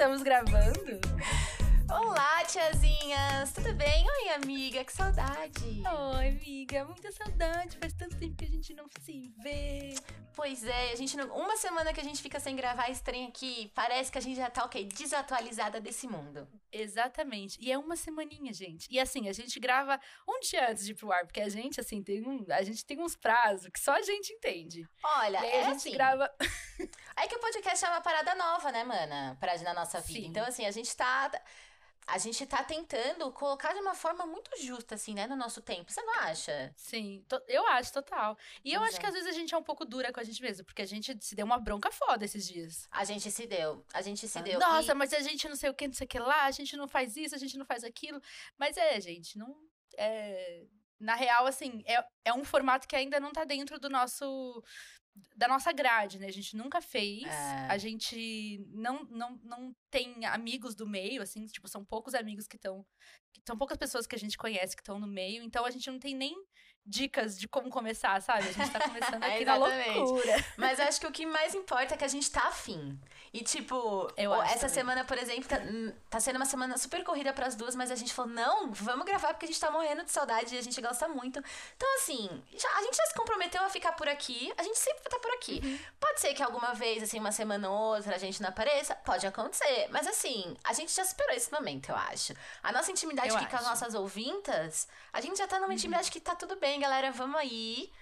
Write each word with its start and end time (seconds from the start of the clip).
estamos 0.00 0.22
gravando. 0.22 0.98
Olá, 1.90 2.42
tiazinhas! 2.46 3.52
Tudo 3.52 3.74
bem? 3.74 4.06
Oi, 4.08 4.28
amiga, 4.30 4.82
que 4.82 4.92
saudade! 4.94 5.82
Oi, 6.16 6.28
amiga, 6.28 6.86
muita 6.86 7.12
saudade. 7.12 7.76
Faz 7.76 7.92
tanto 7.92 8.16
tempo 8.16 8.34
que 8.34 8.46
a 8.46 8.48
gente 8.48 8.72
não 8.72 8.86
se 9.02 9.30
vê. 9.42 9.94
Pois 10.34 10.64
é, 10.64 10.92
a 10.92 10.96
gente 10.96 11.18
não... 11.18 11.26
uma 11.36 11.54
semana 11.58 11.92
que 11.92 12.00
a 12.00 12.02
gente 12.02 12.22
fica 12.22 12.40
sem 12.40 12.56
gravar 12.56 12.88
esse 12.88 13.02
trem 13.02 13.26
aqui, 13.26 13.70
parece 13.74 14.10
que 14.10 14.16
a 14.16 14.22
gente 14.22 14.36
já 14.36 14.48
tá, 14.48 14.64
ok, 14.64 14.86
desatualizada 14.86 15.82
desse 15.82 16.06
mundo. 16.06 16.48
Exatamente. 16.72 17.58
E 17.60 17.70
é 17.70 17.76
uma 17.76 17.96
semaninha, 17.96 18.54
gente. 18.54 18.86
E 18.90 18.98
assim, 18.98 19.28
a 19.28 19.34
gente 19.34 19.60
grava 19.60 20.00
um 20.26 20.40
dia 20.40 20.70
antes 20.70 20.86
de 20.86 20.92
ir 20.92 20.94
pro 20.94 21.12
ar, 21.12 21.26
porque 21.26 21.40
a 21.40 21.48
gente, 21.48 21.78
assim, 21.78 22.02
tem 22.02 22.26
um, 22.26 22.46
a 22.48 22.62
gente 22.62 22.86
tem 22.86 23.00
uns 23.00 23.16
prazos 23.16 23.68
que 23.68 23.80
só 23.80 23.92
a 23.92 24.02
gente 24.02 24.32
entende. 24.32 24.88
Olha, 25.04 25.40
E 25.40 25.44
aí 25.44 25.50
é 25.50 25.60
a 25.60 25.64
gente 25.64 25.76
assim, 25.76 25.92
grava. 25.92 26.30
É 27.22 27.28
que 27.28 27.36
o 27.36 27.38
podcast 27.38 27.84
é 27.84 27.88
uma 27.88 28.00
parada 28.00 28.34
nova, 28.34 28.72
né, 28.72 28.82
mana? 28.82 29.36
Pra, 29.38 29.56
na 29.58 29.74
nossa 29.74 30.00
vida. 30.00 30.20
Sim. 30.20 30.26
Então, 30.26 30.44
assim, 30.44 30.64
a 30.64 30.70
gente 30.70 30.96
tá. 30.96 31.30
A 32.06 32.18
gente 32.18 32.44
tá 32.46 32.64
tentando 32.64 33.30
colocar 33.30 33.72
de 33.72 33.78
uma 33.78 33.94
forma 33.94 34.26
muito 34.26 34.50
justa, 34.60 34.94
assim, 34.94 35.14
né, 35.14 35.26
no 35.26 35.36
nosso 35.36 35.60
tempo. 35.60 35.92
Você 35.92 36.02
não 36.02 36.14
acha? 36.20 36.72
Sim, 36.74 37.24
eu 37.46 37.64
acho, 37.68 37.92
total. 37.92 38.36
E 38.64 38.72
eu 38.72 38.82
acho 38.82 38.96
é. 38.96 39.00
que 39.00 39.06
às 39.06 39.12
vezes 39.12 39.28
a 39.28 39.32
gente 39.32 39.54
é 39.54 39.58
um 39.58 39.62
pouco 39.62 39.84
dura 39.84 40.12
com 40.12 40.18
a 40.18 40.24
gente 40.24 40.42
mesmo, 40.42 40.64
porque 40.64 40.82
a 40.82 40.86
gente 40.86 41.16
se 41.22 41.36
deu 41.36 41.46
uma 41.46 41.58
bronca 41.58 41.92
foda 41.92 42.24
esses 42.24 42.48
dias. 42.48 42.88
A 42.90 43.04
gente 43.04 43.30
se 43.30 43.46
deu. 43.46 43.84
A 43.92 44.02
gente 44.02 44.26
se 44.26 44.42
deu. 44.42 44.58
Nossa, 44.58 44.92
E- 44.92 44.94
mas 44.94 45.12
a 45.12 45.20
gente 45.20 45.48
não 45.48 45.54
sei 45.54 45.70
o 45.70 45.74
que, 45.74 45.86
não 45.86 45.94
sei 45.94 46.06
o 46.06 46.08
que 46.08 46.18
lá, 46.18 46.46
a 46.46 46.50
gente 46.50 46.76
não 46.76 46.88
faz 46.88 47.16
isso, 47.16 47.34
a 47.34 47.38
gente 47.38 47.56
não 47.56 47.66
faz 47.66 47.84
aquilo. 47.84 48.20
Mas 48.58 48.76
é, 48.76 48.98
gente, 49.00 49.38
não. 49.38 49.54
É, 49.96 50.64
na 50.98 51.14
real, 51.14 51.46
assim, 51.46 51.82
é, 51.86 52.04
é 52.26 52.32
um 52.32 52.44
formato 52.44 52.86
que 52.86 52.94
ainda 52.94 53.18
não 53.18 53.32
tá 53.32 53.44
dentro 53.44 53.78
do 53.78 53.88
nosso. 53.88 54.62
Da 55.36 55.48
nossa 55.48 55.72
grade, 55.72 56.18
né? 56.18 56.26
A 56.26 56.32
gente 56.32 56.56
nunca 56.56 56.80
fez. 56.80 57.24
É. 57.24 57.66
A 57.68 57.78
gente 57.78 58.64
não, 58.68 59.04
não, 59.04 59.38
não 59.42 59.74
tem 59.90 60.24
amigos 60.26 60.74
do 60.74 60.86
meio, 60.86 61.22
assim, 61.22 61.46
tipo, 61.46 61.68
são 61.68 61.84
poucos 61.84 62.14
amigos 62.14 62.46
que 62.46 62.56
estão. 62.56 62.84
São 63.46 63.56
poucas 63.56 63.78
pessoas 63.78 64.06
que 64.06 64.14
a 64.14 64.18
gente 64.18 64.36
conhece 64.36 64.76
que 64.76 64.82
estão 64.82 64.98
no 64.98 65.06
meio, 65.06 65.42
então 65.42 65.64
a 65.64 65.70
gente 65.70 65.90
não 65.90 65.98
tem 65.98 66.14
nem 66.14 66.34
dicas 66.84 67.38
de 67.38 67.48
como 67.48 67.70
começar, 67.70 68.20
sabe? 68.20 68.48
A 68.48 68.52
gente 68.52 68.70
tá 68.70 68.80
começando 68.80 69.22
aqui 69.24 69.44
na 69.44 69.56
loucura. 69.56 70.44
Mas 70.56 70.80
acho 70.80 71.00
que 71.00 71.06
o 71.06 71.12
que 71.12 71.24
mais 71.26 71.54
importa 71.54 71.94
é 71.94 71.96
que 71.96 72.04
a 72.04 72.08
gente 72.08 72.30
tá 72.30 72.48
afim. 72.48 72.98
E, 73.32 73.44
tipo, 73.44 74.10
Eu 74.16 74.34
acho 74.34 74.42
essa 74.54 74.58
também. 74.62 74.74
semana, 74.74 75.04
por 75.04 75.16
exemplo, 75.16 75.44
tá, 75.48 75.58
hum, 75.58 75.92
tá 76.10 76.18
sendo 76.18 76.34
uma 76.34 76.44
semana 76.44 76.76
super 76.76 77.04
corrida 77.04 77.32
pras 77.32 77.54
duas, 77.54 77.76
mas 77.76 77.88
a 77.92 77.94
gente 77.94 78.12
falou, 78.12 78.32
não, 78.32 78.72
vamos 78.72 79.06
gravar 79.06 79.28
porque 79.34 79.44
a 79.44 79.48
gente 79.48 79.60
tá 79.60 79.70
morrendo 79.70 80.02
de 80.02 80.10
saudade 80.10 80.52
e 80.52 80.58
a 80.58 80.62
gente 80.62 80.80
gosta 80.80 81.06
muito. 81.06 81.38
Então, 81.76 81.94
assim, 81.96 82.28
já- 82.56 82.76
a 82.76 82.82
gente 82.82 82.96
já 82.96 83.06
se 83.06 83.14
comprometeu 83.14 83.62
a 83.62 83.68
ficar 83.68 83.92
por 83.92 84.08
aqui, 84.08 84.52
a 84.58 84.64
gente 84.64 84.76
sempre 84.80 85.02
estar 85.04 85.20
por 85.20 85.30
aqui. 85.32 85.60
Uhum. 85.62 85.78
Pode 86.00 86.20
ser 86.20 86.34
que 86.34 86.42
alguma 86.42 86.74
vez, 86.74 87.04
assim, 87.04 87.20
uma 87.20 87.30
semana 87.30 87.70
ou 87.70 87.94
outra, 87.94 88.16
a 88.16 88.18
gente 88.18 88.42
não 88.42 88.48
apareça, 88.48 88.96
pode 88.96 89.24
acontecer. 89.24 89.86
Mas, 89.90 90.08
assim, 90.08 90.56
a 90.64 90.72
gente 90.72 90.92
já 90.92 91.04
superou 91.04 91.36
esse 91.36 91.52
momento, 91.52 91.90
eu 91.90 91.96
acho. 91.96 92.34
A 92.64 92.72
nossa 92.72 92.90
intimidade 92.90 93.28
Eu 93.28 93.36
aqui 93.36 93.46
com 93.46 93.54
as. 93.56 93.62
Uhum. 93.62 93.68
nossas 93.68 93.94
ouvintas, 93.94 94.88
a 95.12 95.20
gente 95.20 95.38
já 95.38 95.46
tá 95.46 95.60
numa 95.60 95.72
intimidade 95.72 96.10
que 96.10 96.18
tá 96.20 96.34
tudo 96.34 96.56
bem, 96.56 96.80
galera, 96.80 97.12
vamos 97.12 97.36
aí. 97.38 97.92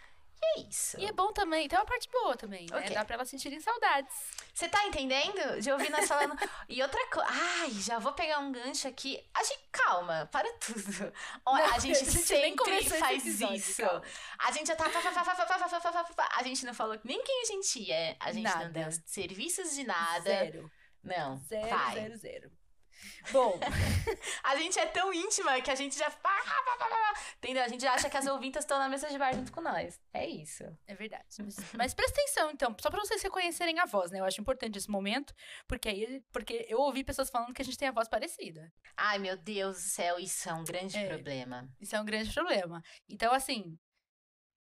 E 0.41 0.61
é 0.61 0.69
isso. 0.69 0.98
E 1.00 1.05
é 1.05 1.12
bom 1.12 1.33
também, 1.33 1.69
tem 1.69 1.78
uma 1.78 1.84
parte 1.84 2.08
boa 2.11 2.36
também, 2.36 2.67
né? 2.70 2.78
Okay. 2.78 2.94
Dá 2.94 3.05
pra 3.05 3.14
elas 3.17 3.28
sentirem 3.28 3.61
saudades. 3.61 4.14
Você 4.55 4.69
tá 4.69 4.86
entendendo? 4.86 5.61
Já 5.61 5.72
ouvi 5.72 5.89
nós 5.91 6.06
falando. 6.06 6.36
e 6.69 6.80
outra 6.80 7.05
coisa. 7.08 7.28
Ai, 7.30 7.70
já 7.72 7.98
vou 7.98 8.12
pegar 8.12 8.39
um 8.39 8.53
gancho 8.53 8.86
aqui. 8.86 9.22
A 9.34 9.42
gente, 9.42 9.61
calma, 9.72 10.28
para 10.30 10.50
tudo. 10.55 11.12
Olha, 11.45 11.67
não, 11.67 11.75
a, 11.75 11.78
gente 11.78 11.97
a 11.97 12.05
gente 12.05 12.19
sempre 12.19 12.84
faz 12.84 13.27
episódio, 13.27 13.56
isso. 13.56 13.83
Calma. 13.83 14.03
A 14.39 14.53
gente 14.53 14.69
já 14.69 14.77
tá. 14.77 14.89
A 16.36 16.42
gente 16.42 16.64
não 16.64 16.75
falou 16.75 16.98
nem 17.05 17.23
quem 17.23 17.42
a 17.42 17.45
gente 17.47 17.91
é. 17.91 18.17
A 18.20 18.33
gente 18.33 18.45
nada. 18.45 18.64
não 18.64 18.73
deu 18.73 18.89
serviços 19.06 19.75
de 19.75 19.84
nada. 19.84 20.23
Zero. 20.23 20.70
Não. 21.02 21.36
Zero, 21.36 21.69
vai. 21.69 21.95
zero, 21.95 22.17
zero. 22.17 22.52
Bom, 23.33 23.59
A 24.45 24.57
gente 24.57 24.79
é 24.79 24.87
tão 24.87 25.13
íntima 25.13 25.61
que 25.61 25.70
a 25.70 25.75
gente 25.75 25.97
já. 25.98 26.11
Entendeu? 27.36 27.63
A 27.63 27.69
gente 27.69 27.86
acha 27.86 28.09
que 28.11 28.17
as 28.17 28.27
ouvintas 28.27 28.64
estão 28.64 28.79
na 28.79 28.89
mesa 28.89 29.09
de 29.09 29.19
bar 29.19 29.33
junto 29.35 29.53
com 29.53 29.61
nós. 29.61 30.01
É 30.13 30.27
isso. 30.27 30.64
é 30.86 30.95
verdade. 30.95 31.25
Mas, 31.41 31.57
mas 31.75 31.95
presta 31.95 32.20
atenção, 32.20 32.51
então, 32.51 32.75
só 32.81 32.91
pra 32.91 33.01
vocês 33.01 33.23
reconhecerem 33.23 33.79
a 33.79 33.87
voz, 33.87 34.11
né? 34.11 34.20
Eu 34.20 34.25
acho 34.25 34.41
importante 34.41 34.77
esse 34.79 34.91
momento, 34.91 35.35
porque 35.67 35.89
aí, 35.89 36.23
porque 36.33 36.67
eu 36.69 36.79
ouvi 36.79 37.05
pessoas 37.05 37.31
falando 37.31 37.55
que 37.55 37.63
a 37.63 37.64
gente 37.64 37.79
tem 37.79 37.89
a 37.89 37.92
voz 37.92 38.08
parecida. 38.08 38.73
Ai, 38.97 39.19
meu 39.19 39.37
Deus 39.37 39.77
do 39.77 39.83
céu, 39.83 40.19
isso 40.19 40.48
é 40.48 40.53
um 40.55 40.64
grande 40.64 40.97
É. 40.97 41.07
problema. 41.08 41.69
Isso 41.81 41.95
é 41.95 42.01
um 42.01 42.05
grande 42.05 42.33
problema. 42.33 42.83
Então, 43.08 43.33
assim, 43.33 43.79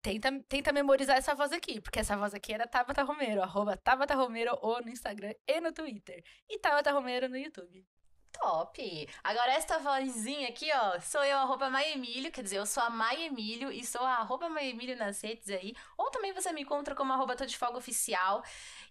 tenta, 0.01 0.31
tenta 0.47 0.71
memorizar 0.71 1.17
essa 1.17 1.33
voz 1.35 1.51
aqui, 1.51 1.81
porque 1.81 1.99
essa 1.99 2.15
voz 2.17 2.33
aqui 2.33 2.53
era 2.53 2.67
Tabata 2.67 3.03
Romero, 3.03 3.41
arroba 3.41 3.75
Tabata 3.77 4.15
Romero 4.15 4.57
ou 4.61 4.81
no 4.81 4.89
Instagram 4.89 5.33
e 5.47 5.59
no 5.61 5.71
Twitter. 5.71 6.23
E 6.47 6.59
Tabata 6.59 6.91
Romero 6.91 7.27
no 7.27 7.37
YouTube. 7.37 7.85
Top! 8.31 9.09
Agora, 9.23 9.51
esta 9.53 9.79
vozinha 9.79 10.49
aqui, 10.49 10.69
ó, 10.73 10.99
sou 10.99 11.23
eu, 11.23 11.37
arroba 11.39 11.69
Maemílio, 11.69 12.31
quer 12.31 12.43
dizer, 12.43 12.57
eu 12.57 12.65
sou 12.65 12.81
a 12.83 12.89
Maemílio 12.89 13.71
e 13.71 13.85
sou 13.85 14.01
a 14.01 14.17
arroba 14.17 14.49
Maemílio 14.49 14.95
nas 14.95 15.21
redes 15.21 15.49
aí. 15.49 15.75
Ou 15.97 16.09
também 16.09 16.31
você 16.33 16.51
me 16.53 16.61
encontra 16.61 16.95
como 16.95 17.11
arroba 17.11 17.35
Tô 17.35 17.45
de 17.45 17.57
Folga 17.57 17.77
Oficial. 17.77 18.43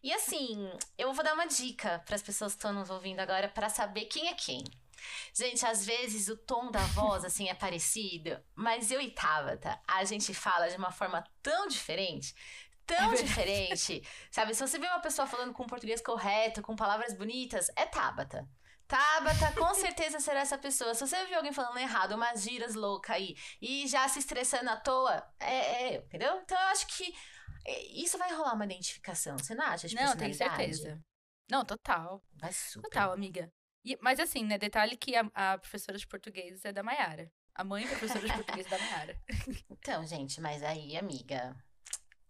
E 0.03 0.13
assim, 0.13 0.71
eu 0.97 1.13
vou 1.13 1.25
dar 1.25 1.35
uma 1.35 1.47
dica 1.47 2.03
para 2.05 2.15
as 2.15 2.23
pessoas 2.23 2.53
que 2.53 2.59
estão 2.59 2.73
nos 2.73 2.91
ouvindo 2.91 3.21
agora 3.21 3.49
para 3.49 3.69
saber 3.69 4.05
quem 4.07 4.29
é 4.29 4.35
quem. 4.35 4.65
Gente, 5.33 5.65
às 5.65 5.87
vezes 5.87 6.29
o 6.29 6.37
tom 6.37 6.71
da 6.71 6.81
voz, 6.81 7.25
assim, 7.25 7.49
é 7.49 7.55
parecido, 7.55 8.39
mas 8.55 8.91
eu 8.91 9.01
e 9.01 9.11
Tabata, 9.11 9.81
a 9.87 10.05
gente 10.05 10.35
fala 10.35 10.69
de 10.69 10.77
uma 10.77 10.91
forma 10.91 11.25
tão 11.43 11.69
diferente, 11.69 12.35
tão 12.87 13.11
verdade. 13.11 13.23
diferente, 13.23 14.03
sabe? 14.31 14.55
Se 14.55 14.67
você 14.67 14.79
vê 14.79 14.87
uma 14.87 15.01
pessoa 15.01 15.27
falando 15.27 15.53
com 15.53 15.67
português 15.67 16.01
correto, 16.01 16.63
com 16.63 16.75
palavras 16.75 17.15
bonitas, 17.15 17.71
é 17.77 17.87
Tabata. 17.87 18.49
Tabata, 18.89 19.53
com 19.53 19.75
certeza 19.75 20.19
será 20.19 20.41
essa 20.41 20.57
pessoa. 20.57 20.95
Se 20.95 21.07
você 21.07 21.25
viu 21.27 21.37
alguém 21.37 21.53
falando 21.53 21.77
errado, 21.79 22.13
umas 22.13 22.43
giras 22.43 22.75
loucas 22.75 23.15
aí, 23.17 23.37
e 23.61 23.87
já 23.87 24.09
se 24.09 24.19
estressando 24.19 24.71
à 24.71 24.77
toa, 24.77 25.23
é, 25.39 25.55
é 25.93 25.97
eu, 25.99 26.03
entendeu? 26.03 26.41
Então 26.43 26.59
eu 26.59 26.69
acho 26.69 26.87
que 26.87 27.15
é, 27.67 27.83
isso 28.03 28.17
vai 28.17 28.33
rolar 28.35 28.55
uma 28.55 28.65
identificação, 28.65 29.37
você 29.39 29.55
não 29.55 29.67
acha? 29.67 29.87
De 29.89 29.95
Não, 29.95 30.17
tenho 30.17 30.31
personalidade? 30.31 30.75
certeza. 30.77 31.01
Não, 31.51 31.65
total. 31.65 32.23
Vai 32.35 32.53
super. 32.53 32.89
Total, 32.89 33.13
amiga. 33.13 33.53
E- 33.85 33.99
mas 34.01 34.19
assim, 34.19 34.45
né, 34.45 34.57
detalhe 34.59 34.97
que 34.97 35.15
a, 35.15 35.31
a 35.35 35.59
professora 35.59 35.99
de 35.99 36.07
português 36.07 36.65
é 36.65 36.73
da 36.73 36.83
Maiara. 36.83 37.31
A 37.55 37.65
mãe 37.65 37.87
professora 37.87 38.27
de 38.27 38.33
português 38.33 38.67
é 38.67 38.71
da 38.71 38.79
Maiara. 38.79 39.23
Então, 39.71 40.05
gente, 40.07 40.41
mas 40.41 40.63
aí, 40.63 40.97
amiga. 40.97 41.57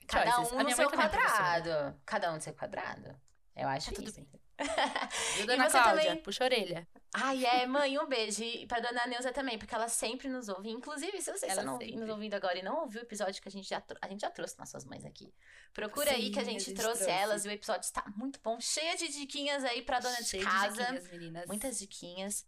Cada 0.06 0.30
Choices. 0.32 0.52
um 0.52 0.62
no 0.62 0.70
seu 0.70 0.88
é 0.88 0.92
quadrado. 0.92 2.00
Cada 2.04 2.30
um 2.30 2.34
no 2.36 2.40
seu 2.40 2.54
quadrado. 2.54 3.20
Eu 3.56 3.68
acho 3.68 3.92
tudo 3.92 4.08
isso. 4.08 4.20
E 4.20 4.38
a 4.58 5.46
dona 5.46 5.64
você 5.70 5.78
Cláudia, 5.78 6.04
também? 6.06 6.22
puxa 6.22 6.44
a 6.44 6.46
orelha. 6.46 6.88
Ai, 7.14 7.44
é, 7.46 7.66
mãe, 7.66 7.98
um 7.98 8.06
beijo. 8.06 8.42
E 8.42 8.66
pra 8.66 8.80
dona 8.80 9.06
Neuza 9.06 9.32
também, 9.32 9.56
porque 9.58 9.74
ela 9.74 9.88
sempre 9.88 10.28
nos 10.28 10.48
ouve. 10.48 10.68
Inclusive, 10.70 11.22
se 11.22 11.30
você 11.32 11.46
Ela 11.46 11.52
está 11.54 11.64
não 11.64 11.74
ouvi- 11.74 11.96
nos 11.96 12.08
ouvindo 12.08 12.34
agora 12.34 12.58
e 12.58 12.62
não 12.62 12.80
ouviu 12.80 13.00
o 13.00 13.04
episódio 13.04 13.40
que 13.40 13.48
a 13.48 13.50
gente 13.50 13.68
já, 13.68 13.80
tro- 13.80 13.96
a 14.02 14.08
gente 14.08 14.20
já 14.20 14.30
trouxe 14.30 14.58
nossas 14.58 14.84
mães 14.84 15.04
aqui. 15.04 15.32
Procura 15.72 16.10
aí 16.10 16.26
Sim, 16.26 16.32
que 16.32 16.38
a 16.38 16.42
a 16.42 16.44
gente, 16.44 16.64
gente 16.64 16.74
trouxe, 16.76 17.04
trouxe. 17.04 17.18
elas 17.22 17.44
e 17.44 17.48
o 17.48 17.50
episódio 17.52 17.84
está 17.86 18.04
muito 18.16 18.40
bom. 18.42 18.58
Cheia 18.60 18.96
de 18.96 19.08
diquinhas 19.08 19.64
aí 19.64 19.80
pra 19.82 20.00
dona 20.00 20.22
Cheio 20.22 20.44
de 20.44 20.50
casa. 20.50 20.70
diquinhas, 20.82 21.08
meninas. 21.10 21.46
Muitas 21.46 21.78
diquinhas. 21.78 22.46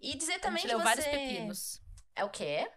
E 0.00 0.14
dizer 0.16 0.34
A 0.34 0.38
também 0.40 0.62
gente 0.62 0.70
que 0.70 0.76
você... 0.76 0.84
vários 0.84 1.04
pepinos. 1.06 1.80
É 2.14 2.24
o 2.24 2.30
quê? 2.30 2.70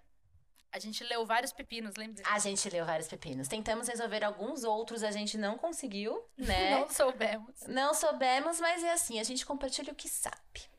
A 0.72 0.80
gente 0.80 1.04
leu 1.04 1.26
vários 1.26 1.52
pepinos, 1.52 1.96
lembra? 1.96 2.24
A 2.28 2.38
gente 2.38 2.70
leu 2.70 2.86
vários 2.86 3.08
pepinos. 3.08 3.48
Tentamos 3.48 3.88
resolver 3.88 4.24
alguns 4.24 4.64
outros, 4.64 5.04
a 5.04 5.12
gente 5.12 5.38
não 5.38 5.58
conseguiu, 5.58 6.24
né? 6.38 6.72
Não 6.80 6.90
soubemos. 6.90 7.56
Não 7.68 7.94
soubemos, 7.94 8.60
mas 8.60 8.84
é 8.84 8.92
assim, 8.92 9.20
a 9.20 9.24
gente 9.24 9.46
compartilha 9.46 9.92
o 9.92 9.96
que 9.96 10.08
sabe. 10.08 10.70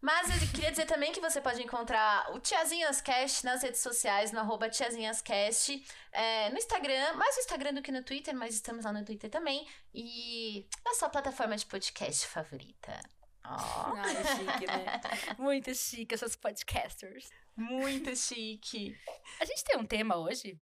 Mas 0.00 0.28
eu 0.30 0.48
queria 0.52 0.70
dizer 0.70 0.86
também 0.86 1.12
que 1.12 1.20
você 1.20 1.40
pode 1.40 1.62
encontrar 1.62 2.30
o 2.34 2.38
Tiazinhascast 2.38 3.44
nas 3.44 3.62
redes 3.62 3.80
sociais, 3.80 4.30
no 4.30 4.40
arroba 4.40 4.68
Tiazinhascast, 4.68 5.84
é, 6.12 6.50
no 6.50 6.58
Instagram, 6.58 7.14
mais 7.14 7.34
no 7.36 7.40
Instagram 7.40 7.74
do 7.74 7.82
que 7.82 7.90
no 7.90 8.02
Twitter, 8.02 8.34
mas 8.34 8.54
estamos 8.54 8.84
lá 8.84 8.92
no 8.92 9.04
Twitter 9.04 9.30
também. 9.30 9.66
E 9.94 10.66
na 10.84 10.94
sua 10.94 11.08
plataforma 11.08 11.56
de 11.56 11.66
podcast 11.66 12.26
favorita. 12.26 13.00
Ó, 13.44 13.94
Ai, 13.96 14.16
chique, 14.36 14.66
né? 14.66 15.00
Muito 15.38 15.74
chique 15.74 16.14
essas 16.14 16.36
podcasters. 16.36 17.28
Muito 17.56 18.14
chique. 18.16 18.96
A 19.40 19.44
gente 19.44 19.64
tem 19.64 19.76
um 19.76 19.86
tema 19.86 20.16
hoje? 20.16 20.60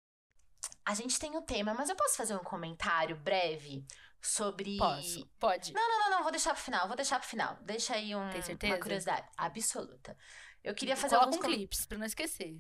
A 0.85 0.93
gente 0.93 1.17
tem 1.19 1.35
o 1.35 1.41
tema, 1.41 1.73
mas 1.73 1.89
eu 1.89 1.95
posso 1.95 2.15
fazer 2.15 2.35
um 2.35 2.43
comentário 2.43 3.15
breve 3.15 3.85
sobre. 4.21 4.77
Posso. 4.77 5.25
Pode. 5.39 5.73
Não, 5.73 5.87
não, 5.87 5.99
não, 5.99 6.09
não, 6.11 6.23
vou 6.23 6.31
deixar 6.31 6.53
pro 6.53 6.63
final, 6.63 6.87
vou 6.87 6.95
deixar 6.95 7.19
pro 7.19 7.27
final. 7.27 7.57
Deixa 7.61 7.95
aí 7.95 8.15
um, 8.15 8.21
uma 8.21 8.77
curiosidade 8.77 9.27
absoluta. 9.37 10.17
Eu 10.63 10.73
queria 10.73 10.95
fazer 10.95 11.15
Coloca 11.15 11.35
alguns 11.35 11.45
um 11.45 11.49
com- 11.49 11.53
clipes, 11.53 11.85
pra 11.85 11.97
não 11.97 12.05
esquecer. 12.05 12.57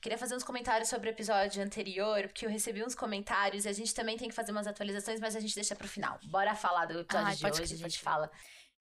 Queria 0.00 0.18
fazer 0.18 0.34
uns 0.34 0.42
comentários 0.42 0.88
sobre 0.88 1.08
o 1.08 1.12
episódio 1.12 1.62
anterior, 1.62 2.22
porque 2.24 2.44
eu 2.44 2.50
recebi 2.50 2.84
uns 2.84 2.94
comentários 2.94 3.64
e 3.64 3.68
a 3.68 3.72
gente 3.72 3.94
também 3.94 4.16
tem 4.16 4.28
que 4.28 4.34
fazer 4.34 4.50
umas 4.50 4.66
atualizações, 4.66 5.20
mas 5.20 5.36
a 5.36 5.40
gente 5.40 5.54
deixa 5.54 5.76
pro 5.76 5.86
final. 5.86 6.18
Bora 6.24 6.56
falar 6.56 6.86
do 6.86 6.98
episódio 7.00 7.28
Ai, 7.28 7.36
de 7.36 7.42
pode 7.42 7.62
hoje, 7.62 7.74
a 7.74 7.78
gente 7.78 8.00
fala. 8.00 8.30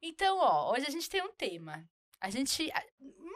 Então, 0.01 0.39
ó, 0.39 0.73
hoje 0.73 0.87
a 0.87 0.91
gente 0.91 1.09
tem 1.11 1.23
um 1.23 1.33
tema. 1.33 1.87
A 2.21 2.31
gente. 2.31 2.71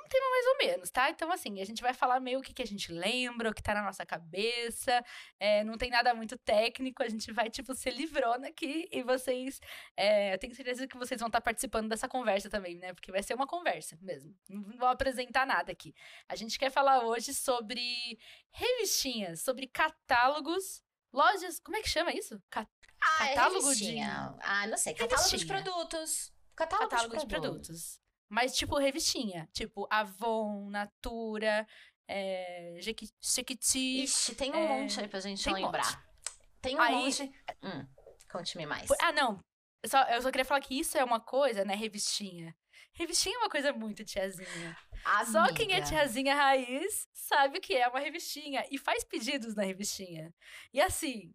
Um 0.09 0.11
tema 0.11 0.31
mais 0.31 0.47
ou 0.47 0.57
menos, 0.57 0.91
tá? 0.91 1.11
Então, 1.11 1.31
assim, 1.31 1.61
a 1.61 1.65
gente 1.65 1.83
vai 1.83 1.93
falar 1.93 2.19
meio 2.19 2.39
o 2.39 2.43
que, 2.43 2.55
que 2.55 2.63
a 2.63 2.67
gente 2.67 2.91
lembra, 2.91 3.51
o 3.51 3.55
que 3.55 3.63
tá 3.63 3.75
na 3.75 3.83
nossa 3.83 4.07
cabeça. 4.07 5.05
É, 5.39 5.63
não 5.63 5.77
tem 5.77 5.91
nada 5.91 6.15
muito 6.15 6.37
técnico, 6.39 7.03
a 7.03 7.09
gente 7.09 7.31
vai, 7.31 7.51
tipo, 7.51 7.75
ser 7.75 7.91
livrona 7.91 8.49
aqui 8.49 8.89
e 8.91 9.03
vocês. 9.03 9.61
É, 9.97 10.33
eu 10.33 10.39
tenho 10.39 10.55
certeza 10.55 10.89
que 10.89 10.97
vocês 10.97 11.21
vão 11.21 11.29
estar 11.29 11.41
tá 11.41 11.45
participando 11.45 11.89
dessa 11.89 12.09
conversa 12.09 12.49
também, 12.49 12.77
né? 12.77 12.95
Porque 12.95 13.13
vai 13.13 13.23
ser 13.23 13.35
uma 13.35 13.47
conversa 13.47 13.99
mesmo. 14.01 14.35
Não 14.49 14.79
vou 14.79 14.89
apresentar 14.89 15.47
nada 15.47 15.71
aqui. 15.71 15.95
A 16.27 16.35
gente 16.35 16.59
quer 16.59 16.71
falar 16.71 17.05
hoje 17.05 17.35
sobre 17.35 18.19
revistinhas, 18.51 19.43
sobre 19.43 19.67
catálogos, 19.67 20.83
lojas. 21.13 21.61
Como 21.61 21.77
é 21.77 21.83
que 21.83 21.89
chama 21.89 22.13
isso? 22.13 22.43
Ca 22.49 22.67
ah, 23.01 23.29
é 23.29 23.35
catálogo 23.35 23.71
é 23.71 23.75
de. 23.75 24.01
Ah, 24.01 24.67
não 24.67 24.77
sei. 24.77 24.93
Catálogo 24.95 25.31
revistinha. 25.31 25.39
de 25.39 25.47
produtos. 25.47 26.33
Catálogo, 26.57 26.91
catálogo 26.91 27.17
de, 27.17 27.27
produtos. 27.27 27.29
de 27.29 27.99
produtos. 27.99 28.08
Mas, 28.29 28.55
tipo, 28.57 28.77
revistinha. 28.77 29.49
Tipo, 29.53 29.87
Avon, 29.91 30.69
Natura, 30.69 31.67
é, 32.07 32.77
Jequiti. 32.81 34.03
Ixi, 34.03 34.35
tem 34.35 34.53
um 34.53 34.57
é, 34.57 34.69
monte 34.69 35.01
aí 35.01 35.09
pra 35.09 35.21
gente 35.21 35.45
tem 35.45 35.55
lembrar. 35.55 35.85
Monte. 35.85 36.09
Tem 36.61 36.77
um 36.77 36.81
aí, 36.81 36.95
monte. 36.95 37.33
Hum, 37.63 37.87
Conte-me 38.31 38.67
mais. 38.67 38.89
Ah, 39.01 39.13
não. 39.13 39.43
Só, 39.87 40.03
eu 40.05 40.21
só 40.21 40.31
queria 40.31 40.45
falar 40.45 40.61
que 40.61 40.79
isso 40.79 40.99
é 40.99 41.05
uma 41.05 41.21
coisa, 41.21 41.65
né? 41.65 41.75
Revistinha. 41.75 42.55
Revistinha 42.93 43.37
é 43.37 43.39
uma 43.39 43.51
coisa 43.51 43.73
muito 43.73 44.05
tiazinha. 44.05 44.77
Amiga. 45.05 45.31
Só 45.31 45.55
quem 45.55 45.73
é 45.73 45.81
tiazinha 45.81 46.35
raiz 46.35 47.07
sabe 47.13 47.59
o 47.59 47.61
que 47.61 47.75
é 47.75 47.87
uma 47.87 48.01
revistinha 48.01 48.67
e 48.71 48.79
faz 48.79 49.05
pedidos 49.05 49.55
na 49.55 49.63
revistinha. 49.63 50.35
E 50.73 50.81
assim, 50.81 51.33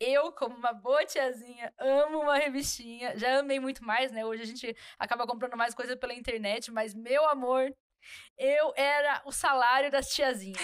eu, 0.00 0.32
como 0.32 0.56
uma 0.56 0.72
boa 0.72 1.04
tiazinha, 1.04 1.72
amo 1.78 2.22
uma 2.22 2.36
revistinha. 2.38 3.16
Já 3.18 3.38
amei 3.38 3.60
muito 3.60 3.84
mais, 3.84 4.10
né? 4.10 4.24
Hoje 4.24 4.42
a 4.42 4.46
gente 4.46 4.74
acaba 4.98 5.26
comprando 5.26 5.56
mais 5.56 5.74
coisa 5.74 5.94
pela 5.94 6.14
internet, 6.14 6.72
mas 6.72 6.94
meu 6.94 7.28
amor, 7.28 7.70
eu 8.38 8.72
era 8.76 9.20
o 9.26 9.30
salário 9.30 9.90
das 9.90 10.08
tiazinhas. 10.08 10.58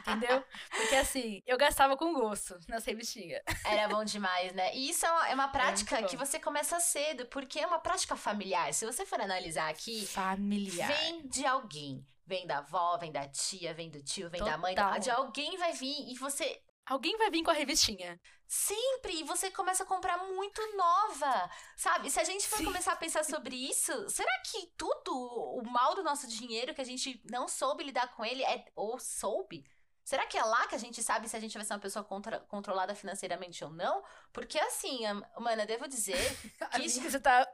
entendeu? 0.00 0.44
Porque 0.70 0.94
assim, 0.96 1.42
eu 1.46 1.56
gastava 1.56 1.96
com 1.96 2.12
gosto 2.12 2.58
nas 2.68 2.84
revistinhas. 2.84 3.42
Era 3.64 3.88
bom 3.88 4.04
demais, 4.04 4.52
né? 4.52 4.74
E 4.74 4.90
isso 4.90 5.06
é 5.06 5.10
uma, 5.10 5.28
é 5.30 5.34
uma 5.34 5.48
prática 5.48 5.98
é 5.98 6.02
que 6.02 6.16
você 6.16 6.38
começa 6.38 6.78
cedo, 6.78 7.24
porque 7.26 7.58
é 7.58 7.66
uma 7.66 7.78
prática 7.78 8.14
familiar. 8.14 8.72
Se 8.74 8.84
você 8.84 9.06
for 9.06 9.20
analisar 9.20 9.70
aqui. 9.70 10.06
Familiar. 10.06 10.86
Vem 10.86 11.26
de 11.26 11.46
alguém. 11.46 12.06
Vem 12.26 12.46
da 12.46 12.58
avó, 12.58 12.96
vem 12.98 13.10
da 13.10 13.26
tia, 13.26 13.74
vem 13.74 13.90
do 13.90 14.00
tio, 14.02 14.30
vem 14.30 14.38
Total. 14.38 14.54
da 14.54 14.58
mãe. 14.58 15.00
De 15.00 15.10
alguém 15.10 15.56
vai 15.56 15.72
vir 15.72 16.12
e 16.12 16.16
você 16.16 16.62
Alguém 16.90 17.16
vai 17.16 17.30
vir 17.30 17.44
com 17.44 17.52
a 17.52 17.54
revistinha. 17.54 18.20
Sempre! 18.48 19.20
E 19.20 19.22
você 19.22 19.48
começa 19.48 19.84
a 19.84 19.86
comprar 19.86 20.18
muito 20.24 20.60
nova, 20.76 21.48
sabe? 21.76 22.10
Se 22.10 22.18
a 22.18 22.24
gente 22.24 22.48
for 22.48 22.56
Sim. 22.56 22.64
começar 22.64 22.94
a 22.94 22.96
pensar 22.96 23.24
sobre 23.24 23.54
isso, 23.54 24.10
será 24.10 24.32
que 24.40 24.66
tudo 24.76 25.14
o 25.14 25.62
mal 25.70 25.94
do 25.94 26.02
nosso 26.02 26.26
dinheiro 26.26 26.74
que 26.74 26.80
a 26.80 26.84
gente 26.84 27.22
não 27.30 27.46
soube 27.46 27.84
lidar 27.84 28.08
com 28.16 28.24
ele 28.24 28.42
é 28.42 28.64
ou 28.74 28.98
soube? 28.98 29.64
Será 30.02 30.26
que 30.26 30.36
é 30.36 30.42
lá 30.42 30.66
que 30.66 30.74
a 30.74 30.78
gente 30.78 31.00
sabe 31.00 31.28
se 31.28 31.36
a 31.36 31.38
gente 31.38 31.56
vai 31.56 31.64
ser 31.64 31.74
uma 31.74 31.78
pessoa 31.78 32.04
contra, 32.04 32.40
controlada 32.40 32.92
financeiramente 32.92 33.62
ou 33.62 33.70
não? 33.70 34.02
Porque 34.32 34.58
assim, 34.58 35.02
mana, 35.38 35.64
devo 35.64 35.86
dizer 35.86 36.16
que 36.58 36.76
Amiga, 36.76 37.08
você 37.08 37.20
tá 37.20 37.48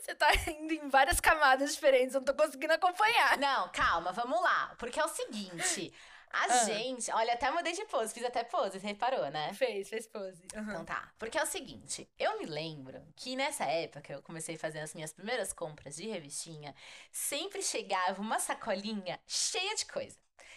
você 0.00 0.14
tá 0.14 0.34
indo 0.48 0.72
em 0.72 0.88
várias 0.88 1.20
camadas 1.20 1.74
diferentes, 1.74 2.14
eu 2.14 2.22
não 2.22 2.24
tô 2.24 2.32
conseguindo 2.32 2.72
acompanhar. 2.72 3.36
Não, 3.36 3.68
calma, 3.68 4.12
vamos 4.12 4.40
lá. 4.40 4.74
Porque 4.78 4.98
é 4.98 5.04
o 5.04 5.08
seguinte, 5.08 5.92
a 6.32 6.44
ah. 6.44 6.64
gente, 6.64 7.10
olha, 7.12 7.34
até 7.34 7.50
mudei 7.50 7.72
de 7.72 7.84
pose, 7.84 8.14
fiz 8.14 8.24
até 8.24 8.42
pose, 8.42 8.80
você 8.80 8.86
reparou, 8.86 9.30
né? 9.30 9.52
Fez, 9.52 9.88
fez 9.88 10.06
pose. 10.06 10.42
Uhum. 10.54 10.62
Então 10.62 10.84
tá. 10.84 11.12
Porque 11.18 11.38
é 11.38 11.42
o 11.42 11.46
seguinte, 11.46 12.08
eu 12.18 12.38
me 12.38 12.46
lembro 12.46 13.02
que 13.14 13.36
nessa 13.36 13.64
época 13.64 14.12
eu 14.12 14.22
comecei 14.22 14.54
a 14.54 14.58
fazer 14.58 14.80
as 14.80 14.94
minhas 14.94 15.12
primeiras 15.12 15.52
compras 15.52 15.96
de 15.96 16.08
revistinha, 16.08 16.74
sempre 17.10 17.62
chegava 17.62 18.20
uma 18.20 18.38
sacolinha 18.38 19.20
cheia 19.26 19.74
de 19.74 19.84
coisa. 19.86 20.16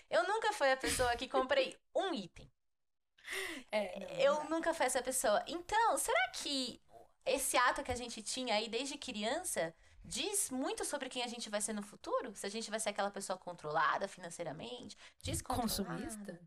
Eu 0.10 0.26
nunca 0.28 0.54
fui 0.54 0.72
a 0.72 0.78
pessoa 0.78 1.16
que 1.16 1.28
comprei 1.28 1.78
um 1.94 2.14
item. 2.14 2.50
É, 3.72 4.00
não, 4.00 4.08
eu 4.20 4.34
não. 4.36 4.50
nunca 4.52 4.74
fui 4.74 4.86
essa 4.86 5.02
pessoa. 5.02 5.44
Então, 5.48 5.98
será 5.98 6.30
que 6.34 6.82
esse 7.26 7.58
ato 7.58 7.84
que 7.84 7.92
a 7.92 7.96
gente 7.96 8.22
tinha 8.22 8.56
aí 8.56 8.70
desde 8.70 8.98
criança 8.98 9.76
diz 10.08 10.50
muito 10.50 10.86
sobre 10.86 11.10
quem 11.10 11.24
a 11.24 11.28
gente 11.28 11.50
vai 11.50 11.62
ser 11.62 11.74
no 11.74 11.82
futuro. 11.82 12.34
Se 12.36 12.46
a 12.46 12.50
gente 12.50 12.70
vai 12.70 12.80
ser 12.80 12.90
aquela 12.90 13.12
pessoa 13.12 13.38
controlada 13.38 14.08
financeiramente, 14.08 14.98
Consumista. 15.44 16.40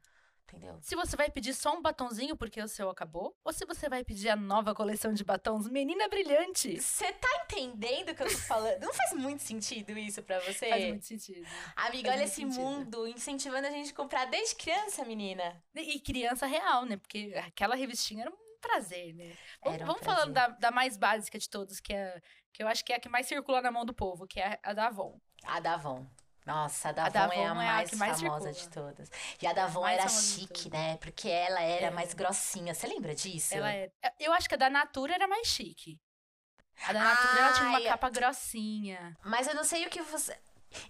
Entendeu? 0.49 0.78
Se 0.81 0.96
você 0.96 1.14
vai 1.14 1.31
pedir 1.31 1.52
só 1.52 1.76
um 1.76 1.82
batonzinho 1.82 2.34
porque 2.34 2.60
o 2.62 2.66
seu 2.66 2.88
acabou, 2.88 3.37
ou 3.44 3.52
se 3.52 3.66
você 3.66 3.87
vai 3.87 4.02
pedir 4.02 4.31
a 4.31 4.37
nova 4.37 4.75
coleção 4.75 5.12
de 5.12 5.22
batons 5.22 5.69
Menina 5.69 6.08
Brilhante. 6.08 6.81
Você 6.81 7.12
tá 7.12 7.28
entendendo 7.44 8.10
o 8.10 8.14
que 8.14 8.22
eu 8.22 8.31
tô 8.31 8.38
falando? 8.38 8.81
Não 8.81 8.93
faz 8.94 9.12
muito 9.12 9.43
sentido 9.43 9.90
isso 9.99 10.22
para 10.22 10.40
você? 10.40 10.70
Faz 10.70 10.84
muito 10.87 11.05
sentido. 11.05 11.46
Amiga, 11.76 12.08
faz 12.08 12.20
olha 12.20 12.25
esse 12.25 12.37
sentido. 12.37 12.60
mundo 12.62 13.06
incentivando 13.06 13.66
a 13.66 13.70
gente 13.70 13.90
a 13.90 13.94
comprar 13.94 14.25
desde 14.25 14.56
criança, 14.56 15.05
menina. 15.05 15.62
E 15.75 16.00
criança 16.00 16.46
real, 16.46 16.87
né? 16.87 16.96
Porque 16.96 17.34
aquela 17.44 17.75
revistinha 17.75 18.22
era 18.22 18.31
um 18.31 18.58
prazer, 18.58 19.14
né? 19.14 19.37
Vamos, 19.62 19.82
um 19.82 19.84
vamos 19.84 20.00
prazer. 20.00 20.20
falando 20.20 20.32
da, 20.32 20.49
da 20.49 20.70
mais 20.70 20.96
básica 20.96 21.38
de 21.38 21.49
todos, 21.49 21.78
que 21.78 21.93
é 21.93 22.22
que 22.52 22.62
eu 22.62 22.68
acho 22.68 22.84
que 22.84 22.92
é 22.92 22.96
a 22.96 23.00
que 23.00 23.08
mais 23.08 23.26
circula 23.26 23.60
na 23.60 23.70
mão 23.70 23.84
do 23.84 23.94
povo, 23.94 24.26
que 24.26 24.40
é 24.40 24.58
a 24.62 24.72
da 24.72 24.86
Avon. 24.86 25.20
A 25.44 25.60
da 25.60 25.74
Avon. 25.74 26.06
Nossa, 26.44 26.88
a 26.88 26.92
da, 26.92 27.04
a 27.04 27.24
Avon, 27.24 27.32
é 27.32 27.46
a 27.46 27.54
mais, 27.54 27.92
é 27.92 27.94
a 27.94 27.98
mais 27.98 28.20
famosa 28.20 28.52
circula. 28.54 28.92
de 28.92 28.96
todas. 28.96 29.10
E 29.42 29.46
a 29.46 29.52
da 29.52 29.64
Avon 29.64 29.86
é 29.86 29.94
era 29.94 30.08
chique, 30.08 30.70
né? 30.70 30.96
Porque 30.96 31.28
ela 31.28 31.60
era 31.60 31.86
é. 31.86 31.90
mais 31.90 32.14
grossinha. 32.14 32.72
Você 32.72 32.86
lembra 32.86 33.14
disso? 33.14 33.54
Ela 33.54 33.70
era. 33.70 33.92
Eu 34.18 34.32
acho 34.32 34.48
que 34.48 34.54
a 34.54 34.58
da 34.58 34.70
Natura 34.70 35.14
era 35.14 35.28
mais 35.28 35.46
chique. 35.46 36.00
A 36.86 36.92
da 36.92 37.00
Natura 37.00 37.32
Ai, 37.32 37.38
ela 37.38 37.52
tinha 37.52 37.68
uma 37.68 37.82
capa 37.82 38.08
grossinha. 38.08 39.16
Mas 39.24 39.46
eu 39.46 39.54
não 39.54 39.64
sei 39.64 39.86
o 39.86 39.90
que 39.90 40.00
você. 40.02 40.38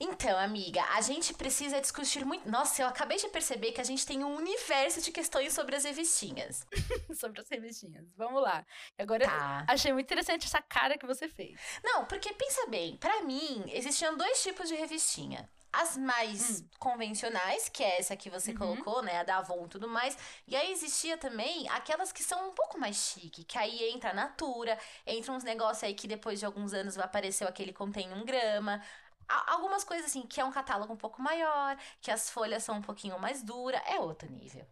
Então, 0.01 0.39
amiga, 0.39 0.83
a 0.95 1.01
gente 1.01 1.35
precisa 1.35 1.81
discutir 1.81 2.25
muito. 2.25 2.49
Nossa, 2.49 2.83
eu 2.83 2.87
acabei 2.87 3.17
de 3.17 3.29
perceber 3.29 3.73
que 3.73 3.81
a 3.81 3.85
gente 3.85 4.05
tem 4.05 4.25
um 4.25 4.37
universo 4.37 5.01
de 5.01 5.11
questões 5.13 5.53
sobre 5.53 5.77
as 5.77 5.85
revistinhas. 5.85 6.67
sobre 7.19 7.41
as 7.41 7.49
revistinhas. 7.49 8.05
Vamos 8.17 8.43
lá. 8.43 8.65
Agora, 8.99 9.25
tá. 9.25 9.65
achei 9.69 9.93
muito 9.93 10.07
interessante 10.07 10.47
essa 10.47 10.63
cara 10.63 10.99
que 10.99 11.07
você 11.07 11.29
fez. 11.29 11.59
Não, 11.83 12.05
porque 12.05 12.33
pensa 12.33 12.67
bem, 12.67 12.97
para 12.97 13.23
mim, 13.23 13.65
existiam 13.69 14.17
dois 14.17 14.43
tipos 14.43 14.69
de 14.69 14.75
revistinha. 14.75 15.49
As 15.71 15.99
mais 15.99 16.61
hum. 16.61 16.69
convencionais, 16.79 17.69
que 17.69 17.85
é 17.85 17.99
essa 17.99 18.17
que 18.17 18.31
você 18.31 18.53
uhum. 18.53 18.57
colocou, 18.57 19.03
né? 19.03 19.19
A 19.19 19.23
da 19.23 19.37
Avon 19.37 19.67
e 19.67 19.69
tudo 19.69 19.87
mais. 19.87 20.17
E 20.47 20.57
aí 20.57 20.73
existia 20.73 21.19
também 21.19 21.69
aquelas 21.69 22.11
que 22.11 22.23
são 22.23 22.49
um 22.49 22.53
pouco 22.53 22.79
mais 22.79 22.97
chique, 22.97 23.45
que 23.45 23.59
aí 23.59 23.91
entra 23.91 24.11
a 24.11 24.15
Natura, 24.15 24.79
entra 25.07 25.31
uns 25.31 25.45
negócios 25.45 25.85
aí 25.85 25.93
que 25.93 26.09
depois 26.09 26.39
de 26.39 26.47
alguns 26.47 26.73
anos 26.73 26.97
vai 26.97 27.05
aparecer 27.05 27.47
aquele 27.47 27.75
contém 27.75 28.11
um 28.15 28.25
grama 28.25 28.83
algumas 29.29 29.85
coisas 29.85 30.07
assim, 30.07 30.27
que 30.27 30.41
é 30.41 30.45
um 30.45 30.53
catálogo 30.53 30.93
um 30.93 30.97
pouco 30.97 31.21
maior, 31.21 31.77
que 32.01 32.11
as 32.11 32.31
folhas 32.31 32.65
são 32.65 32.77
um 32.77 32.83
pouquinho 32.83 33.19
mais 33.19 33.43
duras, 33.43 33.81
é 33.87 34.01
outro 34.01 34.31
nível. 34.31 34.67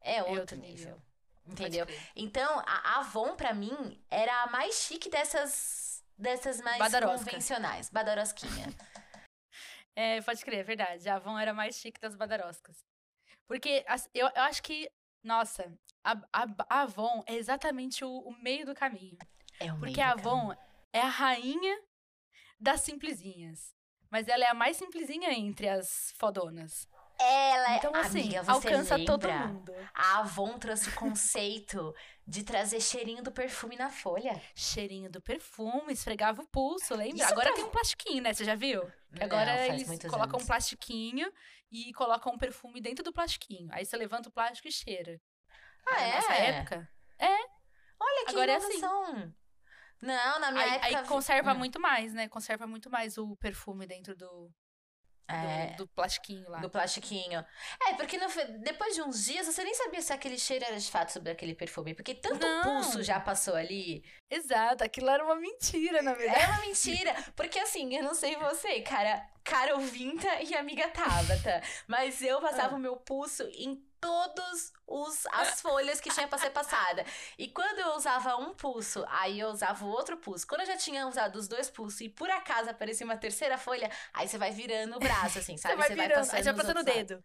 É, 0.00 0.16
é 0.16 0.22
outro, 0.22 0.36
é 0.36 0.40
outro 0.40 0.56
nível. 0.56 0.76
nível. 0.76 1.02
Entendeu? 1.46 1.86
Então, 2.14 2.62
a 2.66 3.00
Avon, 3.00 3.36
para 3.36 3.52
mim, 3.52 4.00
era 4.10 4.42
a 4.42 4.46
mais 4.46 4.76
chique 4.76 5.10
dessas, 5.10 6.04
dessas 6.16 6.60
mais 6.60 6.78
Badarosca. 6.78 7.24
convencionais. 7.24 7.90
Badarosquinha. 7.90 8.68
é, 9.96 10.20
pode 10.22 10.44
crer, 10.44 10.60
é 10.60 10.62
verdade. 10.62 11.08
A 11.08 11.16
Avon 11.16 11.38
era 11.38 11.52
mais 11.52 11.76
chique 11.76 12.00
das 12.00 12.14
badaroscas. 12.14 12.84
Porque 13.46 13.84
eu, 14.14 14.28
eu 14.34 14.42
acho 14.42 14.62
que, 14.62 14.90
nossa, 15.22 15.72
a, 16.04 16.12
a, 16.32 16.46
a 16.68 16.80
Avon 16.82 17.22
é 17.26 17.34
exatamente 17.34 18.04
o, 18.04 18.10
o, 18.10 18.32
meio 18.40 18.64
do 18.64 18.74
caminho. 18.74 19.18
É 19.58 19.72
o 19.72 19.78
Porque 19.78 20.00
a 20.00 20.12
Avon 20.12 20.48
caminho. 20.48 20.58
é 20.92 21.00
a 21.00 21.08
rainha 21.08 21.82
das 22.58 22.82
simplesinhas. 22.82 23.74
Mas 24.12 24.28
ela 24.28 24.44
é 24.44 24.48
a 24.48 24.54
mais 24.54 24.76
simplesinha 24.76 25.32
entre 25.32 25.66
as 25.66 26.12
fodonas. 26.18 26.86
Ela 27.18 27.72
é. 27.72 27.76
Então, 27.78 27.94
assim, 27.94 28.36
amiga, 28.36 28.52
alcança 28.52 28.96
lembra? 28.96 29.18
todo 29.18 29.32
mundo. 29.32 29.74
A 29.94 30.18
Avon 30.18 30.58
trouxe 30.58 30.90
o 30.90 30.94
conceito 30.94 31.94
de 32.26 32.44
trazer 32.44 32.78
cheirinho 32.82 33.22
do 33.22 33.32
perfume 33.32 33.74
na 33.74 33.88
folha. 33.88 34.38
Cheirinho 34.54 35.10
do 35.10 35.18
perfume, 35.18 35.94
esfregava 35.94 36.42
o 36.42 36.46
pulso, 36.46 36.94
lembra? 36.94 37.16
Isso 37.16 37.32
agora 37.32 37.48
tá... 37.48 37.54
tem 37.54 37.64
um 37.64 37.70
plastiquinho, 37.70 38.22
né? 38.22 38.34
Você 38.34 38.44
já 38.44 38.54
viu? 38.54 38.82
Que 39.14 39.24
agora 39.24 39.56
Não, 39.56 39.74
eles 39.74 39.88
colocam 40.02 40.36
anos. 40.36 40.42
um 40.42 40.46
plastiquinho 40.46 41.32
e 41.70 41.90
colocam 41.94 42.34
um 42.34 42.38
perfume 42.38 42.82
dentro 42.82 43.02
do 43.02 43.14
plastiquinho. 43.14 43.70
Aí 43.72 43.86
você 43.86 43.96
levanta 43.96 44.28
o 44.28 44.32
plástico 44.32 44.68
e 44.68 44.72
cheira. 44.72 45.18
Ah, 45.86 46.02
é? 46.02 46.12
Nessa 46.12 46.34
época. 46.34 46.88
É. 47.18 47.38
Olha 47.98 48.24
que 48.26 48.32
agora 48.32 48.52
inovação. 48.52 49.06
É 49.06 49.10
assim. 49.10 49.34
Não, 50.02 50.40
na 50.40 50.50
minha 50.50 50.64
aí, 50.64 50.70
época. 50.72 50.98
Aí 50.98 51.06
conserva 51.06 51.52
hum. 51.52 51.58
muito 51.58 51.80
mais, 51.80 52.12
né? 52.12 52.28
Conserva 52.28 52.66
muito 52.66 52.90
mais 52.90 53.16
o 53.16 53.36
perfume 53.36 53.86
dentro 53.86 54.16
do. 54.16 54.50
É, 55.28 55.68
do, 55.76 55.84
do, 55.84 55.88
plastiquinho 55.88 56.50
lá. 56.50 56.58
Do 56.58 56.68
plastiquinho. 56.68 57.42
É, 57.86 57.94
porque 57.94 58.18
no, 58.18 58.26
depois 58.58 58.94
de 58.94 59.00
uns 59.00 59.24
dias 59.24 59.46
você 59.46 59.64
nem 59.64 59.72
sabia 59.72 60.02
se 60.02 60.12
aquele 60.12 60.36
cheiro 60.36 60.64
era 60.64 60.78
de 60.78 60.90
fato 60.90 61.10
sobre 61.10 61.30
aquele 61.30 61.54
perfume. 61.54 61.94
Porque 61.94 62.14
tanto 62.14 62.44
Não. 62.44 62.62
pulso 62.64 63.02
já 63.02 63.18
passou 63.20 63.54
ali. 63.54 64.04
Exato, 64.28 64.84
aquilo 64.84 65.08
era 65.08 65.24
uma 65.24 65.36
mentira, 65.36 66.02
na 66.02 66.12
verdade. 66.12 66.40
Era 66.40 66.52
uma 66.52 66.60
mentira. 66.66 67.14
Porque 67.36 67.58
assim, 67.60 67.94
eu 67.94 68.02
não 68.02 68.14
sei 68.14 68.36
você, 68.36 68.80
cara. 68.82 69.24
Cara 69.44 69.76
ouvinta 69.76 70.42
e 70.42 70.54
amiga 70.54 70.88
Tabata. 70.88 71.62
mas 71.86 72.20
eu 72.20 72.40
passava 72.40 72.74
ah. 72.74 72.76
o 72.76 72.80
meu 72.80 72.96
pulso 72.96 73.44
em 73.54 73.82
todas 74.02 74.72
as 75.32 75.62
folhas 75.62 76.00
que 76.00 76.10
tinha 76.10 76.28
pra 76.28 76.38
ser 76.38 76.50
passada. 76.50 77.06
E 77.38 77.48
quando 77.48 77.78
eu 77.78 77.94
usava 77.96 78.36
um 78.36 78.52
pulso, 78.54 79.04
aí 79.08 79.40
eu 79.40 79.48
usava 79.48 79.84
o 79.84 79.88
outro 79.88 80.16
pulso. 80.18 80.46
Quando 80.46 80.62
eu 80.62 80.66
já 80.66 80.76
tinha 80.76 81.06
usado 81.06 81.36
os 81.36 81.48
dois 81.48 81.70
pulsos 81.70 82.00
e 82.02 82.08
por 82.10 82.28
acaso 82.30 82.68
aparecia 82.70 83.06
uma 83.06 83.16
terceira 83.16 83.56
folha, 83.58 83.90
aí 84.12 84.28
você 84.28 84.38
vai 84.38 84.50
virando 84.52 84.96
o 84.96 85.00
braço, 85.00 85.38
assim, 85.38 85.56
sabe? 85.56 85.76
Você 85.76 85.76
vai 85.76 85.90
virando, 85.90 86.12
passando 86.12 86.34
aí 86.38 86.42
já 86.42 86.52
os 86.52 86.56
passa 86.56 86.74
no 86.74 86.80
outros 86.80 86.86
lados. 86.86 87.08
dedo. 87.08 87.24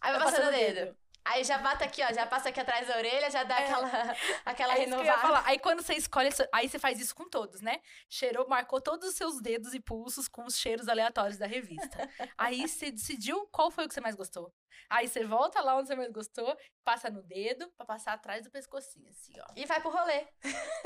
Aí 0.00 0.12
vai 0.12 0.20
Vai 0.20 0.20
passando 0.20 0.44
o 0.48 0.50
passando 0.50 0.50
o 0.50 0.52
dedo. 0.52 0.96
Aí 1.30 1.44
já 1.44 1.58
bata 1.58 1.84
aqui, 1.84 2.02
ó, 2.02 2.12
já 2.12 2.26
passa 2.26 2.48
aqui 2.48 2.58
atrás 2.60 2.86
da 2.88 2.96
orelha, 2.96 3.30
já 3.30 3.44
dá 3.44 3.60
É. 3.60 3.64
aquela, 3.64 3.90
aquela 4.44 4.74
É 4.74 4.78
renovada. 4.78 5.42
Aí 5.44 5.58
quando 5.58 5.82
você 5.82 5.94
escolhe, 5.94 6.30
aí 6.52 6.68
você 6.68 6.78
faz 6.78 6.98
isso 7.00 7.14
com 7.14 7.28
todos, 7.28 7.60
né? 7.60 7.80
Cheirou, 8.08 8.48
marcou 8.48 8.80
todos 8.80 9.08
os 9.10 9.14
seus 9.14 9.40
dedos 9.40 9.74
e 9.74 9.80
pulsos 9.80 10.26
com 10.28 10.44
os 10.44 10.56
cheiros 10.56 10.88
aleatórios 10.88 11.38
da 11.38 11.46
revista. 11.46 12.08
aí 12.36 12.66
você 12.66 12.90
decidiu 12.90 13.46
qual 13.52 13.70
foi 13.70 13.84
o 13.84 13.88
que 13.88 13.94
você 13.94 14.00
mais 14.00 14.14
gostou. 14.14 14.52
Aí 14.88 15.06
você 15.08 15.24
volta 15.24 15.60
lá 15.60 15.76
onde 15.76 15.88
você 15.88 15.96
mais 15.96 16.10
gostou, 16.10 16.56
passa 16.84 17.10
no 17.10 17.22
dedo 17.22 17.68
pra 17.76 17.84
passar 17.84 18.12
atrás 18.14 18.44
do 18.44 18.50
pescocinho, 18.50 19.08
assim, 19.10 19.34
ó. 19.40 19.46
E 19.54 19.66
vai 19.66 19.80
pro 19.80 19.90
rolê. 19.90 20.26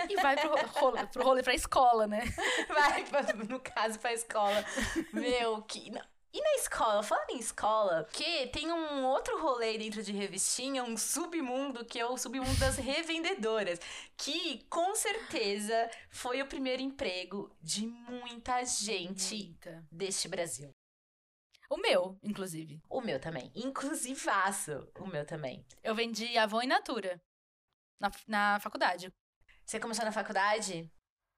E 0.09 0.17
vai 0.17 0.35
pro 0.37 0.57
rolê, 0.81 1.07
pro 1.07 1.23
rolê 1.25 1.43
pra 1.43 1.55
escola, 1.55 2.07
né? 2.07 2.23
Vai, 2.69 3.05
pra- 3.05 3.23
no 3.49 3.61
caso, 3.61 3.99
pra 4.01 4.13
escola. 4.13 4.65
Meu, 5.13 5.63
que. 5.63 5.93
E 6.35 6.41
na 6.41 6.55
escola, 6.55 7.03
falando 7.03 7.31
em 7.31 7.39
escola, 7.39 8.09
que 8.11 8.47
tem 8.47 8.73
um 8.73 9.05
outro 9.05 9.39
rolê 9.43 9.77
dentro 9.77 10.03
de 10.03 10.13
revistinha, 10.13 10.83
um 10.83 10.97
submundo, 10.97 11.85
que 11.85 11.99
é 11.99 12.07
o 12.07 12.17
submundo 12.17 12.59
das 12.59 12.77
revendedoras. 12.81 13.79
Que 14.17 14.65
com 14.71 14.95
certeza 14.95 15.91
foi 16.09 16.41
o 16.41 16.47
primeiro 16.47 16.81
emprego 16.81 17.55
de 17.61 17.87
muita 17.87 18.65
gente 18.65 19.45
Muita. 19.45 19.87
deste 19.93 20.27
Brasil. 20.27 20.71
O 21.69 21.77
meu, 21.77 22.19
inclusive. 22.23 22.83
O 22.89 23.03
meu 23.03 23.21
também. 23.21 23.51
Inclusivaço, 23.55 24.89
o 24.99 25.07
meu 25.07 25.27
também. 25.27 25.67
Eu 25.83 25.95
vendi 25.95 26.37
Avon 26.39 26.63
e 26.63 26.67
Natura. 26.67 27.21
Na, 28.01 28.11
na 28.27 28.61
faculdade. 28.61 29.13
Você 29.67 29.79
começou 29.79 30.05
na 30.05 30.13
faculdade? 30.13 30.91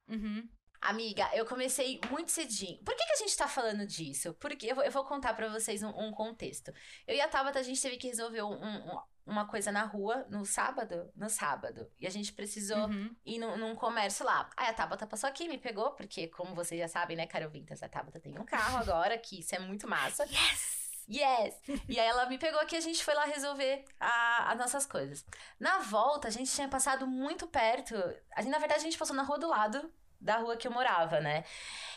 Uhum. 0.08 0.48
Amiga, 0.84 1.30
eu 1.34 1.46
comecei 1.46 2.00
muito 2.10 2.30
cedinho. 2.30 2.78
Por 2.84 2.94
que, 2.94 3.04
que 3.06 3.12
a 3.12 3.16
gente 3.16 3.36
tá 3.36 3.48
falando 3.48 3.86
disso? 3.86 4.34
Porque 4.34 4.66
eu 4.70 4.74
vou, 4.74 4.84
eu 4.84 4.90
vou 4.90 5.04
contar 5.04 5.34
pra 5.34 5.48
vocês 5.48 5.82
um, 5.82 5.88
um 5.88 6.12
contexto. 6.12 6.72
Eu 7.06 7.14
e 7.16 7.20
a 7.20 7.28
Tabata, 7.28 7.58
a 7.58 7.62
gente 7.62 7.80
teve 7.80 7.96
que 7.96 8.08
resolver 8.08 8.42
um- 8.42 8.62
um- 8.62 9.00
uma 9.26 9.46
coisa 9.46 9.72
na 9.72 9.84
rua 9.84 10.26
no 10.28 10.44
sábado. 10.44 11.10
No 11.16 11.30
sábado. 11.30 11.90
E 11.98 12.06
a 12.06 12.10
gente 12.10 12.32
precisou 12.32 12.76
Uhum. 12.88 13.16
ir 13.24 13.38
num, 13.38 13.56
num 13.56 13.74
comércio 13.74 14.26
lá. 14.26 14.50
Aí 14.56 14.68
a 14.68 14.74
Tabata 14.74 15.06
passou 15.06 15.28
aqui, 15.28 15.48
me 15.48 15.56
pegou, 15.56 15.92
porque, 15.92 16.28
como 16.28 16.54
vocês 16.54 16.78
já 16.78 16.88
sabem, 16.88 17.16
né, 17.16 17.26
Carol 17.26 17.48
Vintas, 17.50 17.82
a 17.82 17.88
Tabata 17.88 18.20
tem 18.20 18.38
um 18.38 18.44
carro 18.44 18.76
agora, 18.76 19.16
que 19.16 19.40
isso 19.40 19.54
é 19.54 19.58
muito 19.58 19.88
massa. 19.88 20.24
Yes! 20.26 20.84
Yes! 21.08 21.54
E 21.88 21.98
aí 22.00 22.06
ela 22.06 22.26
me 22.26 22.36
pegou 22.38 22.60
aqui 22.60 22.74
e 22.74 22.78
a 22.78 22.80
gente 22.82 23.02
foi 23.04 23.14
lá 23.14 23.24
resolver 23.24 23.84
a- 24.00 24.52
as 24.52 24.58
nossas 24.58 24.84
coisas. 24.86 25.24
Na 25.58 25.78
volta, 25.78 26.28
a 26.28 26.30
gente 26.30 26.50
tinha 26.50 26.68
passado 26.68 27.06
muito 27.06 27.46
perto. 27.46 27.94
A 28.34 28.40
gente, 28.42 28.50
na 28.50 28.58
verdade, 28.58 28.80
a 28.80 28.84
gente 28.84 28.96
passou 28.98 29.14
na 29.16 29.22
rua 29.22 29.38
do 29.38 29.48
lado 29.48 29.90
da 30.24 30.38
rua 30.38 30.56
que 30.56 30.66
eu 30.66 30.72
morava, 30.72 31.20
né? 31.20 31.44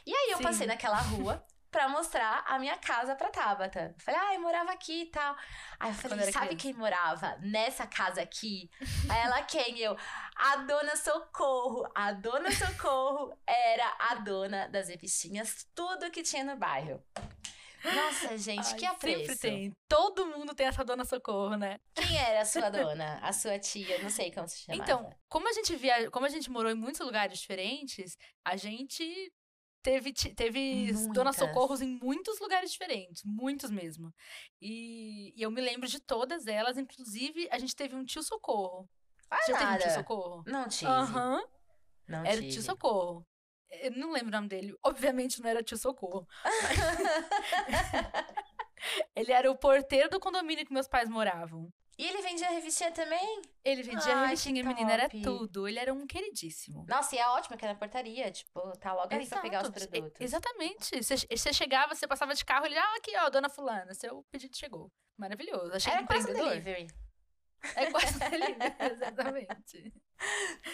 E 0.06 0.14
aí 0.14 0.32
eu 0.32 0.38
Sim. 0.38 0.44
passei 0.44 0.68
naquela 0.68 0.98
rua 0.98 1.44
pra 1.72 1.88
mostrar 1.88 2.44
a 2.46 2.60
minha 2.60 2.78
casa 2.78 3.16
pra 3.16 3.30
Tabata. 3.30 3.96
Falei, 4.00 4.20
ah, 4.20 4.34
eu 4.36 4.42
morava 4.42 4.72
aqui 4.72 5.04
e 5.04 5.06
tal. 5.06 5.36
Aí 5.80 5.90
eu 5.90 5.96
falei, 5.96 6.32
sabe 6.32 6.48
criança. 6.48 6.56
quem 6.56 6.74
morava 6.74 7.38
nessa 7.42 7.88
casa 7.88 8.22
aqui? 8.22 8.70
Aí 9.10 9.20
ela, 9.20 9.42
quem? 9.48 9.80
Eu, 9.80 9.96
a 10.36 10.58
dona 10.58 10.96
Socorro. 10.96 11.90
A 11.96 12.12
dona 12.12 12.52
Socorro 12.52 13.38
era 13.46 13.96
a 14.00 14.16
dona 14.16 14.68
das 14.68 14.90
revistinhas, 14.90 15.66
tudo 15.74 16.12
que 16.12 16.22
tinha 16.22 16.44
no 16.44 16.58
bairro. 16.58 17.02
Nossa, 17.84 18.38
gente, 18.38 18.66
Ai, 18.68 18.76
que 18.76 18.86
apreço. 18.86 19.20
Sempre 19.20 19.38
tem. 19.38 19.74
Todo 19.88 20.26
mundo 20.26 20.54
tem 20.54 20.68
essa 20.68 20.84
dona 20.84 21.06
Socorro, 21.06 21.56
né? 21.56 21.80
Quem 21.94 22.18
era 22.18 22.42
a 22.42 22.46
sua 22.46 22.70
dona? 22.70 23.20
A 23.22 23.32
sua 23.34 23.58
tia? 23.60 24.02
Não 24.02 24.10
sei 24.10 24.32
como 24.32 24.48
se 24.48 24.60
chamava. 24.60 24.84
Então, 24.84 25.10
como 25.30 25.48
a 25.48 25.54
gente 25.54 25.76
via, 25.76 26.10
como 26.12 26.26
a 26.26 26.30
gente 26.30 26.50
morou 26.50 26.72
em 26.72 26.76
muitos 26.76 27.02
lugares 27.02 27.40
diferentes, 27.40 28.18
a 28.44 28.56
gente 28.56 29.32
teve 29.84 30.12
teve 30.14 30.92
dona 31.14 31.32
Muitas. 31.32 31.36
Socorros 31.38 31.82
em 31.82 32.00
muitos 32.02 32.40
lugares 32.40 32.72
diferentes, 32.72 33.22
muitos 33.24 33.70
mesmo. 33.70 34.14
E, 34.62 35.34
e 35.36 35.42
eu 35.42 35.50
me 35.52 35.62
lembro 35.62 35.88
de 35.88 36.00
todas 36.02 36.46
elas, 36.48 36.78
inclusive 36.78 37.48
a 37.52 37.58
gente 37.58 37.76
teve 37.76 37.96
um 37.96 38.04
tio 38.04 38.22
Socorro. 38.24 38.90
Vai 39.30 39.40
Já 39.48 39.58
teve 39.58 39.64
um 39.64 39.78
tio 39.78 39.88
nada. 39.88 39.94
Socorro? 39.94 40.44
Não 40.46 40.68
tive. 40.68 40.92
Aham. 40.92 41.42
Não 42.08 42.26
Era 42.26 42.38
o 42.38 42.42
tive. 42.42 42.54
tio 42.54 42.62
Socorro. 42.64 43.26
Eu 43.70 43.92
não 43.92 44.12
lembro 44.12 44.30
o 44.30 44.32
nome 44.32 44.48
dele. 44.48 44.76
Obviamente 44.84 45.42
não 45.42 45.50
era 45.50 45.64
tio 45.64 45.78
Socorro. 45.78 46.28
Ele 49.16 49.32
era 49.32 49.52
o 49.52 49.58
porteiro 49.58 50.10
do 50.10 50.20
condomínio 50.20 50.66
que 50.66 50.74
meus 50.74 50.88
pais 50.88 51.10
moravam. 51.10 51.72
E 51.98 52.06
ele 52.06 52.22
vendia 52.22 52.48
revistinha 52.52 52.92
também? 52.92 53.42
Ele 53.66 53.82
vendia 53.82 54.16
Ai, 54.16 54.26
revistinha, 54.26 54.64
menina, 54.64 54.94
era 54.94 55.10
tudo. 55.10 55.68
Ele 55.68 55.80
era 55.80 55.92
um 55.92 56.06
queridíssimo. 56.06 56.86
Nossa, 56.88 57.16
e 57.16 57.18
é 57.18 57.28
ótimo 57.30 57.58
que 57.58 57.66
é 57.66 57.70
na 57.70 57.76
portaria. 57.76 58.30
Tipo, 58.32 58.78
tá 58.78 58.94
logo 58.94 59.12
ali 59.12 59.26
pra 59.26 59.42
pegar 59.42 59.64
os 59.64 59.70
Exato. 59.76 59.90
produtos. 59.90 60.22
Exatamente. 60.22 61.04
Você, 61.04 61.52
chegava, 61.52 61.96
você 61.96 62.08
passava 62.08 62.36
de 62.36 62.46
carro, 62.46 62.68
ele, 62.68 62.78
ah, 62.78 62.96
aqui, 62.98 63.12
ó, 63.18 63.30
dona 63.32 63.50
fulana, 63.50 63.96
seu 63.96 64.24
pedido 64.30 64.56
chegou. 64.56 64.92
Maravilhoso. 65.18 65.74
Achei 65.74 65.92
Era 65.92 66.06
quase 66.06 66.28
um 66.28 66.30
empreendedor. 66.30 66.62
delivery. 66.62 66.88
É 67.76 67.88
quase 67.92 68.20
delivery, 68.20 68.76
exatamente. 68.92 69.94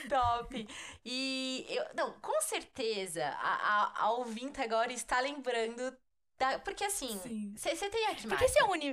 Top. 0.10 0.68
E 1.06 1.66
eu, 1.70 1.86
não, 1.96 2.13
com 2.20 2.42
certeza 2.42 3.25
a, 3.25 3.56
a, 4.02 4.04
a 4.06 4.12
ouvinte 4.12 4.62
agora 4.62 4.92
está 4.92 5.20
lembrando 5.20 5.96
da, 6.38 6.60
porque 6.60 6.84
assim, 6.84 7.18
Sim. 7.20 7.54
você 7.58 7.90
tem 7.90 8.08
aqui. 8.08 8.28
Porque 8.28 8.46
esse 8.46 8.60
é 8.60 8.63
um 8.66 8.72
uni... 8.72 8.90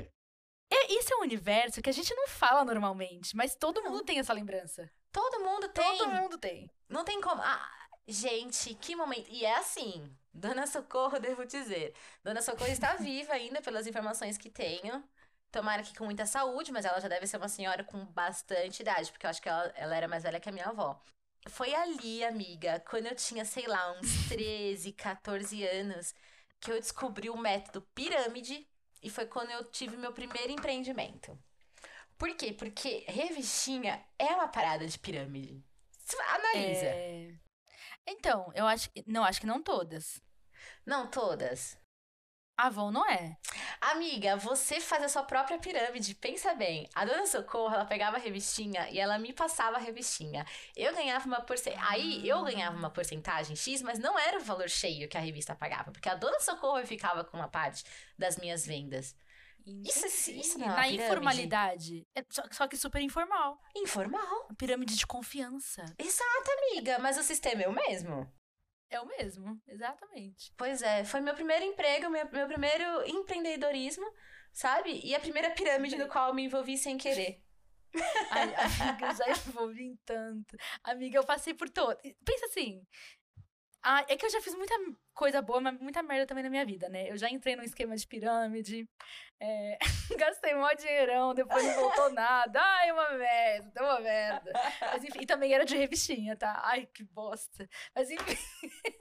é, 0.71 0.93
Esse 0.95 1.13
é 1.13 1.17
um 1.17 1.23
universo 1.23 1.83
que 1.83 1.91
a 1.91 1.93
gente 1.93 2.15
não 2.15 2.29
fala 2.29 2.65
normalmente, 2.65 3.37
mas 3.37 3.55
todo 3.55 3.83
mundo 3.83 4.05
tem 4.05 4.19
essa 4.19 4.33
lembrança. 4.33 4.91
Todo 5.13 5.41
mundo 5.41 5.69
tem. 5.69 5.99
Todo 5.99 6.11
mundo 6.11 6.39
tem. 6.39 6.71
Não 6.89 7.05
tem 7.05 7.21
como. 7.21 7.43
Ah, 7.43 7.71
gente, 8.07 8.75
que 8.77 8.95
momento. 8.97 9.29
E 9.31 9.45
é 9.45 9.57
assim, 9.57 10.17
Dona 10.33 10.67
Socorro, 10.67 11.19
devo 11.21 11.45
dizer. 11.45 11.95
Dona 12.23 12.43
Socorro 12.43 12.71
está 12.71 12.95
viva 12.97 13.33
ainda, 13.33 13.61
pelas 13.63 13.87
informações 13.87 14.39
que 14.39 14.51
tenho. 14.51 15.03
Tomara 15.50 15.83
que 15.83 15.97
com 15.97 16.04
muita 16.04 16.26
saúde, 16.26 16.71
mas 16.71 16.85
ela 16.85 17.00
já 17.00 17.09
deve 17.09 17.26
ser 17.26 17.37
uma 17.37 17.49
senhora 17.49 17.83
com 17.83 18.04
bastante 18.07 18.83
idade, 18.83 19.11
porque 19.11 19.26
eu 19.26 19.30
acho 19.30 19.42
que 19.42 19.49
ela, 19.49 19.73
ela 19.75 19.97
era 19.97 20.07
mais 20.09 20.23
velha 20.23 20.38
que 20.38 20.49
a 20.49 20.52
minha 20.52 20.66
avó. 20.66 21.00
Foi 21.49 21.75
ali, 21.75 22.25
amiga, 22.25 22.80
quando 22.88 23.07
eu 23.07 23.14
tinha, 23.16 23.45
sei 23.45 23.66
lá, 23.66 23.92
uns 23.92 24.28
13, 24.28 24.92
14 24.92 25.66
anos, 25.66 26.14
que 26.61 26.71
eu 26.71 26.78
descobri 26.78 27.30
o 27.30 27.37
método 27.37 27.83
pirâmide 27.95 28.66
e 29.02 29.11
foi 29.11 29.26
quando 29.26 29.50
eu 29.50 29.64
tive 29.64 29.97
meu 29.97 30.12
primeiro 30.12 30.52
empreendimento. 30.52 31.37
Por 32.19 32.37
quê? 32.37 32.52
Porque 32.52 33.04
revistinha 33.09 34.04
é 34.19 34.26
uma 34.26 34.49
parada 34.49 34.87
de 34.87 34.99
pirâmide. 34.99 35.64
Analisa. 36.28 36.87
É... 36.87 37.33
Então, 38.07 38.52
eu 38.54 38.66
acho 38.66 38.90
que. 38.90 39.02
Não, 39.07 39.25
acho 39.25 39.40
que 39.40 39.47
não 39.47 39.62
todas. 39.62 40.21
Não 40.85 41.07
todas. 41.07 41.78
Avon 42.67 42.90
não 42.90 43.07
é. 43.09 43.37
Amiga, 43.81 44.37
você 44.37 44.81
faz 44.81 45.02
a 45.05 45.09
sua 45.09 45.23
própria 45.23 45.59
pirâmide. 45.59 46.14
Pensa 46.14 46.55
bem. 46.55 46.88
A 46.95 47.05
dona 47.05 47.26
Socorro, 47.26 47.75
ela 47.75 47.85
pegava 47.85 48.17
a 48.17 48.21
revistinha 48.21 48.88
e 48.90 48.99
ela 48.99 49.19
me 49.19 49.33
passava 49.33 49.76
a 49.76 49.81
revistinha. 49.81 50.45
Eu 50.76 50.95
ganhava 50.95 51.26
uma 51.26 51.40
porcentagem. 51.40 51.85
Aí 51.90 52.29
eu 52.29 52.43
ganhava 52.45 52.76
uma 52.76 52.90
porcentagem 52.90 53.57
X, 53.57 53.83
mas 53.83 53.99
não 53.99 54.19
era 54.19 54.38
o 54.38 54.43
valor 54.45 54.69
cheio 54.69 55.09
que 55.09 55.17
a 55.17 55.21
revista 55.21 55.55
pagava. 55.55 55.90
Porque 55.90 56.09
a 56.09 56.14
dona 56.14 56.38
Socorro 56.40 56.85
ficava 56.87 57.25
com 57.25 57.37
uma 57.37 57.49
parte 57.49 57.85
das 58.19 58.37
minhas 58.37 58.67
vendas. 58.67 59.14
Isso- 59.67 60.31
isso 60.31 60.59
não 60.59 60.67
é 60.73 60.76
Na 60.76 60.88
informalidade. 60.88 62.07
É 62.14 62.25
só, 62.31 62.43
só 62.50 62.67
que 62.67 62.76
super 62.76 63.00
informal. 63.02 63.59
Informal. 63.76 64.49
Pirâmide 64.57 64.97
de 64.97 65.07
confiança. 65.07 65.85
Exato, 65.99 66.50
amiga. 66.73 66.99
Mas 66.99 67.19
o 67.19 67.23
sistema 67.23 67.62
é 67.62 67.69
o 67.69 67.73
mesmo. 67.73 68.31
É 68.91 69.01
o 69.01 69.07
mesmo, 69.07 69.61
exatamente. 69.69 70.53
Pois 70.57 70.83
é, 70.83 71.05
foi 71.05 71.21
meu 71.21 71.35
primeiro 71.35 71.65
emprego, 71.65 72.11
meu, 72.11 72.29
meu 72.31 72.47
primeiro 72.49 73.07
empreendedorismo, 73.07 74.05
sabe? 74.53 75.01
E 75.05 75.15
a 75.15 75.21
primeira 75.21 75.51
pirâmide 75.51 75.97
no 75.97 76.09
qual 76.09 76.29
eu 76.29 76.35
me 76.35 76.43
envolvi 76.45 76.77
sem 76.77 76.99
querer. 76.99 77.41
Ai, 78.31 78.55
amiga, 78.55 79.07
eu 79.07 79.15
já 79.15 79.31
envolvi 79.31 79.83
em 79.85 79.97
tanto. 80.05 80.57
Amiga, 80.83 81.19
eu 81.19 81.25
passei 81.25 81.55
por 81.55 81.69
todo. 81.69 81.97
Pensa 82.25 82.47
assim. 82.47 82.85
Ah, 83.83 84.05
é 84.09 84.17
que 84.17 84.27
eu 84.27 84.31
já 84.31 84.41
fiz 84.43 84.55
muita 84.55 84.75
coisa 85.15 85.41
boa, 85.41 85.61
mas 85.61 85.79
muita 85.81 86.03
merda 86.03 86.27
também 86.27 86.45
na 86.45 86.51
minha 86.51 86.67
vida, 86.67 86.89
né? 86.89 87.11
Eu 87.11 87.17
já 87.17 87.31
entrei 87.31 87.57
num 87.57 87.63
esquema 87.63 87.97
de 87.97 88.07
pirâmide, 88.07 88.87
é, 89.41 89.79
gastei 90.19 90.55
mó 90.55 90.71
dinheirão, 90.75 91.33
depois 91.33 91.65
não 91.65 91.75
voltou 91.75 92.11
nada. 92.13 92.61
Ai, 92.61 92.93
uma 92.93 93.11
merda, 93.13 93.83
uma 93.83 94.01
merda. 94.01 94.53
Mas 94.81 95.03
enfim, 95.05 95.21
e 95.23 95.27
também 95.27 95.55
era 95.55 95.65
de 95.65 95.77
revistinha, 95.77 96.37
tá? 96.37 96.61
Ai, 96.63 96.87
que 96.87 97.03
bosta. 97.05 97.67
Mas 97.95 98.11
enfim. 98.11 98.37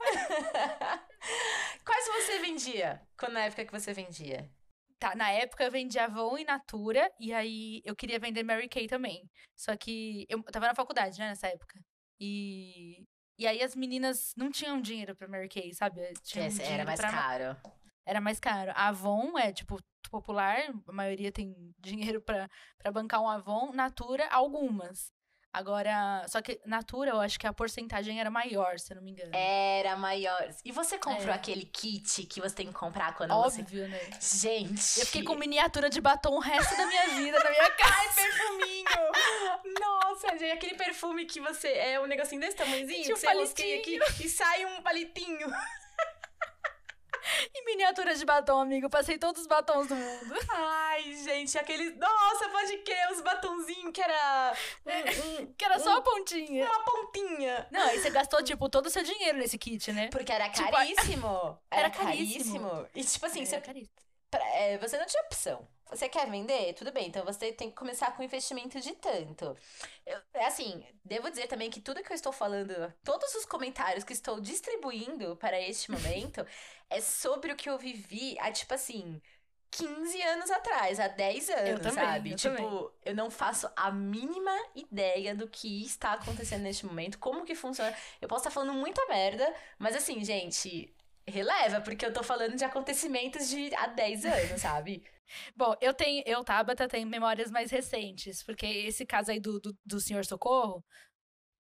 Quais 1.84 2.06
você 2.06 2.38
vendia? 2.38 3.06
Quando 3.18 3.32
na 3.34 3.44
época 3.44 3.66
que 3.66 3.72
você 3.72 3.92
vendia? 3.92 4.50
Tá, 4.98 5.14
na 5.14 5.30
época 5.30 5.64
eu 5.64 5.70
vendia 5.70 6.04
Avon 6.04 6.38
e 6.38 6.44
Natura, 6.44 7.10
e 7.18 7.32
aí 7.32 7.82
eu 7.84 7.96
queria 7.96 8.18
vender 8.18 8.42
Mary 8.42 8.68
Kay 8.68 8.86
também. 8.86 9.30
Só 9.56 9.76
que 9.76 10.26
eu 10.28 10.42
tava 10.44 10.68
na 10.68 10.74
faculdade, 10.74 11.18
né, 11.18 11.28
nessa 11.28 11.48
época. 11.48 11.78
E, 12.18 13.06
e 13.40 13.46
aí 13.46 13.62
as 13.62 13.74
meninas 13.74 14.32
não 14.36 14.50
tinham 14.50 14.80
dinheiro 14.80 15.16
pra 15.16 15.26
Mary 15.26 15.48
Kay, 15.48 15.72
sabe? 15.74 16.00
Tinham 16.22 16.46
Esse 16.46 16.62
era 16.62 16.84
mais 16.84 17.00
pra- 17.00 17.10
caro. 17.10 17.56
Era 18.06 18.20
mais 18.20 18.38
caro. 18.38 18.70
A 18.74 18.88
Avon 18.88 19.38
é, 19.38 19.52
tipo, 19.52 19.78
popular, 20.10 20.58
a 20.88 20.92
maioria 20.92 21.32
tem 21.32 21.54
dinheiro 21.78 22.20
pra 22.20 22.48
pra 22.78 22.92
bancar 22.92 23.20
um 23.22 23.28
Avon. 23.28 23.72
Natura, 23.72 24.28
algumas. 24.30 25.12
Agora, 25.52 26.24
só 26.28 26.40
que 26.40 26.60
Natura, 26.64 27.10
eu 27.10 27.20
acho 27.20 27.36
que 27.38 27.44
a 27.46 27.52
porcentagem 27.52 28.20
era 28.20 28.30
maior, 28.30 28.78
se 28.78 28.92
eu 28.92 28.96
não 28.96 29.02
me 29.02 29.10
engano. 29.10 29.32
Era 29.34 29.96
maior. 29.96 30.48
E 30.64 30.70
você 30.70 30.96
comprou 30.96 31.30
É. 31.30 31.34
aquele 31.34 31.64
kit 31.64 32.24
que 32.26 32.40
você 32.40 32.54
tem 32.54 32.68
que 32.68 32.72
comprar 32.72 33.16
quando 33.16 33.30
você. 33.34 33.60
Óbvio, 33.62 33.88
né? 33.88 34.00
Gente. 34.20 35.00
Eu 35.00 35.06
fiquei 35.06 35.24
com 35.24 35.34
miniatura 35.34 35.90
de 35.90 36.00
batom 36.00 36.36
o 36.36 36.38
resto 36.38 36.76
da 36.76 36.86
minha 36.86 37.08
vida 37.08 37.38
na 37.42 37.50
minha 37.50 37.70
casa. 37.74 37.94
Ai, 37.98 38.14
perfuminho! 38.14 39.74
Nossa, 39.80 40.28
gente, 40.38 40.52
aquele 40.52 40.76
perfume 40.76 41.24
que 41.26 41.40
você. 41.40 41.68
É 41.68 42.00
um 42.00 42.06
negocinho 42.06 42.40
desse 42.40 42.56
tamanhozinho 42.56 43.04
que 43.04 43.12
um 43.12 43.16
você 43.16 43.32
rosqueia 43.32 43.80
aqui 43.80 43.98
e 44.24 44.28
sai 44.28 44.64
um 44.66 44.80
palitinho. 44.82 45.48
E 47.54 47.64
miniatura 47.64 48.14
de 48.14 48.24
batom, 48.24 48.60
amigo. 48.60 48.88
Passei 48.90 49.18
todos 49.18 49.42
os 49.42 49.46
batons 49.46 49.86
do 49.88 49.94
mundo. 49.94 50.34
Ai, 50.50 51.14
gente, 51.24 51.58
aqueles. 51.58 51.96
Nossa, 51.96 52.48
pode 52.48 52.78
crer, 52.78 53.10
os 53.12 53.20
batonzinhos 53.20 53.92
que 53.92 54.00
era. 54.00 54.52
um- 54.86 55.42
um- 55.42 55.52
Que 55.56 55.64
era 55.64 55.78
só 55.78 55.96
a 55.98 56.02
pontinha. 56.02 56.64
uma 56.66 56.84
pontinha. 56.84 57.66
Não, 57.70 57.80
aí 57.82 57.98
você 58.00 58.10
gastou, 58.10 58.42
tipo, 58.42 58.68
todo 58.68 58.86
o 58.86 58.90
seu 58.90 59.02
dinheiro 59.02 59.38
nesse 59.38 59.58
kit, 59.58 59.92
né? 59.92 60.08
Porque 60.10 60.32
era 60.32 60.48
Tipo, 60.48 60.70
caríssimo. 60.70 61.58
Era, 61.70 61.80
era 61.88 61.90
caríssimo. 61.90 62.68
caríssimo. 62.70 62.88
E 62.94 63.04
tipo 63.04 63.26
assim, 63.26 63.44
você 63.44 63.56
Era 63.56 63.64
caríssimo. 63.64 63.94
pra- 64.30 64.46
é, 64.56 64.78
você 64.78 64.96
não 64.98 65.06
tinha 65.06 65.22
opção. 65.24 65.66
Você 65.90 66.08
quer 66.08 66.30
vender? 66.30 66.72
Tudo 66.74 66.92
bem, 66.92 67.08
então 67.08 67.24
você 67.24 67.52
tem 67.52 67.68
que 67.68 67.76
começar 67.76 68.16
com 68.16 68.22
investimento 68.22 68.80
de 68.80 68.92
tanto. 68.94 69.56
Eu- 70.06 70.20
é 70.34 70.46
assim, 70.46 70.84
devo 71.04 71.30
dizer 71.30 71.46
também 71.48 71.70
que 71.70 71.80
tudo 71.80 72.02
que 72.02 72.12
eu 72.12 72.14
estou 72.14 72.32
falando, 72.32 72.92
todos 73.04 73.34
os 73.34 73.44
comentários 73.44 74.04
que 74.04 74.12
estou 74.12 74.40
distribuindo 74.40 75.36
para 75.36 75.60
este 75.60 75.90
momento, 76.30 76.46
é 76.88 77.00
sobre 77.00 77.52
o 77.52 77.56
que 77.56 77.68
eu 77.68 77.78
vivi 77.78 78.36
há, 78.38 78.50
tipo 78.52 78.72
assim, 78.74 79.20
15 79.70 80.20
anos 80.22 80.50
atrás, 80.50 80.98
há 80.98 81.08
10 81.08 81.48
anos, 81.48 81.80
também, 81.80 81.94
sabe? 81.94 82.30
eu 82.32 82.36
tipo, 82.36 82.56
também. 82.56 82.90
eu 83.04 83.14
não 83.14 83.30
faço 83.30 83.70
a 83.76 83.90
mínima 83.90 84.56
ideia 84.74 85.34
do 85.34 85.48
que 85.48 85.84
está 85.84 86.12
acontecendo 86.14 86.62
neste 86.62 86.84
momento, 86.86 87.18
como 87.18 87.44
que 87.44 87.54
funciona. 87.54 87.96
Eu 88.20 88.28
posso 88.28 88.40
estar 88.40 88.50
falando 88.50 88.72
muita 88.74 89.04
merda, 89.06 89.52
mas 89.78 89.94
assim, 89.94 90.24
gente, 90.24 90.92
releva, 91.26 91.80
porque 91.80 92.04
eu 92.04 92.12
tô 92.12 92.22
falando 92.22 92.56
de 92.56 92.64
acontecimentos 92.64 93.48
de 93.48 93.72
há 93.76 93.86
10 93.86 94.24
anos, 94.24 94.60
sabe? 94.60 95.04
Bom, 95.56 95.74
eu 95.80 95.92
tenho, 95.94 96.22
eu, 96.26 96.42
Tabata, 96.44 96.88
tenho 96.88 97.06
memórias 97.06 97.50
mais 97.50 97.70
recentes, 97.70 98.42
porque 98.42 98.66
esse 98.66 99.04
caso 99.06 99.30
aí 99.30 99.40
do, 99.40 99.60
do, 99.60 99.76
do 99.84 100.00
senhor 100.00 100.24
Socorro, 100.24 100.84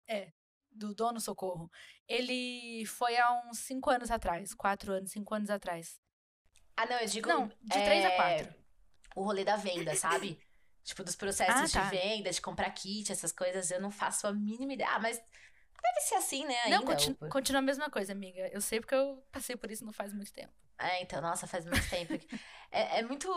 é, 0.08 0.32
do 0.70 0.94
dono 0.94 1.20
Socorro, 1.20 1.70
ele 2.06 2.84
foi 2.86 3.16
há 3.16 3.42
uns 3.48 3.58
cinco 3.60 3.90
anos 3.90 4.10
atrás, 4.10 4.54
quatro 4.54 4.92
anos, 4.92 5.10
cinco 5.10 5.34
anos 5.34 5.50
atrás. 5.50 6.00
Ah, 6.76 6.86
não, 6.86 6.98
eu 6.98 7.06
digo. 7.06 7.28
Não, 7.28 7.48
de 7.48 7.82
três 7.82 8.04
a 8.04 8.08
é, 8.08 8.16
quatro. 8.16 8.54
O 9.14 9.22
rolê 9.22 9.44
da 9.44 9.56
venda, 9.56 9.94
sabe? 9.94 10.38
Tipo, 10.82 11.04
dos 11.04 11.14
processos 11.14 11.76
Ah, 11.76 11.80
tá. 11.80 11.90
de 11.90 11.96
venda, 11.96 12.30
de 12.30 12.40
comprar 12.40 12.70
kit, 12.70 13.12
essas 13.12 13.30
coisas, 13.30 13.70
eu 13.70 13.80
não 13.80 13.90
faço 13.90 14.26
a 14.26 14.32
mínima 14.32 14.72
ideia. 14.72 14.88
Ah, 14.90 14.98
mas 14.98 15.18
deve 15.18 16.00
ser 16.00 16.14
assim, 16.14 16.44
né? 16.46 16.58
Ainda. 16.62 16.78
Não, 16.78 16.84
continu- 16.86 17.16
continua 17.30 17.58
a 17.58 17.62
mesma 17.62 17.90
coisa, 17.90 18.12
amiga. 18.12 18.48
Eu 18.48 18.62
sei 18.62 18.80
porque 18.80 18.94
eu 18.94 19.22
passei 19.30 19.56
por 19.56 19.70
isso 19.70 19.84
não 19.84 19.92
faz 19.92 20.12
muito 20.12 20.32
tempo. 20.32 20.52
É, 20.80 21.02
então, 21.02 21.20
nossa, 21.20 21.46
faz 21.46 21.64
muito 21.66 21.88
tempo. 21.88 22.14
é, 22.72 23.00
é 23.00 23.02
muito. 23.02 23.28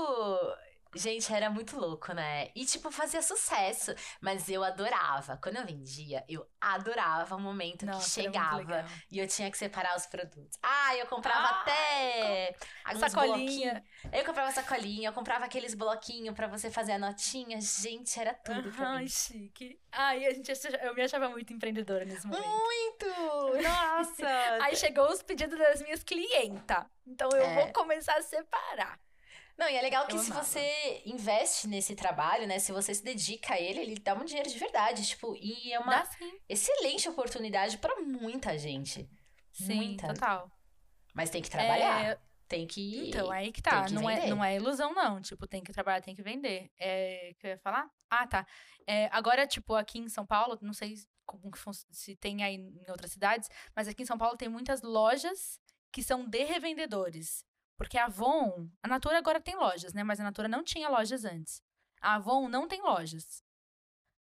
Gente, 0.96 1.34
era 1.34 1.50
muito 1.50 1.78
louco, 1.80 2.14
né? 2.14 2.50
E, 2.56 2.66
tipo, 2.66 2.92
fazia 2.92 3.22
sucesso. 3.22 3.94
Mas 4.22 4.48
eu 4.50 4.64
adorava. 4.64 5.38
Quando 5.42 5.58
eu 5.58 5.66
vendia, 5.66 6.24
eu 6.28 6.48
adorava 6.62 7.36
o 7.36 7.40
momento 7.40 7.86
Nossa, 7.86 8.04
que 8.06 8.12
chegava 8.28 8.86
e 9.12 9.20
eu 9.20 9.28
tinha 9.28 9.50
que 9.50 9.58
separar 9.58 9.96
os 9.96 10.06
produtos. 10.06 10.58
Ah, 10.62 10.96
eu 10.98 11.06
comprava 11.08 11.48
Ah, 11.48 11.62
até. 11.62 12.56
uns 12.94 13.00
Sacolinha. 13.00 13.84
Eu 14.12 14.26
comprava 14.26 14.52
sacolinha, 14.52 15.10
eu 15.10 15.14
comprava 15.14 15.46
aqueles 15.46 15.74
bloquinhos 15.74 16.36
pra 16.36 16.48
você 16.48 16.70
fazer 16.70 16.94
a 16.94 17.00
notinha. 17.00 17.60
Gente, 17.62 18.20
era 18.20 18.34
tudo 18.34 18.72
pra 18.72 18.98
mim. 18.98 19.08
chique. 19.08 19.80
Ai, 19.92 20.26
a 20.26 20.34
gente, 20.34 20.52
eu 20.82 20.94
me 20.94 21.02
achava 21.02 21.30
muito 21.30 21.52
empreendedora 21.54 22.06
nesse 22.06 22.26
momento. 22.28 22.48
Muito! 22.48 23.06
Nossa! 23.64 24.28
Aí 24.64 24.76
chegou 24.76 25.10
os 25.10 25.22
pedidos 25.24 25.58
das 25.58 25.82
minhas 25.82 26.04
clientas. 26.04 26.86
Então 27.06 27.30
eu 27.32 27.44
É. 27.44 27.56
vou 27.56 27.74
começar 27.74 28.16
a 28.18 28.22
separar. 28.22 29.00
Não, 29.58 29.70
e 29.70 29.76
é 29.76 29.82
legal 29.82 30.08
que 30.08 30.14
Eu 30.16 30.20
se 30.20 30.32
amava. 30.32 30.46
você 30.46 31.02
investe 31.06 31.68
nesse 31.68 31.96
trabalho, 31.96 32.48
né? 32.48 32.58
Se 32.60 32.72
você 32.72 32.94
se 32.94 33.04
dedica 33.04 33.54
a 33.54 33.60
ele, 33.60 33.80
ele 33.80 33.96
dá 34.00 34.14
um 34.16 34.26
dinheiro 34.26 34.50
de 34.50 34.58
verdade. 34.58 35.06
Tipo, 35.06 35.36
e 35.36 35.72
é 35.72 35.80
uma 35.80 35.98
Dá 36.02 36.10
excelente 36.50 37.08
oportunidade 37.08 37.78
pra 37.78 37.96
muita 38.02 38.58
gente. 38.58 39.08
Sim, 39.52 39.76
Muita. 39.76 40.08
total. 40.08 40.52
Mas 41.14 41.30
tem 41.30 41.42
que 41.42 41.50
trabalhar. 41.50 42.04
É, 42.04 42.20
Tem 42.48 42.66
que. 42.66 43.10
então, 43.10 43.30
aí 43.32 43.52
que 43.52 43.62
tá. 43.62 43.86
que 43.86 43.94
não, 43.94 44.10
é, 44.10 44.28
não 44.28 44.44
é 44.44 44.56
ilusão, 44.56 44.94
não. 44.94 45.22
Tipo, 45.22 45.46
tem 45.46 45.64
que 45.64 45.72
trabalhar, 45.72 46.02
tem 46.02 46.16
que 46.16 46.24
vender. 46.24 46.72
É, 46.80 47.36
que 47.40 47.46
eu 47.46 47.52
ia 47.52 47.58
falar? 47.60 47.88
Ah, 48.10 48.26
tá. 48.28 48.48
É, 48.88 49.08
agora, 49.12 49.46
tipo, 49.46 49.76
aqui 49.76 50.00
em 50.00 50.10
São 50.10 50.26
Paulo, 50.26 50.58
não 50.62 50.74
sei 50.74 50.96
como 51.26 51.52
que 51.52 51.60
se 51.92 52.16
tem 52.16 52.44
aí 52.44 52.56
em 52.56 52.84
outras 52.90 53.12
cidades, 53.12 53.48
mas 53.76 53.88
aqui 53.88 54.02
em 54.04 54.06
São 54.06 54.18
Paulo 54.18 54.36
tem 54.36 54.50
muitas 54.50 54.82
lojas 54.82 55.60
que 55.92 56.02
são 56.04 56.28
de 56.28 56.44
revendedores. 56.44 57.46
Porque 57.84 57.98
a 57.98 58.06
Avon, 58.06 58.70
a 58.82 58.88
Natura 58.88 59.18
agora 59.18 59.42
tem 59.42 59.56
lojas, 59.56 59.94
né? 59.94 60.04
Mas 60.04 60.20
a 60.20 60.24
Natura 60.24 60.48
não 60.48 60.64
tinha 60.64 60.88
lojas 60.90 61.26
antes. 61.26 61.62
A 62.02 62.16
Avon 62.16 62.48
não 62.48 62.68
tem 62.68 62.82
lojas. 62.82 63.44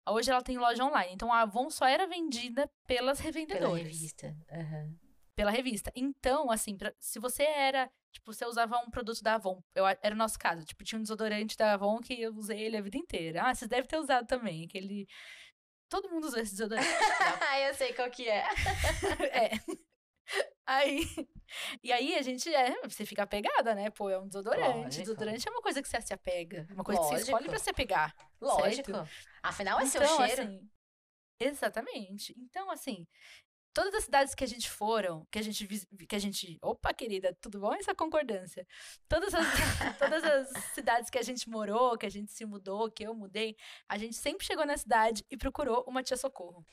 Hoje 0.07 0.29
ela 0.29 0.41
tem 0.41 0.57
loja 0.57 0.83
online. 0.83 1.13
Então 1.13 1.31
a 1.31 1.41
Avon 1.41 1.69
só 1.69 1.85
era 1.85 2.05
vendida 2.05 2.69
pelas 2.85 3.19
Pela 3.19 3.31
revendedoras 3.31 3.77
revista. 3.83 4.35
Aham. 4.51 4.95
pela 5.35 5.49
revista. 5.49 5.91
Então, 5.95 6.51
assim, 6.51 6.77
pra- 6.77 6.93
se 6.99 7.19
você 7.19 7.43
era, 7.43 7.89
tipo, 8.11 8.31
você 8.31 8.45
usava 8.45 8.77
um 8.79 8.89
produto 8.91 9.21
da 9.23 9.35
Avon, 9.35 9.63
eu, 9.73 9.85
era 9.87 10.13
o 10.13 10.17
nosso 10.17 10.37
caso, 10.37 10.63
tipo, 10.65 10.83
tinha 10.83 10.99
um 10.99 11.01
desodorante 11.01 11.57
da 11.57 11.73
Avon 11.73 11.99
que 11.99 12.21
eu 12.21 12.31
usei 12.35 12.59
ele 12.59 12.77
a 12.77 12.81
vida 12.81 12.97
inteira. 12.97 13.41
Ah, 13.43 13.55
vocês 13.55 13.67
devem 13.69 13.87
ter 13.87 13.97
usado 13.97 14.27
também, 14.27 14.65
aquele... 14.65 15.07
Todo 15.89 16.09
mundo 16.09 16.25
usou 16.27 16.39
esse 16.39 16.51
desodorante. 16.51 16.87
Ah, 17.49 17.59
eu 17.67 17.73
sei 17.73 17.93
qual 17.93 18.11
que 18.11 18.27
é. 18.29 18.43
é. 19.33 19.51
Aí... 20.65 21.01
E 21.83 21.91
aí 21.91 22.15
a 22.15 22.21
gente, 22.21 22.53
é, 22.53 22.75
você 22.87 23.05
fica 23.05 23.23
apegada, 23.23 23.73
né? 23.75 23.89
Pô, 23.89 24.09
é 24.09 24.19
um 24.19 24.27
desodorante. 24.27 24.77
Lógico. 24.85 25.03
Desodorante 25.03 25.47
é 25.47 25.51
uma 25.51 25.61
coisa 25.61 25.81
que 25.81 25.87
você 25.87 26.01
se 26.01 26.13
apega. 26.13 26.67
Uma 26.71 26.83
coisa 26.83 26.99
que 27.01 27.07
você 27.07 27.13
Lógico. 27.13 27.29
escolhe 27.31 27.49
pra 27.49 27.59
você 27.59 27.73
pegar. 27.73 28.15
Lógico. 28.41 28.91
Certo? 28.91 29.09
Afinal, 29.41 29.79
é 29.79 29.85
seu 29.85 30.01
Então, 30.03 30.17
cheiro. 30.25 30.41
assim, 30.43 30.69
exatamente. 31.39 32.33
Então, 32.37 32.69
assim, 32.71 33.07
todas 33.73 33.93
as 33.95 34.03
cidades 34.03 34.35
que 34.35 34.43
a 34.43 34.47
gente 34.47 34.69
foram, 34.69 35.25
que 35.31 35.39
a 35.39 35.41
gente 35.41 35.67
que 36.07 36.15
a 36.15 36.19
gente, 36.19 36.57
opa, 36.61 36.93
querida, 36.93 37.35
tudo 37.41 37.59
bom 37.59 37.73
essa 37.73 37.95
concordância? 37.95 38.65
Todas 39.07 39.33
as 39.33 39.45
todas 39.99 40.23
as 40.23 40.63
cidades 40.73 41.09
que 41.09 41.17
a 41.17 41.23
gente 41.23 41.49
morou, 41.49 41.97
que 41.97 42.05
a 42.05 42.09
gente 42.09 42.31
se 42.31 42.45
mudou, 42.45 42.89
que 42.91 43.03
eu 43.03 43.13
mudei, 43.15 43.55
a 43.89 43.97
gente 43.97 44.15
sempre 44.15 44.45
chegou 44.45 44.65
na 44.65 44.77
cidade 44.77 45.25
e 45.29 45.35
procurou 45.37 45.83
uma 45.87 46.03
tia 46.03 46.17
socorro. 46.17 46.65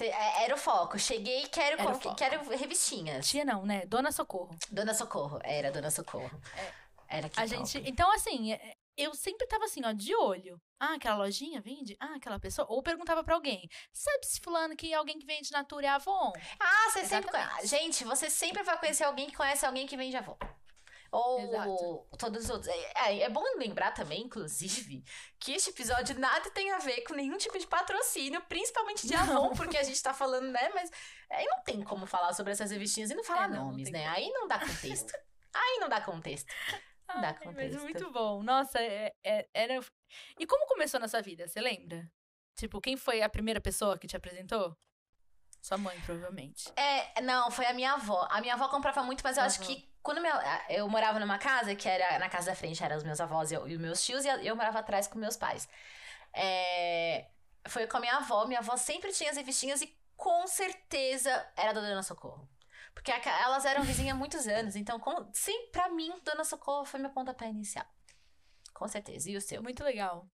É- 0.00 0.44
era 0.44 0.54
o 0.54 0.58
foco. 0.58 0.98
Cheguei, 0.98 1.46
quero, 1.48 1.76
quero 2.14 2.48
revistinhas. 2.48 3.28
Tia 3.28 3.44
não, 3.44 3.64
né? 3.66 3.84
Dona 3.86 4.12
Socorro. 4.12 4.56
Dona 4.70 4.94
Socorro. 4.94 5.38
Era 5.42 5.70
Dona 5.70 5.90
Socorro. 5.90 6.30
Era 7.08 7.28
que 7.28 7.40
A 7.40 7.46
gente, 7.46 7.78
então 7.84 8.12
assim, 8.14 8.52
é- 8.52 8.74
eu 8.96 9.12
sempre 9.14 9.46
tava 9.46 9.64
assim, 9.64 9.80
ó, 9.84 9.92
de 9.92 10.14
olho. 10.14 10.60
Ah, 10.78 10.94
aquela 10.94 11.16
lojinha 11.16 11.60
vende? 11.60 11.96
Ah, 12.00 12.14
aquela 12.16 12.38
pessoa. 12.38 12.66
Ou 12.70 12.82
perguntava 12.82 13.24
pra 13.24 13.34
alguém: 13.34 13.68
sabe 13.92 14.24
se 14.26 14.40
fulano 14.40 14.76
que 14.76 14.94
alguém 14.94 15.18
que 15.18 15.26
vende 15.26 15.50
Natura 15.50 15.86
é 15.86 15.90
Avon? 15.90 16.32
Ah, 16.58 16.90
você 16.90 17.04
sempre. 17.04 17.28
Exatamente. 17.28 17.50
conhe- 17.56 17.66
Gente, 17.66 18.04
você 18.04 18.30
sempre 18.30 18.62
vai 18.62 18.78
conhecer 18.78 19.04
alguém 19.04 19.26
que 19.28 19.36
conhece 19.36 19.66
alguém 19.66 19.86
que 19.86 19.96
vende 19.96 20.16
avô. 20.16 20.36
Ou 21.12 21.40
Exato. 21.40 22.06
todos 22.18 22.44
os 22.44 22.50
outros. 22.50 22.68
É, 22.68 22.92
é- 23.10 23.20
é 23.22 23.28
bom 23.28 23.42
lembrar 23.58 23.90
também, 23.92 24.22
inclusive, 24.22 25.02
que 25.40 25.52
este 25.52 25.70
episódio 25.70 26.18
nada 26.18 26.50
tem 26.52 26.70
a 26.70 26.78
ver 26.78 27.00
com 27.02 27.14
nenhum 27.14 27.36
tipo 27.36 27.58
de 27.58 27.66
patrocínio, 27.66 28.40
principalmente 28.42 29.06
de 29.08 29.14
Não. 29.14 29.22
Avon, 29.46 29.50
porque 29.56 29.76
a 29.76 29.82
gente 29.82 30.00
tá 30.02 30.14
falando, 30.14 30.50
né? 30.52 30.68
Mas 30.72 30.88
aí 31.30 31.44
não 31.46 31.62
tem 31.64 31.82
como 31.82 32.06
falar 32.06 32.32
sobre 32.32 32.52
essas 32.52 32.70
revistinhas 32.70 33.10
e 33.10 33.14
não 33.14 33.24
falar 33.24 33.46
É, 33.46 33.48
não, 33.48 33.56
não 33.56 33.64
nomes, 33.72 33.84
tem 33.90 33.92
né? 33.92 34.04
como. 34.04 34.14
Aí 34.16 34.30
não 34.30 34.46
dá 34.46 34.58
contexto. 34.60 35.12
aí 35.52 35.78
não 35.80 35.88
dá 35.88 36.00
contexto. 36.00 36.52
Não 37.08 37.20
dá 37.20 37.28
Ai, 37.28 37.34
mas 37.34 37.42
contexto. 37.44 37.80
muito 37.80 38.10
bom. 38.12 38.40
Nossa, 38.44 38.78
é- 38.80 39.12
é- 39.24 39.48
era. 39.52 39.80
E 40.38 40.46
como 40.46 40.66
começou 40.68 41.00
na 41.00 41.08
sua 41.08 41.20
vida? 41.20 41.48
Você 41.48 41.60
lembra? 41.60 42.08
Tipo, 42.56 42.80
quem 42.80 42.96
foi 42.96 43.20
a 43.20 43.28
primeira 43.28 43.60
pessoa 43.60 43.98
que 43.98 44.06
te 44.06 44.16
apresentou? 44.16 44.76
Sua 45.62 45.76
mãe, 45.76 45.98
provavelmente. 46.00 46.72
É, 46.76 47.20
não, 47.20 47.50
foi 47.50 47.66
a 47.66 47.72
minha 47.74 47.92
avó. 47.92 48.26
A 48.30 48.40
minha 48.40 48.54
avó 48.54 48.68
comprava 48.68 49.02
muito, 49.02 49.22
mas 49.22 49.36
eu 49.36 49.42
acho 49.44 49.60
que 49.60 49.88
quando 50.02 50.20
eu 50.70 50.88
morava 50.88 51.20
numa 51.20 51.38
casa, 51.38 51.74
que 51.74 51.88
era 51.88 52.18
na 52.18 52.28
casa 52.30 52.50
da 52.50 52.56
frente, 52.56 52.82
eram 52.82 52.96
os 52.96 53.04
meus 53.04 53.20
avós 53.20 53.50
e, 53.50 53.54
eu- 53.54 53.68
e 53.68 53.74
os 53.74 53.80
meus 53.80 54.02
tios, 54.04 54.24
e 54.24 54.28
eu 54.46 54.56
morava 54.56 54.78
atrás 54.78 55.06
com 55.06 55.18
meus 55.18 55.36
pais. 55.36 55.68
É, 56.32 57.28
foi 57.68 57.86
com 57.86 57.96
a 57.98 58.00
minha 58.00 58.16
avó. 58.16 58.46
Minha 58.46 58.60
avó 58.60 58.76
sempre 58.76 59.12
tinha 59.12 59.30
as 59.30 59.36
revistinhas 59.36 59.82
e 59.82 59.94
com 60.16 60.46
certeza 60.46 61.30
era 61.56 61.72
da 61.72 61.80
Dona 61.80 62.02
Socorro. 62.02 62.48
Porque 62.94 63.10
elas 63.12 63.64
eram 63.64 63.82
vizinhas 63.82 64.14
há 64.14 64.18
muitos 64.18 64.46
anos, 64.48 64.74
então, 64.76 64.98
com, 64.98 65.30
sim, 65.32 65.68
pra 65.70 65.88
mim, 65.88 66.12
Dona 66.24 66.44
Socorro 66.44 66.84
foi 66.84 66.98
meu 67.00 67.10
pontapé 67.10 67.46
inicial. 67.46 67.86
Com 68.74 68.88
certeza. 68.88 69.30
E 69.30 69.36
o 69.36 69.40
seu? 69.40 69.62
Muito 69.62 69.84
legal. 69.84 70.26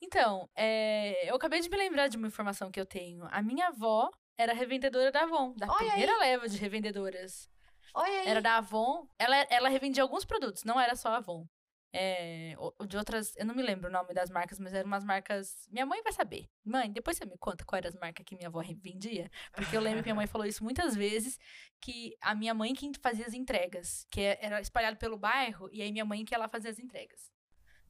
Então, 0.00 0.48
é, 0.56 1.28
eu 1.30 1.36
acabei 1.36 1.60
de 1.60 1.68
me 1.68 1.76
lembrar 1.76 2.08
de 2.08 2.16
uma 2.16 2.26
informação 2.26 2.70
que 2.70 2.80
eu 2.80 2.86
tenho. 2.86 3.26
A 3.30 3.42
minha 3.42 3.68
avó 3.68 4.10
era 4.40 4.52
revendedora 4.54 5.12
da 5.12 5.22
Avon, 5.22 5.52
da 5.56 5.66
Olha 5.66 5.76
primeira 5.90 6.16
leva 6.18 6.48
de 6.48 6.56
revendedoras. 6.56 7.48
Olha 7.92 8.20
aí. 8.20 8.26
Era 8.28 8.40
da 8.40 8.56
Avon. 8.56 9.06
Ela, 9.18 9.36
ela 9.50 9.68
revendia 9.68 10.02
alguns 10.02 10.24
produtos, 10.24 10.64
não 10.64 10.80
era 10.80 10.96
só 10.96 11.10
a 11.10 11.16
Avon. 11.18 11.46
É, 11.92 12.54
de 12.86 12.96
outras, 12.96 13.34
eu 13.36 13.44
não 13.44 13.52
me 13.54 13.62
lembro 13.62 13.88
o 13.88 13.92
nome 13.92 14.14
das 14.14 14.30
marcas, 14.30 14.60
mas 14.60 14.72
eram 14.72 14.86
umas 14.86 15.04
marcas. 15.04 15.66
Minha 15.70 15.84
mãe 15.84 16.00
vai 16.02 16.12
saber. 16.12 16.48
Mãe, 16.64 16.90
depois 16.90 17.16
você 17.16 17.26
me 17.26 17.36
conta 17.36 17.64
qual 17.64 17.78
era 17.78 17.88
as 17.88 17.96
marcas 17.96 18.24
que 18.24 18.36
minha 18.36 18.48
avó 18.48 18.62
vendia. 18.62 19.28
Porque 19.52 19.76
eu 19.76 19.80
lembro 19.80 19.98
que 19.98 20.04
minha 20.06 20.14
mãe 20.14 20.26
falou 20.28 20.46
isso 20.46 20.62
muitas 20.62 20.94
vezes, 20.94 21.36
que 21.80 22.16
a 22.20 22.32
minha 22.34 22.54
mãe 22.54 22.72
que 22.74 22.90
fazia 23.02 23.26
as 23.26 23.34
entregas, 23.34 24.06
que 24.10 24.20
é- 24.20 24.38
era 24.40 24.60
espalhado 24.60 24.96
pelo 24.98 25.18
bairro, 25.18 25.68
e 25.72 25.82
aí 25.82 25.90
minha 25.92 26.04
mãe 26.04 26.24
que 26.24 26.32
ia 26.32 26.38
lá 26.38 26.48
fazer 26.48 26.68
as 26.68 26.78
entregas. 26.78 27.30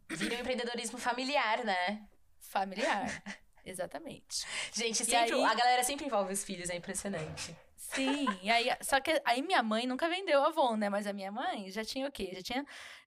Vira 0.08 0.34
um 0.34 0.40
empreendedorismo 0.40 0.98
familiar, 0.98 1.62
né? 1.64 2.08
Familiar. 2.40 3.06
Exatamente. 3.64 4.46
Gente, 4.72 5.04
sempre, 5.04 5.34
aí- 5.34 5.44
a 5.44 5.54
galera 5.54 5.82
sempre 5.84 6.06
envolve 6.06 6.32
os 6.32 6.44
filhos, 6.44 6.70
é 6.70 6.76
impressionante. 6.76 7.56
Sim, 7.76 8.26
e 8.42 8.50
aí, 8.50 8.68
só 8.82 9.00
que 9.00 9.20
aí 9.24 9.42
minha 9.42 9.62
mãe 9.62 9.86
nunca 9.86 10.08
vendeu 10.08 10.44
Avon, 10.44 10.76
né? 10.76 10.88
Mas 10.88 11.06
a 11.06 11.12
minha 11.12 11.32
mãe 11.32 11.70
já 11.70 11.84
tinha 11.84 12.06
o 12.06 12.12
quê? 12.12 12.30
Já 12.34 12.42
tinha, 12.42 12.64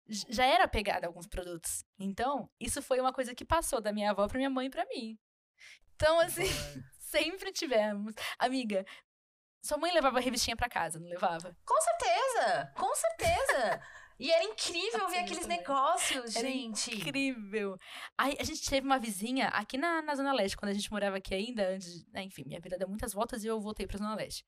já 0.08 0.46
era 0.46 0.68
pegada 0.68 1.06
a 1.06 1.10
alguns 1.10 1.26
produtos. 1.28 1.86
Então, 1.98 2.50
isso 2.60 2.82
foi 2.82 3.00
uma 3.00 3.13
coisa 3.13 3.34
que 3.34 3.46
passou 3.46 3.80
da 3.80 3.94
minha 3.94 4.12
avó 4.12 4.28
pra 4.28 4.38
minha 4.38 4.50
mãe 4.50 4.68
e 4.68 4.70
pra 4.70 4.86
mim. 4.88 5.18
Então, 5.96 6.20
assim, 6.20 6.44
sempre 7.00 7.52
tivemos. 7.54 8.13
Amiga, 8.38 8.86
sua 9.63 9.78
mãe 9.78 9.94
levava 9.94 10.20
revistinha 10.20 10.58
pra 10.58 10.68
casa, 10.68 11.00
não 11.00 11.08
levava? 11.08 11.56
Com 11.66 11.80
certeza! 11.80 12.74
Com 12.76 12.94
certeza! 12.96 13.82
E 14.19 14.32
era 14.32 14.43
incrível 14.43 15.08
ver 15.10 15.19
aqueles 15.19 15.47
negócios, 15.47 16.36
Era 16.36 16.47
gente. 16.47 16.95
Incrível. 16.95 17.78
Aí 18.17 18.38
a 18.39 18.43
gente 18.43 18.67
teve 18.69 18.86
uma 18.86 18.99
vizinha 18.99 19.47
aqui 19.49 19.78
na, 19.78 20.02
na 20.02 20.15
Zona 20.15 20.32
Leste, 20.34 20.56
quando 20.56 20.69
a 20.69 20.73
gente 20.73 20.91
morava 20.91 21.17
aqui 21.17 21.34
ainda, 21.34 21.67
antes, 21.69 22.06
né, 22.12 22.23
enfim, 22.23 22.43
minha 22.45 22.60
vida 22.62 22.78
deu 22.78 22.88
muitas 22.88 23.12
voltas 23.13 23.43
e 23.43 23.47
eu 23.47 23.60
voltei 23.60 23.86
pra 23.88 23.97
Zona 23.97 24.15
Leste. 24.15 24.45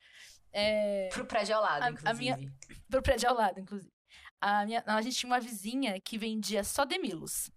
É, 0.53 1.09
Pro 1.11 1.25
prédio 1.25 1.55
ao 1.55 1.61
lado, 1.61 1.83
A- 1.83 1.85
a 1.87 1.91
inclusive. 1.91 2.17
minha- 2.35 2.53
pro 2.89 3.01
prédio 3.01 3.27
ao 3.29 3.35
lado, 3.35 3.59
inclusive. 3.59 3.91
A, 4.39 4.65
minha, 4.65 4.83
a 4.85 5.01
gente 5.01 5.17
tinha 5.17 5.29
uma 5.29 5.39
vizinha 5.39 5.99
que 5.99 6.17
vendia 6.17 6.63
só 6.63 6.85
Demilos. 6.85 7.49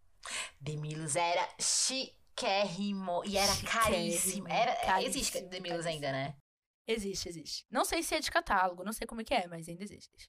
Demilos 0.61 1.15
era 1.15 1.47
chiquérrimo 1.61 3.23
e 3.25 3.37
era 3.37 3.53
Chiquérrimo, 3.53 3.83
caríssimo. 3.85 4.49
Era, 4.49 4.75
caríssimo, 4.77 5.09
existe 5.17 5.41
Demilos 5.43 5.85
caríssimo. 5.85 5.89
ainda, 6.07 6.13
né? 6.13 6.37
Existe, 6.87 7.29
existe. 7.29 7.67
Não 7.71 7.85
sei 7.85 8.03
se 8.03 8.15
é 8.15 8.21
de 8.21 8.31
catálogo, 8.31 8.83
não 8.83 8.93
sei 8.93 9.07
como 9.07 9.21
é 9.21 9.25
que 9.25 9.35
é, 9.35 9.47
mas 9.47 9.69
ainda 9.69 9.85
existe. 9.85 10.29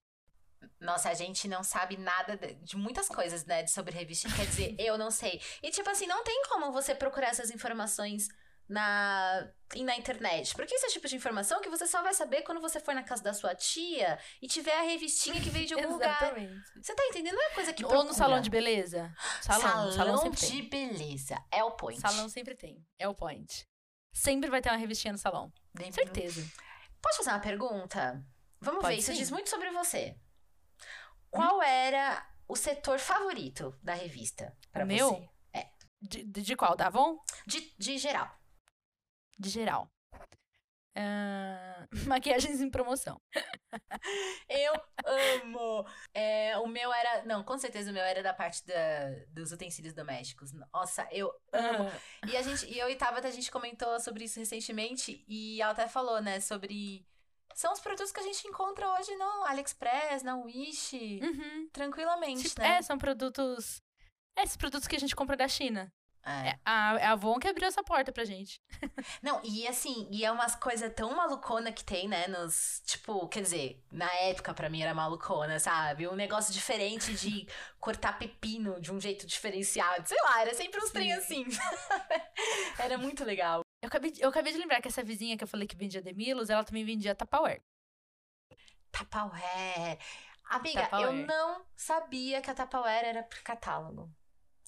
Nossa, 0.80 1.10
a 1.10 1.14
gente 1.14 1.48
não 1.48 1.64
sabe 1.64 1.98
nada 1.98 2.38
de, 2.38 2.54
de 2.56 2.78
muitas 2.78 3.08
coisas, 3.08 3.46
né, 3.46 3.64
de 3.64 3.72
sobre 3.72 3.94
revista. 3.94 4.30
Quer 4.34 4.46
dizer, 4.46 4.76
eu 4.80 4.98
não 4.98 5.12
sei. 5.12 5.42
E, 5.62 5.72
tipo 5.72 5.90
assim, 5.90 6.08
não 6.08 6.24
tem 6.24 6.44
como 6.50 6.72
você 6.72 6.96
procurar 6.96 7.30
essas 7.30 7.52
informações 7.52 8.28
na, 8.70 9.48
na 9.78 9.96
internet. 9.98 10.54
Porque 10.56 10.74
esse 10.74 10.86
é 10.86 10.90
o 10.90 10.92
tipo 10.92 11.08
de 11.08 11.16
informação 11.16 11.60
que 11.60 11.70
você 11.70 11.88
só 11.88 12.04
vai 12.04 12.14
saber 12.14 12.44
quando 12.44 12.62
você 12.62 12.80
for 12.80 12.94
na 12.94 13.04
casa 13.04 13.24
da 13.24 13.34
sua 13.34 13.56
tia 13.56 14.20
e 14.42 14.48
tiver 14.48 14.78
a 14.78 14.84
revistinha 14.84 15.42
que 15.42 15.50
veio 15.50 15.66
de 15.66 15.74
algum 15.76 15.94
lugar. 15.94 16.22
Exatamente. 16.22 16.64
Você 16.82 16.94
tá 16.94 17.06
entendendo? 17.08 17.36
Não 17.36 17.44
é 17.44 17.50
coisa 17.50 17.74
que 17.74 17.84
Ou 17.84 17.90
procura. 17.90 18.10
no 18.10 18.16
salão 18.16 18.40
de 18.42 18.50
beleza. 18.50 19.12
Salão, 19.42 19.92
Salão, 19.92 19.92
salão, 19.92 20.30
de 20.32 20.48
tem. 20.48 20.70
beleza. 20.70 21.44
É 21.52 21.64
o 21.64 21.72
point. 21.72 22.00
Salão 22.00 22.30
sempre 22.30 22.56
tem. 22.56 22.86
É 23.00 23.08
o 23.08 23.16
point. 23.16 23.68
Sempre 24.14 24.50
vai 24.50 24.62
ter 24.62 24.70
uma 24.70 24.78
revistinha 24.78 25.14
no 25.14 25.20
salão. 25.20 25.52
Demilos. 25.74 25.96
Certeza. 25.96 26.46
Posso 27.02 27.18
fazer 27.18 27.30
uma 27.32 27.40
pergunta? 27.40 28.24
Vamos 28.62 28.82
Pode 28.82 28.96
ver, 28.96 29.00
isso 29.00 29.12
sim. 29.12 29.18
diz 29.18 29.32
muito 29.32 29.50
sobre 29.50 29.72
você. 29.72 30.16
Qual 31.30 31.62
era 31.62 32.26
o 32.48 32.56
setor 32.56 33.00
favorito 33.00 33.78
da 33.82 33.94
revista 33.94 34.56
pra 34.72 34.84
O 34.84 34.88
meu? 34.88 35.10
você? 35.10 35.30
De, 36.02 36.24
de, 36.24 36.56
qual? 36.56 36.78
Da 36.78 36.88
Avon? 36.88 37.20
De, 37.46 37.74
de 37.78 37.98
geral. 37.98 38.30
De 39.38 39.50
geral. 39.50 39.92
Ah, 40.96 41.86
maquiagens 42.08 42.62
em 42.62 42.70
promoção. 42.70 43.22
Eu 44.48 44.74
amo! 45.06 45.86
É, 46.14 46.58
o 46.58 46.68
meu 46.68 46.92
era. 46.92 47.24
Não, 47.26 47.44
com 47.44 47.58
certeza 47.58 47.92
o 47.92 47.94
meu 47.94 48.04
era 48.04 48.24
da 48.24 48.34
parte 48.34 48.66
da, 48.66 49.10
dos 49.30 49.52
utensílios 49.52 49.94
domésticos. 49.94 50.52
Nossa, 50.74 51.08
eu 51.12 51.32
amo. 51.54 51.90
Ah, 51.90 52.28
E 52.28 52.36
a 52.36 52.42
gente, 52.42 52.66
e 52.66 52.78
eu 52.80 52.90
e 52.90 52.96
Tabata, 52.96 53.28
a 53.28 53.32
gente 53.32 53.52
comentou 53.52 54.00
sobre 54.00 54.24
isso 54.24 54.40
recentemente 54.40 55.24
e 55.28 55.62
ela 55.62 55.72
até 55.72 55.88
falou, 55.88 56.22
né, 56.22 56.40
sobre. 56.40 57.06
São 57.60 57.74
os 57.74 57.82
produtos 57.82 58.14
que 58.14 58.22
a 58.22 58.24
gente 58.24 58.48
encontra 58.48 58.88
hoje 58.94 59.14
no 59.18 59.44
AliExpress, 59.44 60.24
na 60.24 60.38
Wish, 60.38 61.20
uhum. 61.22 61.68
tranquilamente, 61.74 62.48
Tipo, 62.48 62.62
né? 62.62 62.78
É, 62.78 62.82
são 62.82 62.98
produtos. 62.98 63.82
é, 64.38 64.44
Esses 64.44 64.56
produtos 64.56 64.88
que 64.88 64.96
a 64.96 65.00
gente 65.00 65.14
compra 65.14 65.36
da 65.36 65.46
China. 65.46 65.92
É. 66.26 66.52
É 66.52 66.60
a, 66.64 66.98
é 66.98 67.06
a 67.08 67.12
Avon 67.12 67.38
que 67.38 67.50
abriu 67.50 67.68
essa 67.68 67.84
porta 67.84 68.14
pra 68.14 68.24
gente. 68.24 68.62
Não, 69.22 69.42
e 69.44 69.68
assim, 69.68 70.08
e 70.10 70.24
é 70.24 70.32
umas 70.32 70.56
coisas 70.56 70.90
tão 70.96 71.14
malucona 71.14 71.70
que 71.70 71.84
tem, 71.84 72.08
né? 72.08 72.30
Nos. 72.30 72.82
Tipo, 72.86 73.28
quer 73.28 73.42
dizer, 73.42 73.84
na 73.92 74.10
época 74.22 74.54
pra 74.54 74.70
mim 74.70 74.82
era 74.82 74.94
malucona, 74.94 75.60
sabe? 75.60 76.08
Um 76.08 76.16
negócio 76.16 76.54
diferente 76.54 77.14
de 77.14 77.46
cortar 77.78 78.18
pepino 78.18 78.80
de 78.80 78.94
um 78.94 79.02
jeito 79.02 79.28
diferenciado. 79.28 80.08
Sei 80.08 80.22
lá, 80.22 80.44
era 80.44 80.54
sempre 80.54 80.80
uns 80.82 80.92
trem 80.92 81.12
assim. 81.12 81.44
era 82.80 82.98
muito 82.98 83.26
legal. 83.26 83.64
Eu 83.82 83.88
acabei, 83.88 84.12
de- 84.12 84.22
eu 84.22 84.30
acabei 84.30 84.52
de 84.52 84.60
lembrar 84.60 84.82
que 84.82 84.88
essa 84.88 85.04
vizinha 85.04 85.38
que 85.38 85.44
eu 85.44 85.48
falei 85.48 85.68
que 85.68 85.76
vendia 85.76 86.02
Demilos, 86.02 86.50
ela 86.50 86.64
também 86.64 86.84
vendia 86.84 87.16
Tupperware. 87.16 87.62
Tupperware. 88.92 89.98
Amiga, 90.50 90.82
eu 90.82 90.90
Tupperware. 90.90 91.26
não 91.28 91.66
sabia 91.76 92.42
que 92.42 92.50
a 92.50 92.56
Tupperware 92.56 93.06
era 93.06 93.24
por 93.24 93.40
catálogo. 93.42 94.10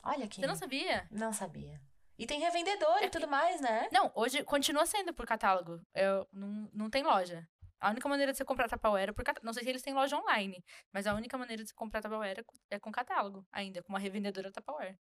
Olha 0.03 0.25
aqui. 0.25 0.39
Você 0.39 0.47
não 0.47 0.55
sabia? 0.55 1.07
Não 1.11 1.33
sabia. 1.33 1.81
E 2.17 2.25
tem 2.25 2.39
revendedor 2.39 2.97
É 3.01 3.05
e 3.05 3.09
tudo 3.09 3.27
mais, 3.27 3.59
né? 3.61 3.89
Não, 3.91 4.11
hoje 4.15 4.43
continua 4.43 4.85
sendo 4.85 5.13
por 5.13 5.25
catálogo. 5.25 5.81
Eu, 5.93 6.27
não, 6.31 6.69
não 6.71 6.89
tem 6.89 7.03
loja. 7.03 7.47
A 7.79 7.89
única 7.89 8.07
maneira 8.07 8.31
de 8.31 8.37
você 8.37 8.45
comprar 8.45 8.69
Tupperware 8.69 9.09
é 9.09 9.11
por 9.11 9.23
catálogo. 9.23 9.45
Não 9.45 9.53
sei 9.53 9.63
se 9.63 9.69
eles 9.69 9.81
têm 9.81 9.93
loja 9.93 10.15
online, 10.15 10.63
mas 10.93 11.07
a 11.07 11.15
única 11.15 11.35
maneira 11.35 11.63
de 11.63 11.69
você 11.69 11.75
comprar 11.75 12.01
Tupperware 12.01 12.39
é 12.39 12.43
com, 12.43 12.55
é 12.69 12.79
com 12.79 12.91
catálogo, 12.91 13.45
ainda, 13.51 13.81
com 13.81 13.91
uma 13.91 13.97
revendedora 13.99 14.51
Tupperware. 14.51 14.99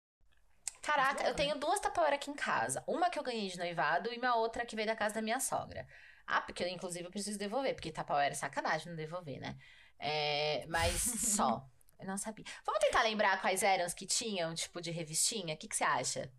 Caraca, 0.87 1.27
eu 1.27 1.35
tenho 1.35 1.59
duas 1.59 1.81
Tupperware 1.81 2.13
aqui 2.13 2.31
em 2.31 2.33
casa. 2.33 2.81
Uma 2.87 3.09
que 3.09 3.19
eu 3.19 3.23
ganhei 3.23 3.49
de 3.49 3.57
noivado 3.57 4.09
e 4.13 4.17
uma 4.17 4.35
outra 4.35 4.65
que 4.65 4.73
veio 4.73 4.87
da 4.87 4.95
casa 4.95 5.15
da 5.15 5.21
minha 5.21 5.37
sogra. 5.37 5.85
Ah, 6.25 6.41
porque 6.41 6.63
eu, 6.63 6.67
inclusive 6.69 7.03
eu 7.03 7.11
preciso 7.11 7.37
devolver, 7.37 7.73
porque 7.75 7.91
Tupperware 7.91 8.31
é 8.31 8.33
sacanagem 8.33 8.87
não 8.87 8.95
devolver, 8.95 9.37
né? 9.37 9.57
É, 9.99 10.65
mas 10.67 10.93
só. 11.35 11.67
Eu 11.99 12.07
não 12.07 12.17
sabia. 12.17 12.45
Vamos 12.65 12.79
tentar 12.79 13.03
lembrar 13.03 13.41
quais 13.41 13.63
eram 13.63 13.85
os 13.85 13.93
que 13.93 14.05
tinham, 14.05 14.55
tipo, 14.55 14.79
de 14.79 14.89
revistinha? 14.89 15.55
O 15.55 15.57
que, 15.57 15.67
que 15.67 15.75
você 15.75 15.83
acha? 15.83 16.31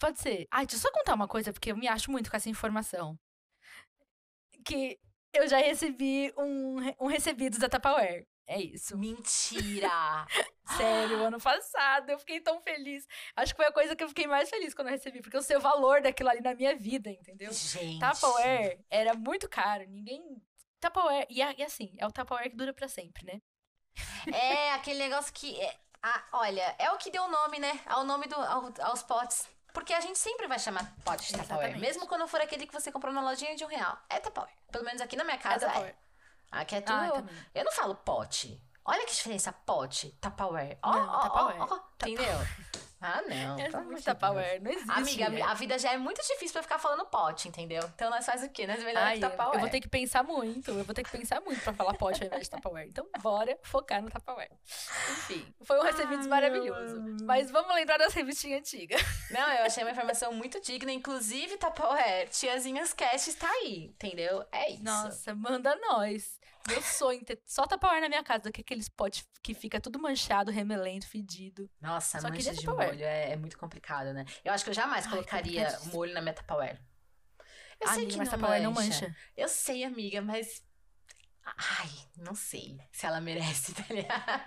Pode 0.00 0.18
ser. 0.18 0.48
Ai, 0.50 0.66
deixa 0.66 0.78
eu 0.78 0.80
só 0.80 0.90
contar 0.90 1.14
uma 1.14 1.28
coisa, 1.28 1.52
porque 1.52 1.70
eu 1.70 1.76
me 1.76 1.86
acho 1.86 2.10
muito 2.10 2.28
com 2.28 2.36
essa 2.36 2.50
informação. 2.50 3.16
Que 4.64 4.98
eu 5.32 5.46
já 5.46 5.58
recebi 5.58 6.34
um, 6.36 6.78
um 6.98 7.06
recebido 7.06 7.60
da 7.60 7.68
Tupperware. 7.68 8.26
É 8.46 8.60
isso. 8.60 8.96
Mentira! 8.96 10.26
Sério, 10.76 11.22
ano 11.24 11.40
passado 11.40 12.10
eu 12.10 12.18
fiquei 12.18 12.40
tão 12.40 12.60
feliz. 12.60 13.06
Acho 13.34 13.52
que 13.52 13.56
foi 13.56 13.66
a 13.66 13.72
coisa 13.72 13.96
que 13.96 14.04
eu 14.04 14.08
fiquei 14.08 14.26
mais 14.26 14.48
feliz 14.50 14.72
quando 14.74 14.88
eu 14.88 14.92
recebi, 14.94 15.20
porque 15.20 15.36
eu 15.36 15.42
sei 15.42 15.56
o 15.56 15.60
valor 15.60 16.00
daquilo 16.00 16.28
ali 16.30 16.40
na 16.40 16.54
minha 16.54 16.76
vida, 16.76 17.10
entendeu? 17.10 17.52
Gente. 17.52 17.98
Tupperware 18.00 18.78
era 18.90 19.14
muito 19.14 19.48
caro, 19.48 19.84
ninguém. 19.88 20.22
Tupperware. 20.80 21.26
E, 21.30 21.42
a- 21.42 21.54
e 21.58 21.62
assim, 21.62 21.92
é 21.98 22.06
o 22.06 22.12
Tupperware 22.12 22.50
que 22.50 22.56
dura 22.56 22.72
pra 22.72 22.88
sempre, 22.88 23.24
né? 23.24 23.40
É 24.32 24.72
aquele 24.74 24.98
negócio 24.98 25.32
que. 25.32 25.58
é- 25.60 25.76
ah, 26.02 26.24
olha, 26.32 26.74
é 26.78 26.90
o 26.92 26.98
que 26.98 27.10
deu 27.10 27.26
nome, 27.28 27.58
né? 27.58 27.80
Ao 27.86 28.04
nome 28.04 28.26
do, 28.26 28.36
ao- 28.36 28.72
aos 28.82 29.02
potes. 29.02 29.48
Porque 29.72 29.92
a 29.92 30.00
gente 30.00 30.18
sempre 30.18 30.46
vai 30.46 30.58
chamar 30.58 30.94
pote 31.04 31.32
de 31.32 31.38
Tupperware. 31.38 31.78
Mesmo 31.78 32.06
quando 32.06 32.26
for 32.26 32.40
aquele 32.40 32.66
que 32.66 32.72
você 32.72 32.90
comprou 32.90 33.12
na 33.12 33.20
lojinha 33.20 33.54
de 33.56 33.64
um 33.64 33.68
real. 33.68 33.98
É 34.08 34.18
Tupperware. 34.18 34.54
Pelo 34.72 34.84
menos 34.84 35.00
aqui 35.02 35.16
na 35.16 35.24
minha 35.24 35.36
É 35.36 35.38
casa 35.40 35.66
é. 35.66 35.94
Tupperware. 36.56 36.62
Aqui 36.62 36.74
é 36.76 36.80
tudo. 36.80 36.94
Ah, 36.94 37.10
também. 37.22 37.34
eu 37.54 37.64
não 37.64 37.72
falo 37.72 37.94
pote. 37.94 38.60
Olha 38.84 39.04
que 39.04 39.12
diferença, 39.12 39.52
pote, 39.52 40.10
Tupperware. 40.20 40.78
Ó, 40.82 40.90
ó, 40.90 41.28
ó, 41.28 41.66
ó, 41.70 41.80
entendeu? 41.96 42.26
Ah, 42.98 43.20
não. 43.28 43.58
É 43.58 43.68
muito. 43.82 44.02
Tupperware, 44.02 44.60
não 44.62 44.70
existe. 44.70 44.90
Amiga, 44.90 45.28
né? 45.28 45.42
a 45.42 45.52
vida 45.52 45.78
já 45.78 45.92
é 45.92 45.98
muito 45.98 46.20
difícil 46.22 46.52
pra 46.54 46.62
ficar 46.62 46.78
falando 46.78 47.04
pote, 47.04 47.46
entendeu? 47.46 47.82
Então 47.94 48.08
nós 48.08 48.24
faz 48.24 48.42
o 48.42 48.48
quê? 48.48 48.66
Nós 48.66 48.82
melhor 48.82 49.02
Ai, 49.02 49.18
que 49.18 49.24
eu, 49.24 49.30
Tupperware. 49.30 49.54
eu 49.54 49.60
vou 49.60 49.68
ter 49.68 49.80
que 49.80 49.88
pensar 49.88 50.22
muito, 50.22 50.70
eu 50.70 50.82
vou 50.82 50.94
ter 50.94 51.04
que 51.04 51.10
pensar 51.10 51.40
muito 51.42 51.62
pra 51.62 51.74
falar 51.74 51.92
pote 51.94 52.22
ao 52.22 52.26
invés 52.26 52.44
de 52.44 52.50
Tupperware. 52.50 52.88
Então, 52.88 53.06
bora 53.20 53.56
focar 53.62 54.02
no 54.02 54.10
Tupperware. 54.10 54.50
Enfim, 55.10 55.54
foi 55.62 55.78
um 55.78 55.82
recebido 55.82 56.26
maravilhoso. 56.26 56.96
eu. 56.96 57.26
Mas 57.26 57.50
vamos 57.50 57.74
lembrar 57.74 57.98
das 57.98 58.14
revistinhas 58.14 58.60
antigas. 58.60 59.00
Não, 59.30 59.46
eu 59.52 59.66
achei 59.66 59.84
uma 59.84 59.90
informação 59.92 60.32
muito 60.32 60.58
digna. 60.60 60.90
Inclusive, 60.90 61.58
Tupperware, 61.58 62.30
Tiazinhas 62.30 62.94
Cast 62.94 63.28
está 63.28 63.48
aí, 63.48 63.84
entendeu? 63.94 64.42
É 64.50 64.70
isso. 64.70 64.82
Nossa, 64.82 65.34
manda 65.34 65.76
nós. 65.76 66.40
Meu 66.68 66.82
sonho 66.82 67.24
ter 67.24 67.40
só 67.46 67.66
Tupperware 67.66 68.00
na 68.00 68.08
minha 68.08 68.22
casa, 68.24 68.50
que 68.50 68.60
aqueles 68.60 68.88
potes 68.88 69.26
que 69.42 69.54
fica 69.54 69.80
tudo 69.80 69.98
manchado, 69.98 70.50
remelento, 70.50 71.06
fedido. 71.08 71.70
Nossa, 71.80 72.20
Só 72.20 72.30
queria 72.30 72.52
de 72.54 72.66
molho 72.66 73.04
é, 73.04 73.32
é 73.32 73.36
muito 73.36 73.56
complicado, 73.58 74.12
né? 74.12 74.24
Eu 74.44 74.52
acho 74.52 74.64
que 74.64 74.70
eu 74.70 74.74
jamais 74.74 75.04
Ai, 75.06 75.10
colocaria 75.12 75.78
molho 75.92 76.12
na 76.12 76.20
minha 76.20 76.34
Tupperware. 76.34 76.80
Eu 77.80 77.88
sei 77.88 77.96
amiga, 77.96 78.12
que 78.12 78.18
mas 78.18 78.32
não 78.32 78.38
mancha. 78.38 78.62
não 78.62 78.72
mancha. 78.72 79.16
Eu 79.36 79.48
sei, 79.48 79.84
amiga, 79.84 80.22
mas... 80.22 80.64
Ai, 81.44 81.90
não 82.16 82.34
sei 82.34 82.78
se 82.90 83.06
ela 83.06 83.20
merece, 83.20 83.72
tá 83.76 83.84
ligado? 83.90 84.42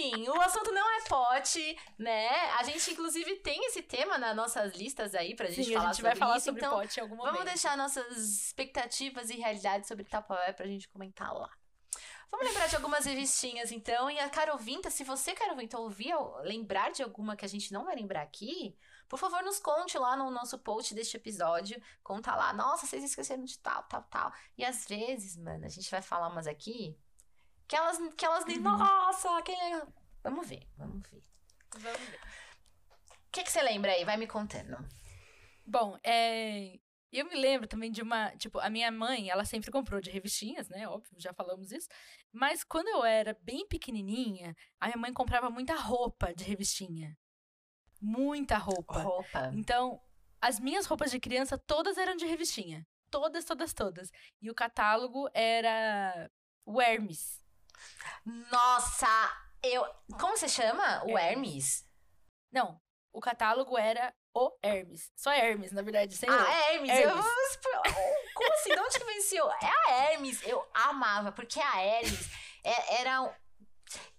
Enfim, 0.00 0.28
o 0.28 0.40
assunto 0.40 0.72
não 0.72 0.90
é 0.98 1.04
pote, 1.08 1.78
né? 1.98 2.28
A 2.58 2.64
gente, 2.64 2.90
inclusive, 2.90 3.36
tem 3.36 3.66
esse 3.66 3.82
tema 3.82 4.16
nas 4.16 4.34
nossas 4.34 4.74
listas 4.74 5.14
aí 5.14 5.34
pra 5.34 5.50
gente 5.50 5.66
Sim, 5.66 5.74
falar 5.74 5.84
a 5.84 5.86
gente 5.88 5.96
sobre 5.96 6.10
vai 6.10 6.18
falar 6.18 6.36
isso. 6.36 6.44
sobre 6.46 6.60
então, 6.60 6.78
pote 6.78 6.98
em 6.98 7.02
algum 7.02 7.16
momento. 7.16 7.32
Vamos 7.32 7.50
deixar 7.50 7.76
nossas 7.76 8.16
expectativas 8.16 9.28
e 9.28 9.36
realidades 9.36 9.86
sobre 9.86 10.04
Tupperware 10.04 10.54
pra 10.54 10.66
gente 10.66 10.88
comentar 10.88 11.34
lá. 11.34 11.50
Vamos 12.30 12.46
lembrar 12.46 12.68
de 12.68 12.76
algumas 12.76 13.04
revistinhas, 13.04 13.72
então. 13.72 14.10
E 14.10 14.18
a 14.18 14.30
Carol 14.30 14.56
Vinta, 14.56 14.88
se 14.88 15.04
você, 15.04 15.34
Carol 15.34 15.56
Vinta, 15.56 15.78
ouvir, 15.78 16.14
lembrar 16.42 16.90
de 16.92 17.02
alguma 17.02 17.36
que 17.36 17.44
a 17.44 17.48
gente 17.48 17.72
não 17.72 17.84
vai 17.84 17.96
lembrar 17.96 18.22
aqui, 18.22 18.76
por 19.08 19.18
favor, 19.18 19.42
nos 19.42 19.58
conte 19.58 19.98
lá 19.98 20.16
no 20.16 20.30
nosso 20.30 20.56
post 20.60 20.94
deste 20.94 21.16
episódio. 21.16 21.82
Conta 22.02 22.34
lá, 22.34 22.52
nossa, 22.52 22.86
vocês 22.86 23.02
esqueceram 23.02 23.44
de 23.44 23.58
tal, 23.58 23.82
tal, 23.82 24.02
tal. 24.04 24.32
E 24.56 24.64
às 24.64 24.86
vezes, 24.86 25.36
mano, 25.36 25.66
a 25.66 25.68
gente 25.68 25.90
vai 25.90 26.00
falar 26.00 26.28
umas 26.28 26.46
aqui 26.46 26.96
que 27.70 27.76
elas, 27.76 27.98
que 28.16 28.24
elas 28.24 28.44
uhum. 28.44 28.62
nossa, 28.62 29.38
aquele... 29.38 29.80
Vamos 30.24 30.48
ver, 30.48 30.66
vamos 30.76 31.08
ver. 31.08 31.22
Vamos 31.72 32.00
ver. 32.00 32.18
O 32.18 33.30
que, 33.30 33.44
que 33.44 33.52
você 33.52 33.62
lembra 33.62 33.92
aí? 33.92 34.04
Vai 34.04 34.16
me 34.16 34.26
contando. 34.26 34.76
Bom, 35.64 35.96
é... 36.02 36.80
eu 37.12 37.24
me 37.26 37.36
lembro 37.36 37.68
também 37.68 37.92
de 37.92 38.02
uma. 38.02 38.36
Tipo, 38.36 38.58
a 38.58 38.68
minha 38.68 38.90
mãe, 38.90 39.30
ela 39.30 39.44
sempre 39.44 39.70
comprou 39.70 40.00
de 40.00 40.10
revistinhas, 40.10 40.68
né? 40.68 40.88
Óbvio, 40.88 41.14
já 41.16 41.32
falamos 41.32 41.70
isso. 41.70 41.86
Mas 42.32 42.64
quando 42.64 42.88
eu 42.88 43.04
era 43.04 43.38
bem 43.40 43.64
pequenininha, 43.68 44.56
a 44.80 44.86
minha 44.86 44.98
mãe 44.98 45.12
comprava 45.12 45.48
muita 45.48 45.76
roupa 45.76 46.34
de 46.34 46.42
revistinha. 46.42 47.16
Muita 48.00 48.58
roupa. 48.58 48.98
Roupa. 49.00 49.52
Então, 49.54 50.02
as 50.40 50.58
minhas 50.58 50.86
roupas 50.86 51.12
de 51.12 51.20
criança 51.20 51.56
todas 51.56 51.96
eram 51.96 52.16
de 52.16 52.26
revistinha. 52.26 52.84
Todas, 53.12 53.44
todas, 53.44 53.72
todas. 53.72 54.10
E 54.42 54.50
o 54.50 54.54
catálogo 54.56 55.30
era 55.32 56.28
o 56.66 56.82
Hermes. 56.82 57.40
Nossa, 58.50 59.08
eu. 59.62 59.84
Como 60.18 60.36
você 60.36 60.48
chama? 60.48 61.04
O 61.04 61.18
Hermes? 61.18 61.86
Não, 62.52 62.80
o 63.12 63.20
catálogo 63.20 63.76
era 63.78 64.14
o 64.34 64.56
Hermes. 64.62 65.10
Só 65.16 65.32
Hermes, 65.32 65.72
na 65.72 65.82
verdade, 65.82 66.16
sem 66.16 66.28
Ah, 66.28 66.72
Hermes. 66.72 66.90
Hermes. 66.90 67.24
Eu... 67.24 67.82
Como 68.34 68.52
assim? 68.54 68.74
De 68.74 68.80
onde 68.80 68.98
que 68.98 69.04
venceu? 69.04 69.50
É 69.50 69.66
a 69.66 70.12
Hermes. 70.12 70.42
Eu 70.46 70.66
amava, 70.72 71.32
porque 71.32 71.60
a 71.60 71.82
Hermes 71.82 72.30
é, 72.64 73.00
era. 73.00 73.34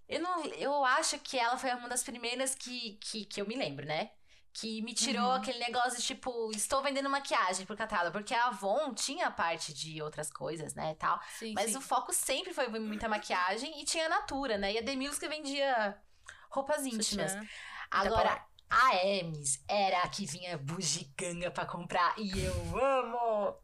Eu, 0.07 0.19
não, 0.19 0.45
eu 0.45 0.83
acho 0.83 1.17
que 1.19 1.39
ela 1.39 1.57
foi 1.57 1.71
uma 1.73 1.87
das 1.87 2.03
primeiras 2.03 2.53
que, 2.53 2.97
que, 2.97 3.25
que 3.25 3.41
eu 3.41 3.47
me 3.47 3.55
lembro, 3.55 3.85
né? 3.85 4.11
Que 4.53 4.81
me 4.81 4.93
tirou 4.93 5.27
uhum. 5.27 5.31
aquele 5.33 5.59
negócio 5.59 5.97
de, 5.97 6.05
tipo, 6.05 6.51
estou 6.51 6.81
vendendo 6.81 7.09
maquiagem 7.09 7.65
pro 7.65 7.77
catálogo. 7.77 8.11
Porque 8.11 8.33
a 8.33 8.47
Avon 8.47 8.93
tinha 8.93 9.27
a 9.27 9.31
parte 9.31 9.73
de 9.73 10.01
outras 10.01 10.29
coisas, 10.29 10.73
né, 10.73 10.95
tal. 10.95 11.19
Sim, 11.39 11.53
mas 11.53 11.71
sim. 11.71 11.77
o 11.77 11.81
foco 11.81 12.11
sempre 12.11 12.53
foi 12.53 12.67
muita 12.67 13.07
maquiagem 13.07 13.81
e 13.81 13.85
tinha 13.85 14.07
a 14.07 14.09
Natura, 14.09 14.57
né? 14.57 14.73
E 14.73 14.77
a 14.77 14.81
Demils 14.81 15.17
que 15.17 15.27
vendia 15.27 15.97
roupas 16.49 16.85
íntimas. 16.85 17.33
Agora, 17.89 18.45
a 18.69 18.95
Hermes 18.95 19.63
era 19.67 19.99
a 19.99 20.07
que 20.07 20.25
vinha 20.25 20.57
bugiganga 20.57 21.51
pra 21.51 21.65
comprar 21.65 22.13
e 22.17 22.45
eu 22.45 22.53
amo! 22.79 23.55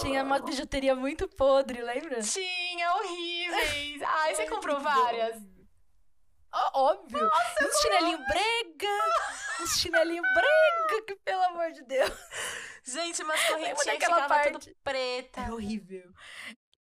Tinha 0.00 0.22
uma 0.22 0.40
bijuteria 0.40 0.94
muito 0.94 1.28
podre, 1.28 1.80
lembra? 1.82 2.20
Tinha, 2.22 2.94
horríveis! 2.94 4.02
Ai, 4.06 4.34
você 4.34 4.48
comprou 4.48 4.80
várias? 4.80 5.40
Oh, 6.52 6.80
óbvio! 6.80 7.22
Nossa, 7.22 7.64
uns 7.64 7.80
chinelinho 7.80 8.18
brega! 8.26 8.88
uns 9.60 9.78
chinelinho 9.78 10.22
brega, 10.22 11.04
que 11.06 11.16
pelo 11.16 11.42
amor 11.44 11.72
de 11.72 11.82
Deus! 11.82 12.10
Gente, 12.84 13.22
umas 13.22 13.40
correntinhas 13.46 13.82
que 13.82 13.90
ficava 13.92 14.28
parte... 14.28 14.76
preta. 14.82 15.40
É 15.40 15.52
horrível. 15.52 16.12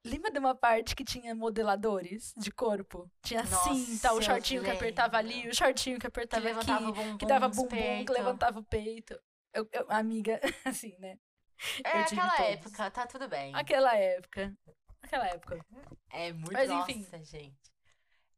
Lembra 0.05 0.29
de 0.29 0.37
uma 0.37 0.53
parte 0.53 0.95
que 0.95 1.05
tinha 1.05 1.33
modeladores 1.33 2.33
de 2.35 2.51
corpo? 2.51 3.09
Tinha 3.21 3.41
Nossa, 3.43 3.73
cinta, 3.73 4.13
o 4.13 4.21
shortinho 4.21 4.61
que 4.61 4.69
apertava 4.69 5.17
ali, 5.17 5.47
o 5.47 5.55
shortinho 5.55 5.97
que 5.97 6.05
apertava 6.05 6.43
que 6.43 6.71
aqui, 6.71 6.83
bumbum, 6.83 7.17
que 7.17 7.25
dava 7.25 7.47
bumbum, 7.47 7.69
peito. 7.69 8.05
que 8.05 8.19
levantava 8.19 8.59
o 8.59 8.63
peito. 8.63 9.17
Eu, 9.53 9.67
eu, 9.71 9.85
amiga, 9.89 10.41
assim, 10.65 10.97
né? 10.99 11.17
É 11.85 12.01
aquela 12.01 12.41
época, 12.41 12.91
tá 12.91 13.07
tudo 13.07 13.29
bem. 13.29 13.55
Aquela 13.55 13.95
época. 13.95 14.53
Aquela 15.01 15.27
época. 15.27 15.65
É 16.11 16.33
muito 16.33 16.51
Mas, 16.51 16.69
nossa, 16.69 16.91
enfim. 16.91 17.23
gente. 17.23 17.72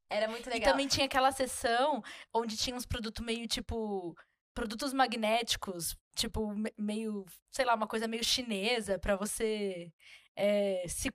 Era 0.10 0.28
muito 0.28 0.50
legal. 0.50 0.70
E 0.70 0.72
também 0.72 0.88
tinha 0.88 1.06
aquela 1.06 1.32
sessão 1.32 2.02
onde 2.34 2.56
tinha 2.58 2.76
uns 2.76 2.86
produtos 2.86 3.26
meio 3.26 3.48
tipo 3.48 4.16
produtos 4.54 4.94
magnéticos, 4.94 5.98
tipo 6.16 6.54
meio, 6.78 7.26
sei 7.52 7.66
lá, 7.66 7.76
uma 7.76 7.88
coisa 7.88 8.08
meio 8.08 8.24
chinesa 8.24 8.98
para 8.98 9.18
você 9.18 9.92
é, 10.36 10.86
se 10.88 11.12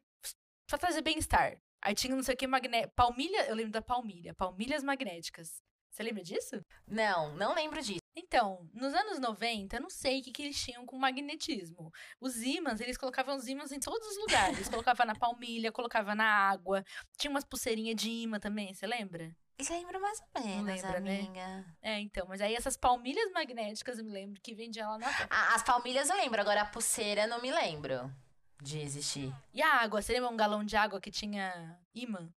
Pra 0.70 0.78
trazer 0.78 1.02
bem-estar. 1.02 1.60
Aí 1.82 1.96
tinha 1.96 2.14
não 2.14 2.22
sei 2.22 2.34
o 2.34 2.36
que 2.36 2.46
magnético. 2.46 2.94
Palmilha, 2.94 3.48
eu 3.48 3.56
lembro 3.56 3.72
da 3.72 3.82
palmilha. 3.82 4.32
Palmilhas 4.34 4.84
magnéticas. 4.84 5.60
Você 5.90 6.04
lembra 6.04 6.22
disso? 6.22 6.64
Não, 6.86 7.34
não 7.34 7.52
lembro 7.56 7.82
disso. 7.82 7.99
Então, 8.14 8.68
nos 8.74 8.92
anos 8.92 9.18
90, 9.18 9.76
eu 9.76 9.82
não 9.82 9.90
sei 9.90 10.20
o 10.20 10.22
que, 10.22 10.32
que 10.32 10.42
eles 10.42 10.62
tinham 10.62 10.84
com 10.84 10.98
magnetismo. 10.98 11.92
Os 12.20 12.42
ímãs, 12.42 12.80
eles 12.80 12.96
colocavam 12.96 13.36
os 13.36 13.46
ímãs 13.46 13.72
em 13.72 13.78
todos 13.78 14.06
os 14.06 14.16
lugares. 14.18 14.68
colocava 14.68 15.04
na 15.04 15.14
palmilha, 15.14 15.70
colocava 15.70 16.14
na 16.14 16.24
água. 16.24 16.84
Tinha 17.16 17.30
umas 17.30 17.44
pulseirinhas 17.44 17.96
de 17.96 18.10
imã 18.10 18.40
também, 18.40 18.74
você 18.74 18.86
lembra? 18.86 19.34
Lembro 19.68 20.00
mais 20.00 20.18
ou 20.34 20.42
menos, 20.42 20.82
lembra, 20.82 21.00
né? 21.00 21.18
amiga. 21.20 21.46
Né? 21.46 21.64
É, 21.82 22.00
então, 22.00 22.26
mas 22.26 22.40
aí 22.40 22.54
essas 22.54 22.78
palmilhas 22.78 23.30
magnéticas 23.30 23.98
eu 23.98 24.04
me 24.04 24.10
lembro 24.10 24.40
que 24.40 24.54
vendia 24.54 24.88
lá 24.88 24.96
na. 24.96 25.06
Ah, 25.28 25.54
as 25.54 25.62
palmilhas 25.62 26.08
eu 26.08 26.16
lembro, 26.16 26.40
agora 26.40 26.62
a 26.62 26.66
pulseira 26.66 27.22
eu 27.22 27.28
não 27.28 27.42
me 27.42 27.52
lembro 27.52 28.10
de 28.62 28.78
existir. 28.78 29.34
E 29.52 29.62
a 29.62 29.74
água? 29.74 30.00
Você 30.00 30.12
lembra 30.12 30.30
um 30.30 30.36
galão 30.36 30.64
de 30.64 30.76
água 30.76 31.00
que 31.00 31.10
tinha 31.10 31.78
imã? 31.94 32.32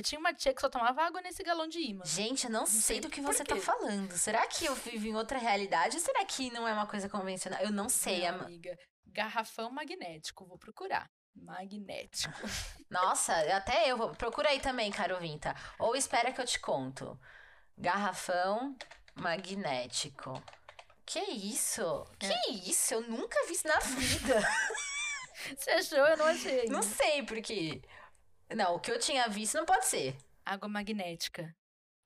Eu 0.00 0.02
tinha 0.02 0.18
uma 0.18 0.32
tia 0.32 0.54
que 0.54 0.62
só 0.62 0.70
tomava 0.70 1.02
água 1.02 1.20
nesse 1.20 1.42
galão 1.42 1.68
de 1.68 1.78
imã. 1.78 2.02
Gente, 2.06 2.44
eu 2.44 2.50
não, 2.50 2.60
não 2.60 2.66
sei, 2.66 2.80
sei, 2.80 3.00
do 3.00 3.10
que 3.10 3.20
você 3.20 3.44
tá 3.44 3.54
falando. 3.56 4.10
Será 4.12 4.46
que 4.46 4.64
eu 4.64 4.74
vivo 4.74 5.06
em 5.06 5.14
outra 5.14 5.36
realidade 5.36 5.94
ou 5.94 6.02
será 6.02 6.24
que 6.24 6.50
não 6.50 6.66
é 6.66 6.72
uma 6.72 6.86
coisa 6.86 7.06
convencional? 7.06 7.60
Eu 7.60 7.70
não 7.70 7.90
sei. 7.90 8.22
Não, 8.30 8.40
amiga. 8.40 8.78
Garrafão 9.08 9.70
magnético, 9.70 10.46
vou 10.46 10.56
procurar. 10.56 11.06
Magnético. 11.34 12.32
Nossa, 12.88 13.34
até 13.54 13.90
eu 13.90 13.98
vou. 13.98 14.14
Procura 14.14 14.48
aí 14.48 14.58
também, 14.58 14.90
Caro 14.90 15.20
Vinta. 15.20 15.54
Ou 15.78 15.94
espera 15.94 16.32
que 16.32 16.40
eu 16.40 16.46
te 16.46 16.58
conto. 16.58 17.20
Garrafão 17.76 18.74
magnético. 19.14 20.42
Que 21.04 21.20
isso? 21.20 22.06
É. 22.20 22.26
Que 22.26 22.70
isso? 22.70 22.94
Eu 22.94 23.02
nunca 23.02 23.38
vi 23.46 23.52
isso 23.52 23.68
na 23.68 23.78
vida. 23.80 24.40
Você 25.58 25.70
achou? 25.72 25.98
Eu 25.98 26.16
não 26.16 26.26
achei. 26.26 26.64
Não 26.70 26.82
sei, 26.82 27.22
porque. 27.22 27.82
Não, 28.54 28.74
o 28.74 28.80
que 28.80 28.90
eu 28.90 28.98
tinha 28.98 29.28
visto 29.28 29.56
não 29.56 29.64
pode 29.64 29.86
ser. 29.86 30.16
Água 30.44 30.68
magnética. 30.68 31.54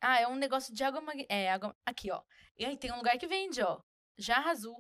Ah, 0.00 0.20
é 0.20 0.28
um 0.28 0.37
negócio 0.37 0.74
de 0.74 0.85
água 0.85 1.00
magnética. 1.00 1.35
É, 1.35 1.50
água. 1.50 1.74
Aqui, 1.87 2.11
ó. 2.11 2.22
E 2.59 2.64
aí 2.64 2.76
tem 2.76 2.92
um 2.92 2.96
lugar 2.96 3.16
que 3.18 3.26
vende, 3.26 3.62
ó. 3.62 3.80
Jarra 4.18 4.50
azul. 4.50 4.76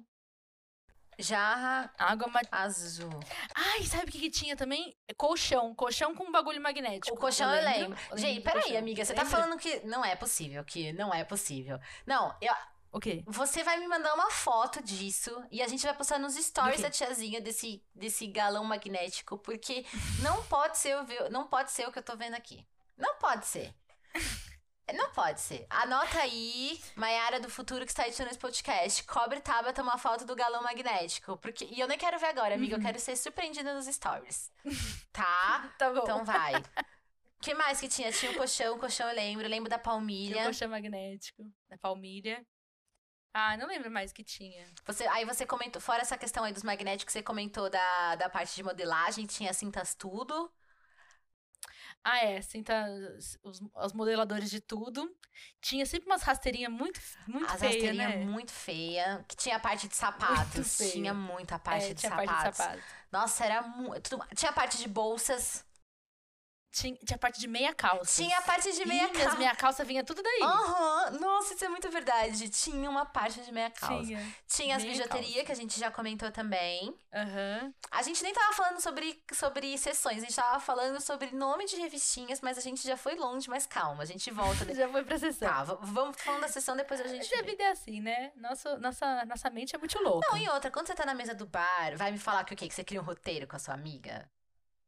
Jarra 1.18 1.92
água 1.96 2.28
ma... 2.28 2.40
azul. 2.50 3.20
Ai, 3.54 3.84
sabe 3.84 4.08
o 4.08 4.12
que, 4.12 4.18
que 4.18 4.30
tinha 4.30 4.56
também? 4.56 4.96
Colchão. 5.16 5.74
Colchão 5.74 6.14
com 6.14 6.30
bagulho 6.30 6.60
magnético. 6.60 7.16
O 7.16 7.18
colchão 7.18 7.54
eu 7.54 7.64
lembro. 7.64 7.98
Eu 8.10 8.16
lembro. 8.16 8.18
Gente, 8.18 8.40
peraí, 8.42 8.76
amiga. 8.76 9.04
Você 9.04 9.14
tá 9.14 9.24
falando 9.24 9.58
que 9.58 9.80
não 9.86 10.04
é 10.04 10.14
possível. 10.16 10.64
Que 10.64 10.92
não 10.92 11.14
é 11.14 11.24
possível. 11.24 11.78
Não, 12.06 12.36
eu, 12.40 12.52
o 12.94 13.00
quê? 13.00 13.24
Você 13.26 13.64
vai 13.64 13.76
me 13.80 13.88
mandar 13.88 14.14
uma 14.14 14.30
foto 14.30 14.80
disso 14.80 15.44
e 15.50 15.60
a 15.60 15.66
gente 15.66 15.84
vai 15.84 15.92
postar 15.92 16.16
nos 16.16 16.36
stories 16.36 16.80
da 16.80 16.88
tiazinha 16.88 17.40
desse, 17.40 17.82
desse 17.92 18.24
galão 18.28 18.62
magnético, 18.62 19.36
porque 19.36 19.84
não 20.22 20.44
pode 20.44 20.78
ser 20.78 20.96
o, 20.96 21.04
não 21.28 21.44
pode 21.48 21.72
ser 21.72 21.88
o 21.88 21.92
que 21.92 21.98
eu 21.98 22.04
tô 22.04 22.16
vendo 22.16 22.34
aqui. 22.34 22.64
Não 22.96 23.16
pode 23.16 23.46
ser. 23.46 23.74
Não 24.92 25.10
pode 25.12 25.40
ser. 25.40 25.66
Anota 25.70 26.18
aí, 26.18 26.78
Maiara 26.94 27.40
do 27.40 27.48
Futuro 27.48 27.86
que 27.86 27.90
está 27.90 28.06
editando 28.06 28.28
esse 28.28 28.38
podcast. 28.38 29.02
Cobre 29.04 29.40
Tabata 29.40 29.82
uma 29.82 29.96
foto 29.96 30.26
do 30.26 30.36
galão 30.36 30.62
magnético. 30.62 31.38
Porque... 31.38 31.64
E 31.64 31.80
eu 31.80 31.88
nem 31.88 31.96
quero 31.96 32.18
ver 32.18 32.26
agora, 32.26 32.54
amiga. 32.54 32.76
Uhum. 32.76 32.82
Eu 32.82 32.86
quero 32.86 33.00
ser 33.00 33.16
surpreendida 33.16 33.72
nos 33.74 33.86
stories. 33.86 34.52
Tá? 35.10 35.74
tá 35.78 35.90
bom. 35.90 36.00
Então 36.02 36.22
vai. 36.24 36.56
O 36.56 37.40
que 37.40 37.54
mais 37.54 37.80
que 37.80 37.88
tinha? 37.88 38.12
Tinha 38.12 38.32
o 38.32 38.34
colchão, 38.34 38.74
o 38.74 38.78
colchão 38.78 39.08
eu 39.08 39.14
lembro. 39.14 39.46
Eu 39.46 39.50
lembro 39.50 39.70
da 39.70 39.78
palmilha. 39.78 40.32
Tinha 40.32 40.42
o 40.42 40.46
colchão 40.46 40.68
magnético, 40.68 41.44
da 41.70 41.78
palmilha. 41.78 42.44
Ah, 43.36 43.56
não 43.56 43.66
lembro 43.66 43.90
mais 43.90 44.12
que 44.12 44.22
tinha. 44.22 44.64
Você, 44.86 45.04
aí 45.08 45.24
você 45.24 45.44
comentou, 45.44 45.82
fora 45.82 46.02
essa 46.02 46.16
questão 46.16 46.44
aí 46.44 46.52
dos 46.52 46.62
magnéticos, 46.62 47.12
você 47.12 47.20
comentou 47.20 47.68
da, 47.68 48.14
da 48.14 48.30
parte 48.30 48.54
de 48.54 48.62
modelagem, 48.62 49.26
tinha 49.26 49.52
cintas 49.52 49.92
tudo. 49.92 50.52
Ah, 52.04 52.18
é, 52.18 52.40
cintas, 52.40 53.36
os, 53.42 53.60
os 53.74 53.92
modeladores 53.92 54.50
de 54.50 54.60
tudo. 54.60 55.12
Tinha 55.60 55.84
sempre 55.84 56.06
umas 56.06 56.22
rasteirinhas 56.22 56.70
muito, 56.70 57.00
muito 57.26 57.50
As 57.50 57.58
feia, 57.58 57.92
né? 57.92 58.24
muito 58.24 58.52
feia, 58.52 59.24
que 59.26 59.34
tinha 59.34 59.56
a 59.56 59.60
parte 59.60 59.88
de 59.88 59.96
sapatos. 59.96 60.76
Tinha 60.92 61.12
muita 61.12 61.58
parte, 61.58 61.86
é, 61.86 61.94
de, 61.94 62.02
sapatos. 62.02 62.26
parte 62.26 62.50
de 62.50 62.56
sapatos. 62.56 62.84
Nossa, 63.10 63.44
era 63.44 63.62
muito... 63.62 64.16
Tinha 64.36 64.50
a 64.50 64.54
parte 64.54 64.78
de 64.78 64.86
bolsas. 64.86 65.64
Tinha, 66.74 66.96
tinha 66.96 67.14
a 67.14 67.18
parte 67.18 67.38
de 67.38 67.46
meia 67.46 67.72
calça. 67.72 68.20
Tinha 68.20 68.36
a 68.36 68.42
parte 68.42 68.72
de 68.72 68.84
meia 68.84 69.08
calça. 69.08 69.36
meia 69.36 69.54
calça 69.54 69.84
vinha 69.84 70.02
tudo 70.02 70.20
daí. 70.20 70.40
Uhum. 70.42 71.20
Nossa, 71.20 71.54
isso 71.54 71.64
é 71.64 71.68
muito 71.68 71.88
verdade. 71.88 72.48
Tinha 72.48 72.90
uma 72.90 73.06
parte 73.06 73.40
de 73.42 73.52
meia 73.52 73.70
calça. 73.70 74.04
Tinha. 74.04 74.34
Tinha 74.48 74.76
as 74.76 74.82
bijuterias 74.82 75.46
que 75.46 75.52
a 75.52 75.54
gente 75.54 75.78
já 75.78 75.88
comentou 75.88 76.32
também. 76.32 76.92
Aham. 77.12 77.60
Uhum. 77.62 77.74
A 77.92 78.02
gente 78.02 78.20
nem 78.24 78.32
tava 78.32 78.52
falando 78.52 78.80
sobre, 78.80 79.22
sobre 79.32 79.78
sessões, 79.78 80.18
a 80.18 80.20
gente 80.22 80.34
tava 80.34 80.58
falando 80.58 81.00
sobre 81.00 81.30
nome 81.30 81.64
de 81.64 81.76
revistinhas, 81.76 82.40
mas 82.40 82.58
a 82.58 82.60
gente 82.60 82.82
já 82.82 82.96
foi 82.96 83.14
longe, 83.14 83.48
mas 83.48 83.66
calma, 83.66 84.02
a 84.02 84.06
gente 84.06 84.28
volta. 84.32 84.66
já 84.74 84.88
foi 84.88 85.04
pra 85.04 85.16
sessão. 85.16 85.48
Tá, 85.48 85.62
vamos 85.62 86.20
falando 86.20 86.40
da 86.40 86.48
sessão, 86.48 86.74
depois 86.74 87.00
a 87.00 87.06
gente. 87.06 87.30
Mas 87.30 87.40
a 87.40 87.42
vida 87.42 87.62
é 87.62 87.70
assim, 87.70 88.00
né? 88.00 88.32
Nossa, 88.34 88.76
nossa, 88.78 89.24
nossa 89.26 89.48
mente 89.48 89.76
é 89.76 89.78
muito 89.78 89.96
louca. 90.02 90.26
Não, 90.28 90.38
e 90.38 90.48
outra, 90.48 90.72
quando 90.72 90.88
você 90.88 90.94
tá 90.94 91.06
na 91.06 91.14
mesa 91.14 91.36
do 91.36 91.46
bar, 91.46 91.96
vai 91.96 92.10
me 92.10 92.18
falar 92.18 92.42
que 92.42 92.52
o 92.52 92.56
quê? 92.56 92.66
Que 92.66 92.74
você 92.74 92.82
cria 92.82 93.00
um 93.00 93.04
roteiro 93.04 93.46
com 93.46 93.54
a 93.54 93.60
sua 93.60 93.74
amiga? 93.74 94.28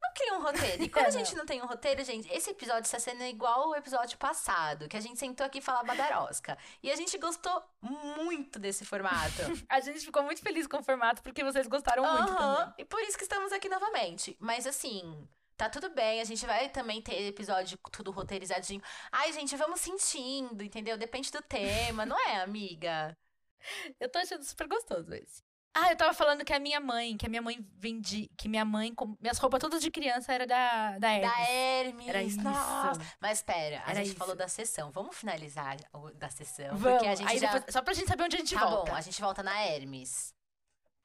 Não 0.07 0.14
cria 0.14 0.35
um 0.35 0.42
roteiro. 0.42 0.83
E 0.83 0.88
quando 0.90 1.07
a 1.07 1.11
gente 1.11 1.35
não 1.35 1.45
tem 1.45 1.61
um 1.61 1.66
roteiro, 1.66 2.05
gente, 2.05 2.33
esse 2.33 2.51
episódio 2.51 2.83
está 2.83 2.99
sendo 2.99 3.23
igual 3.25 3.71
o 3.71 3.75
episódio 3.75 4.16
passado, 4.19 4.88
que 4.88 4.97
a 4.97 5.01
gente 5.01 5.19
sentou 5.19 5.45
aqui 5.45 5.59
e 5.59 5.62
falava 5.62 5.85
badarosca. 5.85 6.57
E 6.83 6.90
a 6.90 6.97
gente 6.97 7.19
gostou 7.19 7.62
muito 7.81 8.59
desse 8.59 8.85
formato. 8.85 9.42
A 9.69 9.81
gente 9.81 10.01
ficou 10.01 10.23
muito 10.23 10.40
feliz 10.40 10.66
com 10.66 10.79
o 10.79 10.83
formato 10.83 11.23
porque 11.23 11.42
vocês 11.42 11.66
gostaram 11.66 12.05
muito 12.05 12.35
também. 12.35 12.75
E 12.79 12.85
por 12.85 13.01
isso 13.03 13.16
que 13.16 13.25
estamos 13.25 13.53
aqui 13.53 13.69
novamente. 13.69 14.37
Mas 14.40 14.66
assim, 14.66 15.29
tá 15.57 15.69
tudo 15.69 15.90
bem. 15.90 16.21
A 16.21 16.25
gente 16.25 16.45
vai 16.47 16.69
também 16.69 17.03
ter 17.03 17.21
episódio 17.27 17.79
tudo 17.90 18.11
roteirizadinho. 18.11 18.83
Ai, 19.11 19.33
gente, 19.33 19.57
vamos 19.57 19.81
sentindo, 19.81 20.62
entendeu? 20.62 20.97
Depende 20.97 21.31
do 21.31 21.42
tema, 21.42 22.07
não 22.07 22.19
é, 22.29 22.40
amiga? 22.40 23.16
Eu 24.01 24.09
tô 24.09 24.19
achando 24.19 24.45
super 24.45 24.69
gostoso 24.69 25.12
esse. 25.14 25.46
Ah, 25.79 25.91
eu 25.91 25.97
tava 25.97 26.15
falando 26.15 26.43
que 26.45 26.53
a 26.55 26.59
minha 26.59 26.81
mãe, 26.81 27.17
que 27.19 27.27
a 27.27 27.29
minha 27.29 27.43
mãe 27.43 27.59
vendia, 27.77 28.29
que 28.37 28.49
minha 28.49 28.65
mãe, 28.65 28.95
com- 28.95 29.15
minhas 29.21 29.37
roupas 29.37 29.61
todas 29.61 29.83
de 29.83 29.91
criança 29.91 30.33
era 30.33 30.47
da 30.47 30.99
da 30.99 31.11
Hermes. 31.12 31.31
Da 31.31 31.51
Hermes. 31.51 32.09
Era 32.09 32.23
isso. 32.23 32.41
Nossa. 32.43 33.17
Mas 33.21 33.43
pera, 33.43 33.83
a 33.85 33.91
Era 33.91 33.95
gente 33.97 34.07
isso. 34.09 34.17
falou 34.17 34.35
da 34.35 34.49
sessão. 34.49 34.91
Vamos 34.91 35.15
finalizar 35.17 35.77
o 35.93 36.11
da 36.12 36.31
sessão. 36.31 36.77
Vamos. 36.77 36.83
Porque 36.99 37.07
a 37.07 37.15
gente 37.15 37.29
Aí 37.29 37.39
já. 37.39 37.53
depois- 37.53 37.73
só 37.73 37.83
pra 37.83 37.93
gente 37.93 38.09
saber 38.09 38.25
onde 38.25 38.37
a 38.37 38.39
gente 38.39 38.55
Tá 38.55 38.65
volta. 38.67 38.91
bom, 38.91 38.97
a 38.97 39.01
gente 39.03 39.21
volta 39.21 39.43
na 39.43 39.61
Hermes. 39.61 40.35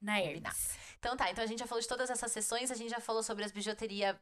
Na 0.02 0.20
Combinar. 0.22 0.50
Hermes. 0.52 0.78
Então 1.00 1.18
tá, 1.18 1.30
então 1.30 1.44
a 1.44 1.48
gente 1.48 1.60
já 1.60 1.68
falou 1.68 1.82
de 1.82 1.88
todas 1.88 2.10
essas 2.10 2.32
sessões, 2.32 2.72
a 2.72 2.76
gente 2.76 2.90
já 2.90 3.00
falou 3.02 3.22
sobre 3.24 3.44
as 3.44 3.52
bijuterias. 3.52 4.16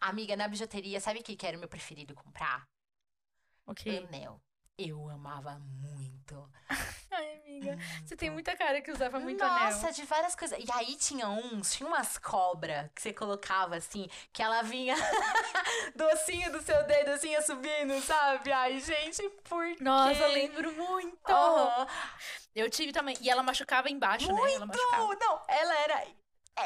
Amiga, 0.00 0.36
na 0.36 0.48
bijuteria, 0.48 1.00
sabe 1.00 1.20
o 1.20 1.22
que 1.22 1.34
que 1.34 1.46
era 1.46 1.56
o 1.56 1.60
meu 1.60 1.68
preferido 1.68 2.14
comprar? 2.14 2.66
Ok. 3.66 4.06
Anel. 4.06 4.40
Eu 4.78 5.08
amava 5.10 5.60
muito. 5.82 6.48
Ai, 7.10 7.40
amiga. 7.44 7.76
Você 8.04 8.14
tem 8.14 8.30
muita 8.30 8.56
cara 8.56 8.80
que 8.80 8.92
usava 8.92 9.18
muito 9.18 9.42
Nossa, 9.42 9.78
anel. 9.80 9.92
de 9.92 10.04
várias 10.04 10.36
coisas. 10.36 10.56
E 10.56 10.70
aí 10.72 10.94
tinha 10.94 11.28
uns, 11.28 11.72
tinha 11.72 11.88
umas 11.88 12.16
cobras 12.16 12.88
que 12.94 13.02
você 13.02 13.12
colocava 13.12 13.74
assim, 13.74 14.08
que 14.32 14.40
ela 14.40 14.62
vinha 14.62 14.94
do 15.96 16.04
ossinho 16.06 16.52
do 16.52 16.62
seu 16.62 16.84
dedo 16.84 17.10
assim, 17.10 17.34
subindo, 17.42 18.00
sabe? 18.02 18.52
Ai, 18.52 18.78
gente, 18.78 19.28
por 19.48 19.66
quê? 19.66 19.82
Nossa, 19.82 20.20
eu 20.20 20.28
lembro 20.28 20.72
muito. 20.72 21.28
Aham. 21.28 21.86
Eu 22.54 22.70
tive 22.70 22.92
também. 22.92 23.16
E 23.20 23.28
ela 23.28 23.42
machucava 23.42 23.90
embaixo, 23.90 24.32
né? 24.32 24.54
Ela 24.54 24.66
machucava. 24.66 25.02
Não, 25.02 25.08
não, 25.18 25.42
ela 25.48 25.74
era 25.80 26.04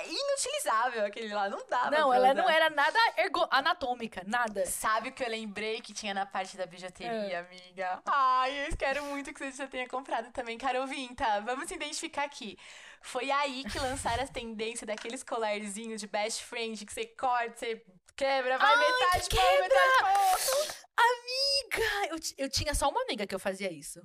é 0.00 0.08
inutilizável 0.08 1.04
aquele 1.06 1.32
lá, 1.34 1.48
não 1.48 1.64
dava 1.68 1.90
Não, 1.90 2.12
ela 2.12 2.32
usar. 2.32 2.34
não 2.34 2.48
era 2.50 2.70
nada 2.70 2.98
ergo... 3.16 3.46
anatômica, 3.50 4.22
nada. 4.26 4.64
Sabe 4.66 5.08
o 5.10 5.12
que 5.12 5.22
eu 5.22 5.28
lembrei 5.28 5.80
que 5.80 5.92
tinha 5.92 6.12
na 6.14 6.24
parte 6.26 6.56
da 6.56 6.64
É. 6.64 6.66
bijuteria, 6.66 7.40
amiga? 7.40 8.02
Ai, 8.06 8.66
eu 8.68 8.76
quero 8.76 9.04
muito 9.04 9.32
que 9.32 9.38
você 9.38 9.52
já 9.56 9.66
tenha 9.66 9.88
comprado 9.88 10.30
também. 10.32 10.56
Carol 10.58 10.86
Vinta, 10.86 11.40
vamos 11.40 11.68
se 11.68 11.74
identificar 11.74 12.24
aqui. 12.24 12.56
Foi 13.00 13.30
aí 13.30 13.64
que 13.64 13.78
lançaram 13.78 14.22
as 14.22 14.30
tendências 14.30 14.86
daqueles 14.86 15.22
colarzinhos 15.22 16.00
de 16.00 16.06
best 16.06 16.42
friend 16.44 16.84
que 16.86 16.92
você 16.92 17.04
corta, 17.06 17.56
você 17.56 17.84
quebra, 18.16 18.58
vai 18.58 18.74
Ai, 18.74 18.78
metade 18.92 19.28
que 19.28 19.36
pra 19.36 19.44
um, 19.44 19.60
metade. 19.60 20.76
Amiga, 20.96 22.06
eu, 22.10 22.44
eu 22.44 22.50
tinha 22.50 22.74
só 22.74 22.88
uma 22.88 23.02
amiga 23.02 23.26
que 23.26 23.34
eu 23.34 23.40
fazia 23.40 23.72
isso. 23.72 24.00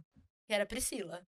Que 0.48 0.54
era 0.54 0.64
a 0.64 0.68
Priscila. 0.68 1.22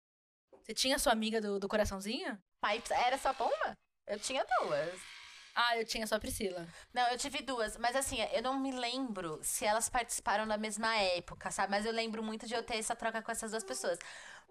Você 0.64 0.74
tinha 0.74 0.98
sua 1.00 1.12
amiga 1.14 1.40
do, 1.42 1.60
do 1.60 1.68
coraçãozinho? 1.68 2.38
Mas 2.62 2.90
era 2.92 3.18
só 3.18 3.34
pra 3.34 3.46
uma? 3.46 3.78
Eu 4.10 4.20
tinha 4.20 4.46
duas. 4.62 5.00
Ah, 5.56 5.78
eu 5.78 5.86
tinha 5.86 6.08
só 6.08 6.16
a 6.16 6.20
Priscila. 6.20 6.68
Não, 6.94 7.08
eu 7.10 7.18
tive 7.18 7.42
duas, 7.42 7.78
mas 7.78 7.96
assim, 7.96 8.18
eu 8.34 8.42
não 8.42 8.60
me 8.60 8.72
lembro 8.72 9.40
se 9.44 9.66
elas 9.66 9.90
participaram 9.90 10.48
da 10.48 10.58
mesma 10.58 10.96
época, 10.98 11.52
sabe? 11.52 11.72
Mas 11.72 11.86
eu 11.86 11.92
lembro 11.92 12.24
muito 12.24 12.48
de 12.48 12.54
eu 12.54 12.64
ter 12.64 12.78
essa 12.78 12.96
troca 12.96 13.22
com 13.22 13.32
essas 13.32 13.52
duas 13.52 13.64
pessoas. 13.64 14.00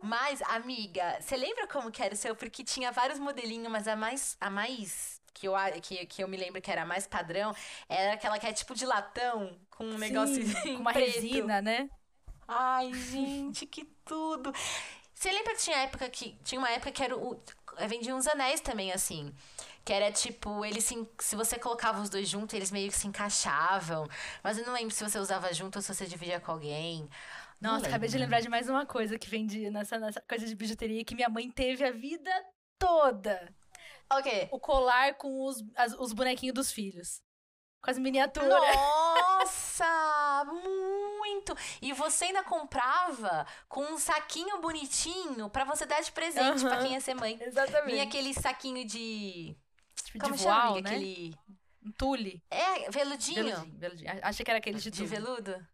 Mas, 0.03 0.41
amiga, 0.43 1.19
você 1.21 1.37
lembra 1.37 1.67
como 1.67 1.91
que 1.91 2.03
era 2.03 2.15
o 2.15 2.17
seu? 2.17 2.37
Porque 2.37 2.63
tinha 2.63 2.93
vários 2.93 3.19
modelinhos, 3.19 3.71
mas 3.71 3.89
a 3.89 3.97
mais. 3.97 4.37
A 4.41 4.51
mais 4.51 5.21
que 5.35 5.47
eu, 5.47 5.55
que, 5.83 6.07
que 6.07 6.23
eu 6.23 6.29
me 6.29 6.37
lembro 6.37 6.61
que 6.61 6.71
era 6.71 6.83
a 6.83 6.87
mais 6.87 7.07
padrão 7.07 7.55
era 7.89 8.15
aquela 8.15 8.39
que 8.41 8.47
é 8.47 8.53
tipo 8.53 8.75
de 8.75 8.85
latão, 8.85 9.57
com 9.71 9.85
um 9.85 9.99
negócio 9.99 10.43
com 10.75 10.75
uma 10.81 10.93
preto. 10.93 11.15
resina, 11.15 11.63
né? 11.63 11.89
Ai, 12.47 12.93
gente, 12.95 13.67
que 13.67 13.85
tudo. 14.05 14.53
Você 15.15 15.31
lembra 15.33 15.55
que 15.55 15.61
tinha 15.63 15.77
época 15.79 16.09
que. 16.11 16.37
Tinha 16.45 16.59
uma 16.59 16.71
época 16.71 16.93
que 16.93 17.03
era 17.03 17.17
o. 17.17 17.43
Vendia 17.87 18.15
uns 18.15 18.27
anéis 18.27 18.61
também, 18.61 18.93
assim. 18.93 19.33
Que 19.85 19.93
era 19.93 20.11
tipo, 20.13 20.65
eles 20.65 20.85
se, 20.85 21.09
se 21.19 21.37
você 21.37 21.59
colocava 21.59 22.01
os 22.01 22.11
dois 22.11 22.29
juntos, 22.29 22.55
eles 22.55 22.71
meio 22.71 22.91
que 22.91 22.97
se 22.99 23.07
encaixavam. 23.07 24.07
Mas 24.43 24.59
eu 24.59 24.67
não 24.67 24.73
lembro 24.73 24.95
se 24.95 25.03
você 25.03 25.19
usava 25.19 25.53
junto 25.55 25.77
ou 25.77 25.83
se 25.83 25.95
você 25.95 26.07
dividia 26.07 26.41
com 26.41 26.53
alguém. 26.53 27.09
Não 27.61 27.73
Nossa, 27.75 27.87
acabei 27.87 28.09
de 28.09 28.19
lembrar 28.19 28.41
de 28.41 28.49
mais 28.49 28.69
uma 28.69 28.85
coisa 28.87 29.19
que 29.19 29.29
vendia 29.29 29.71
nessa, 29.71 29.99
nessa 29.99 30.21
coisa 30.21 30.47
de 30.47 30.55
bijuteria 30.55 31.05
que 31.05 31.15
minha 31.15 31.29
mãe 31.29 31.51
teve 31.51 31.85
a 31.85 31.91
vida 31.91 32.31
toda. 32.79 33.53
O 34.13 34.23
quê? 34.23 34.49
O 34.51 34.59
colar 34.61 35.15
com 35.15 35.45
os, 35.45 35.63
as- 35.77 35.95
os 35.99 36.13
bonequinhos 36.13 36.55
dos 36.55 36.71
filhos. 36.73 37.21
Com 37.81 37.91
as 37.91 37.99
miniaturas. 37.99 38.49
Nossa! 38.75 40.45
Muito! 41.19 41.57
E 41.81 41.93
você 41.93 42.27
ainda 42.27 42.43
comprava 42.43 43.47
com 43.69 43.83
um 43.83 43.99
saquinho 43.99 44.61
bonitinho 44.61 45.49
pra 45.51 45.65
você 45.65 45.87
dar 45.87 46.01
de 46.03 46.11
presente 46.13 46.61
pra 46.63 46.75
Aham. 46.75 46.83
quem 46.83 46.93
ia 46.95 47.01
ser 47.01 47.15
mãe. 47.15 47.39
Exatamente. 47.41 47.93
Vinha 47.93 48.03
aquele 48.05 48.35
saquinho 48.35 48.85
de. 48.85 49.57
tipo 50.05 50.19
Como 50.19 50.35
de 50.35 50.43
chama, 50.43 50.61
voal, 50.63 50.75
né? 50.81 50.91
Aquele. 50.91 51.35
Um 51.87 51.93
tule. 51.93 52.43
É, 52.51 52.91
veludinho. 52.91 53.45
Veludinho, 53.45 53.79
veludinho. 53.79 54.19
Achei 54.23 54.45
que 54.45 54.51
era 54.51 54.59
aquele 54.59 54.79
de, 54.79 54.91
De 54.91 55.07
veludo? 55.07 55.67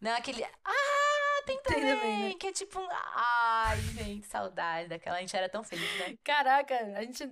Não, 0.00 0.10
aquele. 0.16 0.44
Ah, 0.64 1.42
tem 1.46 1.56
Tem 1.62 1.74
também. 1.74 1.94
também, 1.96 2.18
né? 2.30 2.34
Que 2.34 2.48
é 2.48 2.52
tipo 2.52 2.80
um. 2.80 2.88
Ai, 2.90 3.80
gente, 3.80 4.26
saudade 4.26 4.88
daquela. 4.88 5.16
A 5.18 5.20
gente 5.20 5.36
era 5.36 5.48
tão 5.48 5.62
feliz, 5.62 5.88
né? 6.00 6.18
Caraca, 6.24 6.74
a 6.96 7.02
gente. 7.04 7.30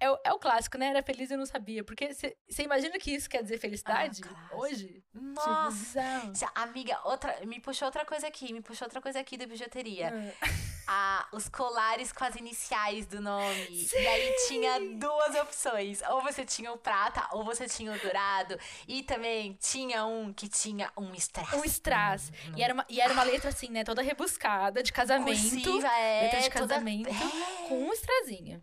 É, 0.00 0.10
o- 0.10 0.18
é 0.24 0.32
o 0.32 0.38
clássico, 0.38 0.76
né? 0.78 0.86
Era 0.88 1.02
feliz 1.02 1.30
e 1.30 1.36
não 1.36 1.46
sabia. 1.46 1.82
Porque 1.84 2.12
você 2.14 2.36
imagina 2.62 2.98
que 2.98 3.10
isso 3.14 3.28
quer 3.28 3.42
dizer 3.42 3.58
felicidade 3.58 4.20
Ah, 4.24 4.28
clássico. 4.28 4.56
hoje? 4.56 5.04
Nossa! 5.14 6.32
Já, 6.34 6.50
Amiga, 6.54 6.98
outra, 7.04 7.38
me 7.46 7.60
puxou 7.60 7.86
outra 7.86 8.04
coisa 8.04 8.26
aqui, 8.26 8.52
me 8.52 8.60
puxou 8.62 8.86
outra 8.86 9.00
coisa 9.00 9.20
aqui 9.20 9.36
da 9.36 9.46
bijuteria. 9.46 10.12
Ah, 10.40 10.52
Ah, 10.88 11.28
os 11.32 11.48
colares 11.48 12.12
com 12.12 12.24
as 12.24 12.34
iniciais 12.34 13.06
do 13.06 13.20
nome. 13.20 13.86
E 13.94 14.06
aí 14.06 14.34
tinha 14.48 14.80
duas 14.98 15.34
opções. 15.36 16.02
Ou 16.10 16.20
você 16.22 16.44
tinha 16.44 16.72
o 16.72 16.76
prata, 16.76 17.26
ou 17.32 17.44
você 17.44 17.66
tinha 17.68 17.92
o 17.92 17.98
dourado. 18.00 18.58
E 18.88 19.02
também 19.04 19.56
tinha 19.60 20.04
um 20.04 20.32
que 20.32 20.48
tinha 20.48 20.90
um 20.96 21.14
strass. 21.14 21.52
Um 21.54 21.64
strass. 21.64 22.32
E 22.56 22.62
era, 22.62 22.74
uma, 22.74 22.84
e 22.88 23.00
era 23.00 23.12
uma 23.12 23.22
letra 23.22 23.48
assim, 23.50 23.68
né? 23.68 23.84
Toda 23.84 24.02
rebuscada, 24.02 24.82
de 24.82 24.92
casamento. 24.92 25.40
Cursiva, 25.40 25.86
é, 25.88 26.22
letra 26.24 26.40
de 26.40 26.50
toda- 26.50 26.68
casamento. 26.74 27.08
É. 27.08 27.68
Com 27.68 27.84
um 27.88 27.92
strazinho. 27.92 28.60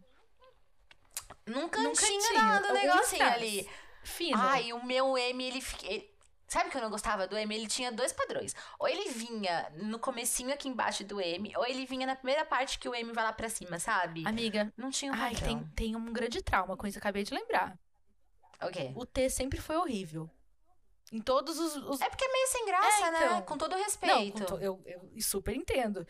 Num 1.49 1.61
Num 1.61 1.69
cantinho, 1.69 1.93
cantinho, 2.21 2.33
nada, 2.33 2.69
um 2.69 2.73
negocinho 2.73 3.23
ali. 3.23 3.69
Fino. 4.03 4.37
Ai, 4.39 4.71
o 4.73 4.85
meu 4.85 5.17
M, 5.17 5.43
ele... 5.43 5.63
ele- 5.83 6.09
Sabe 6.47 6.71
que 6.71 6.77
eu 6.77 6.81
não 6.81 6.89
gostava 6.89 7.27
do 7.27 7.37
M? 7.37 7.53
Ele 7.53 7.67
tinha 7.67 7.91
dois 7.91 8.11
padrões. 8.11 8.55
Ou 8.79 8.87
ele 8.87 9.07
vinha 9.11 9.71
no 9.75 9.99
comecinho 9.99 10.51
aqui 10.51 10.67
embaixo 10.67 11.03
do 11.03 11.21
M, 11.21 11.53
ou 11.55 11.63
ele 11.63 11.85
vinha 11.85 12.07
na 12.07 12.15
primeira 12.15 12.43
parte 12.43 12.79
que 12.79 12.89
o 12.89 12.95
M 12.95 13.11
vai 13.13 13.23
lá 13.23 13.31
pra 13.31 13.47
cima, 13.49 13.77
sabe? 13.77 14.25
Amiga, 14.27 14.73
Não 14.75 14.89
tinha 14.89 15.11
um 15.11 15.15
ai, 15.15 15.33
padrão. 15.35 15.47
tem, 15.47 15.67
tem 15.75 15.95
um 15.95 16.11
grande 16.11 16.41
trauma 16.41 16.75
com 16.75 16.87
isso, 16.87 16.97
eu 16.97 17.01
acabei 17.01 17.21
de 17.23 17.35
lembrar. 17.35 17.77
O 18.63 18.71
quê? 18.71 18.91
O 18.95 19.05
T 19.05 19.29
sempre 19.29 19.61
foi 19.61 19.77
horrível. 19.77 20.27
Em 21.11 21.21
todos 21.21 21.59
os. 21.59 21.75
os- 21.75 22.01
É 22.01 22.09
porque 22.09 22.25
é 22.25 22.31
meio 22.31 22.47
sem 22.47 22.65
graça, 22.65 23.05
É, 23.07 23.11
né? 23.11 23.25
então. 23.25 23.41
Com 23.43 23.57
todo 23.57 23.75
Não, 23.75 23.83
respeito. 23.83 24.45
to- 24.45 24.57
eu, 24.59 24.81
eu 24.87 25.21
super 25.21 25.55
entendo. 25.55 26.05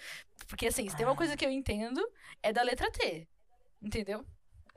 Porque 0.47 0.67
assim, 0.67 0.88
se 0.89 0.95
tem 0.95 1.06
uma 1.06 1.13
Ah. 1.13 1.17
coisa 1.17 1.36
que 1.36 1.45
eu 1.45 1.52
entendo, 1.52 2.02
é 2.41 2.54
da 2.54 2.62
letra 2.62 2.89
T. 2.91 3.28
Entendeu? 3.82 4.25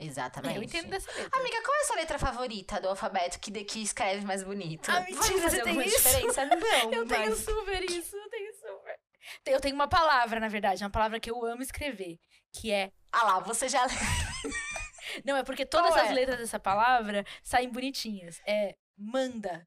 Exatamente. 0.05 0.57
Eu 0.57 0.63
entendo 0.63 0.89
dessa 0.89 1.11
letra. 1.13 1.41
Amiga, 1.41 1.63
qual 1.63 1.77
é 1.77 1.81
a 1.81 1.85
sua 1.85 1.97
letra 1.97 2.19
favorita 2.19 2.81
do 2.81 2.89
alfabeto 2.89 3.39
que, 3.41 3.51
de- 3.51 3.65
que 3.65 3.83
escreve 3.83 4.25
mais 4.25 4.43
bonito? 4.43 4.91
Ah, 4.91 5.01
mentira, 5.01 5.41
fazer 5.41 5.41
você 5.51 5.63
tem 5.63 5.71
alguma 5.71 5.85
isso? 5.85 5.97
diferença? 5.97 6.45
Não, 6.47 6.93
Eu 6.93 7.07
tenho 7.07 7.31
mas... 7.31 7.39
super 7.39 7.91
isso, 7.91 8.17
eu 8.17 8.31
tenho 8.31 8.53
super. 8.55 9.01
Eu 9.47 9.61
tenho 9.61 9.75
uma 9.75 9.89
palavra, 9.89 10.41
na 10.41 10.49
verdade, 10.49 10.83
uma 10.83 10.91
palavra 10.91 11.21
que 11.21 11.31
eu 11.31 11.45
amo 11.45 11.63
escrever, 11.63 12.19
que 12.53 12.73
é. 12.73 12.91
Ah 13.13 13.25
lá, 13.25 13.41
você 13.41 13.69
já... 13.69 13.87
Não, 15.25 15.37
é 15.37 15.45
porque 15.45 15.67
todas 15.67 15.95
as 15.95 16.11
é? 16.11 16.13
letras 16.13 16.39
dessa 16.39 16.59
palavra 16.59 17.25
saem 17.43 17.69
bonitinhas. 17.69 18.41
É 18.47 18.77
manda. 18.97 19.67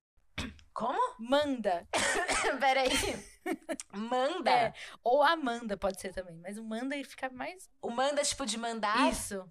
Como? 0.74 1.16
Manda. 1.20 1.88
Peraí. 2.60 2.90
Manda? 3.94 4.52
É. 4.52 4.74
Ou 5.04 5.24
Amanda 5.24 5.78
pode 5.78 6.02
ser 6.02 6.14
também, 6.14 6.38
mas 6.42 6.58
o 6.58 6.64
manda 6.64 6.96
fica 7.04 7.30
mais. 7.30 7.70
O 7.82 7.90
manda, 7.90 8.22
tipo, 8.24 8.46
de 8.46 8.58
mandar? 8.58 9.10
Isso. 9.10 9.50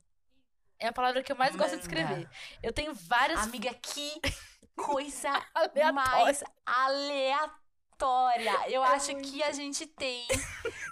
É 0.78 0.88
a 0.88 0.92
palavra 0.92 1.22
que 1.22 1.32
eu 1.32 1.36
mais 1.36 1.54
gosto 1.56 1.76
de 1.76 1.82
escrever. 1.82 2.28
Eu 2.62 2.72
tenho 2.72 2.94
várias 2.94 3.42
Amiga, 3.44 3.72
que 3.74 4.20
coisa 4.76 5.30
Aleatória. 5.54 5.92
mais 5.92 6.44
aleatória. 6.66 8.70
Eu 8.70 8.84
É 8.84 8.88
acho 8.88 9.12
muito. 9.12 9.30
que 9.30 9.42
a 9.42 9.52
gente 9.52 9.86
tem. 9.86 10.26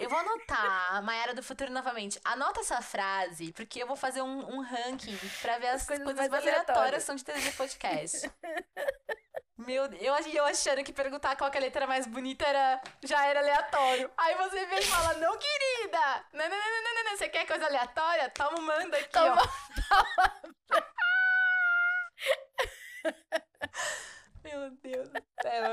Eu 0.01 0.09
vou 0.09 0.19
anotar, 0.19 1.03
Mayara 1.03 1.35
do 1.35 1.43
Futuro 1.43 1.71
novamente. 1.71 2.19
Anota 2.25 2.61
essa 2.61 2.81
frase, 2.81 3.53
porque 3.53 3.83
eu 3.83 3.87
vou 3.87 3.97
fazer 3.97 4.23
um, 4.23 4.55
um 4.57 4.61
ranking 4.63 5.17
pra 5.41 5.59
ver 5.59 5.69
as, 5.69 5.87
coisas 5.87 6.05
coisas, 6.05 6.29
mais 6.29 6.33
aleatórias. 6.33 6.69
aleatórias 6.69 7.03
que 7.03 7.07
são 7.07 7.15
de 7.17 7.25
TDG 7.25 7.53
Podcast. 7.53 8.31
Meu 9.59 9.87
Deus, 9.87 10.27
eu, 10.27 10.33
eu 10.33 10.45
achando 10.47 10.83
que 10.83 10.93
perguntar 10.93 11.37
qual 11.37 11.51
que 11.51 11.59
é 11.59 11.61
a 11.61 11.65
letra 11.65 11.87
mais 11.87 12.07
bonita 12.07 12.45
era, 12.45 12.81
já 13.03 13.25
era 13.27 13.41
aleatório. 13.41 14.11
Aí 14.17 14.35
você 14.35 14.65
vem 14.67 14.79
e 14.79 14.83
fala, 14.87 15.15
não, 15.15 15.39
querida! 15.39 16.25
Não, 16.33 16.49
não, 16.49 16.57
não, 16.57 16.83
não, 16.83 16.95
não, 16.95 17.05
não. 17.05 17.17
Você 17.17 17.29
quer 17.29 17.47
coisa 17.47 17.67
aleatória? 17.67 18.31
Toma, 18.31 18.61
manda 18.61 18.97
aqui, 18.97 19.09
Toma. 19.11 19.41
ó. 19.43 19.93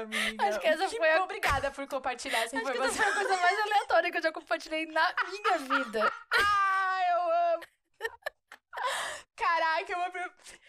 amiga. 0.01 0.47
Acho 0.47 0.59
que 0.59 0.67
essa 0.67 0.87
Que 0.87 0.97
foi 0.97 1.11
a- 1.11 1.23
Obrigada 1.23 1.71
por 1.71 1.87
compartilhar 1.87 2.39
essa 2.39 2.57
Acho 2.57 2.65
que 2.65 2.71
essa 2.71 2.87
informação. 2.87 3.03
foi 3.03 3.11
a 3.11 3.15
coisa 3.27 3.41
mais 3.41 3.59
aleatória 3.59 4.11
que 4.11 4.17
eu 4.17 4.21
já 4.21 4.31
compartilhei 4.31 4.85
na 4.87 5.13
minha 5.29 5.57
vida. 5.57 6.13
Ah, 6.31 7.01
eu 7.11 7.55
amo. 7.55 7.63
Caraca, 9.35 9.91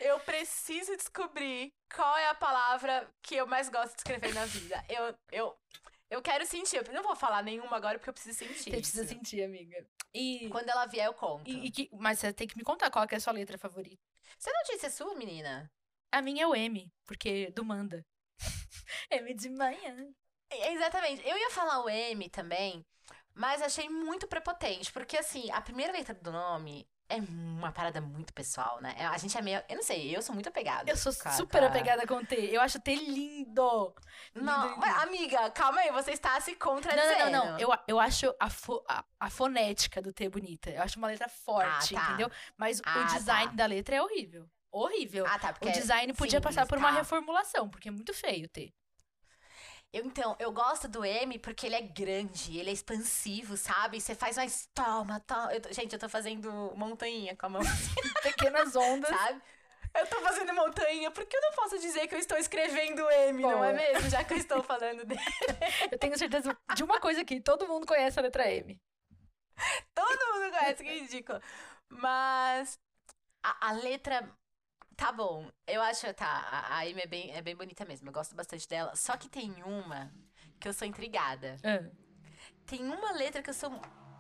eu, 0.01 0.09
eu 0.13 0.21
preciso 0.21 0.97
descobrir 0.97 1.73
qual 1.95 2.17
é 2.17 2.29
a 2.29 2.35
palavra 2.35 3.09
que 3.23 3.35
eu 3.37 3.47
mais 3.47 3.69
gosto 3.69 3.93
de 3.95 3.99
escrever 3.99 4.33
na 4.35 4.45
vida. 4.47 4.85
Eu, 4.89 5.15
eu, 5.33 5.59
eu 6.09 6.23
quero 6.23 6.47
sentir. 6.47 6.77
Eu 6.77 6.93
não 6.95 7.03
vou 7.03 7.17
falar 7.17 7.43
nenhuma 7.43 7.77
agora 7.77 7.99
porque 7.99 8.11
eu 8.11 8.15
preciso 8.15 8.39
sentir. 8.39 8.55
Você 8.65 8.71
precisa 8.71 9.07
sentir, 9.07 9.43
amiga. 9.43 9.85
E, 10.15 10.49
Quando 10.51 10.69
ela 10.69 10.87
vier, 10.87 11.07
eu 11.07 11.15
conto. 11.15 11.49
e- 11.49 11.67
e 11.67 11.71
que- 11.71 11.91
mas 11.93 12.19
você 12.19 12.33
tem 12.33 12.47
que 12.47 12.57
me 12.57 12.65
contar 12.65 12.91
qual 12.91 13.07
é 13.11 13.15
a 13.17 13.21
sua 13.21 13.33
letra 13.33 13.59
favorita. 13.59 14.03
Você 14.39 14.53
não 14.53 14.63
disse 14.65 14.87
a 14.87 14.91
sua, 14.91 15.15
menina? 15.15 15.71
A 16.13 16.23
minha 16.23 16.45
é 16.45 16.47
o 16.47 16.55
M, 16.55 16.93
porque 17.05 17.51
do 17.53 17.65
Manda. 17.65 18.05
M 19.11 19.35
de 19.35 19.49
manhã. 19.51 20.09
É, 20.49 20.73
Exatamente. 20.73 21.27
Eu 21.29 21.37
ia 21.37 21.51
falar 21.51 21.85
o 21.85 21.89
M 21.89 22.29
também, 22.31 22.85
mas 23.35 23.63
achei 23.63 23.89
muito 23.89 24.27
prepotente. 24.27 24.93
Porque, 24.93 25.17
assim, 25.17 25.51
a 25.53 25.61
primeira 25.61 25.93
letra 25.93 26.15
do 26.15 26.33
nome 26.33 26.89
é 27.11 27.17
uma 27.17 27.73
parada 27.73 28.01
muito 28.01 28.33
pessoal, 28.33 28.81
né? 28.81 28.95
A 29.13 29.19
gente 29.19 29.37
é 29.37 29.43
meio. 29.43 29.63
Eu 29.69 29.77
não 29.77 29.83
sei, 29.83 30.17
eu 30.17 30.23
sou 30.23 30.35
muito 30.35 30.49
apegada. 30.49 30.91
Eu 30.91 30.97
sou 30.97 31.13
com 31.15 31.29
a- 31.29 31.33
super 31.33 31.59
com 31.61 31.65
a- 31.65 31.69
apegada 31.69 32.07
com 32.07 32.15
o 32.15 32.25
T. 32.25 32.35
Eu 32.51 32.61
acho 32.61 32.79
o 32.79 32.81
T 32.81 32.95
lindo. 32.95 33.95
Não, 34.35 34.69
Lindo, 34.75 34.85
amiga, 35.03 35.51
calma 35.51 35.81
aí, 35.81 35.91
você 35.91 36.13
está 36.13 36.41
se 36.41 36.53
Não, 36.53 36.59
contradizendo. 36.59 37.31
não, 37.31 37.45
não, 37.45 37.53
não. 37.53 37.59
Eu, 37.59 37.71
eu 37.89 38.01
acho 38.01 38.35
a, 38.39 38.49
fo- 38.49 38.83
a, 38.89 39.05
a 39.19 39.29
fonética 39.31 40.01
do 40.01 40.13
T 40.13 40.29
bonita. 40.29 40.71
Eu 40.71 40.83
acho 40.83 40.99
uma 40.99 41.09
letra 41.09 41.29
forte, 41.29 41.95
Ah, 41.97 42.01
tá. 42.01 42.07
entendeu? 42.09 42.31
Mas 42.57 42.81
Ah, 42.85 42.99
o 43.01 43.05
design 43.15 43.51
tá. 43.51 43.57
da 43.57 43.67
letra 43.67 43.97
é 43.97 44.03
horrível. 44.03 44.49
Horrível. 44.73 45.27
Ah, 45.27 45.39
tá, 45.39 45.53
porque 45.53 45.67
o 45.67 45.69
é 45.69 45.73
design 45.73 46.13
podia 46.15 46.39
simples, 46.39 46.55
passar 46.55 46.67
por 46.69 46.79
uma 46.79 46.91
tá. 46.93 46.99
reformulação, 46.99 47.69
porque 47.69 47.89
é 47.89 47.91
muito 47.91 48.15
feio 48.15 48.47
o 48.47 48.49
T. 48.49 48.73
Eu, 49.93 50.05
então, 50.05 50.37
eu 50.39 50.53
gosto 50.53 50.87
do 50.87 51.05
M 51.05 51.39
porque 51.41 51.67
ele 51.67 51.75
é 51.75 51.83
grande, 51.83 52.57
ele 52.59 52.71
é 52.71 52.73
expansivo, 52.73 53.57
sabe? 53.57 54.01
Você 54.01 54.15
faz 54.15 54.37
mais 54.37 54.69
toma, 54.73 55.19
toma. 55.21 55.53
Eu 55.53 55.61
tô- 55.61 55.73
gente, 55.73 55.93
eu 55.93 55.99
tô 55.99 56.09
fazendo 56.09 56.51
montanha 56.77 57.37
com 57.37 57.47
a 57.47 57.49
mão, 57.49 57.63
Pequenas 58.23 58.77
ondas. 58.77 59.11
sabe? 59.11 59.43
Eu 59.93 60.07
tô 60.07 60.21
fazendo 60.21 60.55
montanha 60.55 61.11
porque 61.11 61.37
eu 61.37 61.41
não 61.41 61.53
posso 61.53 61.77
dizer 61.81 62.07
que 62.07 62.15
eu 62.15 62.19
estou 62.21 62.39
escrevendo 62.39 63.11
M, 63.11 63.43
não 63.43 63.65
é 63.65 63.73
mesmo? 63.73 64.09
Já 64.09 64.23
que 64.23 64.35
eu 64.35 64.39
estou 64.39 64.63
falando 64.63 65.05
dele. 65.05 65.21
Eu 65.91 65.99
tenho 65.99 66.17
certeza 66.17 66.57
de 66.77 66.85
uma 66.85 67.01
coisa 67.01 67.23
aqui: 67.23 67.41
todo 67.41 67.67
mundo 67.67 67.87
conhece 67.87 68.17
a 68.19 68.23
letra 68.23 68.49
M. 68.49 68.81
Todo 69.95 70.35
mundo 70.35 70.51
conhece, 70.57 70.83
que 70.83 71.01
ridículo. 71.01 71.41
Mas 71.89 72.79
a, 73.43 73.69
a 73.69 73.73
letra. 73.73 74.29
Tá 75.01 75.11
bom. 75.13 75.49
Eu 75.67 75.81
acho, 75.83 76.13
tá. 76.13 76.27
A, 76.29 76.75
a 76.77 76.79
Amy 76.81 77.01
é 77.01 77.07
bem, 77.07 77.33
é 77.35 77.41
bem 77.41 77.57
bonita 77.57 77.85
mesmo. 77.87 78.09
Eu 78.09 78.13
gosto 78.13 78.35
bastante 78.35 78.69
dela. 78.69 78.95
Só 78.95 79.17
que 79.17 79.29
tem 79.31 79.51
uma 79.63 80.13
que 80.61 80.69
eu 80.69 80.75
sou 80.75 80.87
intrigada. 80.87 81.57
Ah, 81.65 81.89
Tem 82.67 82.81
uma 82.87 83.13
letra 83.13 83.43
que 83.43 83.49
eu 83.49 83.55
sou. 83.55 83.71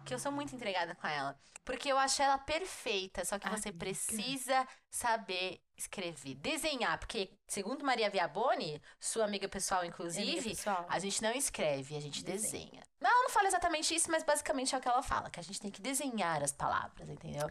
Que 0.06 0.14
eu 0.14 0.18
sou 0.18 0.32
muito 0.32 0.54
intrigada 0.56 0.94
com 0.94 1.06
ela. 1.06 1.38
Porque 1.66 1.92
eu 1.92 1.98
acho 1.98 2.22
ela 2.22 2.38
perfeita. 2.38 3.26
Só 3.26 3.38
que 3.38 3.46
você 3.50 3.68
Amiga. 3.68 3.78
precisa 3.84 4.66
saber 4.88 5.60
escrever. 5.76 6.34
Desenhar. 6.36 6.98
Porque, 6.98 7.30
segundo 7.46 7.84
Maria 7.84 8.08
Viaboni, 8.08 8.80
sua 8.98 9.26
amiga 9.26 9.46
pessoal, 9.48 9.80
amiga, 9.80 9.94
inclusive, 9.94 10.48
pessoal. 10.50 10.86
a 10.88 10.98
gente 10.98 11.22
não 11.22 11.32
escreve, 11.32 11.94
a 11.96 12.00
gente 12.00 12.24
Desenha. 12.24 12.64
desenha. 12.64 12.82
Não, 12.98 13.22
não 13.24 13.30
fala 13.30 13.48
exatamente 13.48 13.94
isso, 13.94 14.10
mas 14.10 14.22
basicamente 14.24 14.74
é 14.74 14.78
o 14.78 14.80
que 14.80 14.88
ela 14.88 15.02
fala, 15.02 15.30
que 15.30 15.38
a 15.38 15.42
gente 15.42 15.60
tem 15.60 15.70
que 15.70 15.80
desenhar 15.80 16.42
as 16.42 16.52
palavras, 16.52 17.08
entendeu? 17.08 17.48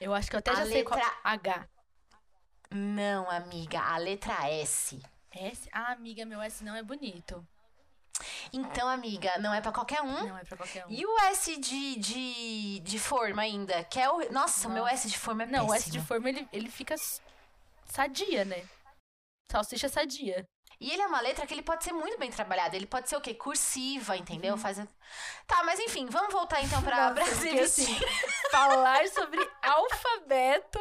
Eu 0.00 0.14
acho 0.14 0.30
que 0.30 0.36
eu 0.36 0.38
até 0.38 0.52
A 0.52 0.54
já 0.54 0.66
sei 0.66 0.82
qual. 0.84 0.98
letra- 0.98 1.16
H. 1.24 1.68
Não, 2.70 3.30
amiga, 3.30 3.80
a 3.80 3.96
letra 3.96 4.48
S. 4.50 5.00
S? 5.30 5.68
Ah, 5.72 5.92
amiga, 5.92 6.24
meu 6.24 6.40
S 6.40 6.62
não 6.64 6.74
é 6.74 6.82
bonito. 6.82 7.46
Então, 8.52 8.88
amiga, 8.88 9.38
não 9.38 9.54
é 9.54 9.60
pra 9.60 9.70
qualquer 9.72 10.02
um. 10.02 10.26
Não 10.26 10.38
é 10.38 10.44
pra 10.44 10.56
qualquer 10.56 10.84
um. 10.86 10.90
E 10.90 11.06
o 11.06 11.18
S 11.20 11.56
de, 11.56 11.96
de, 11.96 12.80
de 12.80 12.98
forma 12.98 13.42
ainda, 13.42 13.84
que 13.84 14.00
é 14.00 14.10
o. 14.10 14.32
Nossa, 14.32 14.66
o 14.68 14.70
meu 14.72 14.82
Nossa. 14.82 14.94
S 14.94 15.08
de 15.08 15.18
forma 15.18 15.44
é 15.44 15.46
Não, 15.46 15.66
o 15.68 15.74
S 15.74 15.84
péssimo. 15.84 16.02
de 16.02 16.06
forma 16.08 16.28
ele, 16.28 16.48
ele 16.52 16.70
fica 16.70 16.96
sadia, 17.84 18.44
né? 18.44 18.64
Salsicha 19.50 19.88
sadia. 19.88 20.44
E 20.80 20.90
ele 20.90 21.02
é 21.02 21.06
uma 21.06 21.20
letra 21.20 21.46
que 21.46 21.54
ele 21.54 21.62
pode 21.62 21.82
ser 21.84 21.92
muito 21.92 22.18
bem 22.18 22.30
trabalhado. 22.30 22.76
Ele 22.76 22.86
pode 22.86 23.08
ser 23.08 23.16
o 23.16 23.20
quê? 23.20 23.34
Cursiva, 23.34 24.16
entendeu? 24.16 24.54
Uhum. 24.54 24.60
Faz... 24.60 24.78
Tá, 25.46 25.64
mas 25.64 25.80
enfim, 25.80 26.06
vamos 26.06 26.32
voltar 26.32 26.62
então 26.62 26.80
pra 26.82 27.10
Nossa, 27.10 27.14
Brasil. 27.14 27.64
assim, 27.64 27.96
falar 28.50 29.06
sobre 29.08 29.40
alfabeto. 29.62 30.78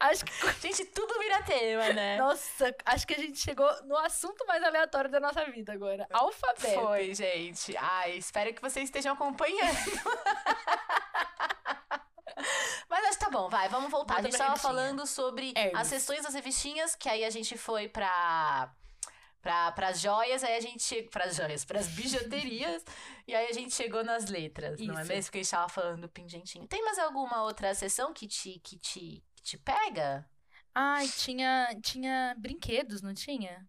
Acho 0.00 0.24
que. 0.24 0.32
Gente, 0.60 0.84
tudo 0.86 1.18
vira 1.18 1.42
tema, 1.42 1.92
né? 1.92 2.16
Nossa, 2.16 2.74
acho 2.84 3.06
que 3.06 3.14
a 3.14 3.18
gente 3.18 3.38
chegou 3.38 3.68
no 3.84 3.96
assunto 3.96 4.44
mais 4.46 4.62
aleatório 4.62 5.10
da 5.10 5.20
nossa 5.20 5.44
vida 5.46 5.72
agora. 5.72 6.06
Alfabeto. 6.12 6.80
Foi, 6.80 7.14
gente. 7.14 7.76
Ai, 7.76 8.16
espero 8.16 8.52
que 8.54 8.62
vocês 8.62 8.84
estejam 8.84 9.14
acompanhando. 9.14 9.78
Mas 12.88 13.04
acho 13.06 13.18
que 13.18 13.24
tá 13.24 13.30
bom, 13.30 13.48
vai, 13.48 13.68
vamos 13.68 13.90
voltar. 13.90 14.14
Volta 14.14 14.28
a 14.28 14.30
gente 14.30 14.38
tava 14.38 14.50
revistinha. 14.50 14.72
falando 14.72 15.06
sobre 15.06 15.52
Hermes. 15.56 15.80
as 15.80 15.86
sessões 15.88 16.22
das 16.22 16.34
revistinhas, 16.34 16.94
que 16.94 17.08
aí 17.08 17.24
a 17.24 17.30
gente 17.30 17.56
foi 17.56 17.88
pra. 17.88 18.72
Pra, 19.40 19.70
pras 19.70 20.00
joias, 20.00 20.42
aí 20.42 20.56
a 20.56 20.60
gente 20.60 20.82
chegou. 20.82 21.10
Pras 21.10 21.36
joias, 21.36 21.64
pras 21.64 21.86
bijuterias, 21.88 22.84
e 23.26 23.34
aí 23.34 23.48
a 23.48 23.52
gente 23.52 23.72
chegou 23.72 24.02
nas 24.02 24.26
letras, 24.26 24.80
não 24.80 24.98
é 24.98 25.02
Isso. 25.02 25.08
mesmo? 25.08 25.24
Porque 25.24 25.38
a 25.38 25.42
gente 25.42 25.50
tava 25.50 25.68
falando 25.68 26.00
do 26.02 26.08
pingentinho. 26.08 26.66
Tem 26.66 26.84
mais 26.84 26.98
alguma 26.98 27.42
outra 27.44 27.72
sessão 27.72 28.12
que 28.12 28.26
te, 28.26 28.58
que 28.58 28.76
te, 28.76 29.22
que 29.38 29.42
te 29.42 29.58
pega? 29.58 30.28
Ai, 30.74 31.08
tinha, 31.08 31.68
tinha 31.82 32.34
brinquedos, 32.38 33.02
não 33.02 33.14
tinha? 33.14 33.66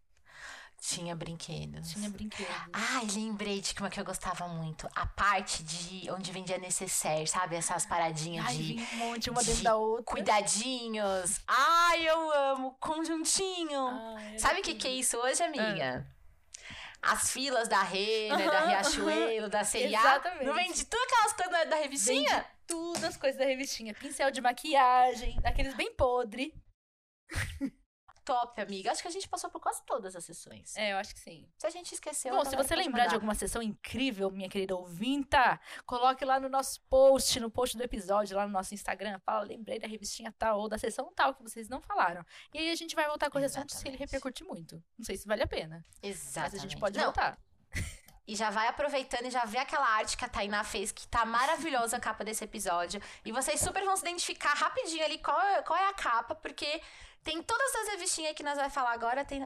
Tinha 0.82 1.14
brinquedos. 1.16 1.92
Tinha 1.92 2.10
brinquedos. 2.10 2.56
Ai, 2.72 3.06
lembrei 3.14 3.60
de 3.60 3.74
uma 3.80 3.90
que 3.90 4.00
eu 4.00 4.06
gostava 4.06 4.48
muito. 4.48 4.88
A 4.96 5.06
parte 5.06 5.62
de 5.64 6.10
onde 6.10 6.32
vendia 6.32 6.58
necessaire, 6.58 7.28
sabe? 7.28 7.56
Essas 7.58 7.86
paradinhas 7.86 8.46
Ai, 8.46 8.56
de 8.56 8.76
um 8.94 8.98
monte, 8.98 9.30
uma 9.30 9.42
de 9.42 9.48
dentro 9.48 9.64
da 9.64 9.76
outra. 9.76 10.06
cuidadinhos. 10.06 11.42
Ai, 11.46 12.08
eu 12.08 12.32
amo. 12.32 12.78
Conjuntinho. 12.80 13.88
Ai, 14.16 14.30
era 14.30 14.40
sabe 14.40 14.60
o 14.62 14.64
que, 14.64 14.76
que 14.76 14.88
é 14.88 14.92
isso 14.92 15.18
hoje, 15.18 15.44
amiga? 15.44 16.08
As 17.02 17.30
filas 17.32 17.68
da 17.68 17.82
Renner, 17.82 18.50
da 18.50 18.60
Riachuelo, 18.68 19.50
da 19.50 19.64
C&A. 19.66 19.88
Exatamente. 19.88 20.46
Não 20.46 20.54
vende 20.54 20.86
tudo 20.86 21.02
aquelas 21.04 21.34
coisas 21.34 21.52
da, 21.52 21.64
da 21.66 21.76
revistinha? 21.76 22.30
Vende 22.38 22.59
tudo 22.70 23.04
as 23.04 23.18
coisas 23.18 23.40
da 23.40 23.46
revistinha. 23.46 23.96
Pincel 23.96 24.30
de 24.30 24.40
maquiagem, 24.40 25.42
daqueles 25.42 25.74
bem 25.74 25.92
podre. 25.96 26.54
Top, 28.24 28.62
amiga. 28.62 28.92
Acho 28.92 29.02
que 29.02 29.08
a 29.08 29.12
gente 29.12 29.28
passou 29.28 29.50
por 29.50 29.60
quase 29.60 29.84
todas 29.88 30.16
as 30.16 30.24
sessões. 30.24 30.78
É, 30.78 30.94
eu 30.94 30.98
acho 30.98 31.16
que 31.16 31.20
sim. 31.20 31.50
Se 31.58 31.66
a 31.66 31.70
gente 31.72 31.96
esqueceu... 31.96 32.36
Bom, 32.36 32.46
se 32.46 32.56
você 32.56 32.76
lembrar 32.76 33.08
de 33.08 33.16
alguma 33.16 33.34
sessão 33.34 33.60
incrível, 33.60 34.30
minha 34.30 34.48
querida 34.48 34.76
ouvinta, 34.76 35.60
coloque 35.84 36.24
lá 36.24 36.40
no 36.40 36.48
nosso 36.48 36.80
post, 36.82 37.40
no 37.40 37.50
post 37.50 37.76
do 37.76 37.82
episódio, 37.82 38.38
lá 38.38 38.46
no 38.46 38.54
nosso 38.54 38.76
Instagram. 38.76 39.18
Fala, 39.26 39.44
lembrei 39.46 39.80
da 39.80 39.88
revistinha 39.88 40.32
tal 40.38 40.60
ou 40.60 40.70
da 40.70 40.78
sessão 40.78 41.12
tal 41.16 41.34
que 41.34 41.42
vocês 41.42 41.68
não 41.68 41.82
falaram. 41.82 42.24
E 42.54 42.60
aí 42.60 42.70
a 42.70 42.76
gente 42.76 42.96
vai 42.96 43.08
voltar 43.08 43.32
com 43.32 43.40
o 43.40 43.44
assunto 43.44 43.74
se 43.74 43.88
ele 43.88 43.98
repercutir 43.98 44.46
muito. 44.46 44.76
Não 44.96 45.06
sei 45.06 45.18
se 45.18 45.28
vale 45.28 45.42
a 45.42 45.48
pena. 45.48 45.84
Exatamente. 46.04 46.54
Mas 46.54 46.54
a 46.54 46.58
gente 46.62 46.80
pode 46.80 46.98
Não, 47.00 47.06
voltar. 47.06 47.40
E 48.30 48.36
já 48.36 48.52
vai 48.52 48.68
aproveitando 48.68 49.26
e 49.26 49.32
já 49.32 49.44
vê 49.44 49.58
aquela 49.58 49.88
arte 49.88 50.16
que 50.16 50.24
a 50.24 50.30
Tainá 50.30 50.64
fez, 50.64 50.92
que 50.92 51.08
tá 51.08 51.26
maravilhosa 51.26 51.98
a 51.98 52.00
capa 52.00 52.24
desse 52.24 52.44
episódio. 52.44 53.02
E 53.26 53.32
vocês 53.32 53.60
super 53.60 53.84
vão 53.84 53.98
se 53.98 54.04
identificar 54.04 54.54
rapidinho 54.54 55.04
ali 55.04 55.18
qual 55.18 55.42
é, 55.42 55.64
qual 55.64 55.80
é 55.80 55.90
a 55.90 55.94
capa, 55.94 56.36
porque 56.36 56.80
tem 57.24 57.42
todas 57.42 57.76
as 57.78 57.88
revistinhas 57.88 58.36
que 58.36 58.44
nós 58.44 58.56
vamos 58.56 58.72
falar 58.72 58.94
agora, 58.94 59.26
tem, 59.26 59.44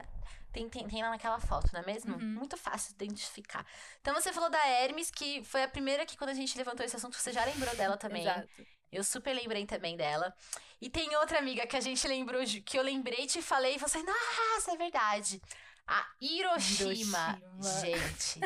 tem, 0.52 0.68
tem, 0.68 0.86
tem 0.86 1.02
lá 1.02 1.08
naquela 1.08 1.40
foto, 1.40 1.70
não 1.72 1.80
é 1.80 1.86
mesmo? 1.86 2.14
Uhum. 2.14 2.34
Muito 2.34 2.58
fácil 2.58 2.94
de 2.94 3.02
identificar. 3.06 3.64
Então 4.02 4.12
você 4.12 4.34
falou 4.34 4.50
da 4.50 4.62
Hermes, 4.66 5.10
que 5.10 5.42
foi 5.44 5.62
a 5.62 5.68
primeira 5.68 6.04
que 6.04 6.18
quando 6.18 6.30
a 6.30 6.34
gente 6.34 6.54
levantou 6.58 6.84
esse 6.84 6.94
assunto, 6.94 7.16
você 7.16 7.32
já 7.32 7.42
lembrou 7.42 7.74
dela 7.76 7.96
também. 7.96 8.20
Exato. 8.20 8.66
Eu 8.92 9.02
super 9.02 9.32
lembrei 9.32 9.64
também 9.64 9.96
dela. 9.96 10.36
E 10.78 10.90
tem 10.90 11.16
outra 11.16 11.38
amiga 11.38 11.66
que 11.66 11.76
a 11.76 11.80
gente 11.80 12.06
lembrou, 12.06 12.42
que 12.66 12.78
eu 12.78 12.82
lembrei, 12.82 13.26
te 13.26 13.40
falei, 13.40 13.76
e 13.76 13.78
você, 13.78 13.98
nossa, 14.02 14.72
é 14.72 14.76
verdade. 14.76 15.40
A 15.86 16.06
Hiroshima, 16.20 17.38
Hiroshima. 17.38 17.80
gente. 17.80 18.40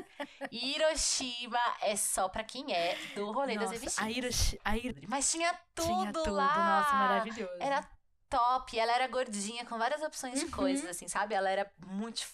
Hiroshima 0.50 1.60
é 1.82 1.94
só 1.96 2.28
pra 2.28 2.42
quem 2.42 2.72
é 2.74 2.98
do 3.14 3.30
rolê 3.30 3.56
das 3.56 3.70
Nossa, 3.70 4.00
a 4.00 4.04
revistinhas. 4.04 4.56
A 4.64 4.76
Hiro- 4.76 5.00
Mas 5.08 5.30
tinha 5.30 5.54
tudo, 5.74 5.86
tinha 5.86 6.12
tudo. 6.12 6.32
lá. 6.34 6.80
Nossa, 6.80 6.92
maravilhoso. 6.96 7.52
Era 7.60 7.88
top, 8.28 8.76
ela 8.78 8.92
era 8.92 9.06
gordinha, 9.06 9.64
com 9.64 9.78
várias 9.78 10.02
opções 10.02 10.38
de 10.40 10.46
Uhum. 10.46 10.50
coisas, 10.50 10.90
assim, 10.90 11.06
sabe? 11.06 11.34
Ela 11.34 11.48
era 11.48 11.70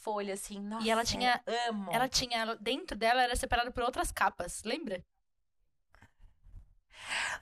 folha 0.03 0.33
assim, 0.35 0.59
nossa. 0.59 0.85
E 0.87 0.91
ela 0.91 1.05
tinha- 1.05 1.41
Amo. 1.69 1.93
Ela 1.93 2.09
tinha, 2.09 2.57
dentro 2.57 2.97
dela 2.97 3.23
era 3.23 3.37
separada 3.37 3.71
por 3.71 3.83
outras 3.83 4.11
capas, 4.11 4.63
lembra? 4.65 5.05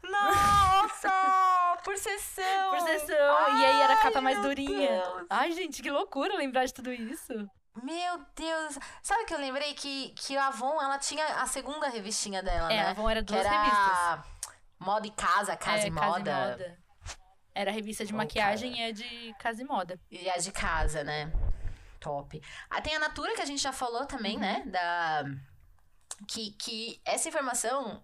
Nossa! 0.03 1.11
por 1.85 1.97
sessão! 1.97 2.71
Por 2.71 2.81
sessão. 2.81 3.59
e 3.59 3.65
aí 3.65 3.81
era 3.81 3.91
a 3.91 3.91
capa 4.03 4.18
Ai, 4.18 4.22
mais 4.24 4.42
durinha. 4.42 4.88
Deus. 4.88 5.26
Ai, 5.30 5.53
gente, 5.53 5.82
que 5.82 5.90
loucura 5.90 6.36
lembrar 6.36 6.64
de 6.64 6.74
tudo 6.74 6.92
isso. 6.92 7.32
Meu 7.82 8.18
Deus! 8.36 8.78
Sabe 9.03 9.24
que 9.24 9.32
eu 9.32 9.38
lembrei 9.38 9.72
que, 9.74 10.11
que 10.11 10.36
a 10.36 10.48
Avon, 10.48 10.80
ela 10.82 10.98
tinha 10.98 11.24
a 11.40 11.46
segunda 11.46 11.88
revistinha 11.88 12.42
dela, 12.42 12.70
É, 12.70 12.76
né? 12.76 12.82
a 12.86 12.90
Avon 12.90 13.09
era 13.09 13.20
que 13.20 13.32
duas 13.32 13.46
era 13.46 13.62
revistas. 13.62 14.32
Moda 14.78 15.07
e 15.07 15.11
Casa, 15.11 15.57
Casa 15.57 15.84
é, 15.84 15.86
e 15.86 15.90
Moda. 15.90 16.78
Era 17.55 17.70
a 17.70 17.74
revista 17.74 18.05
de 18.05 18.12
Ô, 18.12 18.16
maquiagem 18.16 18.78
e 18.80 18.84
a 18.84 18.92
de 18.92 19.34
casa 19.38 19.62
e 19.62 19.64
moda. 19.64 20.00
E 20.11 20.28
a 20.28 20.36
de 20.38 20.50
casa, 20.53 21.05
né? 21.05 21.30
Top. 22.00 22.40
Ah, 22.68 22.80
tem 22.80 22.96
a 22.96 22.98
Natura, 22.98 23.34
que 23.34 23.42
a 23.42 23.46
gente 23.46 23.62
já 23.62 23.72
falou 23.72 24.07
também, 24.07 24.34
Uhum. 24.34 24.40
né? 24.40 24.62
Da... 24.66 25.24
Que, 26.28 26.53
que 26.53 27.00
essa 27.05 27.28
informação 27.28 28.03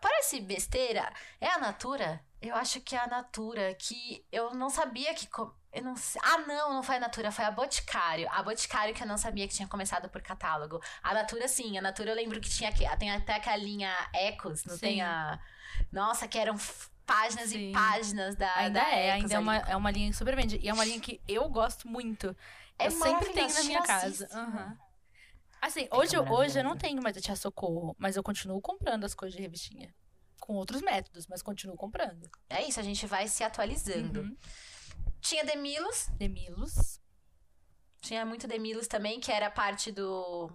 parece 0.00 0.40
besteira. 0.40 1.12
É 1.40 1.48
a 1.48 1.58
Natura? 1.58 2.20
Eu 2.40 2.54
acho 2.56 2.80
que 2.80 2.96
é 2.96 2.98
a 2.98 3.06
Natura, 3.06 3.74
que 3.74 4.24
eu 4.30 4.52
não 4.54 4.68
sabia 4.68 5.14
que. 5.14 5.28
Eu 5.72 5.82
não 5.82 5.96
sei. 5.96 6.20
Ah, 6.24 6.38
não, 6.38 6.74
não 6.74 6.82
foi 6.82 6.96
a 6.96 7.00
Natura, 7.00 7.30
foi 7.30 7.44
a 7.44 7.50
Boticário. 7.50 8.28
A 8.30 8.42
Boticário 8.42 8.94
que 8.94 9.02
eu 9.02 9.06
não 9.06 9.16
sabia 9.16 9.48
que 9.48 9.54
tinha 9.54 9.68
começado 9.68 10.08
por 10.08 10.20
catálogo. 10.20 10.80
A 11.02 11.14
Natura, 11.14 11.48
sim. 11.48 11.78
A 11.78 11.82
Natura 11.82 12.10
eu 12.10 12.16
lembro 12.16 12.40
que 12.40 12.50
tinha 12.50 12.68
aqui. 12.68 12.84
Tem 12.98 13.10
até 13.10 13.36
aquela 13.36 13.56
linha 13.56 13.90
Ecos, 14.12 14.64
não 14.64 14.74
Sim. 14.74 14.80
tem 14.80 15.02
a. 15.02 15.38
Nossa, 15.90 16.28
que 16.28 16.36
eram 16.36 16.56
páginas 17.06 17.50
Sim. 17.50 17.70
e 17.70 17.72
páginas 17.72 18.36
da. 18.36 18.54
Ainda 18.56 18.80
da 18.80 18.90
é, 18.90 19.08
Ecos 19.10 19.22
ainda 19.22 19.34
é 19.34 19.38
uma, 19.38 19.56
é 19.56 19.76
uma 19.76 19.90
linha 19.90 20.10
que 20.10 20.16
super 20.16 20.36
vende. 20.36 20.58
E 20.62 20.68
é 20.68 20.74
uma 20.74 20.84
linha 20.84 21.00
que 21.00 21.22
eu 21.26 21.48
gosto 21.48 21.88
muito. 21.88 22.36
É 22.78 22.88
eu 22.88 22.90
sempre 22.90 23.32
tenho 23.32 23.54
na 23.54 23.62
minha 23.62 23.82
casa. 23.82 24.26
assiste. 24.26 24.36
Assim, 25.62 25.86
hoje, 25.92 26.16
eu- 26.16 26.24
hoje 26.28 26.58
eu 26.58 26.64
não 26.64 26.76
tenho 26.76 27.00
mais 27.00 27.16
a 27.16 27.20
Tia 27.20 27.36
Socorro, 27.36 27.94
mas 27.96 28.16
eu 28.16 28.22
continuo 28.22 28.60
comprando 28.60 29.04
as 29.04 29.14
coisas 29.14 29.36
de 29.36 29.40
revistinha. 29.42 29.94
Com 30.40 30.54
outros 30.54 30.82
métodos, 30.82 31.28
mas 31.28 31.40
continuo 31.40 31.76
comprando. 31.76 32.28
É 32.50 32.66
isso, 32.66 32.80
a 32.80 32.82
gente 32.82 33.06
vai 33.06 33.28
se 33.28 33.44
atualizando. 33.44 34.22
Uhum. 34.22 34.36
Tinha 35.20 35.44
Demilos, 35.44 36.08
Demilos. 36.18 37.00
tinha 38.00 38.26
muito 38.26 38.48
Demilos 38.48 38.88
também, 38.88 39.20
que 39.20 39.30
era 39.30 39.48
parte 39.50 39.92
do 39.92 40.50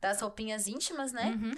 das 0.00 0.20
roupinhas 0.20 0.66
íntimas, 0.66 1.12
né? 1.12 1.26
Uhum. 1.40 1.52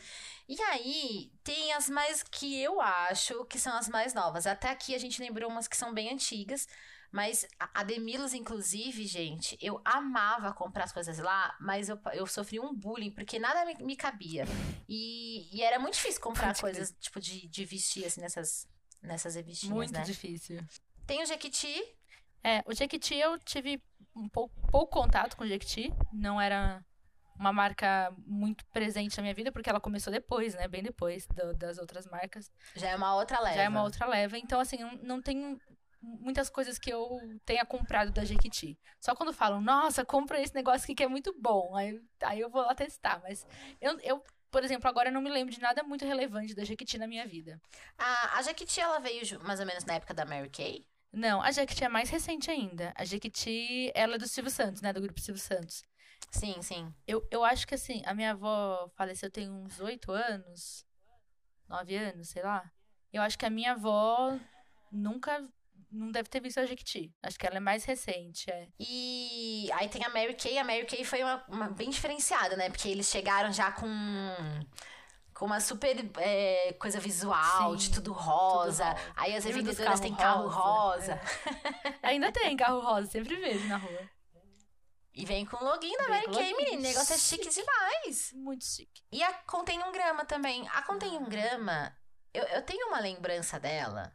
E 0.46 0.60
aí, 0.64 1.32
tem 1.42 1.72
as 1.72 1.88
mais 1.88 2.22
que 2.22 2.60
eu 2.60 2.78
acho 2.78 3.46
que 3.46 3.58
são 3.58 3.74
as 3.74 3.88
mais 3.88 4.12
novas. 4.12 4.46
Até 4.46 4.68
aqui 4.68 4.94
a 4.94 4.98
gente 4.98 5.22
lembrou 5.22 5.48
umas 5.50 5.66
que 5.66 5.74
são 5.78 5.94
bem 5.94 6.12
antigas. 6.12 6.68
Mas 7.14 7.46
a 7.72 7.84
Demilos, 7.84 8.34
inclusive, 8.34 9.06
gente, 9.06 9.56
eu 9.60 9.80
amava 9.84 10.52
comprar 10.52 10.82
as 10.82 10.90
coisas 10.92 11.16
lá, 11.20 11.56
mas 11.60 11.88
eu, 11.88 11.96
eu 12.12 12.26
sofri 12.26 12.58
um 12.58 12.74
bullying, 12.74 13.12
porque 13.12 13.38
nada 13.38 13.64
me, 13.64 13.76
me 13.84 13.94
cabia. 13.94 14.44
E, 14.88 15.48
e 15.56 15.62
era 15.62 15.78
muito 15.78 15.94
difícil 15.94 16.20
comprar 16.20 16.52
crer. 16.52 16.60
coisas, 16.60 16.92
tipo, 16.98 17.20
de, 17.20 17.46
de 17.46 17.64
vestir, 17.64 18.04
assim, 18.04 18.20
nessas, 18.20 18.66
nessas 19.00 19.36
revistinhas, 19.36 19.72
Muito 19.76 19.92
né? 19.92 20.02
difícil. 20.02 20.60
Tem 21.06 21.22
o 21.22 21.26
Jequiti, 21.26 21.80
É, 22.42 22.64
o 22.66 22.74
Jequiti 22.74 23.14
eu 23.14 23.38
tive 23.38 23.80
um 24.16 24.28
pouco, 24.28 24.52
pouco 24.72 24.92
contato 25.00 25.36
com 25.36 25.44
o 25.44 25.46
Jequiti. 25.46 25.94
Não 26.12 26.40
era 26.40 26.84
uma 27.38 27.52
marca 27.52 28.12
muito 28.26 28.66
presente 28.72 29.16
na 29.16 29.22
minha 29.22 29.34
vida, 29.34 29.52
porque 29.52 29.70
ela 29.70 29.80
começou 29.80 30.12
depois, 30.12 30.54
né? 30.54 30.66
Bem 30.66 30.82
depois 30.82 31.28
do- 31.28 31.54
das 31.54 31.78
outras 31.78 32.06
marcas. 32.06 32.50
já 32.74 32.88
é 32.90 32.96
uma 32.96 33.14
outra 33.14 33.38
leva. 33.38 33.54
Já 33.56 33.62
é 33.62 33.68
uma 33.68 33.84
outra 33.84 34.04
leva. 34.06 34.36
Então, 34.36 34.58
assim, 34.58 34.78
não, 34.78 34.92
não 35.02 35.22
tenho 35.22 35.56
muitas 36.20 36.50
coisas 36.50 36.78
que 36.78 36.90
eu 36.90 37.18
tenha 37.44 37.64
comprado 37.64 38.12
da 38.12 38.24
Jequiti. 38.24 38.78
Só 39.00 39.14
quando 39.14 39.32
falam, 39.32 39.60
nossa, 39.60 40.04
compra 40.04 40.40
esse 40.40 40.54
negócio 40.54 40.84
aqui 40.84 40.94
que 40.94 41.02
é 41.02 41.08
muito 41.08 41.34
bom. 41.38 41.74
Aí, 41.74 42.00
aí 42.22 42.40
eu 42.40 42.50
vou 42.50 42.62
lá 42.62 42.74
testar. 42.74 43.20
Mas 43.22 43.46
eu, 43.80 43.98
eu, 44.00 44.22
por 44.50 44.62
exemplo, 44.64 44.88
agora 44.88 45.10
não 45.10 45.20
me 45.20 45.30
lembro 45.30 45.52
de 45.54 45.60
nada 45.60 45.82
muito 45.82 46.04
relevante 46.04 46.54
da 46.54 46.64
Jequiti 46.64 46.98
na 46.98 47.06
minha 47.06 47.26
vida. 47.26 47.60
A, 47.98 48.38
a 48.38 48.42
Jequiti, 48.42 48.80
ela 48.80 48.98
veio 48.98 49.22
mais 49.42 49.60
ou 49.60 49.66
menos 49.66 49.84
na 49.84 49.94
época 49.94 50.14
da 50.14 50.24
Mary 50.24 50.50
Kay. 50.50 50.86
Não, 51.12 51.40
a 51.40 51.50
Jequiti 51.52 51.84
é 51.84 51.88
mais 51.88 52.10
recente 52.10 52.50
ainda. 52.50 52.92
A 52.96 53.04
Jequiti, 53.04 53.90
ela 53.94 54.16
é 54.16 54.18
do 54.18 54.26
Silvio 54.26 54.50
Santos, 54.50 54.82
né? 54.82 54.92
Do 54.92 55.00
grupo 55.00 55.20
Silvio 55.20 55.40
Santos. 55.40 55.84
Sim, 56.30 56.60
sim. 56.60 56.92
Eu, 57.06 57.26
eu 57.30 57.44
acho 57.44 57.66
que 57.66 57.74
assim, 57.76 58.02
a 58.04 58.12
minha 58.12 58.32
avó 58.32 58.90
faleceu 58.96 59.30
tem 59.30 59.48
uns 59.48 59.78
oito 59.80 60.10
anos, 60.10 60.84
nove 61.68 61.96
anos, 61.96 62.30
sei 62.30 62.42
lá. 62.42 62.68
Eu 63.12 63.22
acho 63.22 63.38
que 63.38 63.46
a 63.46 63.50
minha 63.50 63.72
avó 63.72 64.36
nunca, 64.90 65.46
não 65.94 66.10
deve 66.10 66.28
ter 66.28 66.40
visto 66.40 66.58
a 66.58 66.66
Jequiti. 66.66 67.14
Acho 67.22 67.38
que 67.38 67.46
ela 67.46 67.56
é 67.56 67.60
mais 67.60 67.84
recente, 67.84 68.50
é. 68.50 68.68
E 68.78 69.70
aí 69.72 69.88
tem 69.88 70.04
a 70.04 70.08
Mary 70.08 70.34
Kay. 70.34 70.58
A 70.58 70.64
Mary 70.64 70.84
Kay 70.84 71.04
foi 71.04 71.22
uma, 71.22 71.44
uma 71.48 71.68
bem 71.68 71.88
diferenciada, 71.88 72.56
né? 72.56 72.68
Porque 72.68 72.88
eles 72.88 73.06
chegaram 73.06 73.52
já 73.52 73.70
com, 73.72 73.88
com 75.32 75.46
uma 75.46 75.60
super 75.60 75.96
é, 76.18 76.74
coisa 76.78 76.98
visual, 76.98 77.70
Sim, 77.72 77.76
de 77.76 77.94
tudo 77.94 78.12
rosa. 78.12 78.90
rosa. 78.90 79.12
Aí 79.16 79.34
as 79.34 79.44
revendedoras 79.44 80.00
têm 80.00 80.14
carro 80.14 80.48
rosa. 80.48 81.14
rosa? 81.14 81.20
Ainda 82.02 82.32
tem 82.32 82.56
carro 82.56 82.80
rosa, 82.80 83.06
sempre 83.06 83.36
vejo 83.36 83.66
na 83.68 83.76
rua. 83.76 84.10
E 85.16 85.24
vem 85.24 85.46
com 85.46 85.56
o 85.56 85.64
login 85.64 85.96
da 85.96 86.08
Mary 86.08 86.26
Kay, 86.26 86.54
menino. 86.56 86.78
O 86.78 86.82
negócio 86.82 87.14
é 87.14 87.18
chique 87.18 87.48
demais. 87.48 88.32
Muito 88.34 88.64
chique. 88.64 89.00
E 89.12 89.22
a 89.22 89.32
Contém 89.32 89.80
um 89.80 89.92
Grama 89.92 90.24
também. 90.24 90.68
A 90.70 90.82
Contém 90.82 91.16
um 91.16 91.28
Grama, 91.28 91.96
eu, 92.32 92.42
eu 92.42 92.62
tenho 92.62 92.88
uma 92.88 92.98
lembrança 92.98 93.60
dela, 93.60 94.12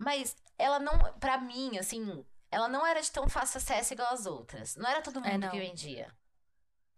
mas 0.00 0.34
ela 0.58 0.78
não, 0.78 0.98
pra 1.20 1.38
mim, 1.38 1.76
assim, 1.78 2.24
ela 2.50 2.66
não 2.68 2.86
era 2.86 3.00
de 3.00 3.10
tão 3.12 3.28
fácil 3.28 3.58
acesso 3.58 3.92
igual 3.92 4.12
as 4.12 4.24
outras. 4.26 4.74
Não 4.76 4.88
era 4.88 5.02
todo 5.02 5.20
É, 5.24 5.32
mundo 5.32 5.42
não. 5.44 5.50
que 5.50 5.58
vendia. 5.60 6.08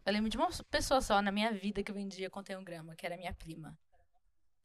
Eu 0.07 0.13
lembro 0.13 0.31
de 0.31 0.37
uma 0.37 0.49
pessoa 0.71 1.01
só 1.01 1.21
na 1.21 1.31
minha 1.31 1.53
vida 1.53 1.83
que 1.83 1.93
vendia 1.93 2.31
Contém 2.31 2.57
um 2.57 2.65
Grama, 2.65 2.95
que 2.97 3.05
era 3.07 3.17
minha 3.17 3.33
prima. 3.35 3.77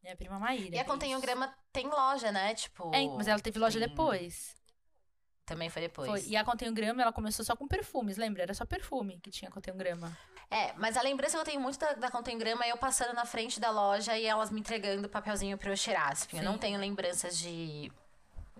Minha 0.02 0.16
prima 0.16 0.38
Maíra. 0.38 0.74
E 0.74 0.78
a 0.78 0.84
Contém 0.84 1.14
um 1.16 1.20
beijos. 1.20 1.36
Grama 1.40 1.54
tem 1.72 1.88
loja, 1.88 2.32
né? 2.32 2.54
Tipo. 2.54 2.92
É, 2.94 3.06
mas 3.08 3.26
ela 3.28 3.40
teve 3.40 3.58
loja 3.58 3.78
tem- 3.78 3.88
depois. 3.88 4.56
Também 5.44 5.70
foi 5.70 5.82
depois. 5.82 6.08
Foi. 6.10 6.22
E 6.30 6.36
a 6.36 6.44
Contém 6.44 6.68
um 6.68 6.74
Grama, 6.74 7.00
ela 7.02 7.12
começou 7.12 7.44
só 7.44 7.56
com 7.56 7.66
perfumes, 7.66 8.16
lembra? 8.16 8.42
Era 8.42 8.52
só 8.54 8.66
perfume 8.66 9.18
que 9.20 9.30
tinha 9.30 9.50
Contém 9.50 9.72
um 9.72 9.78
Grama. 9.78 10.16
É, 10.50 10.72
mas 10.74 10.96
a 10.96 11.02
lembrança 11.02 11.36
que 11.36 11.40
eu 11.40 11.44
tenho 11.44 11.60
muito 11.60 11.78
da, 11.78 11.92
da 11.94 12.10
Contém 12.10 12.36
um 12.36 12.38
Grama 12.38 12.64
é 12.64 12.70
eu 12.72 12.76
passando 12.76 13.14
na 13.14 13.24
frente 13.24 13.58
da 13.60 13.70
loja 13.70 14.16
e 14.18 14.24
elas 14.26 14.50
me 14.50 14.60
entregando 14.60 15.08
papelzinho 15.08 15.56
pra 15.56 15.70
eu 15.70 15.76
cheirar. 15.76 16.12
Assim, 16.12 16.36
eu 16.36 16.42
não 16.42 16.58
tenho 16.58 16.78
lembranças 16.78 17.38
de, 17.38 17.90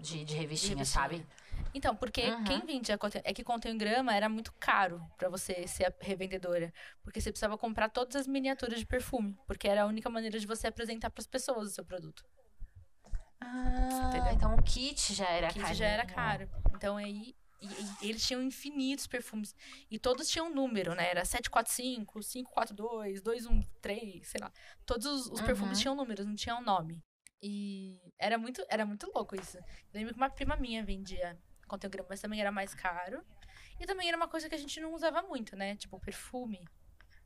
de, 0.01 0.24
de 0.24 0.34
revistinha, 0.36 0.84
sabe? 0.84 1.26
Então, 1.74 1.94
porque 1.94 2.22
Uhum. 2.30 2.44
quem 2.44 2.64
vendia. 2.64 2.99
É 3.24 3.34
que 3.34 3.44
Contém 3.44 3.74
um 3.74 3.78
Grama 3.78 4.14
era 4.14 4.28
muito 4.28 4.53
caro 4.59 5.05
pra 5.18 5.28
você 5.28 5.66
ser 5.66 5.84
a 5.86 5.92
revendedora. 6.01 6.72
Porque 7.03 7.20
você 7.20 7.30
precisava 7.30 7.59
comprar 7.59 7.88
todas 7.90 8.16
as 8.16 8.26
miniaturas 8.26 8.78
de 8.78 8.86
perfume. 8.86 9.36
Porque 9.46 9.68
era 9.68 9.82
a 9.82 9.86
única 9.86 10.09
maneira 10.09 10.38
de 10.38 10.46
você 10.46 10.66
apresentar 10.66 11.11
pras 11.11 11.26
pessoas 11.26 11.68
o 11.68 11.70
seu 11.70 11.84
produto. 11.84 12.24
Ah, 13.40 14.09
Entendeu? 14.09 14.32
então 14.32 14.55
o 14.55 14.62
kit 14.62 15.14
já 15.14 15.28
era 15.28 15.49
O 15.49 15.53
kit 15.53 15.62
caro. 15.62 15.74
já 15.74 15.86
era 15.86 16.07
caro. 16.07 16.49
Então 16.74 16.96
aí. 16.96 17.34
E, 17.61 17.66
e 18.07 18.11
eles 18.11 18.24
tinham 18.24 18.40
infinitos 18.40 19.07
perfumes. 19.09 19.53
E 19.90 19.99
todos 19.99 20.28
tinham 20.28 20.49
número, 20.55 20.94
né? 20.94 21.11
Era 21.11 21.24
745, 21.24 22.20
542, 22.20 23.20
213, 23.20 24.24
sei 24.24 24.40
lá. 24.40 24.53
Todos 24.86 25.07
os, 25.07 25.26
os 25.26 25.40
Uhum. 25.40 25.46
perfumes 25.46 25.80
tinham 25.80 25.96
números, 25.96 26.24
não 26.24 26.36
tinham 26.36 26.62
nome. 26.62 27.03
E 27.43 28.12
era 28.18 28.36
muito, 28.36 28.64
era 28.68 28.84
muito 28.84 29.11
louco 29.14 29.36
isso. 29.36 29.59
Eu 29.59 29.64
lembro 29.95 30.14
que 30.14 30.20
uma 30.20 30.30
prima 30.30 30.57
minha 30.57 30.84
vendia 30.84 31.39
conteúdo, 31.68 32.05
mas 32.09 32.20
também 32.20 32.41
era 32.41 32.51
mais 32.51 32.74
caro. 32.74 33.22
E 33.78 33.86
também 33.86 34.09
era 34.09 34.16
uma 34.16 34.26
coisa 34.26 34.49
que 34.49 34.55
a 34.55 34.59
gente 34.59 34.80
não 34.80 34.93
usava 34.95 35.22
muito, 35.22 35.55
né? 35.55 35.76
Tipo, 35.76 36.01
perfume. 36.01 36.66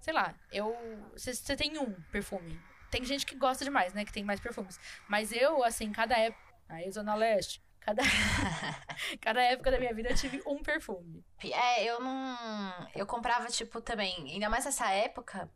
Sei 0.00 0.12
lá, 0.12 0.34
eu. 0.50 0.76
Você 1.12 1.56
tem 1.56 1.78
um 1.78 1.92
perfume. 2.10 2.60
Tem 2.90 3.04
gente 3.04 3.24
que 3.24 3.34
gosta 3.36 3.64
demais, 3.64 3.94
né? 3.94 4.04
Que 4.04 4.12
tem 4.12 4.24
mais 4.24 4.40
perfumes. 4.40 4.78
Mas 5.08 5.32
eu, 5.32 5.64
assim, 5.64 5.90
cada 5.92 6.18
época. 6.18 6.42
Aí, 6.68 6.90
Zona 6.90 7.14
Leste. 7.14 7.62
Cada, 7.80 8.02
cada 9.20 9.42
época 9.42 9.70
da 9.70 9.78
minha 9.78 9.92
vida 9.94 10.10
eu 10.10 10.16
tive 10.16 10.40
um 10.46 10.62
perfume. 10.62 11.24
É, 11.42 11.84
eu 11.84 12.00
não. 12.00 12.90
Eu 12.94 13.06
comprava, 13.06 13.46
tipo, 13.46 13.80
também. 13.80 14.14
Ainda 14.30 14.50
mais 14.50 14.64
nessa 14.64 14.90
época, 14.90 15.50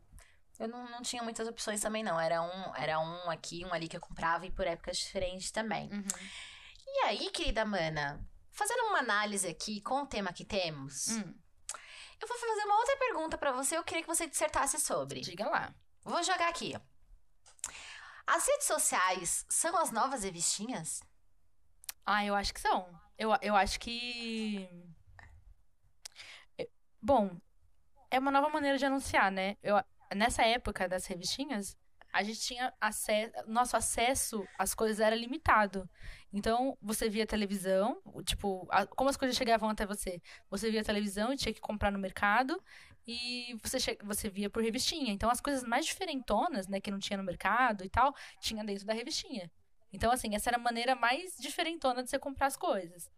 eu 0.59 0.67
não, 0.67 0.89
não 0.89 1.01
tinha 1.01 1.23
muitas 1.23 1.47
opções 1.47 1.81
também, 1.81 2.03
não. 2.03 2.19
Era 2.19 2.41
um, 2.41 2.75
era 2.75 2.99
um 2.99 3.29
aqui, 3.29 3.65
um 3.65 3.73
ali 3.73 3.87
que 3.87 3.97
eu 3.97 4.01
comprava 4.01 4.45
e 4.45 4.51
por 4.51 4.65
épocas 4.65 4.97
diferentes 4.97 5.51
também. 5.51 5.89
E 6.85 7.05
aí, 7.05 7.29
querida 7.29 7.65
Mana, 7.65 8.25
fazendo 8.51 8.83
uma 8.85 8.99
análise 8.99 9.47
aqui 9.47 9.81
com 9.81 10.01
o 10.01 10.07
tema 10.07 10.33
que 10.33 10.45
temos, 10.45 11.09
Hum, 11.09 11.33
eu 12.19 12.27
vou 12.27 12.37
fazer 12.37 12.63
uma 12.63 12.77
outra 12.77 12.97
pergunta 12.97 13.37
pra 13.37 13.51
você. 13.51 13.77
Eu 13.77 13.83
queria 13.83 14.01
que 14.01 14.07
você 14.07 14.27
dissertasse 14.27 14.79
sobre. 14.79 15.21
diga 15.21 15.47
lá. 15.47 15.73
Vou 16.03 16.23
jogar 16.23 16.49
aqui. 16.49 16.73
As 18.25 18.45
redes 18.47 18.67
sociais 18.67 19.45
são 19.49 19.77
as 19.77 19.91
novas 19.91 20.23
revistinhas? 20.23 21.01
Ah, 22.05 22.25
eu 22.25 22.33
acho 22.35 22.53
que 22.53 22.59
são. 22.59 22.87
Eu, 23.17 23.29
eu 23.41 23.55
acho 23.55 23.79
que. 23.79 24.67
É, 26.57 26.67
Bom, 27.01 27.39
é 28.09 28.19
uma 28.19 28.31
nova 28.31 28.49
maneira 28.49 28.77
de 28.77 28.85
anunciar, 28.85 29.31
né? 29.31 29.57
Eu, 29.61 29.81
nessa 30.15 30.43
época 30.43 30.87
das 30.87 31.05
revistinhas, 31.05 31.75
a 32.13 32.23
gente 32.23 32.39
tinha 32.39 32.73
acesso. 32.79 33.31
Nosso 33.47 33.75
acesso 33.77 34.47
às 34.57 34.73
coisas 34.73 34.99
era 34.99 35.15
limitado. 35.15 35.87
Então, 36.31 36.77
você 36.81 37.09
via 37.09 37.27
televisão, 37.27 38.01
tipo, 38.25 38.67
a- 38.71 38.85
como 38.87 39.09
as 39.09 39.17
coisas 39.17 39.35
chegavam 39.37 39.69
até 39.69 39.85
você? 39.85 40.21
Você 40.49 40.71
via 40.71 40.83
televisão 40.83 41.33
e 41.33 41.37
tinha 41.37 41.53
que 41.53 41.61
comprar 41.61 41.91
no 41.91 41.99
mercado. 41.99 42.61
E 43.05 43.55
você, 43.63 43.79
che- 43.79 43.97
você 44.03 44.29
via 44.29 44.49
por 44.49 44.61
revistinha. 44.63 45.13
Então, 45.13 45.29
as 45.29 45.39
coisas 45.39 45.63
mais 45.63 45.85
diferentonas, 45.85 46.67
né, 46.67 46.79
que 46.81 46.91
não 46.91 46.99
tinha 46.99 47.15
no 47.17 47.23
mercado 47.23 47.83
e 47.85 47.89
tal, 47.89 48.13
tinha 48.41 48.63
dentro 48.63 48.85
da 48.85 48.93
revistinha. 48.93 49.49
Então, 49.93 50.11
assim, 50.11 50.35
essa 50.35 50.49
era 50.49 50.57
a 50.57 50.61
maneira 50.61 50.95
mais 50.95 51.35
diferentona 51.39 52.03
de 52.03 52.09
você 52.09 52.19
comprar 52.19 52.47
as 52.47 52.57
coisas. 52.57 53.09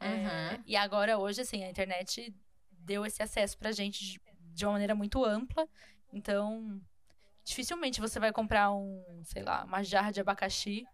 É, 0.00 0.06
Uhum. 0.54 0.62
e 0.66 0.76
agora, 0.76 1.18
hoje, 1.18 1.40
assim, 1.40 1.64
a 1.64 1.70
internet 1.70 2.32
deu 2.70 3.04
esse 3.04 3.20
acesso 3.22 3.58
pra 3.58 3.72
gente 3.72 4.04
de, 4.04 4.20
de 4.54 4.64
uma 4.64 4.72
maneira 4.72 4.94
muito 4.94 5.24
ampla. 5.24 5.68
Então, 6.12 6.80
dificilmente 7.44 8.00
você 8.00 8.18
vai 8.18 8.32
comprar 8.32 8.70
um, 8.72 9.22
sei 9.24 9.42
lá, 9.42 9.64
uma 9.64 9.82
jarra 9.82 10.10
de 10.10 10.20
abacaxi 10.20 10.86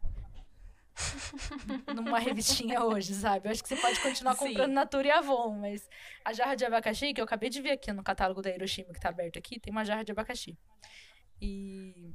numa 1.95 2.19
revistinha 2.19 2.83
hoje, 2.85 3.15
sabe? 3.15 3.49
Eu 3.49 3.53
acho 3.53 3.63
que 3.63 3.69
você 3.69 3.77
pode 3.77 4.01
continuar 4.01 4.35
Sim. 4.35 4.49
comprando 4.49 4.73
Natura 4.73 5.09
e 5.09 5.11
Avon, 5.11 5.59
mas 5.59 5.89
a 6.25 6.33
jarra 6.33 6.55
de 6.55 6.65
abacaxi, 6.65 7.13
que 7.13 7.21
eu 7.21 7.25
acabei 7.25 7.51
de 7.51 7.61
ver 7.61 7.73
aqui 7.73 7.93
no 7.93 8.03
catálogo 8.03 8.43
da 8.43 8.51
Hiroshima, 8.51 8.93
que 8.93 9.01
tá 9.01 9.09
aberto 9.09 9.39
aqui, 9.39 9.59
tem 9.59 9.73
uma 9.73 9.85
jarra 9.85 10.05
de 10.05 10.13
abacaxi. 10.13 10.57
E 11.41 12.15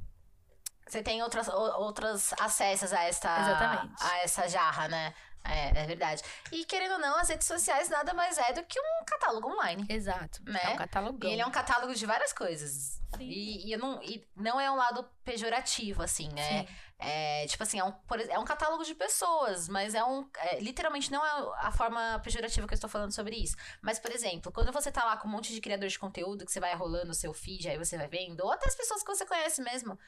Você 0.88 1.02
tem 1.02 1.22
outras, 1.22 1.48
outros 1.48 2.32
acessos 2.40 2.92
a 2.92 3.04
esta, 3.04 3.40
Exatamente. 3.40 4.02
a 4.02 4.18
essa 4.18 4.48
jarra, 4.48 4.88
né? 4.88 5.14
É, 5.44 5.82
é 5.82 5.86
verdade. 5.86 6.22
E 6.52 6.64
querendo 6.64 6.92
ou 6.92 6.98
não, 6.98 7.16
as 7.18 7.28
redes 7.28 7.46
sociais 7.46 7.88
nada 7.88 8.12
mais 8.14 8.36
é 8.38 8.52
do 8.52 8.62
que 8.64 8.78
um 8.78 9.04
catálogo 9.04 9.48
online. 9.48 9.84
Exato. 9.88 10.42
Né? 10.44 10.60
É 10.62 10.68
um 10.70 10.76
catálogo. 10.76 11.26
E 11.26 11.32
ele 11.32 11.42
é 11.42 11.46
um 11.46 11.50
catálogo 11.50 11.94
de 11.94 12.06
várias 12.06 12.32
coisas. 12.32 13.00
Sim. 13.16 13.24
E, 13.24 13.72
e 13.72 13.76
não, 13.76 14.02
e 14.02 14.26
não 14.36 14.60
é 14.60 14.70
um 14.70 14.76
lado 14.76 15.08
pejorativo, 15.24 16.02
assim, 16.02 16.28
né? 16.32 16.66
É, 17.02 17.46
tipo 17.46 17.62
assim, 17.62 17.78
é 17.78 17.84
um, 17.84 17.94
é 18.28 18.38
um 18.38 18.44
catálogo 18.44 18.84
de 18.84 18.94
pessoas, 18.94 19.68
mas 19.68 19.94
é 19.94 20.04
um. 20.04 20.28
é, 20.36 20.60
literalmente 20.60 21.10
não 21.10 21.24
é 21.24 21.56
a 21.66 21.72
forma 21.72 22.20
pejorativa 22.22 22.66
que 22.66 22.74
eu 22.74 22.76
estou 22.76 22.90
falando 22.90 23.12
sobre 23.12 23.36
isso. 23.36 23.56
Mas, 23.80 23.98
por 23.98 24.12
exemplo, 24.12 24.52
quando 24.52 24.70
você 24.70 24.92
tá 24.92 25.04
lá 25.04 25.16
com 25.16 25.26
um 25.26 25.30
monte 25.30 25.54
de 25.54 25.60
criador 25.62 25.88
de 25.88 25.98
conteúdo 25.98 26.44
que 26.44 26.52
você 26.52 26.60
vai 26.60 26.74
rolando 26.74 27.12
o 27.12 27.14
seu 27.14 27.32
feed, 27.32 27.68
aí 27.68 27.78
você 27.78 27.96
vai 27.96 28.06
vendo, 28.06 28.42
ou 28.42 28.52
até 28.52 28.66
as 28.66 28.74
pessoas 28.74 29.02
que 29.02 29.14
você 29.14 29.24
conhece 29.24 29.62
mesmo. 29.62 29.98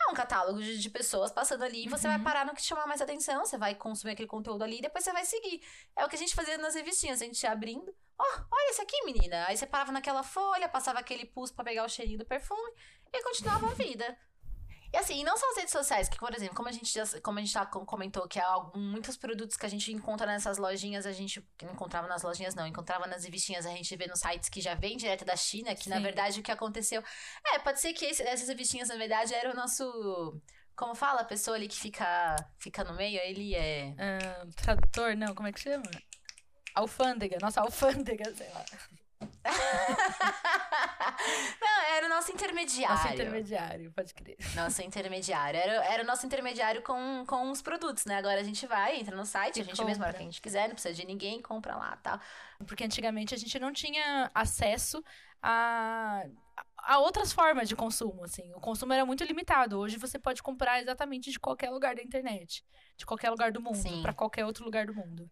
É 0.00 0.10
um 0.10 0.14
catálogo 0.14 0.62
de, 0.62 0.78
de 0.78 0.90
pessoas 0.90 1.30
passando 1.32 1.64
ali 1.64 1.84
e 1.84 1.88
você 1.88 2.06
vai 2.06 2.18
Uhum. 2.18 2.24
parar 2.24 2.46
no 2.46 2.54
que 2.54 2.62
te 2.62 2.68
chamar 2.68 2.86
mais 2.86 3.00
atenção, 3.02 3.44
você 3.44 3.58
vai 3.58 3.74
consumir 3.74 4.12
aquele 4.12 4.28
conteúdo 4.28 4.62
ali 4.62 4.78
e 4.78 4.82
depois 4.82 5.04
você 5.04 5.12
vai 5.12 5.24
seguir. 5.24 5.60
É 5.96 6.04
o 6.04 6.08
que 6.08 6.14
a 6.16 6.18
gente 6.18 6.34
fazia 6.34 6.56
nas 6.56 6.74
revistinhas, 6.74 7.20
a 7.20 7.24
gente 7.24 7.42
ia 7.42 7.50
abrindo. 7.50 7.92
Ó, 8.18 8.24
olha 8.24 8.70
esse 8.70 8.80
aqui, 8.80 9.04
menina. 9.04 9.44
Aí 9.48 9.56
você 9.56 9.66
parava 9.66 9.90
naquela 9.92 10.22
folha, 10.22 10.68
passava 10.68 10.98
aquele 11.00 11.26
pulso 11.26 11.54
pra 11.54 11.64
pegar 11.64 11.84
o 11.84 11.88
cheirinho 11.88 12.18
do 12.18 12.24
perfume 12.26 12.72
e 13.12 13.22
continuava 13.22 13.66
a 13.70 13.74
vida. 13.74 14.16
E 14.92 14.96
assim, 14.96 15.20
e 15.20 15.24
não 15.24 15.36
só 15.36 15.50
as 15.50 15.56
redes 15.58 15.72
sociais, 15.72 16.08
que, 16.08 16.16
por 16.18 16.34
exemplo, 16.34 16.54
como 16.54 16.68
a 16.68 16.72
gente 16.72 16.90
já, 16.92 17.04
como 17.20 17.38
a 17.38 17.42
gente 17.42 17.52
já 17.52 17.66
com- 17.66 17.84
comentou, 17.84 18.26
que 18.26 18.38
há 18.40 18.46
algum- 18.46 18.78
muitos 18.78 19.18
produtos 19.18 19.54
que 19.56 19.66
a 19.66 19.68
gente 19.68 19.92
encontra 19.92 20.26
nessas 20.26 20.56
lojinhas, 20.56 21.04
a 21.04 21.12
gente 21.12 21.46
não 21.62 21.72
encontrava 21.72 22.08
nas 22.08 22.22
lojinhas, 22.22 22.54
não, 22.54 22.66
encontrava 22.66 23.06
nas 23.06 23.22
revistinhas, 23.24 23.66
a 23.66 23.70
gente 23.70 23.94
vê 23.96 24.06
nos 24.06 24.20
sites 24.20 24.48
que 24.48 24.62
já 24.62 24.74
vem 24.74 24.96
direto 24.96 25.26
da 25.26 25.36
China, 25.36 25.74
que 25.74 25.90
na 25.90 25.96
Sim. 25.96 26.02
verdade 26.02 26.40
o 26.40 26.42
que 26.42 26.50
aconteceu. 26.50 27.02
É, 27.52 27.58
pode 27.58 27.80
ser 27.80 27.92
que 27.92 28.06
esse- 28.06 28.22
essas 28.22 28.48
revistinhas, 28.48 28.88
na 28.88 28.96
verdade, 28.96 29.34
era 29.34 29.50
o 29.52 29.54
nosso. 29.54 30.40
Como 30.74 30.94
fala 30.94 31.20
a 31.20 31.24
pessoa 31.24 31.56
ali 31.56 31.68
que 31.68 31.76
fica, 31.76 32.36
fica 32.58 32.82
no 32.84 32.94
meio? 32.94 33.20
Ele 33.20 33.54
é. 33.54 33.94
Ah, 33.98 34.46
tradutor, 34.56 35.14
não, 35.16 35.34
como 35.34 35.48
é 35.48 35.52
que 35.52 35.60
chama? 35.60 35.84
Alfândega, 36.74 37.36
nossa, 37.42 37.60
alfândega, 37.60 38.32
sei 38.34 38.48
lá. 38.50 38.64
Não, 41.60 41.82
era 41.96 42.06
o 42.06 42.08
nosso 42.08 42.32
intermediário. 42.32 42.96
Nosso 42.96 43.08
intermediário, 43.08 43.92
pode 43.92 44.14
crer. 44.14 44.36
Nosso 44.54 44.82
intermediário. 44.82 45.58
Era, 45.58 45.72
era 45.86 46.02
o 46.02 46.06
nosso 46.06 46.26
intermediário 46.26 46.82
com, 46.82 47.24
com 47.26 47.50
os 47.50 47.62
produtos, 47.62 48.04
né? 48.04 48.16
Agora 48.16 48.40
a 48.40 48.44
gente 48.44 48.66
vai, 48.66 48.96
entra 48.96 49.16
no 49.16 49.26
site, 49.26 49.58
E 49.58 49.62
a 49.62 49.64
gente 49.64 49.84
mesmo, 49.84 50.04
a 50.04 50.06
hora 50.06 50.12
compra. 50.12 50.18
que 50.18 50.22
a 50.22 50.30
gente 50.30 50.40
quiser, 50.40 50.68
não 50.68 50.74
precisa 50.74 50.94
de 50.94 51.06
ninguém, 51.06 51.40
compra 51.42 51.76
lá 51.76 51.96
tal. 52.02 52.20
Porque 52.66 52.84
antigamente 52.84 53.34
a 53.34 53.38
gente 53.38 53.58
não 53.58 53.72
tinha 53.72 54.30
acesso 54.34 55.02
a, 55.42 56.24
a 56.78 56.98
outras 56.98 57.32
formas 57.32 57.68
de 57.68 57.76
consumo, 57.76 58.24
assim. 58.24 58.52
O 58.54 58.60
consumo 58.60 58.92
era 58.92 59.04
muito 59.04 59.24
limitado. 59.24 59.78
Hoje 59.78 59.96
você 59.96 60.18
pode 60.18 60.42
comprar 60.42 60.80
exatamente 60.80 61.30
de 61.30 61.38
qualquer 61.38 61.70
lugar 61.70 61.94
da 61.94 62.02
internet. 62.02 62.64
De 62.96 63.06
qualquer 63.06 63.30
lugar 63.30 63.52
do 63.52 63.60
mundo, 63.60 64.02
pra 64.02 64.12
qualquer 64.12 64.44
outro 64.44 64.64
lugar 64.64 64.86
do 64.86 64.94
mundo. 64.94 65.30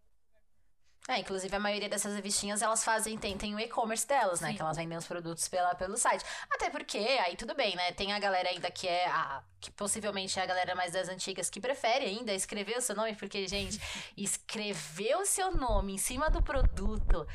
É, 1.07 1.19
inclusive 1.19 1.55
a 1.55 1.59
maioria 1.59 1.87
dessas 1.87 2.13
revistinhas, 2.15 2.61
elas 2.61 2.83
fazem, 2.83 3.17
tem, 3.17 3.37
tem 3.37 3.55
o 3.55 3.59
e-commerce 3.59 4.05
delas, 4.05 4.41
né? 4.41 4.49
Sim. 4.49 4.55
Que 4.55 4.61
elas 4.61 4.75
vendem 4.75 4.97
os 4.97 5.07
produtos 5.07 5.47
pela, 5.47 5.73
pelo 5.73 5.95
site. 5.95 6.25
Até 6.51 6.69
porque, 6.69 6.97
aí 6.97 7.37
tudo 7.37 7.55
bem, 7.55 7.77
né? 7.77 7.93
Tem 7.93 8.11
a 8.11 8.19
galera 8.19 8.49
ainda 8.49 8.69
que 8.69 8.87
é 8.87 9.07
a. 9.07 9.41
que 9.61 9.71
possivelmente 9.71 10.37
é 10.37 10.43
a 10.43 10.45
galera 10.45 10.75
mais 10.75 10.91
das 10.91 11.07
antigas 11.07 11.49
que 11.49 11.61
prefere 11.61 12.05
ainda 12.05 12.33
escrever 12.33 12.77
o 12.77 12.81
seu 12.81 12.93
nome, 12.93 13.15
porque, 13.15 13.47
gente, 13.47 13.79
escrever 14.17 15.15
o 15.15 15.25
seu 15.25 15.55
nome 15.55 15.93
em 15.93 15.97
cima 15.97 16.29
do 16.29 16.41
produto. 16.41 17.25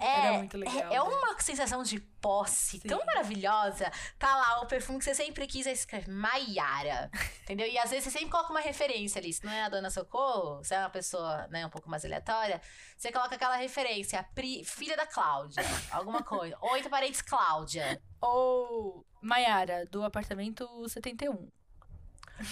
É, 0.00 0.18
Era 0.26 0.32
muito 0.38 0.56
legal, 0.56 0.74
é, 0.76 0.80
é 0.80 0.88
né? 0.90 1.00
uma 1.00 1.40
sensação 1.40 1.82
de 1.82 1.98
posse 2.00 2.80
tão 2.80 3.00
Sim. 3.00 3.06
maravilhosa. 3.06 3.90
Tá 4.18 4.34
lá 4.36 4.60
o 4.62 4.66
perfume 4.66 4.98
que 4.98 5.04
você 5.04 5.14
sempre 5.14 5.46
quis, 5.46 5.66
aí 5.66 5.72
escreve 5.72 6.10
Maiara. 6.10 7.10
Entendeu? 7.42 7.66
E 7.66 7.78
às 7.78 7.90
vezes 7.90 8.04
você 8.04 8.10
sempre 8.18 8.30
coloca 8.30 8.50
uma 8.50 8.60
referência 8.60 9.18
ali. 9.18 9.32
Se 9.32 9.44
não 9.44 9.52
é 9.52 9.62
a 9.64 9.68
Dona 9.68 9.90
Socorro, 9.90 10.62
se 10.64 10.74
é 10.74 10.78
uma 10.80 10.90
pessoa 10.90 11.46
né, 11.48 11.64
um 11.66 11.70
pouco 11.70 11.88
mais 11.90 12.04
aleatória, 12.04 12.60
você 12.96 13.10
coloca 13.12 13.34
aquela 13.34 13.56
referência, 13.56 14.22
Pri- 14.34 14.64
filha 14.64 14.96
da 14.96 15.06
Cláudia, 15.06 15.62
alguma 15.90 16.22
coisa. 16.22 16.56
Oito 16.60 16.88
parentes 16.90 17.22
Cláudia. 17.22 18.00
Ou 18.20 19.04
Maiara, 19.20 19.86
do 19.86 20.04
apartamento 20.04 20.68
71. 20.88 21.48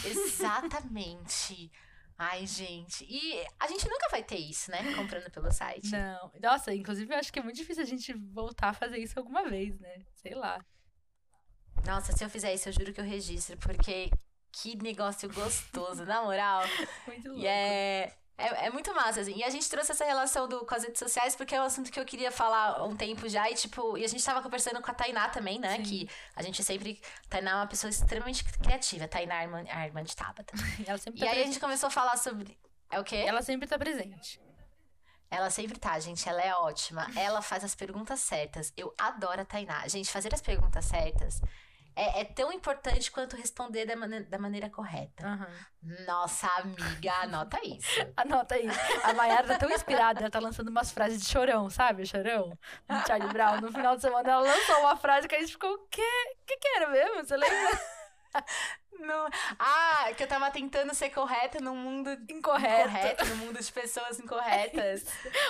Exatamente. 0.04 1.70
Ai, 2.22 2.46
gente. 2.46 3.02
E 3.08 3.42
a 3.58 3.66
gente 3.66 3.88
nunca 3.88 4.06
vai 4.10 4.22
ter 4.22 4.36
isso, 4.36 4.70
né? 4.70 4.94
Comprando 4.94 5.30
pelo 5.30 5.50
site. 5.50 5.90
Não. 5.90 6.30
Nossa, 6.38 6.74
inclusive 6.74 7.10
eu 7.14 7.18
acho 7.18 7.32
que 7.32 7.38
é 7.38 7.42
muito 7.42 7.56
difícil 7.56 7.82
a 7.82 7.86
gente 7.86 8.12
voltar 8.12 8.68
a 8.68 8.74
fazer 8.74 8.98
isso 8.98 9.18
alguma 9.18 9.48
vez, 9.48 9.80
né? 9.80 10.04
Sei 10.16 10.34
lá. 10.34 10.62
Nossa, 11.86 12.12
se 12.12 12.22
eu 12.22 12.28
fizer 12.28 12.52
isso, 12.52 12.68
eu 12.68 12.74
juro 12.74 12.92
que 12.92 13.00
eu 13.00 13.04
registro, 13.04 13.56
porque 13.56 14.10
que 14.52 14.76
negócio 14.76 15.32
gostoso, 15.32 16.04
na 16.04 16.22
moral. 16.22 16.60
Muito 17.08 17.28
louco. 17.28 17.42
E 17.42 17.46
é, 17.46 18.14
é, 18.40 18.66
é 18.66 18.70
muito 18.70 18.94
massa, 18.94 19.20
assim. 19.20 19.34
E 19.36 19.44
a 19.44 19.50
gente 19.50 19.68
trouxe 19.68 19.92
essa 19.92 20.04
relação 20.04 20.48
do, 20.48 20.64
com 20.64 20.74
as 20.74 20.82
redes 20.84 20.98
sociais, 20.98 21.36
porque 21.36 21.54
é 21.54 21.60
um 21.60 21.64
assunto 21.64 21.90
que 21.90 21.98
eu 22.00 22.04
queria 22.04 22.30
falar 22.32 22.78
há 22.78 22.84
um 22.84 22.96
tempo 22.96 23.28
já. 23.28 23.50
E, 23.50 23.54
tipo, 23.54 23.96
e 23.98 24.04
a 24.04 24.08
gente 24.08 24.24
tava 24.24 24.42
conversando 24.42 24.80
com 24.80 24.90
a 24.90 24.94
Tainá 24.94 25.28
também, 25.28 25.58
né? 25.58 25.76
Sim. 25.76 25.82
Que 25.82 26.08
a 26.34 26.42
gente 26.42 26.62
sempre. 26.64 27.00
Tainá 27.28 27.50
é 27.52 27.54
uma 27.56 27.66
pessoa 27.66 27.90
extremamente 27.90 28.44
criativa. 28.44 29.06
Tainá, 29.08 29.38
a 29.38 29.42
irmã, 29.42 29.64
a 29.68 29.86
irmã 29.86 30.02
de 30.02 30.14
Tabata. 30.16 30.52
Ela 30.86 30.98
sempre 30.98 31.20
E 31.20 31.20
tá 31.20 31.26
aí 31.26 31.30
a 31.30 31.34
presente. 31.34 31.52
gente 31.54 31.60
começou 31.60 31.86
a 31.88 31.90
falar 31.90 32.16
sobre. 32.16 32.58
É 32.90 32.98
o 32.98 33.04
quê? 33.04 33.16
Ela 33.16 33.42
sempre 33.42 33.68
tá 33.68 33.78
presente. 33.78 34.40
Ela 35.30 35.48
sempre 35.48 35.78
tá, 35.78 35.98
gente. 36.00 36.28
Ela 36.28 36.42
é 36.42 36.52
ótima. 36.54 37.06
Ela 37.16 37.40
faz 37.40 37.62
as 37.62 37.74
perguntas 37.74 38.18
certas. 38.20 38.72
Eu 38.76 38.92
adoro 38.98 39.40
a 39.40 39.44
Tainá. 39.44 39.86
Gente, 39.86 40.10
fazer 40.10 40.34
as 40.34 40.40
perguntas 40.40 40.84
certas 40.84 41.40
é, 41.96 42.20
é 42.20 42.24
tão 42.24 42.52
importante 42.52 43.10
quanto 43.10 43.36
responder 43.36 43.84
da, 43.86 43.96
mane- 43.96 44.24
da 44.24 44.38
maneira 44.38 44.68
correta. 44.70 45.26
Aham. 45.26 45.48
Nossa 46.06 46.46
amiga, 46.58 47.12
anota 47.22 47.58
isso. 47.66 48.00
Anota 48.16 48.54
aí. 48.54 48.68
A 49.02 49.12
Mayara 49.14 49.46
tá 49.48 49.58
tão 49.58 49.70
inspirada, 49.70 50.20
ela 50.20 50.30
tá 50.30 50.38
lançando 50.38 50.68
umas 50.68 50.92
frases 50.92 51.20
de 51.22 51.28
chorão, 51.28 51.68
sabe? 51.70 52.06
Chorão. 52.06 52.56
Do 52.88 53.06
Charlie 53.06 53.32
Brown. 53.32 53.60
No 53.60 53.72
final 53.72 53.96
de 53.96 54.02
semana 54.02 54.30
ela 54.30 54.42
lançou 54.42 54.78
uma 54.80 54.96
frase 54.96 55.26
que 55.28 55.34
a 55.34 55.40
gente 55.40 55.52
ficou, 55.52 55.72
o 55.72 55.78
quê? 55.90 56.02
O 56.42 56.46
que 56.46 56.56
que 56.58 56.68
era 56.76 56.88
mesmo? 56.90 57.16
Você 57.24 57.36
lembra? 57.36 57.80
No- 59.00 59.28
Ah, 59.58 60.08
que 60.14 60.22
eu 60.22 60.28
tava 60.28 60.50
tentando 60.50 60.94
ser 60.94 61.08
correta 61.10 61.58
num 61.58 61.74
mundo 61.74 62.10
Incorreto. 62.28 62.88
incorreto, 62.90 63.24
no 63.26 63.36
mundo 63.36 63.58
de 63.58 63.72
pessoas 63.72 64.20
incorretas. 64.20 65.04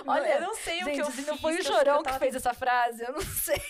Olha, 0.06 0.34
eu 0.34 0.40
não 0.40 0.54
sei 0.54 0.76
o 0.82 0.84
que 0.84 0.90
Gente, 0.94 1.00
eu 1.00 1.06
se 1.06 1.12
fiz. 1.12 1.26
não 1.26 1.36
foi 1.36 1.56
o 1.58 1.64
chorão 1.64 1.98
que 1.98 2.04
tava 2.04 2.18
fez 2.20 2.34
essa 2.36 2.54
frase, 2.54 3.02
eu 3.02 3.12
não 3.12 3.20
sei. 3.20 3.60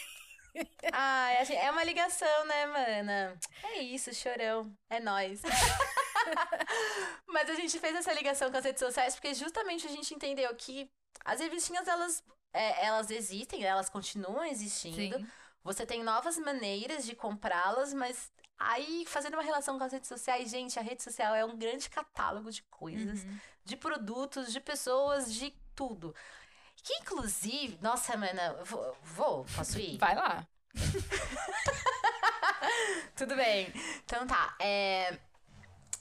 Ah, 0.92 1.30
é, 1.32 1.70
uma 1.70 1.84
ligação, 1.84 2.44
né, 2.46 2.66
mana? 2.66 3.38
É 3.64 3.78
isso, 3.82 4.12
chorão. 4.14 4.72
É 4.88 4.98
nóis. 5.00 5.42
Mas 7.26 7.48
a 7.48 7.54
gente 7.54 7.78
fez 7.78 7.94
essa 7.96 8.12
ligação 8.12 8.50
com 8.50 8.56
as 8.56 8.64
redes 8.64 8.80
sociais 8.80 9.14
porque 9.14 9.34
justamente 9.34 9.86
a 9.86 9.90
gente 9.90 10.12
entendeu 10.14 10.54
que 10.54 10.90
as 11.24 11.40
revistinhas, 11.40 11.86
elas, 11.88 12.22
é, 12.52 12.86
elas 12.86 13.10
existem, 13.10 13.64
elas 13.64 13.88
continuam 13.88 14.44
existindo. 14.44 15.26
Você 15.62 15.84
tem 15.84 16.02
novas 16.02 16.38
maneiras 16.38 17.04
de 17.04 17.14
comprá-las, 17.14 17.92
mas 17.92 18.32
aí, 18.58 19.04
fazendo 19.06 19.34
uma 19.34 19.42
relação 19.42 19.78
com 19.78 19.84
as 19.84 19.92
redes 19.92 20.08
sociais, 20.08 20.50
gente, 20.50 20.78
a 20.78 20.82
rede 20.82 21.02
social 21.02 21.34
é 21.34 21.44
um 21.44 21.56
grande 21.56 21.88
catálogo 21.90 22.50
de 22.50 22.62
coisas, 22.64 23.22
Uhum. 23.24 23.38
de 23.64 23.76
produtos, 23.76 24.52
de 24.52 24.60
pessoas, 24.60 25.32
de 25.32 25.54
tudo. 25.74 26.14
Que 26.82 26.94
inclusive, 26.94 27.78
nossa, 27.82 28.16
mana, 28.16 28.54
vou, 28.64 28.96
vou 29.02 29.44
posso 29.56 29.78
ir? 29.78 29.98
Vai 29.98 30.14
lá. 30.14 30.46
Tudo 33.16 33.36
bem. 33.36 33.72
Então 34.04 34.26
tá. 34.26 34.54
É... 34.58 35.18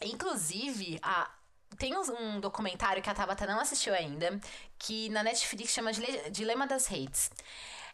Inclusive, 0.01 0.99
a... 1.03 1.30
tem 1.77 1.95
um 1.97 2.39
documentário 2.39 3.01
que 3.03 3.09
a 3.09 3.13
Tabata 3.13 3.45
não 3.45 3.59
assistiu 3.59 3.93
ainda, 3.93 4.39
que 4.77 5.09
na 5.09 5.21
Netflix 5.23 5.73
chama 5.73 5.91
Dile- 5.91 6.30
Dilema 6.32 6.65
das 6.65 6.88
Redes. 6.88 7.30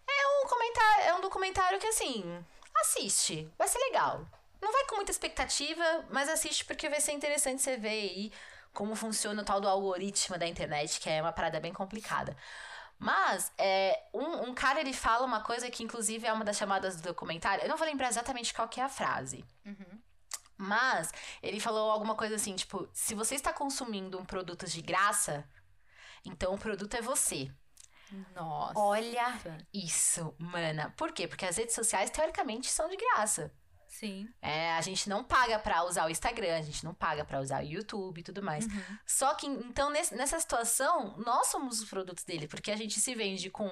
É 0.07 0.27
um 0.27 0.47
comentário, 0.47 1.03
é 1.05 1.13
um 1.15 1.21
documentário 1.21 1.79
que 1.79 1.88
assim, 1.88 2.45
assiste, 2.75 3.49
vai 3.57 3.67
ser 3.67 3.79
legal. 3.79 4.23
Não 4.61 4.71
vai 4.71 4.86
com 4.86 4.95
muita 4.95 5.11
expectativa, 5.11 6.05
mas 6.11 6.29
assiste 6.29 6.63
porque 6.65 6.89
vai 6.89 7.01
ser 7.01 7.11
interessante 7.13 7.61
você 7.61 7.77
ver 7.77 7.89
aí 7.89 8.31
como 8.73 8.95
funciona 8.95 9.41
o 9.41 9.45
tal 9.45 9.61
do 9.61 9.69
algoritmo 9.69 10.38
da 10.38 10.45
internet, 10.45 10.99
que 10.99 11.09
é 11.09 11.21
uma 11.21 11.31
parada 11.31 11.59
bem 11.59 11.73
complicada. 11.73 12.36
Mas, 12.97 13.51
é, 13.57 14.07
um, 14.13 14.49
um 14.49 14.53
cara, 14.53 14.79
ele 14.79 14.93
fala 14.93 15.25
uma 15.25 15.41
coisa 15.41 15.69
que, 15.69 15.83
inclusive, 15.83 16.25
é 16.25 16.33
uma 16.33 16.45
das 16.45 16.57
chamadas 16.57 16.95
do 16.95 17.03
documentário. 17.03 17.63
Eu 17.63 17.69
não 17.69 17.77
vou 17.77 17.85
lembrar 17.85 18.07
exatamente 18.07 18.53
qual 18.53 18.67
que 18.67 18.79
é 18.79 18.83
a 18.83 18.89
frase. 18.89 19.45
Uhum. 19.65 20.01
Mas, 20.57 21.11
ele 21.43 21.59
falou 21.59 21.91
alguma 21.91 22.15
coisa 22.15 22.35
assim, 22.35 22.55
tipo... 22.55 22.87
Se 22.93 23.13
você 23.13 23.35
está 23.35 23.51
consumindo 23.51 24.17
um 24.17 24.25
produto 24.25 24.65
de 24.65 24.81
graça, 24.81 25.47
então 26.23 26.53
o 26.53 26.57
produto 26.57 26.93
é 26.95 27.01
você. 27.01 27.51
Nossa. 28.33 28.79
Olha 28.79 29.39
isso, 29.73 30.33
mana. 30.39 30.93
Por 30.95 31.11
quê? 31.11 31.27
Porque 31.27 31.45
as 31.45 31.57
redes 31.57 31.75
sociais, 31.75 32.09
teoricamente, 32.09 32.71
são 32.71 32.87
de 32.87 32.95
graça. 32.95 33.51
Sim. 33.99 34.27
É, 34.41 34.73
a 34.73 34.81
gente 34.81 35.07
não 35.09 35.23
paga 35.23 35.57
pra 35.59 35.83
usar 35.85 36.05
o 36.05 36.09
Instagram, 36.09 36.57
a 36.57 36.61
gente 36.61 36.83
não 36.83 36.93
paga 36.93 37.23
pra 37.23 37.39
usar 37.39 37.63
o 37.63 37.67
YouTube 37.67 38.19
e 38.19 38.23
tudo 38.23 38.41
mais. 38.43 38.65
Uhum. 38.65 38.97
Só 39.05 39.33
que, 39.35 39.47
então, 39.47 39.89
nesse- 39.89 40.15
nessa 40.15 40.39
situação, 40.39 41.15
nós 41.17 41.47
somos 41.47 41.81
os 41.81 41.89
produtos 41.89 42.23
dele, 42.23 42.47
porque 42.47 42.71
a 42.71 42.75
gente 42.75 42.99
se 42.99 43.15
vende 43.15 43.49
com 43.49 43.69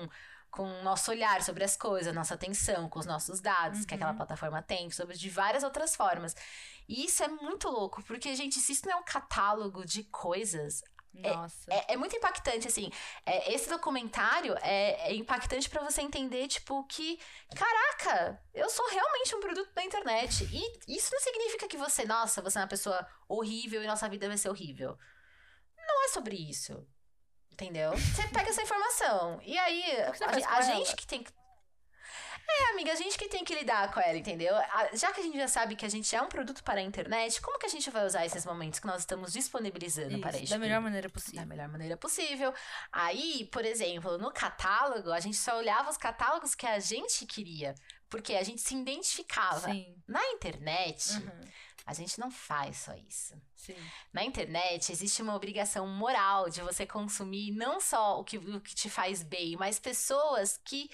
com 0.55 0.69
o 0.69 0.83
nosso 0.83 1.09
olhar 1.09 1.41
sobre 1.41 1.63
as 1.63 1.75
coisas, 1.75 2.13
nossa 2.13 2.35
atenção, 2.35 2.87
com 2.87 2.99
os 2.99 3.07
nossos 3.07 3.39
dados 3.41 3.85
que 3.85 3.93
Uhum. 3.95 3.97
aquela 3.97 4.13
plataforma 4.13 4.61
tem, 4.61 4.91
sobre 4.91 5.17
de 5.17 5.27
várias 5.27 5.63
outras 5.63 5.95
formas. 5.95 6.35
E 6.87 7.05
isso 7.05 7.23
é 7.23 7.27
muito 7.27 7.67
louco, 7.69 8.03
porque, 8.03 8.35
gente, 8.35 8.59
se 8.59 8.71
isso 8.73 8.85
não 8.85 8.93
é 8.93 8.95
um 8.97 9.03
catálogo 9.03 9.83
de 9.83 10.03
coisas, 10.03 10.83
Nossa. 11.13 11.71
é, 11.71 11.93
é 11.93 11.97
muito 11.97 12.15
impactante, 12.15 12.67
assim. 12.67 12.91
É, 13.25 13.53
esse 13.53 13.69
documentário 13.69 14.55
é, 14.61 15.11
é 15.11 15.15
impactante 15.15 15.69
pra 15.69 15.83
você 15.83 16.01
entender, 16.01 16.47
tipo, 16.47 16.83
que, 16.85 17.19
caraca, 17.55 18.41
eu 18.53 18.69
sou 18.69 18.87
realmente 18.89 19.35
um 19.35 19.39
produto 19.39 19.73
da 19.73 19.83
internet. 19.83 20.49
E 20.51 20.95
isso 20.95 21.13
não 21.13 21.19
significa 21.19 21.67
que 21.67 21.77
você, 21.77 22.05
nossa, 22.05 22.41
você 22.41 22.57
é 22.57 22.61
uma 22.61 22.67
pessoa 22.67 23.05
horrível 23.27 23.83
e 23.83 23.87
nossa 23.87 24.09
vida 24.09 24.27
vai 24.27 24.37
ser 24.37 24.49
horrível. 24.49 24.97
Não 25.77 26.05
é 26.05 26.07
sobre 26.09 26.35
isso. 26.35 26.85
Entendeu? 27.51 27.91
Você 27.91 28.27
pega 28.29 28.49
essa 28.49 28.63
informação. 28.63 29.39
E 29.43 29.55
aí, 29.57 29.83
a, 30.01 30.57
a 30.57 30.61
gente 30.61 30.95
que 30.95 31.05
tem 31.05 31.21
que. 31.23 31.31
É, 32.47 32.71
amiga, 32.71 32.91
a 32.91 32.95
gente 32.95 33.17
que 33.17 33.27
tem 33.27 33.43
que 33.43 33.55
lidar 33.55 33.91
com 33.93 33.99
ela, 33.99 34.17
entendeu? 34.17 34.53
Já 34.93 35.11
que 35.11 35.21
a 35.21 35.23
gente 35.23 35.37
já 35.37 35.47
sabe 35.47 35.75
que 35.75 35.85
a 35.85 35.89
gente 35.89 36.13
é 36.15 36.21
um 36.21 36.27
produto 36.27 36.63
para 36.63 36.79
a 36.79 36.83
internet, 36.83 37.41
como 37.41 37.57
que 37.57 37.65
a 37.65 37.69
gente 37.69 37.89
vai 37.89 38.05
usar 38.05 38.25
esses 38.25 38.45
momentos 38.45 38.79
que 38.79 38.85
nós 38.87 38.99
estamos 39.01 39.31
disponibilizando 39.33 40.19
para 40.19 40.31
Isso, 40.31 40.43
este 40.43 40.49
da 40.49 40.59
melhor 40.59 40.81
maneira 40.81 41.07
da 41.07 41.13
possível. 41.13 41.45
melhor 41.47 41.67
maneira 41.69 41.97
possível. 41.97 42.53
Aí, 42.91 43.49
por 43.51 43.65
exemplo, 43.65 44.17
no 44.17 44.31
catálogo, 44.31 45.11
a 45.11 45.19
gente 45.19 45.37
só 45.37 45.57
olhava 45.57 45.89
os 45.89 45.97
catálogos 45.97 46.53
que 46.53 46.65
a 46.67 46.79
gente 46.79 47.25
queria, 47.25 47.73
porque 48.09 48.35
a 48.35 48.43
gente 48.43 48.61
se 48.61 48.75
identificava. 48.75 49.71
Sim. 49.71 49.95
Na 50.07 50.23
internet, 50.31 51.13
Uhum. 51.13 51.41
a 51.85 51.93
gente 51.93 52.19
não 52.19 52.29
faz 52.29 52.77
só 52.77 52.93
isso. 53.09 53.33
Sim. 53.55 53.75
Na 54.11 54.23
internet, 54.23 54.91
existe 54.91 55.21
uma 55.21 55.33
obrigação 55.35 55.87
moral 55.87 56.49
de 56.49 56.61
você 56.61 56.85
consumir 56.85 57.51
não 57.51 57.79
só 57.79 58.19
o 58.19 58.23
que, 58.23 58.37
o 58.37 58.59
que 58.61 58.75
te 58.75 58.89
faz 58.89 59.23
bem, 59.23 59.55
mas 59.57 59.79
pessoas 59.79 60.59
que, 60.65 60.89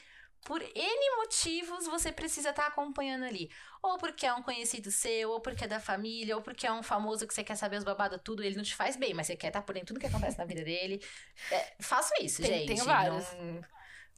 por 0.45 0.61
N 0.61 1.15
motivos, 1.17 1.85
você 1.87 2.11
precisa 2.11 2.49
estar 2.49 2.67
acompanhando 2.67 3.25
ali. 3.25 3.49
Ou 3.81 3.97
porque 3.97 4.25
é 4.25 4.33
um 4.33 4.41
conhecido 4.41 4.89
seu, 4.91 5.29
ou 5.31 5.39
porque 5.41 5.63
é 5.65 5.67
da 5.67 5.79
família, 5.79 6.35
ou 6.35 6.41
porque 6.41 6.65
é 6.65 6.71
um 6.71 6.81
famoso 6.83 7.27
que 7.27 7.33
você 7.33 7.43
quer 7.43 7.55
saber 7.55 7.77
os 7.77 7.83
babados 7.83 8.19
tudo, 8.23 8.43
ele 8.43 8.55
não 8.55 8.63
te 8.63 8.75
faz 8.75 8.95
bem, 8.95 9.13
mas 9.13 9.27
você 9.27 9.35
quer 9.35 9.47
estar 9.47 9.61
por 9.61 9.73
dentro 9.73 9.87
de 9.87 9.93
tudo 9.93 9.99
que 9.99 10.07
acontece 10.07 10.37
na 10.37 10.45
vida 10.45 10.63
dele. 10.63 11.03
É, 11.51 11.73
faço 11.81 12.11
isso, 12.21 12.41
Tem- 12.41 12.51
gente. 12.51 12.67
tenho 12.67 12.85
vários. 12.85 13.31
não- 13.33 13.61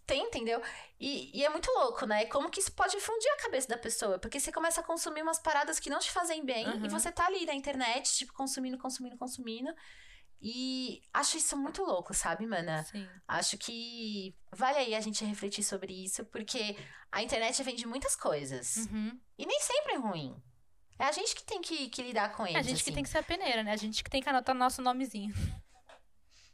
Tem, 0.05 0.22
entendeu? 0.24 0.61
E, 0.99 1.38
e 1.39 1.45
é 1.45 1.49
muito 1.49 1.72
louco, 1.72 2.05
né? 2.05 2.26
Como 2.26 2.49
que 2.49 2.59
isso 2.59 2.72
pode 2.74 2.99
fundir 2.99 3.30
a 3.32 3.38
cabeça 3.43 3.67
da 3.67 3.78
pessoa? 3.78 4.17
Porque 4.19 4.39
você 4.39 4.51
começa 4.51 4.82
a 4.82 4.84
consumir 4.84 5.22
umas 5.22 5.39
paradas 5.39 5.80
que 5.80 5.89
não 5.89 5.99
te 5.99 6.11
fazem 6.11 6.43
bem 6.43 6.67
Uhum. 6.67 6.86
e 6.86 6.89
você 6.89 7.11
tá 7.11 7.28
ali 7.28 7.45
na 7.45 7.53
internet, 7.53 8.11
tipo, 8.17 8.34
consumindo, 8.34 8.78
consumindo, 8.78 9.15
consumindo. 9.17 9.72
E 10.42 11.02
acho 11.14 11.38
isso 11.38 11.56
muito 11.56 11.84
louco, 11.84 12.14
sabe, 12.14 12.48
mana? 12.48 12.84
Sim. 12.84 13.08
Acho 13.28 13.58
que 13.58 14.36
vale 14.52 14.78
aí 14.80 14.96
a 14.96 15.00
gente 15.00 15.24
refletir 15.24 15.64
sobre 15.64 15.94
isso, 15.94 16.26
porque 16.26 16.76
a 17.12 17.22
internet 17.22 17.62
vende 17.62 17.86
muitas 17.86 18.16
coisas. 18.16 18.78
Uhum. 18.78 19.20
E 19.38 19.46
nem 19.46 19.60
sempre 19.60 19.94
é 19.94 19.98
ruim. 19.98 20.36
É 20.98 21.06
a 21.06 21.12
gente 21.12 21.36
que 21.36 21.44
tem 21.44 21.62
que, 21.62 21.89
que 21.89 22.02
lidar 22.02 22.30
com 22.36 22.46
É 22.46 22.52
eles. 22.52 22.60
a 22.60 22.62
gente 22.64 22.84
que 22.84 22.89
assim. 22.89 22.94
tem 22.96 23.04
que 23.04 23.10
ser 23.10 23.20
a 23.20 23.24
peneira, 23.24 23.62
né? 23.64 23.72
A 23.72 23.76
gente 23.78 24.04
que 24.04 24.10
tem 24.10 24.22
que 24.22 24.30
anotar 24.30 24.56
nosso 24.56 24.82
nomezinho. 24.82 25.34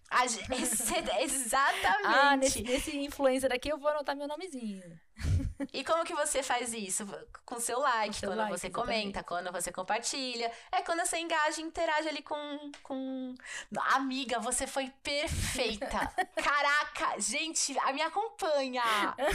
A 0.10 0.26
gen- 0.28 0.44
Ex- 0.52 0.92
Exatamente. 1.20 2.06
Ah, 2.06 2.36
nesse, 2.38 2.62
nesse 2.64 2.98
influencer 2.98 3.52
aqui 3.54 3.70
eu 3.70 3.78
vou 3.78 3.90
anotar 3.90 4.16
meu 4.16 4.28
nomezinho. 4.28 4.82
E 5.74 5.84
como 5.84 6.04
que 6.04 6.14
você 6.14 6.42
faz 6.42 6.74
isso? 6.74 7.06
Com 7.46 7.60
seu 7.60 7.80
like, 7.80 8.08
Com 8.08 8.14
seu 8.14 8.30
quando 8.30 8.38
like, 8.38 8.58
você 8.58 8.68
exatamente. 8.68 9.00
comenta, 9.02 9.24
quando 9.24 9.52
você 9.52 9.72
compartilha. 9.72 10.52
É 10.72 10.82
quando 10.82 11.00
você 11.06 11.18
engaja 11.18 11.62
e 11.62 11.64
interage 11.64 12.08
ali 12.08 12.22
com, 12.22 12.72
com... 12.84 13.36
Amiga, 13.94 14.40
você 14.40 14.66
foi 14.66 14.92
perfeita. 15.04 15.88
Caraca, 16.36 17.20
gente, 17.20 17.78
a 17.80 17.94
me 17.94 18.02
acompanha. 18.02 18.84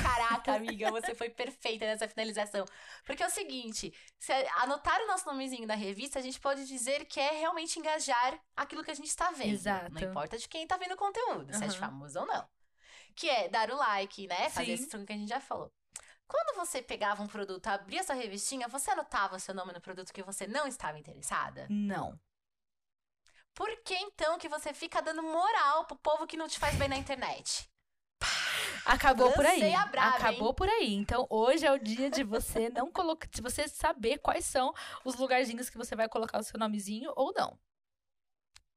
Caraca, 0.02 0.54
amiga, 0.54 0.90
você 0.90 1.14
foi 1.14 1.30
perfeita 1.30 1.84
nessa 1.84 2.08
finalização. 2.08 2.64
Porque 3.04 3.22
é 3.22 3.26
o 3.26 3.30
seguinte, 3.30 3.92
se 4.18 4.32
anotar 4.60 5.00
o 5.02 5.06
nosso 5.06 5.26
nomezinho 5.26 5.66
na 5.66 5.74
revista, 5.74 6.18
a 6.18 6.22
gente 6.22 6.40
pode 6.40 6.66
dizer 6.66 7.04
que 7.06 7.20
é 7.20 7.32
realmente 7.32 7.78
engajar 7.78 8.38
aquilo 8.56 8.84
que 8.84 8.90
a 8.90 8.94
gente 8.94 9.08
está 9.08 9.30
vendo. 9.30 9.52
Exato. 9.52 9.92
Não 9.92 10.02
importa 10.02 10.38
de 10.38 10.48
quem 10.48 10.66
tá 10.66 10.76
vendo 10.76 10.94
o 10.94 10.96
conteúdo, 10.96 11.52
se 11.54 11.64
é 11.64 11.66
de 11.66 11.78
famoso 11.78 12.20
ou 12.20 12.26
não. 12.26 12.46
Que 13.14 13.28
é 13.28 13.48
dar 13.48 13.70
o 13.70 13.76
like, 13.76 14.26
né? 14.26 14.50
Fazer 14.50 14.66
Sim. 14.66 14.72
esse 14.72 14.88
truque 14.88 15.06
que 15.06 15.12
a 15.12 15.16
gente 15.16 15.28
já 15.28 15.40
falou. 15.40 15.72
Quando 16.26 16.56
você 16.56 16.80
pegava 16.80 17.22
um 17.22 17.26
produto, 17.26 17.66
abria 17.66 18.02
sua 18.02 18.14
revistinha, 18.14 18.68
você 18.68 18.90
anotava 18.90 19.38
seu 19.38 19.54
nome 19.54 19.72
no 19.72 19.80
produto 19.80 20.12
que 20.12 20.22
você 20.22 20.46
não 20.46 20.66
estava 20.66 20.98
interessada? 20.98 21.66
Não. 21.68 22.18
Por 23.54 23.68
que 23.82 23.94
então 23.94 24.38
que 24.38 24.48
você 24.48 24.72
fica 24.72 25.02
dando 25.02 25.22
moral 25.22 25.84
pro 25.84 25.96
povo 25.96 26.26
que 26.26 26.36
não 26.36 26.48
te 26.48 26.58
faz 26.58 26.74
bem 26.76 26.88
na 26.88 26.96
internet? 26.96 27.70
Acabou 28.84 29.30
por 29.32 29.44
aí. 29.44 29.60
Lancei 29.60 29.74
a 29.74 29.86
braba, 29.86 30.16
Acabou 30.16 30.54
por 30.54 30.68
aí. 30.68 30.94
Então, 30.94 31.26
hoje 31.30 31.66
é 31.66 31.72
o 31.72 31.78
dia 31.78 32.10
de 32.10 32.24
você 32.24 32.68
não 32.70 32.90
colocar. 32.90 33.28
De 33.28 33.40
você 33.40 33.68
saber 33.68 34.18
quais 34.18 34.44
são 34.44 34.74
os 35.04 35.16
lugarzinhos 35.16 35.70
que 35.70 35.78
você 35.78 35.94
vai 35.94 36.08
colocar 36.08 36.38
o 36.38 36.42
seu 36.42 36.58
nomezinho 36.58 37.12
ou 37.14 37.32
não. 37.32 37.58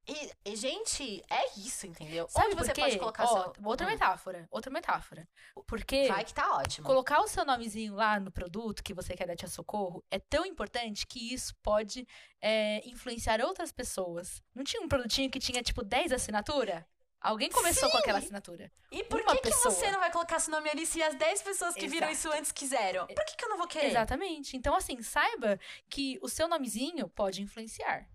E, 0.08 0.32
e, 0.46 0.56
gente, 0.56 1.24
é 1.30 1.60
isso, 1.60 1.88
entendeu? 1.88 2.28
Sabe 2.30 2.48
Onde 2.48 2.56
você 2.56 2.74
pode 2.74 3.00
colocar 3.00 3.24
Ó, 3.26 3.28
seu. 3.28 3.54
Outra 3.64 3.88
metáfora. 3.88 4.48
Outra 4.52 4.72
metáfora. 4.72 5.28
Porque 5.66 6.08
Vai 6.08 6.24
que 6.24 6.34
tá 6.34 6.58
ótimo. 6.58 6.86
colocar 6.86 7.22
o 7.22 7.28
seu 7.28 7.44
nomezinho 7.44 7.96
lá 7.96 8.20
no 8.20 8.32
produto 8.32 8.84
que 8.84 8.94
você 8.94 9.16
quer 9.16 9.26
dar 9.26 9.36
te 9.36 9.50
socorro 9.50 10.04
é 10.12 10.20
tão 10.20 10.46
importante 10.46 11.08
que 11.08 11.34
isso 11.34 11.56
pode 11.64 12.08
é, 12.40 12.88
influenciar 12.88 13.42
outras 13.42 13.72
pessoas. 13.72 14.44
Não 14.54 14.64
tinha 14.64 14.82
um 14.82 14.88
produtinho 14.88 15.30
que 15.30 15.40
tinha, 15.40 15.64
tipo, 15.64 15.84
10 15.84 16.12
assinaturas? 16.12 16.84
Alguém 17.26 17.50
começou 17.50 17.90
com 17.90 17.98
aquela 17.98 18.20
assinatura. 18.20 18.72
E 18.92 19.04
por 19.04 19.26
que, 19.26 19.38
que 19.40 19.50
você 19.50 19.90
não 19.90 20.00
vai 20.00 20.12
colocar 20.12 20.40
seu 20.40 20.52
nome 20.52 20.70
ali 20.70 20.86
se 20.86 21.02
as 21.02 21.16
10 21.16 21.42
pessoas 21.42 21.74
que 21.74 21.88
viram 21.88 22.08
Exato. 22.08 22.28
isso 22.28 22.38
antes 22.38 22.52
quiseram? 22.52 23.08
Por 23.08 23.26
que, 23.26 23.36
que 23.36 23.44
eu 23.44 23.50
não 23.50 23.58
vou 23.58 23.68
querer? 23.68 23.88
Exatamente. 23.88 24.56
Então, 24.56 24.76
assim, 24.76 25.02
saiba 25.02 25.60
que 25.90 26.20
o 26.22 26.30
seu 26.30 26.48
nomezinho 26.48 27.10
pode 27.10 27.42
influenciar. 27.42 28.08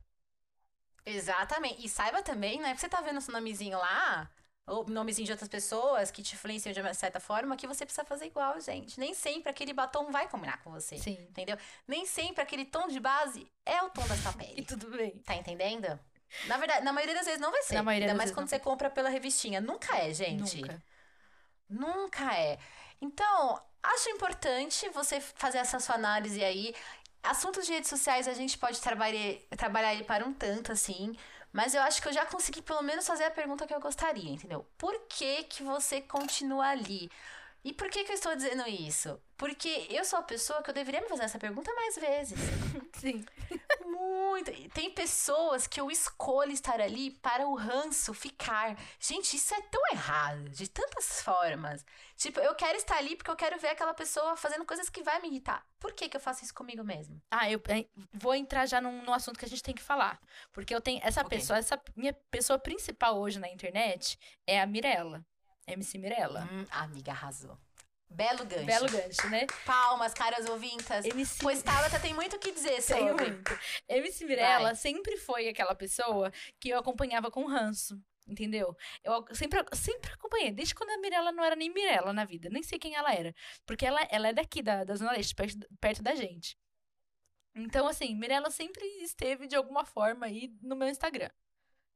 Exatamente. 1.05 1.85
E 1.85 1.89
saiba 1.89 2.23
também, 2.23 2.61
né? 2.61 2.75
Que 2.75 2.81
você 2.81 2.89
tá 2.89 3.01
vendo 3.01 3.21
seu 3.21 3.33
nomezinho 3.33 3.79
lá, 3.79 4.31
ou 4.67 4.87
nomezinho 4.89 5.27
de 5.27 5.33
outras 5.33 5.49
pessoas 5.49 6.11
que 6.11 6.23
te 6.23 6.35
influenciam 6.35 6.73
de 6.73 6.81
uma 6.81 6.95
certa 6.95 7.19
forma, 7.19 7.57
que 7.57 7.67
você 7.67 7.85
precisa 7.85 8.05
fazer 8.05 8.27
igual, 8.27 8.61
gente. 8.61 8.99
Nem 9.01 9.15
sempre 9.15 9.51
aquele 9.51 9.73
batom 9.73 10.11
vai 10.11 10.29
combinar 10.29 10.63
com 10.63 10.71
você. 10.71 10.97
Sim. 10.99 11.19
Entendeu? 11.31 11.57
Nem 11.89 12.07
sempre 12.07 12.43
aquele 12.43 12.65
tom 12.65 12.87
de 12.89 13.01
base 13.01 13.51
é 13.67 13.83
o 13.83 13.91
tom 13.91 14.07
da 14.07 14.17
sua 14.17 14.33
E 14.55 14.63
pele. 14.63 14.65
tudo 14.65 14.91
bem. 14.91 15.19
Tá 15.23 15.35
entendendo? 15.35 15.99
Na 16.47 16.57
verdade, 16.59 16.85
na 16.85 16.93
maioria 16.93 17.15
das 17.17 17.25
vezes 17.27 17.41
não 17.41 17.51
vai 17.51 17.63
ser. 17.63 17.75
Na 17.75 17.83
maioria 17.83 18.07
Ainda 18.07 18.15
das 18.15 18.19
mais 18.19 18.31
quando 18.31 18.49
você 18.49 18.59
compra 18.61 18.89
pela 18.89 19.09
revistinha. 19.09 19.61
Nunca 19.61 19.97
é, 19.99 20.13
gente. 20.15 20.61
Nunca. 20.61 20.83
Nunca 21.69 22.35
é. 22.37 22.59
Então, 23.01 23.61
acho 23.83 24.11
importante 24.11 24.89
você 24.91 25.21
fazer 25.21 25.59
essa 25.59 25.81
sua 25.81 25.95
análise 25.97 26.43
aí. 26.45 26.75
Assuntos 27.23 27.67
de 27.67 27.73
redes 27.73 27.91
sociais 27.91 28.27
a 28.29 28.35
gente 28.35 28.57
pode 28.59 28.81
trabalhar, 28.81 29.37
trabalhar 29.57 29.95
ele 29.95 30.05
para 30.05 30.25
um 30.27 30.33
tanto, 30.33 30.73
assim. 30.73 31.15
Mas 31.53 31.75
eu 31.75 31.83
acho 31.83 32.01
que 32.01 32.09
eu 32.09 32.13
já 32.13 32.25
consegui 32.27 32.63
pelo 32.63 32.83
menos 32.83 33.07
fazer 33.07 33.25
a 33.25 33.31
pergunta 33.31 33.67
que 33.67 33.75
eu 33.75 33.81
gostaria, 33.81 34.31
entendeu? 34.31 34.67
Por 34.79 34.99
que 35.09 35.45
que 35.45 35.63
você 35.63 36.01
continua 36.01 36.69
ali? 36.69 37.11
E 37.63 37.73
por 37.75 37.91
que 37.91 38.05
que 38.05 38.11
eu 38.11 38.15
estou 38.15 38.35
dizendo 38.35 38.67
isso? 38.69 39.21
Porque 39.37 39.87
eu 39.91 40.05
sou 40.05 40.19
a 40.19 40.23
pessoa 40.23 40.63
que 40.63 40.71
eu 40.71 40.75
deveria 40.75 41.01
me 41.01 41.09
fazer 41.09 41.25
essa 41.25 41.39
pergunta 41.39 41.73
mais 41.75 41.97
vezes. 41.97 42.39
Sim. 42.99 43.25
Muito. 43.85 44.51
Tem 44.71 44.91
pessoas 44.91 45.67
que 45.67 45.81
eu 45.81 45.91
escolho 45.91 46.53
estar 46.53 46.81
ali 46.81 47.11
para 47.11 47.47
o 47.47 47.55
ranço 47.55 48.15
ficar. 48.15 48.77
Gente, 48.99 49.37
isso 49.37 49.55
é 49.55 49.61
tão 49.63 49.81
errado, 49.93 50.49
de 50.51 50.69
tantas 50.69 51.23
formas. 51.23 51.85
Tipo, 52.17 52.41
eu 52.41 52.55
quero 52.55 52.77
estar 52.77 52.97
ali 52.97 53.17
porque 53.17 53.31
eu 53.31 53.37
quero 53.37 53.59
ver 53.59 53.69
aquela 53.69 53.95
pessoa 53.95 54.37
fazendo 54.37 54.65
coisas 54.65 54.89
que 54.89 55.03
vai 55.03 55.21
me 55.21 55.29
irritar. 55.29 55.67
Por 55.79 55.93
que, 55.93 56.09
que 56.09 56.17
eu 56.17 56.21
faço 56.21 56.45
isso 56.45 56.55
comigo 56.55 56.85
mesmo? 56.85 57.21
Ah, 57.31 57.51
eu 57.51 57.61
vou 58.13 58.35
entrar 58.35 58.67
já 58.67 58.81
num, 58.81 59.03
num 59.03 59.13
assunto 59.15 59.39
que 59.39 59.45
a 59.45 59.49
gente 59.49 59.63
tem 59.63 59.75
que 59.75 59.83
falar. 59.83 60.19
Porque 60.53 60.75
eu 60.75 60.81
tenho 60.81 61.01
essa 61.03 61.21
Ok. 61.23 61.39
pessoa, 61.39 61.59
essa 61.59 61.81
minha 61.97 62.13
pessoa 62.31 62.59
principal 62.59 63.19
hoje 63.19 63.39
na 63.39 63.49
internet 63.49 64.19
é 64.47 64.61
a 64.61 64.67
Mirella. 64.67 65.25
MC 65.67 65.99
Mirella. 65.99 66.49
Hum, 66.51 66.67
amiga 66.71 67.13
arrasou. 67.13 67.59
Belo 68.09 68.45
gancho. 68.45 68.67
Belo 68.67 68.89
gancho, 68.91 69.29
né? 69.29 69.47
Palmas, 69.65 70.13
caras 70.13 70.49
ouvintas. 70.49 71.05
MC 71.05 71.39
Pois 71.41 71.63
Tabata 71.63 72.01
tem 72.01 72.13
muito 72.13 72.35
o 72.35 72.39
que 72.41 72.51
dizer 72.51 72.83
sobre. 72.83 73.31
muito. 73.31 73.59
MC 73.89 74.25
Mirella 74.25 74.69
Vai. 74.71 74.75
sempre 74.75 75.17
foi 75.17 75.49
aquela 75.49 75.77
pessoa 75.77 76.33
que 76.59 76.71
eu 76.71 76.79
acompanhava 76.79 77.31
com 77.31 77.47
ranço. 77.47 78.01
Entendeu? 78.27 78.77
Eu 79.03 79.25
sempre, 79.33 79.65
sempre 79.73 80.13
acompanhei, 80.13 80.53
desde 80.53 80.75
quando 80.75 80.91
a 80.91 80.99
Mirella 80.99 81.33
não 81.33 81.43
era 81.43 81.57
nem 81.57 81.73
Mirella 81.73 82.13
na 82.13 82.25
vida. 82.25 82.49
Nem 82.49 82.63
sei 82.63 82.79
quem 82.79 82.95
ela 82.95 83.13
era. 83.13 83.35
Porque 83.67 83.85
ela, 83.85 84.01
ela 84.11 84.29
é 84.29 84.33
daqui, 84.33 84.63
da, 84.63 84.85
da 84.85 84.95
Zona 84.95 85.13
Leste, 85.13 85.35
perto, 85.35 85.59
perto 85.81 86.03
da 86.03 86.15
gente. 86.15 86.57
Então, 87.55 87.89
assim, 87.89 88.15
Mirella 88.15 88.51
sempre 88.51 88.85
esteve 89.03 89.47
de 89.49 89.57
alguma 89.57 89.85
forma 89.85 90.27
aí 90.27 90.53
no 90.63 90.77
meu 90.77 90.89
Instagram. 90.89 91.31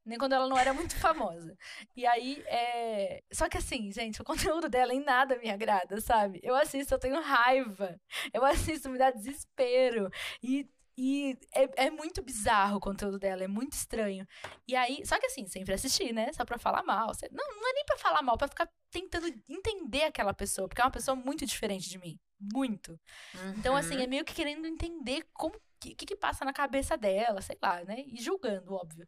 Nem 0.04 0.18
quando 0.18 0.34
ela 0.34 0.48
não 0.48 0.58
era 0.58 0.74
muito 0.74 0.94
famosa. 1.00 1.56
E 1.96 2.06
aí, 2.06 2.42
é... 2.46 3.22
Só 3.32 3.48
que 3.48 3.58
assim, 3.58 3.90
gente, 3.90 4.20
o 4.20 4.24
conteúdo 4.24 4.68
dela 4.68 4.92
em 4.94 5.02
nada 5.02 5.38
me 5.38 5.50
agrada, 5.50 6.00
sabe? 6.00 6.40
Eu 6.42 6.54
assisto, 6.54 6.94
eu 6.94 6.98
tenho 6.98 7.20
raiva. 7.20 7.98
Eu 8.32 8.44
assisto, 8.44 8.90
me 8.90 8.98
dá 8.98 9.10
desespero. 9.10 10.10
E 10.42 10.68
e 10.96 11.36
é, 11.52 11.86
é, 11.86 11.90
muito 11.90 12.22
bizarro 12.22 12.76
o 12.76 12.80
conteúdo 12.80 13.18
dela, 13.18 13.42
é 13.42 13.48
muito 13.48 13.72
estranho. 13.72 14.26
E 14.66 14.76
aí, 14.76 15.04
só 15.04 15.18
que 15.18 15.26
assim, 15.26 15.46
sempre 15.46 15.74
assisti, 15.74 16.12
né? 16.12 16.32
Só 16.32 16.44
pra 16.44 16.56
falar 16.56 16.84
mal. 16.84 17.10
Não, 17.32 17.60
não 17.60 17.68
é 17.68 17.72
nem 17.72 17.84
pra 17.84 17.98
falar 17.98 18.22
mal, 18.22 18.38
pra 18.38 18.46
ficar 18.46 18.68
tentando 18.90 19.26
entender 19.48 20.04
aquela 20.04 20.32
pessoa, 20.32 20.68
porque 20.68 20.80
é 20.80 20.84
uma 20.84 20.90
pessoa 20.90 21.16
muito 21.16 21.44
diferente 21.44 21.90
de 21.90 21.98
mim. 21.98 22.16
Muito. 22.38 22.92
Uhum. 23.34 23.54
Então, 23.58 23.76
assim, 23.76 24.00
é 24.00 24.06
meio 24.06 24.24
que 24.24 24.34
querendo 24.34 24.66
entender 24.66 25.26
como. 25.32 25.56
O 25.56 25.60
que, 25.96 26.06
que 26.06 26.16
passa 26.16 26.46
na 26.46 26.52
cabeça 26.52 26.96
dela, 26.96 27.42
sei 27.42 27.58
lá, 27.62 27.84
né? 27.84 28.04
E 28.06 28.16
julgando, 28.22 28.72
óbvio. 28.72 29.06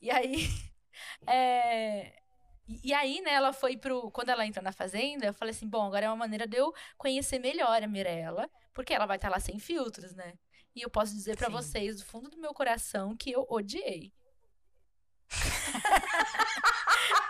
E 0.00 0.10
aí. 0.10 0.48
é... 1.26 2.12
E, 2.84 2.92
aí, 2.92 3.22
né, 3.22 3.32
ela 3.32 3.52
foi 3.52 3.76
pro. 3.78 4.10
Quando 4.10 4.28
ela 4.28 4.46
entra 4.46 4.62
na 4.62 4.72
fazenda, 4.72 5.26
eu 5.26 5.34
falei 5.34 5.52
assim: 5.52 5.66
bom, 5.66 5.86
agora 5.86 6.06
é 6.06 6.08
uma 6.08 6.16
maneira 6.16 6.46
de 6.46 6.58
eu 6.58 6.72
conhecer 6.98 7.38
melhor 7.38 7.82
a 7.82 7.86
Mirella, 7.86 8.48
porque 8.74 8.92
ela 8.92 9.06
vai 9.06 9.16
estar 9.16 9.30
lá 9.30 9.40
sem 9.40 9.58
filtros, 9.58 10.14
né? 10.14 10.34
E 10.76 10.82
eu 10.82 10.90
posso 10.90 11.14
dizer 11.14 11.36
para 11.36 11.48
vocês, 11.48 11.96
do 11.96 12.04
fundo 12.04 12.28
do 12.28 12.38
meu 12.38 12.52
coração, 12.52 13.16
que 13.16 13.30
eu 13.30 13.46
odiei. 13.48 14.12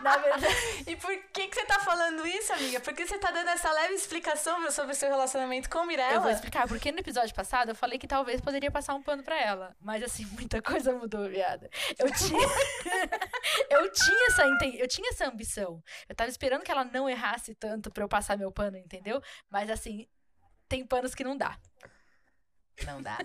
Na 0.00 0.16
verdade. 0.16 0.46
E 0.86 0.96
por 0.96 1.14
que, 1.32 1.48
que 1.48 1.54
você 1.54 1.66
tá 1.66 1.78
falando 1.80 2.26
isso, 2.26 2.52
amiga? 2.52 2.80
Porque 2.80 3.06
você 3.06 3.18
tá 3.18 3.30
dando 3.30 3.48
essa 3.48 3.70
leve 3.70 3.94
explicação 3.94 4.70
sobre 4.70 4.92
o 4.92 4.94
seu 4.94 5.08
relacionamento 5.08 5.68
com 5.68 5.84
Mirella? 5.84 6.14
Eu 6.14 6.20
vou 6.22 6.30
explicar, 6.30 6.66
porque 6.66 6.90
no 6.90 6.98
episódio 6.98 7.34
passado 7.34 7.70
eu 7.70 7.74
falei 7.74 7.98
que 7.98 8.06
talvez 8.06 8.40
poderia 8.40 8.70
passar 8.70 8.94
um 8.94 9.02
pano 9.02 9.22
pra 9.22 9.38
ela. 9.38 9.76
Mas 9.80 10.02
assim, 10.02 10.24
muita 10.32 10.62
coisa 10.62 10.92
mudou, 10.92 11.28
viada. 11.28 11.68
Eu 11.98 12.10
tinha. 12.12 12.48
eu 13.70 13.92
tinha 13.92 14.26
essa 14.28 14.46
eu 14.78 14.88
tinha 14.88 15.10
essa 15.10 15.26
ambição. 15.28 15.82
Eu 16.08 16.14
tava 16.14 16.30
esperando 16.30 16.62
que 16.62 16.70
ela 16.70 16.84
não 16.84 17.08
errasse 17.08 17.54
tanto 17.54 17.90
pra 17.90 18.04
eu 18.04 18.08
passar 18.08 18.38
meu 18.38 18.50
pano, 18.50 18.76
entendeu? 18.76 19.22
Mas 19.50 19.70
assim, 19.70 20.06
tem 20.68 20.86
panos 20.86 21.14
que 21.14 21.24
não 21.24 21.36
dá. 21.36 21.58
Não 22.86 23.02
dá. 23.02 23.18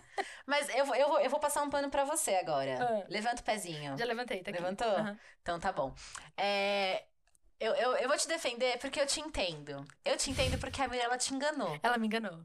Mas 0.45 0.67
eu, 0.69 0.85
eu, 0.95 1.07
vou, 1.07 1.19
eu 1.19 1.29
vou 1.29 1.39
passar 1.39 1.63
um 1.63 1.69
pano 1.69 1.89
pra 1.89 2.03
você 2.03 2.35
agora. 2.35 2.77
Ah. 2.81 3.05
Levanta 3.09 3.41
o 3.41 3.45
pezinho. 3.45 3.97
Já 3.97 4.05
levantei, 4.05 4.41
tá 4.43 4.51
aqui. 4.51 4.59
Levantou? 4.59 4.99
Uhum. 4.99 5.17
Então 5.41 5.59
tá 5.59 5.71
bom. 5.71 5.93
É, 6.37 7.03
eu, 7.59 7.73
eu, 7.75 7.95
eu 7.95 8.07
vou 8.07 8.17
te 8.17 8.27
defender 8.27 8.77
porque 8.79 8.99
eu 8.99 9.05
te 9.05 9.21
entendo. 9.21 9.85
Eu 10.03 10.17
te 10.17 10.29
entendo 10.29 10.57
porque 10.57 10.81
a 10.81 10.87
Mirella 10.87 11.17
te 11.17 11.33
enganou. 11.33 11.79
Ela 11.81 11.97
me 11.97 12.07
enganou. 12.07 12.43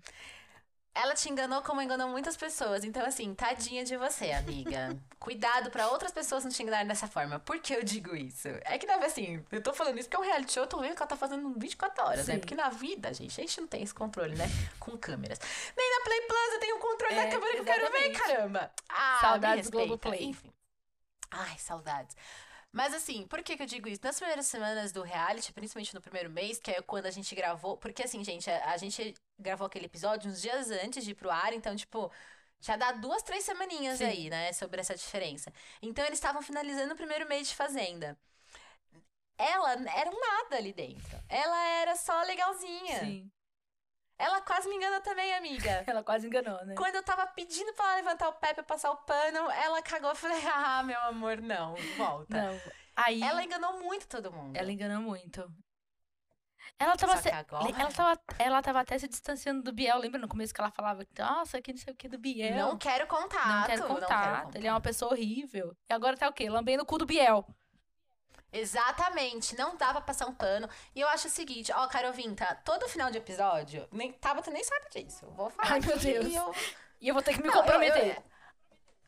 Ela 1.00 1.14
te 1.14 1.30
enganou 1.30 1.62
como 1.62 1.80
enganou 1.80 2.08
muitas 2.08 2.36
pessoas. 2.36 2.82
Então, 2.82 3.06
assim, 3.06 3.32
tadinha 3.32 3.84
de 3.84 3.96
você, 3.96 4.32
amiga. 4.32 4.98
Cuidado 5.20 5.70
para 5.70 5.88
outras 5.88 6.10
pessoas 6.10 6.42
não 6.42 6.50
te 6.50 6.60
enganarem 6.60 6.88
dessa 6.88 7.06
forma. 7.06 7.38
Por 7.38 7.60
que 7.60 7.72
eu 7.72 7.84
digo 7.84 8.16
isso? 8.16 8.48
É 8.64 8.76
que, 8.76 8.90
assim, 8.90 9.44
eu 9.52 9.62
tô 9.62 9.72
falando 9.72 9.96
isso 9.96 10.08
porque 10.08 10.16
é 10.16 10.26
um 10.26 10.28
reality 10.28 10.54
show, 10.54 10.64
eu 10.64 10.68
tô 10.68 10.80
vendo 10.80 10.96
que 10.96 11.02
ela 11.02 11.06
tá 11.06 11.16
fazendo 11.16 11.54
24 11.56 12.04
horas, 12.04 12.18
né? 12.18 12.24
Sim. 12.24 12.32
né? 12.32 12.38
Porque 12.40 12.54
na 12.56 12.68
vida, 12.68 13.14
gente, 13.14 13.40
a 13.40 13.44
gente 13.44 13.60
não 13.60 13.68
tem 13.68 13.80
esse 13.84 13.94
controle, 13.94 14.34
né? 14.34 14.46
Com 14.80 14.98
câmeras. 14.98 15.38
Nem 15.76 15.98
na 15.98 16.04
Play 16.04 16.20
Plus 16.22 16.52
eu 16.54 16.60
tenho 16.60 16.76
um 16.76 16.80
controle 16.80 17.14
é, 17.14 17.24
da 17.24 17.30
câmera 17.30 17.52
que 17.52 17.60
eu 17.60 17.64
quero 17.64 17.92
ver, 17.92 18.12
caramba. 18.12 18.70
Ah, 18.88 19.18
saudades 19.20 19.70
Globoplay. 19.70 20.24
Enfim. 20.24 20.52
Ai, 21.30 21.58
saudades. 21.58 22.16
Mas 22.72 22.94
assim, 22.94 23.26
por 23.26 23.42
que, 23.42 23.56
que 23.56 23.62
eu 23.62 23.66
digo 23.66 23.88
isso? 23.88 24.00
Nas 24.04 24.18
primeiras 24.18 24.46
semanas 24.46 24.92
do 24.92 25.02
reality, 25.02 25.52
principalmente 25.52 25.94
no 25.94 26.00
primeiro 26.00 26.30
mês, 26.30 26.58
que 26.58 26.70
é 26.70 26.82
quando 26.82 27.06
a 27.06 27.10
gente 27.10 27.34
gravou. 27.34 27.76
Porque 27.76 28.02
assim, 28.02 28.22
gente, 28.22 28.50
a, 28.50 28.72
a 28.72 28.76
gente 28.76 29.14
gravou 29.38 29.66
aquele 29.66 29.86
episódio 29.86 30.30
uns 30.30 30.42
dias 30.42 30.70
antes 30.70 31.04
de 31.04 31.12
ir 31.12 31.14
pro 31.14 31.30
ar, 31.30 31.52
então, 31.52 31.74
tipo. 31.74 32.10
Já 32.60 32.76
dá 32.76 32.90
duas, 32.90 33.22
três 33.22 33.44
semaninhas 33.44 33.98
Sim. 33.98 34.04
aí, 34.04 34.28
né? 34.28 34.52
Sobre 34.52 34.80
essa 34.80 34.92
diferença. 34.92 35.52
Então, 35.80 36.04
eles 36.04 36.18
estavam 36.18 36.42
finalizando 36.42 36.92
o 36.92 36.96
primeiro 36.96 37.28
mês 37.28 37.48
de 37.48 37.54
Fazenda. 37.54 38.18
Ela 39.38 39.70
era 39.96 40.10
um 40.10 40.20
nada 40.20 40.56
ali 40.56 40.72
dentro. 40.72 41.16
Ela 41.28 41.68
era 41.80 41.94
só 41.94 42.20
legalzinha. 42.22 42.98
Sim. 42.98 43.30
Ela 44.18 44.40
quase 44.40 44.68
me 44.68 44.74
enganou 44.74 45.00
também, 45.00 45.32
amiga. 45.34 45.84
ela 45.86 46.02
quase 46.02 46.26
enganou, 46.26 46.64
né? 46.64 46.74
Quando 46.74 46.96
eu 46.96 47.02
tava 47.02 47.26
pedindo 47.28 47.72
pra 47.74 47.84
ela 47.86 47.96
levantar 47.96 48.28
o 48.28 48.32
pé 48.32 48.52
pra 48.52 48.64
passar 48.64 48.90
o 48.90 48.96
pano, 48.96 49.50
ela 49.50 49.80
cagou. 49.80 50.10
Eu 50.10 50.16
falei, 50.16 50.40
ah, 50.52 50.82
meu 50.82 51.00
amor, 51.02 51.40
não, 51.40 51.74
volta. 51.96 52.42
Não. 52.42 52.60
Aí... 52.96 53.22
Ela 53.22 53.44
enganou 53.44 53.80
muito 53.80 54.08
todo 54.08 54.32
mundo. 54.32 54.56
Ela 54.56 54.72
enganou 54.72 55.00
muito. 55.00 55.48
Ela 56.80 56.96
tava, 56.96 57.16
se... 57.16 57.28
agora... 57.28 57.70
ela, 57.70 57.90
tava, 57.90 58.20
ela 58.38 58.62
tava 58.62 58.80
até 58.80 58.98
se 58.98 59.08
distanciando 59.08 59.62
do 59.62 59.72
Biel. 59.72 59.98
Lembra 59.98 60.20
no 60.20 60.28
começo 60.28 60.52
que 60.52 60.60
ela 60.60 60.70
falava, 60.70 61.06
nossa, 61.18 61.62
que 61.62 61.72
não 61.72 61.78
sei 61.78 61.92
o 61.92 61.96
que 61.96 62.08
do 62.08 62.18
Biel. 62.18 62.56
Não 62.56 62.76
quero 62.76 63.06
contato. 63.06 63.46
Não 63.46 63.66
quero 63.66 63.82
contato. 63.82 64.00
Não 64.00 64.08
quero 64.08 64.36
contato. 64.36 64.56
Ele 64.56 64.66
é 64.66 64.70
uma 64.70 64.80
pessoa 64.80 65.12
horrível. 65.12 65.76
E 65.88 65.92
agora 65.92 66.16
tá 66.16 66.28
o 66.28 66.32
quê? 66.32 66.48
Lambendo 66.48 66.82
o 66.82 66.86
cu 66.86 66.98
do 66.98 67.06
Biel. 67.06 67.46
Exatamente, 68.52 69.56
não 69.56 69.76
dá 69.76 69.92
pra 69.92 70.00
passar 70.00 70.26
um 70.26 70.34
pano. 70.34 70.68
E 70.94 71.00
eu 71.00 71.08
acho 71.08 71.28
o 71.28 71.30
seguinte, 71.30 71.70
ó, 71.72 71.86
Carol 71.86 72.12
Vinta, 72.12 72.58
todo 72.64 72.88
final 72.88 73.10
de 73.10 73.18
episódio, 73.18 73.86
nem, 73.92 74.12
Tabata 74.12 74.50
nem 74.50 74.64
sabe 74.64 74.86
disso. 74.90 75.26
Eu 75.26 75.32
vou 75.32 75.50
falar. 75.50 75.72
Ai, 75.72 75.80
meu 75.80 75.98
Deus. 75.98 76.26
E 76.26 76.34
eu... 76.34 76.54
e 77.00 77.08
eu 77.08 77.14
vou 77.14 77.22
ter 77.22 77.34
que 77.34 77.42
me 77.42 77.48
não, 77.48 77.54
comprometer. 77.54 78.06
Eu, 78.06 78.14
eu... 78.14 78.38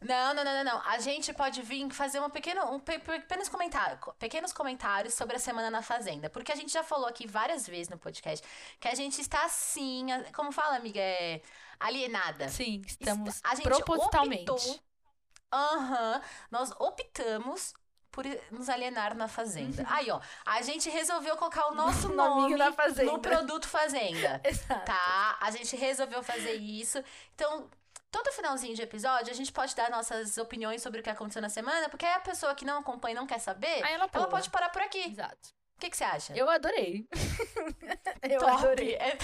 Não, 0.02 0.32
não, 0.32 0.42
não, 0.42 0.54
não, 0.54 0.64
não. 0.64 0.82
A 0.86 0.98
gente 0.98 1.32
pode 1.32 1.60
vir 1.60 1.90
fazer 1.90 2.20
um 2.20 2.30
pequeno, 2.30 2.64
um 2.72 2.80
pequenos, 2.80 3.50
comentário, 3.50 3.98
pequenos 4.18 4.52
comentários 4.52 5.12
sobre 5.12 5.36
a 5.36 5.38
semana 5.38 5.70
na 5.70 5.82
Fazenda. 5.82 6.30
Porque 6.30 6.50
a 6.50 6.56
gente 6.56 6.72
já 6.72 6.82
falou 6.82 7.06
aqui 7.06 7.26
várias 7.26 7.66
vezes 7.66 7.90
no 7.90 7.98
podcast 7.98 8.46
que 8.78 8.88
a 8.88 8.94
gente 8.94 9.20
está 9.20 9.44
assim, 9.44 10.06
como 10.34 10.52
fala, 10.52 10.76
amiga, 10.76 11.00
é 11.00 11.42
alienada. 11.78 12.48
Sim, 12.48 12.80
estamos 12.86 13.40
a 13.44 13.54
gente 13.54 13.64
propositalmente. 13.64 14.80
Aham. 15.52 16.14
Uhum, 16.14 16.20
nós 16.50 16.70
optamos 16.78 17.74
por 18.10 18.24
nos 18.50 18.68
alienar 18.68 19.16
na 19.16 19.28
Fazenda. 19.28 19.84
Aí, 19.90 20.10
ó, 20.10 20.20
a 20.44 20.62
gente 20.62 20.88
resolveu 20.90 21.36
colocar 21.36 21.68
o 21.68 21.74
nosso 21.74 22.08
nome 22.14 22.56
no 23.04 23.18
produto 23.20 23.68
Fazenda. 23.68 24.40
Exato. 24.44 24.84
Tá? 24.84 25.38
A 25.40 25.50
gente 25.50 25.76
resolveu 25.76 26.22
fazer 26.22 26.54
isso. 26.54 27.02
Então, 27.34 27.70
todo 28.10 28.32
finalzinho 28.32 28.74
de 28.74 28.82
episódio, 28.82 29.30
a 29.30 29.36
gente 29.36 29.52
pode 29.52 29.74
dar 29.74 29.90
nossas 29.90 30.36
opiniões 30.38 30.82
sobre 30.82 31.00
o 31.00 31.02
que 31.02 31.10
aconteceu 31.10 31.42
na 31.42 31.48
semana, 31.48 31.88
porque 31.88 32.04
aí 32.04 32.14
a 32.14 32.20
pessoa 32.20 32.54
que 32.54 32.64
não 32.64 32.80
acompanha 32.80 33.12
e 33.12 33.16
não 33.16 33.26
quer 33.26 33.38
saber, 33.38 33.84
aí 33.84 33.94
ela, 33.94 34.08
ela 34.12 34.28
pode 34.28 34.50
parar 34.50 34.70
por 34.70 34.82
aqui. 34.82 34.98
Exato. 34.98 35.50
O 35.76 35.80
que, 35.80 35.88
que 35.88 35.96
você 35.96 36.04
acha? 36.04 36.34
Eu 36.36 36.50
adorei. 36.50 37.08
Eu 38.22 38.40
Top. 38.40 38.52
adorei. 38.52 38.96
É... 38.96 39.16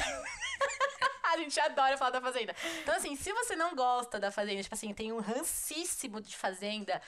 a 1.25 1.37
gente 1.37 1.61
adora 1.61 1.99
falar 1.99 2.13
da 2.13 2.21
Fazenda. 2.21 2.55
Então, 2.83 2.95
assim, 2.95 3.15
se 3.15 3.31
você 3.31 3.55
não 3.55 3.75
gosta 3.75 4.19
da 4.19 4.31
Fazenda, 4.31 4.63
tipo 4.63 4.75
assim, 4.75 4.95
tem 4.95 5.13
um 5.13 5.21
rancíssimo 5.21 6.19
de 6.19 6.35
Fazenda, 6.35 7.01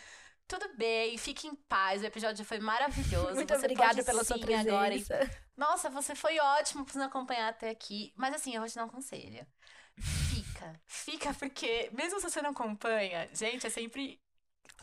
tudo 0.49 0.67
bem, 0.77 1.17
fique 1.19 1.47
em 1.47 1.55
paz. 1.55 2.03
O 2.03 2.07
episódio 2.07 2.43
foi 2.45 2.59
maravilhoso. 2.59 3.35
Muito 3.37 3.53
você 3.53 3.59
obrigada 3.59 4.03
pela 4.03 4.25
sua 4.25 4.39
presença. 4.39 5.15
Agora. 5.15 5.31
Nossa, 5.57 5.91
você 5.91 6.15
foi 6.15 6.39
ótimo 6.39 6.87
por 6.87 6.97
nos 6.97 7.05
acompanhar 7.05 7.51
até 7.51 7.69
aqui. 7.69 8.15
Mas 8.17 8.35
assim, 8.35 8.55
eu 8.55 8.61
vou 8.63 8.69
te 8.69 8.75
dar 8.75 8.87
um 8.87 8.89
conselho. 8.89 9.47
Fica. 9.99 10.81
Fica 10.87 11.35
porque, 11.35 11.91
mesmo 11.93 12.19
se 12.19 12.31
você 12.31 12.41
não 12.41 12.51
acompanha, 12.51 13.29
gente, 13.35 13.67
é 13.67 13.71
sempre 13.71 14.19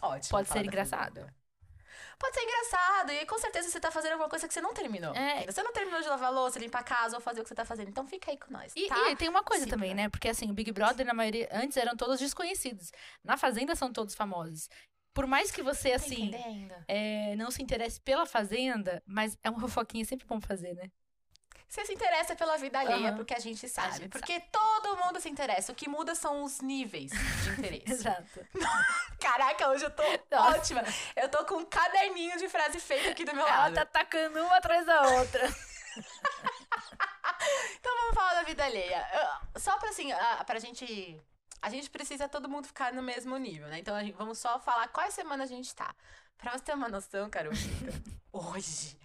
ótimo. 0.02 0.30
Pode 0.30 0.50
ser 0.50 0.64
engraçado. 0.64 1.28
Pode 2.20 2.36
ser 2.36 2.44
engraçado. 2.44 3.12
E 3.12 3.26
com 3.26 3.38
certeza 3.40 3.70
você 3.70 3.80
tá 3.80 3.90
fazendo 3.90 4.14
alguma 4.14 4.30
coisa 4.30 4.48
que 4.48 4.54
você 4.54 4.62
não 4.62 4.74
terminou. 4.74 5.16
É. 5.16 5.46
Você 5.46 5.64
não 5.64 5.74
terminou 5.74 6.00
de 6.00 6.08
lavar 6.08 6.32
louça, 6.32 6.60
limpar 6.60 6.80
a 6.80 6.84
casa 6.84 7.18
ou 7.18 7.22
fazer 7.22 7.40
o 7.40 7.44
que 7.44 7.50
você 7.50 7.56
tá 7.56 7.66
fazendo. 7.66 7.90
Então 7.90 8.06
fica 8.06 8.30
aí 8.30 8.38
com 8.38 8.52
nós. 8.52 8.72
E, 8.76 8.88
tá? 8.88 9.10
e 9.10 9.16
tem 9.16 9.30
uma 9.30 9.44
coisa 9.44 9.64
Sim, 9.64 9.70
também, 9.70 9.96
né? 9.96 10.10
Porque 10.10 10.30
assim, 10.30 10.50
o 10.52 10.54
Big 10.54 10.72
Brother, 10.72 11.06
na 11.06 11.14
maioria, 11.14 11.50
antes 11.52 11.76
eram 11.76 11.96
todos 11.98 12.20
desconhecidos. 12.20 12.92
Na 13.24 13.36
Fazenda 13.36 13.76
são 13.76 13.92
todos 13.92 14.14
famosos 14.14 14.70
por 15.16 15.26
mais 15.26 15.50
que 15.50 15.64
você, 15.64 15.92
tá 15.92 15.96
assim, 15.96 16.32
é, 16.90 17.36
não 17.38 17.50
se 17.50 17.64
interesse 17.64 18.02
pela 18.02 18.26
fazenda, 18.26 19.02
mas 19.06 19.38
é 19.42 19.50
uma 19.50 19.62
fofoquinha 19.62 20.04
sempre 20.04 20.28
bom 20.28 20.42
fazer, 20.42 20.74
né? 20.76 20.92
Você 21.68 21.86
se 21.86 21.94
interessa 21.94 22.36
pela 22.36 22.58
vida 22.58 22.78
alheia, 22.80 23.10
uhum. 23.10 23.16
porque 23.16 23.34
a 23.34 23.40
gente 23.40 23.68
sabe. 23.68 23.88
A 23.88 23.92
gente 23.98 24.10
porque 24.10 24.34
sabe. 24.34 24.50
todo 24.52 24.98
mundo 24.98 25.20
se 25.20 25.30
interessa. 25.30 25.72
O 25.72 25.76
que 25.76 25.90
muda 25.90 26.14
são 26.16 26.44
os 26.44 26.62
níveis 26.62 27.12
de 27.12 27.50
interesse. 27.58 27.92
Exato. 27.92 28.46
Caraca, 29.20 29.70
hoje 29.70 29.86
eu 29.86 29.90
tô 29.90 30.04
Nossa. 30.30 30.58
ótima. 30.58 30.84
Eu 31.16 31.28
tô 31.30 31.44
com 31.46 31.56
um 31.56 31.66
caderninho 31.66 32.38
de 32.38 32.48
frase 32.48 32.80
feita 32.80 33.10
aqui 33.10 33.26
do 33.26 33.34
meu 33.34 33.48
Ela 33.48 33.58
lado. 33.58 33.78
Ela 33.78 33.86
tá 33.86 34.00
tacando 34.00 34.40
uma 34.44 34.58
atrás 34.58 34.86
da 34.86 35.02
outra. 35.02 35.48
então 37.80 37.96
vamos 38.02 38.16
falar 38.16 38.36
da 38.36 38.44
vida 38.44 38.64
alheia. 38.64 39.06
Só 39.56 39.78
pra 39.78 39.90
assim, 39.90 40.12
pra 40.46 40.60
gente 40.60 41.20
a 41.66 41.70
gente 41.70 41.90
precisa 41.90 42.30
todo 42.30 42.48
mundo 42.48 42.68
ficar 42.68 42.94
no 42.94 43.02
mesmo 43.02 43.36
nível, 43.38 43.68
né? 43.68 43.80
Então 43.80 44.00
gente, 44.00 44.12
vamos 44.14 44.38
só 44.38 44.60
falar 44.60 44.88
quais 44.90 45.16
semanas 45.16 45.50
a 45.50 45.54
gente 45.56 45.74
tá. 45.74 45.96
Pra 46.38 46.52
você 46.52 46.64
ter 46.64 46.76
uma 46.76 46.88
noção, 46.88 47.28
Carolina, 47.28 47.92
hoje. 48.32 48.96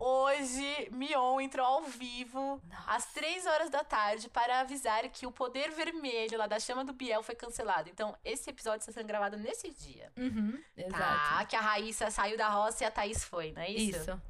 Hoje, 0.00 0.88
Mion 0.90 1.40
entrou 1.40 1.64
ao 1.64 1.82
vivo 1.84 2.60
Nossa. 2.68 2.90
às 2.90 3.06
três 3.12 3.46
horas 3.46 3.70
da 3.70 3.84
tarde 3.84 4.28
para 4.28 4.58
avisar 4.58 5.08
que 5.10 5.26
o 5.26 5.30
poder 5.30 5.70
vermelho 5.70 6.36
lá 6.36 6.48
da 6.48 6.58
chama 6.58 6.84
do 6.84 6.92
Biel 6.92 7.22
foi 7.22 7.36
cancelado. 7.36 7.88
Então, 7.88 8.16
esse 8.24 8.50
episódio 8.50 8.80
está 8.80 8.90
sendo 8.90 9.06
gravado 9.06 9.36
nesse 9.36 9.70
dia. 9.70 10.10
Uhum, 10.16 10.60
tá? 10.90 11.44
Que 11.44 11.54
a 11.54 11.60
Raíssa 11.60 12.10
saiu 12.10 12.36
da 12.36 12.48
roça 12.48 12.82
e 12.82 12.86
a 12.86 12.90
Thaís 12.90 13.22
foi, 13.22 13.52
não 13.52 13.62
é 13.62 13.70
isso? 13.70 13.96
Isso. 13.96 14.22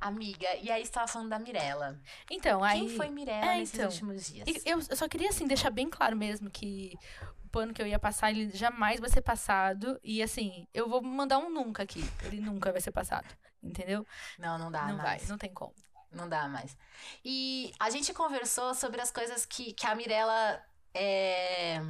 Amiga, 0.00 0.54
e 0.56 0.70
aí 0.70 0.84
você 0.84 0.92
tava 0.92 1.06
falando 1.08 1.30
da 1.30 1.38
Mirella. 1.38 2.00
Então, 2.30 2.62
aí. 2.62 2.80
Quem 2.80 2.96
foi 2.96 3.08
Mirella 3.08 3.54
É, 3.54 3.58
nesses 3.58 3.74
então. 3.74 3.88
últimos 3.88 4.26
dias? 4.26 4.46
Eu 4.64 4.78
eu 4.78 4.96
só 4.96 5.08
queria, 5.08 5.30
assim, 5.30 5.46
deixar 5.46 5.70
bem 5.70 5.88
claro 5.88 6.14
mesmo 6.16 6.50
que 6.50 6.92
o 7.44 7.48
pano 7.48 7.72
que 7.72 7.80
eu 7.80 7.86
ia 7.86 7.98
passar, 7.98 8.30
ele 8.30 8.50
jamais 8.50 9.00
vai 9.00 9.08
ser 9.08 9.22
passado. 9.22 9.98
E, 10.04 10.22
assim, 10.22 10.66
eu 10.74 10.88
vou 10.88 11.02
mandar 11.02 11.38
um 11.38 11.50
nunca 11.50 11.82
aqui. 11.82 12.04
Ele 12.24 12.40
nunca 12.40 12.70
vai 12.72 12.80
ser 12.80 12.92
passado. 12.92 13.26
Entendeu? 13.62 14.06
Não, 14.38 14.58
não 14.58 14.70
dá 14.70 14.86
não 14.86 14.96
mais. 14.98 15.22
vai, 15.22 15.28
não 15.30 15.38
tem 15.38 15.52
como. 15.52 15.74
Não 16.12 16.28
dá 16.28 16.46
mais. 16.46 16.76
E 17.24 17.72
a 17.80 17.90
gente 17.90 18.12
conversou 18.14 18.74
sobre 18.74 19.00
as 19.00 19.10
coisas 19.10 19.44
que, 19.44 19.72
que 19.72 19.86
a 19.86 19.94
Mirella 19.94 20.62
é. 20.94 21.80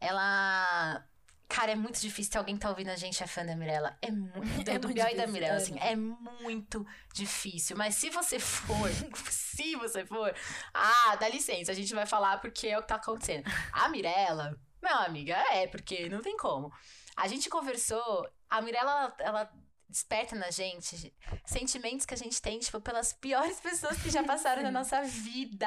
Ela. 0.00 1.07
Cara, 1.48 1.72
é 1.72 1.74
muito 1.74 1.98
difícil 1.98 2.30
ter 2.32 2.38
alguém 2.38 2.56
tá 2.58 2.68
ouvindo 2.68 2.90
a 2.90 2.96
gente 2.96 3.22
é 3.22 3.26
fã 3.26 3.44
da 3.44 3.56
Mirella. 3.56 3.96
É 4.02 4.10
muito. 4.10 4.38
É 4.70 4.78
do 4.78 4.88
muito 4.88 4.94
Biel 4.94 5.08
e 5.08 5.16
da 5.16 5.24
difícil, 5.24 5.32
Mirella, 5.32 5.54
é. 5.54 5.56
assim. 5.56 5.78
É 5.78 5.96
muito 5.96 6.86
difícil. 7.12 7.76
Mas 7.76 7.94
se 7.94 8.10
você 8.10 8.38
for, 8.38 8.90
se 9.30 9.74
você 9.76 10.04
for. 10.04 10.34
Ah, 10.74 11.16
dá 11.16 11.28
licença, 11.28 11.72
a 11.72 11.74
gente 11.74 11.94
vai 11.94 12.04
falar 12.04 12.40
porque 12.40 12.68
é 12.68 12.78
o 12.78 12.82
que 12.82 12.88
tá 12.88 12.96
acontecendo. 12.96 13.50
A 13.72 13.88
Mirella, 13.88 14.58
não, 14.82 15.02
amiga, 15.02 15.34
é, 15.52 15.66
porque 15.66 16.08
não 16.08 16.20
tem 16.20 16.36
como. 16.36 16.70
A 17.16 17.26
gente 17.26 17.48
conversou, 17.48 18.28
a 18.48 18.60
Mirella, 18.60 18.90
ela, 18.90 19.16
ela 19.20 19.52
desperta 19.88 20.36
na 20.36 20.50
gente 20.50 21.14
sentimentos 21.46 22.04
que 22.04 22.12
a 22.12 22.16
gente 22.16 22.40
tem, 22.42 22.58
tipo, 22.58 22.78
pelas 22.80 23.14
piores 23.14 23.58
pessoas 23.58 23.96
que 24.02 24.10
já 24.10 24.22
passaram 24.22 24.62
na 24.62 24.70
nossa 24.70 25.02
vida. 25.02 25.66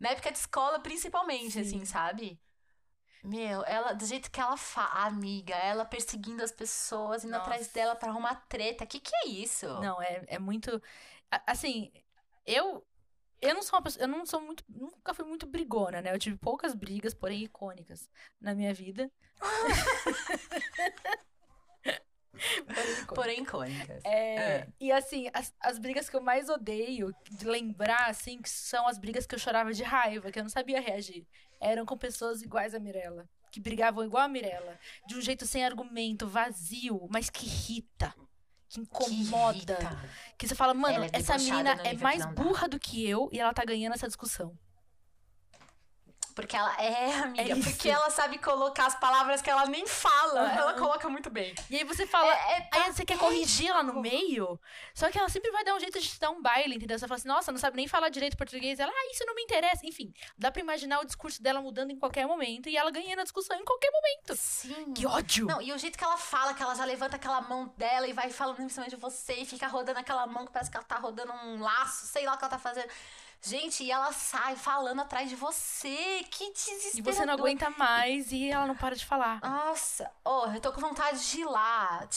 Na 0.00 0.10
época 0.10 0.32
de 0.32 0.38
escola, 0.38 0.80
principalmente, 0.80 1.52
Sim. 1.52 1.60
assim, 1.60 1.84
sabe? 1.84 2.40
Meu, 3.24 3.64
ela, 3.64 3.94
do 3.94 4.04
jeito 4.04 4.30
que 4.30 4.38
ela 4.38 4.54
fala, 4.54 5.06
amiga, 5.06 5.54
ela 5.54 5.86
perseguindo 5.86 6.42
as 6.42 6.52
pessoas, 6.52 7.24
indo 7.24 7.30
Nossa. 7.30 7.44
atrás 7.44 7.68
dela 7.68 7.96
pra 7.96 8.10
arrumar 8.10 8.34
treta. 8.50 8.84
Que 8.84 9.00
que 9.00 9.16
é 9.16 9.28
isso? 9.28 9.66
Não, 9.80 10.00
é, 10.02 10.22
é 10.26 10.38
muito. 10.38 10.80
Assim, 11.46 11.90
eu. 12.44 12.86
Eu 13.40 13.54
não 13.54 13.62
sou 13.62 13.78
uma 13.78 13.82
pessoa. 13.82 14.04
Eu 14.04 14.08
não 14.08 14.26
sou 14.26 14.42
muito. 14.42 14.62
Nunca 14.68 15.14
fui 15.14 15.24
muito 15.24 15.46
brigona, 15.46 16.02
né? 16.02 16.12
Eu 16.12 16.18
tive 16.18 16.36
poucas 16.36 16.74
brigas, 16.74 17.14
porém 17.14 17.44
icônicas, 17.44 18.10
na 18.38 18.54
minha 18.54 18.74
vida. 18.74 19.10
porém, 23.14 23.42
icônicas. 23.42 24.04
É, 24.04 24.34
É. 24.34 24.68
E 24.80 24.92
assim, 24.92 25.28
as, 25.32 25.52
as 25.60 25.78
brigas 25.78 26.08
que 26.08 26.16
eu 26.16 26.20
mais 26.20 26.48
odeio 26.48 27.14
de 27.30 27.46
lembrar, 27.46 28.08
assim, 28.08 28.40
que 28.40 28.50
são 28.50 28.86
as 28.86 28.98
brigas 28.98 29.26
que 29.26 29.34
eu 29.34 29.38
chorava 29.38 29.72
de 29.72 29.82
raiva, 29.82 30.30
que 30.30 30.38
eu 30.38 30.42
não 30.42 30.50
sabia 30.50 30.80
reagir. 30.80 31.26
Eram 31.60 31.86
com 31.86 31.96
pessoas 31.96 32.42
iguais 32.42 32.74
a 32.74 32.78
Mirella. 32.78 33.28
Que 33.50 33.60
brigavam 33.60 34.04
igual 34.04 34.24
a 34.24 34.28
Mirella. 34.28 34.78
De 35.06 35.16
um 35.16 35.20
jeito 35.20 35.46
sem 35.46 35.64
argumento, 35.64 36.26
vazio, 36.26 37.06
mas 37.10 37.30
que 37.30 37.46
irrita. 37.46 38.14
Que 38.68 38.80
incomoda. 38.80 39.76
Que 39.76 39.82
irrita. 39.82 40.10
Que 40.36 40.48
você 40.48 40.54
fala, 40.54 40.74
mano, 40.74 40.96
Ela 40.96 41.06
é 41.06 41.10
essa 41.12 41.38
menina 41.38 41.70
é 41.84 41.94
mais 41.94 42.26
burra 42.26 42.68
do 42.68 42.80
que 42.80 43.08
eu 43.08 43.28
e 43.32 43.38
ela 43.38 43.54
tá 43.54 43.64
ganhando 43.64 43.94
essa 43.94 44.08
discussão. 44.08 44.58
Porque 46.34 46.56
ela 46.56 46.74
é, 46.82 47.14
amiga, 47.22 47.42
É 47.42 47.54
porque 47.54 47.88
ela 47.88 48.10
sabe 48.10 48.38
colocar 48.38 48.86
as 48.86 48.94
palavras 48.98 49.40
que 49.40 49.48
ela 49.48 49.66
nem 49.66 49.86
fala. 49.86 50.42
Aham. 50.42 50.58
Ela 50.58 50.74
coloca 50.74 51.08
muito 51.08 51.30
bem. 51.30 51.54
E 51.70 51.76
aí 51.76 51.84
você 51.84 52.06
fala, 52.06 52.32
É, 52.32 52.58
é 52.58 52.68
Aí 52.84 52.92
você 52.92 53.04
quer 53.04 53.18
corrigir 53.18 53.68
ela 53.68 53.82
no 53.82 54.00
meio, 54.00 54.60
só 54.94 55.10
que 55.10 55.18
ela 55.18 55.28
sempre 55.28 55.50
vai 55.50 55.64
dar 55.64 55.74
um 55.74 55.80
jeito 55.80 55.98
de 55.98 56.08
te 56.08 56.18
dar 56.18 56.30
um 56.30 56.42
baile, 56.42 56.74
entendeu? 56.76 56.98
Você 56.98 57.06
fala 57.06 57.18
assim, 57.18 57.28
nossa, 57.28 57.52
não 57.52 57.58
sabe 57.58 57.76
nem 57.76 57.88
falar 57.88 58.08
direito 58.08 58.36
português. 58.36 58.78
Ela, 58.78 58.92
ah, 58.92 59.10
isso 59.12 59.24
não 59.26 59.34
me 59.34 59.42
interessa. 59.42 59.86
Enfim, 59.86 60.12
dá 60.36 60.50
pra 60.50 60.60
imaginar 60.60 61.00
o 61.00 61.04
discurso 61.04 61.42
dela 61.42 61.60
mudando 61.60 61.90
em 61.90 61.98
qualquer 61.98 62.26
momento 62.26 62.68
e 62.68 62.76
ela 62.76 62.90
ganhando 62.90 63.20
a 63.20 63.22
discussão 63.22 63.56
em 63.58 63.64
qualquer 63.64 63.90
momento. 63.90 64.36
Sim. 64.36 64.92
Que 64.92 65.06
ódio! 65.06 65.46
Não, 65.46 65.62
e 65.62 65.72
o 65.72 65.78
jeito 65.78 65.96
que 65.96 66.04
ela 66.04 66.16
fala, 66.16 66.52
que 66.54 66.62
ela 66.62 66.74
já 66.74 66.84
levanta 66.84 67.16
aquela 67.16 67.40
mão 67.40 67.72
dela 67.76 68.06
e 68.06 68.12
vai 68.12 68.30
falando 68.30 68.60
em 68.60 68.68
cima 68.68 68.88
de 68.88 68.96
você 68.96 69.34
e 69.34 69.46
fica 69.46 69.66
rodando 69.66 69.98
aquela 69.98 70.26
mão 70.26 70.44
que 70.46 70.52
parece 70.52 70.70
que 70.70 70.76
ela 70.76 70.86
tá 70.86 70.96
rodando 70.96 71.32
um 71.32 71.60
laço, 71.60 72.06
sei 72.06 72.24
lá 72.26 72.34
o 72.34 72.38
que 72.38 72.44
ela 72.44 72.50
tá 72.50 72.58
fazendo. 72.58 72.88
Gente, 73.46 73.84
e 73.84 73.90
ela 73.90 74.10
sai 74.10 74.56
falando 74.56 75.02
atrás 75.02 75.28
de 75.28 75.36
você. 75.36 76.24
Que 76.30 76.50
desespero. 76.50 76.98
E 76.98 77.02
você 77.02 77.26
não 77.26 77.34
aguenta 77.34 77.68
mais 77.70 78.32
e 78.32 78.50
ela 78.50 78.66
não 78.66 78.74
para 78.74 78.96
de 78.96 79.04
falar. 79.04 79.38
Nossa, 79.42 80.10
oh, 80.24 80.46
eu 80.46 80.60
tô 80.60 80.72
com 80.72 80.80
vontade 80.80 81.30
de 81.30 81.40
ir 81.42 81.44
lá. 81.44 82.08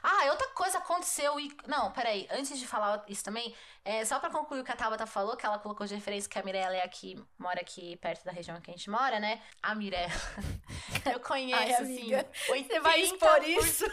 Ah, 0.00 0.30
outra 0.30 0.48
coisa 0.48 0.78
aconteceu 0.78 1.40
e. 1.40 1.54
Não, 1.66 1.90
peraí, 1.90 2.28
antes 2.30 2.56
de 2.56 2.66
falar 2.68 3.04
isso 3.08 3.24
também, 3.24 3.52
é, 3.84 4.04
só 4.04 4.20
pra 4.20 4.30
concluir 4.30 4.60
o 4.60 4.64
que 4.64 4.70
a 4.70 4.76
Tabata 4.76 5.06
falou, 5.06 5.36
que 5.36 5.44
ela 5.44 5.58
colocou 5.58 5.86
de 5.86 5.94
referência 5.94 6.30
que 6.30 6.38
a 6.38 6.42
Mirella 6.42 6.76
é 6.76 6.84
aqui, 6.84 7.20
mora 7.36 7.60
aqui 7.60 7.96
perto 7.96 8.24
da 8.24 8.30
região 8.30 8.60
que 8.60 8.70
a 8.70 8.74
gente 8.74 8.88
mora, 8.88 9.18
né? 9.18 9.42
A 9.60 9.74
Mirella. 9.74 10.12
Eu 11.12 11.18
conheço, 11.18 11.60
Ai, 11.60 11.74
amiga, 11.74 12.28
assim. 12.32 12.52
80%, 12.52 12.66
Você 12.66 12.80
vai 12.80 13.00
expor 13.00 13.44
isso? 13.44 13.84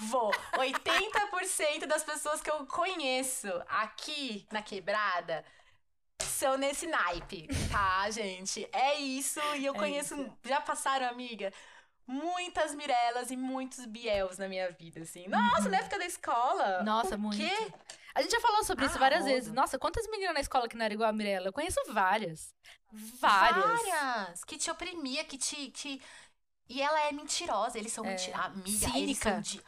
Vou. 0.00 0.32
80% 0.54 1.86
das 1.86 2.02
pessoas 2.02 2.40
que 2.40 2.50
eu 2.50 2.66
conheço 2.66 3.48
aqui 3.68 4.46
na 4.50 4.62
quebrada 4.62 5.44
são 6.22 6.56
nesse 6.56 6.86
naipe, 6.86 7.48
tá, 7.70 8.10
gente? 8.10 8.68
É 8.72 8.98
isso. 8.98 9.40
E 9.56 9.64
eu 9.66 9.74
É 9.74 9.78
conheço. 9.78 10.14
isso. 10.14 10.38
Já 10.44 10.60
passaram, 10.60 11.08
amiga? 11.08 11.52
Muitas 12.06 12.74
Mirelas 12.74 13.30
e 13.30 13.36
muitos 13.36 13.84
Biels 13.86 14.38
na 14.38 14.48
minha 14.48 14.70
vida, 14.72 15.00
assim. 15.02 15.28
Nossa, 15.28 15.68
na 15.68 15.78
época 15.78 15.98
da 15.98 16.06
escola. 16.06 16.78
Uhum. 16.80 16.84
Nossa, 16.84 17.16
o 17.16 17.18
muito. 17.18 17.36
Quê? 17.36 17.72
A 18.14 18.22
gente 18.22 18.32
já 18.32 18.40
falou 18.40 18.64
sobre 18.64 18.86
isso 18.86 18.96
Ah, 18.96 18.98
várias 18.98 19.20
rodo. 19.20 19.32
vezes. 19.32 19.52
Nossa, 19.52 19.78
quantas 19.78 20.06
meninas 20.08 20.34
na 20.34 20.40
escola 20.40 20.68
que 20.68 20.76
não 20.76 20.84
eram 20.84 20.94
igual 20.94 21.08
a 21.10 21.12
Mirella? 21.12 21.48
Eu 21.48 21.52
conheço 21.52 21.80
várias. 21.92 22.54
Várias. 22.92 23.92
Várias. 23.92 24.44
Que 24.44 24.56
te 24.58 24.70
oprimia, 24.70 25.24
que 25.24 25.38
te. 25.38 25.70
te... 25.70 26.02
E 26.68 26.82
ela 26.82 27.00
é 27.08 27.12
mentirosa. 27.12 27.78
Eles 27.78 27.92
são 27.92 28.04
É. 28.04 28.10
mentirosos. 28.10 28.46
Amiga, 28.46 28.86
Cínica. 28.92 29.40
de. 29.40 29.62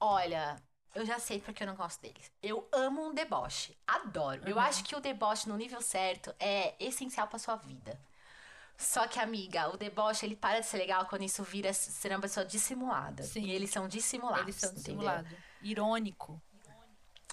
Olha. 0.00 0.62
Eu 0.94 1.04
já 1.06 1.18
sei 1.18 1.40
porque 1.40 1.62
eu 1.62 1.66
não 1.66 1.74
gosto 1.76 2.00
deles. 2.00 2.30
Eu 2.42 2.66
amo 2.72 3.08
um 3.08 3.14
deboche. 3.14 3.76
Adoro. 3.86 4.42
Eu 4.46 4.56
Uhum. 4.56 4.62
acho 4.62 4.82
que 4.84 4.96
o 4.96 5.00
deboche 5.00 5.48
no 5.48 5.56
nível 5.56 5.80
certo 5.82 6.34
é 6.40 6.74
essencial 6.82 7.28
pra 7.28 7.38
sua 7.38 7.56
vida. 7.56 7.98
Só 8.76 9.06
que, 9.08 9.18
amiga, 9.18 9.68
o 9.70 9.76
deboche 9.76 10.24
ele 10.24 10.36
para 10.36 10.60
de 10.60 10.66
ser 10.66 10.78
legal 10.78 11.04
quando 11.06 11.22
isso 11.24 11.42
vira 11.42 11.72
ser 11.72 12.12
uma 12.12 12.20
pessoa 12.20 12.46
dissimulada. 12.46 13.22
Sim. 13.24 13.42
E 13.46 13.50
eles 13.50 13.70
são 13.70 13.88
dissimulados. 13.88 14.42
Eles 14.42 14.56
são 14.56 14.72
dissimulados. 14.72 15.32
Irônico. 15.60 16.40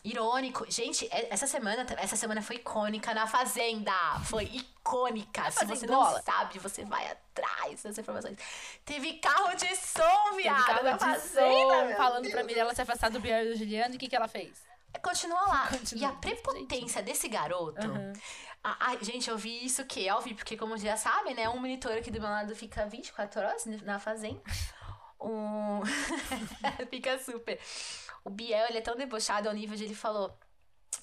Irônico. 0.07 0.65
Gente, 0.69 1.07
é- 1.11 1.27
essa 1.33 1.47
semana, 1.47 1.85
essa 1.97 2.15
semana 2.15 2.41
foi 2.41 2.57
icônica 2.57 3.13
na 3.13 3.25
Fazenda. 3.27 3.91
Foi 4.25 4.43
icônica. 4.43 5.49
Se 5.51 5.65
você 5.65 5.85
não 5.87 6.21
sabe, 6.21 6.59
você 6.59 6.85
vai 6.85 7.05
atrás 7.07 7.71
dessas 7.71 7.97
informações. 7.97 8.37
Teve 8.85 9.13
carro 9.13 9.55
de 9.55 9.75
som, 9.75 10.29
Teve 10.29 10.43
viado, 10.43 10.65
carro 10.65 10.83
na 10.83 10.91
de 10.93 10.99
Fazenda. 10.99 11.89
som 11.89 11.95
falando 11.97 12.21
Deus. 12.23 12.33
pra 12.33 12.43
Mirella 12.43 12.75
se 12.75 12.81
afastar 12.81 13.09
do 13.09 13.19
Biel 13.19 13.45
e 13.45 13.49
do 13.53 13.57
Juliano. 13.57 13.93
E 13.93 13.97
o 13.97 13.99
que, 13.99 14.07
que 14.07 14.15
ela 14.15 14.27
fez? 14.27 14.63
Continua 15.03 15.41
lá. 15.41 15.67
Continua. 15.77 16.01
E 16.01 16.05
a 16.05 16.11
prepotência 16.15 17.01
desse 17.01 17.27
garoto. 17.27 17.85
Aham. 17.85 18.13
a- 18.63 18.95
gente, 19.01 19.29
eu 19.29 19.37
vi 19.37 19.65
isso 19.65 19.85
que 19.85 20.05
eu 20.05 20.21
vi, 20.21 20.33
porque 20.33 20.55
como 20.55 20.77
já 20.77 20.95
sabem, 20.97 21.33
né? 21.35 21.49
Um 21.49 21.57
monitor 21.59 21.91
aqui 21.93 22.09
do 22.11 22.21
meu 22.21 22.29
lado 22.29 22.55
fica 22.55 22.85
24 22.85 23.41
horas 23.41 23.65
na 23.83 23.99
fazenda. 23.99 24.41
Um... 25.19 25.81
fica 26.89 27.17
super. 27.19 27.59
O 28.25 28.29
Biel, 28.31 28.65
ele 28.67 28.79
é 28.79 28.81
tão 28.81 28.95
debochado 28.97 29.47
ao 29.47 29.53
nível 29.53 29.77
de 29.77 29.83
ele 29.83 29.95
falou. 29.95 30.35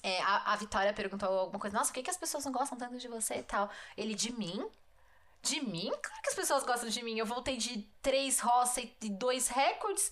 é, 0.03 0.21
a, 0.21 0.53
a 0.53 0.55
Vitória 0.57 0.91
perguntou 0.93 1.29
alguma 1.29 1.59
coisa, 1.59 1.77
nossa, 1.77 1.89
por 1.89 1.95
que, 1.95 2.03
que 2.03 2.09
as 2.09 2.17
pessoas 2.17 2.43
não 2.43 2.51
gostam 2.51 2.77
tanto 2.77 2.97
de 2.97 3.07
você 3.07 3.35
e 3.35 3.43
tal? 3.43 3.69
Ele, 3.97 4.13
de 4.13 4.33
mim? 4.33 4.69
De 5.41 5.61
mim? 5.61 5.89
Claro 5.89 6.21
que 6.21 6.29
as 6.29 6.35
pessoas 6.35 6.63
gostam 6.63 6.89
de 6.89 7.01
mim. 7.01 7.17
Eu 7.17 7.25
voltei 7.25 7.55
de 7.55 7.83
três 8.01 8.39
roça 8.41 8.81
e 8.81 8.93
de 8.99 9.09
dois 9.09 9.47
recordes. 9.47 10.11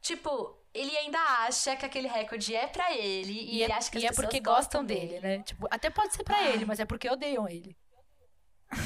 Tipo, 0.00 0.56
ele 0.72 0.96
ainda 0.96 1.18
acha 1.18 1.74
que 1.76 1.84
aquele 1.84 2.06
recorde 2.06 2.54
é 2.54 2.66
pra 2.68 2.92
ele. 2.92 3.32
E, 3.32 3.56
E, 3.56 3.62
ele 3.62 3.72
é, 3.72 3.76
acha 3.76 3.90
que 3.90 3.98
as 3.98 4.04
e 4.04 4.06
é 4.06 4.12
porque 4.12 4.38
gostam 4.38 4.84
gostam 4.84 4.84
dele, 4.84 5.20
né? 5.20 5.42
Tipo, 5.42 5.66
até 5.70 5.90
pode 5.90 6.14
ser 6.14 6.22
pra 6.22 6.42
ele, 6.50 6.64
mas 6.64 6.78
é 6.78 6.84
porque 6.84 7.10
odeiam 7.10 7.48
ele. 7.48 7.76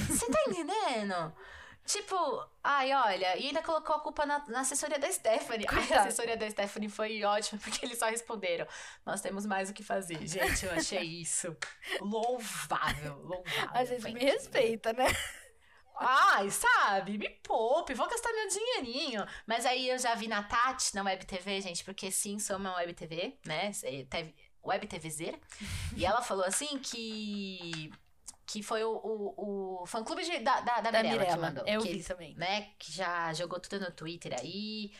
Você 0.08 0.26
tá 0.30 0.38
entendendo? 0.46 1.34
Tipo, 1.89 2.47
ai, 2.62 2.93
olha, 2.93 3.39
e 3.39 3.47
ainda 3.47 3.62
colocou 3.62 3.97
a 3.97 4.01
culpa 4.01 4.26
na, 4.26 4.47
na 4.49 4.61
assessoria 4.61 4.99
da 4.99 5.11
Stephanie. 5.11 5.64
Ai, 5.70 5.93
a 5.95 6.03
assessoria 6.03 6.36
da 6.36 6.49
Stephanie 6.51 6.91
foi 6.91 7.24
ótima, 7.24 7.59
porque 7.64 7.86
eles 7.86 7.99
só 7.99 8.11
responderam: 8.11 8.66
Nós 9.07 9.22
temos 9.22 9.47
mais 9.47 9.70
o 9.70 9.72
que 9.72 9.82
fazer. 9.82 10.26
Gente, 10.26 10.66
eu 10.66 10.72
achei 10.72 11.03
isso 11.03 11.57
louvável, 11.99 13.16
louvável. 13.22 13.70
A 13.72 13.86
gente 13.86 14.12
me 14.12 14.20
respeita, 14.20 14.93
né? 14.93 15.07
Ai, 15.99 16.51
sabe, 16.51 17.16
me 17.16 17.30
poupe, 17.43 17.95
vou 17.95 18.07
gastar 18.07 18.34
meu 18.34 18.49
dinheirinho. 18.49 19.24
Mas 19.47 19.64
aí 19.64 19.89
eu 19.89 19.99
já 19.99 20.14
vi 20.14 20.28
na 20.28 20.43
Tati, 20.43 20.95
na 20.95 21.03
Web 21.03 21.24
TV, 21.24 21.62
gente, 21.62 21.82
porque 21.82 22.11
sim, 22.11 22.39
sou 22.39 22.59
uma 22.59 22.76
Web 22.76 22.93
TV, 22.93 23.39
né? 23.47 23.72
Web 24.62 24.86
TVzeira. 24.86 25.41
E 25.97 26.05
ela 26.05 26.20
falou 26.20 26.45
assim 26.45 26.78
que. 26.78 27.91
Que 28.51 28.62
foi 28.62 28.82
o, 28.82 28.90
o, 28.90 29.82
o 29.82 29.86
fã-clube 29.86 30.24
da, 30.40 30.61
da, 30.61 30.80
da, 30.80 30.90
Da 30.90 31.03
Mirella, 31.03 31.18
que 31.18 31.18
Mirella. 31.32 31.46
mandou. 31.49 31.64
Eu 31.66 31.82
que 31.82 31.92
vi 31.92 32.03
também. 32.03 32.34
né? 32.34 32.70
Que 32.78 32.90
já 32.90 33.30
jogou 33.34 33.61
tudo 33.61 33.78
no 33.78 33.90
Twitter 33.92 34.34
aí. 34.40 34.90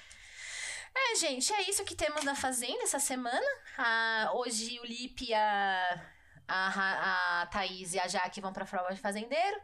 É, 0.95 1.15
gente, 1.17 1.51
é 1.55 1.63
isso 1.63 1.83
que 1.85 1.95
temos 1.95 2.25
na 2.25 2.35
Fazenda 2.35 2.83
essa 2.83 2.99
semana. 2.99 3.47
Ah, 3.79 4.31
hoje 4.35 4.79
o 4.81 4.85
Lipe, 4.85 5.33
a, 5.33 6.03
a, 6.47 7.43
a 7.43 7.47
Thaís 7.47 7.95
e 7.95 7.99
a 8.01 8.07
Jaque 8.07 8.41
vão 8.41 8.53
pra 8.53 8.67
prova 8.67 8.93
de 8.93 9.01
fazendeiro. 9.01 9.61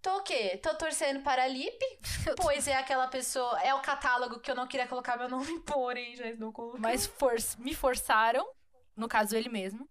Tô 0.00 0.18
o 0.18 0.22
quê? 0.22 0.58
Tô 0.62 0.74
torcendo 0.74 1.20
para 1.22 1.44
a 1.44 1.48
Lipe, 1.48 1.84
pois 2.42 2.68
é 2.68 2.76
aquela 2.76 3.08
pessoa, 3.08 3.58
é 3.62 3.74
o 3.74 3.80
catálogo 3.80 4.38
que 4.38 4.50
eu 4.50 4.54
não 4.54 4.66
queria 4.66 4.86
colocar 4.86 5.16
meu 5.16 5.28
nome, 5.30 5.60
porém, 5.60 6.14
já 6.14 6.32
não 6.34 6.52
coloquei. 6.52 6.80
Mas 6.80 7.06
for- 7.06 7.34
me 7.58 7.74
forçaram. 7.74 8.46
No 8.94 9.08
caso, 9.08 9.34
ele 9.34 9.48
mesmo. 9.48 9.88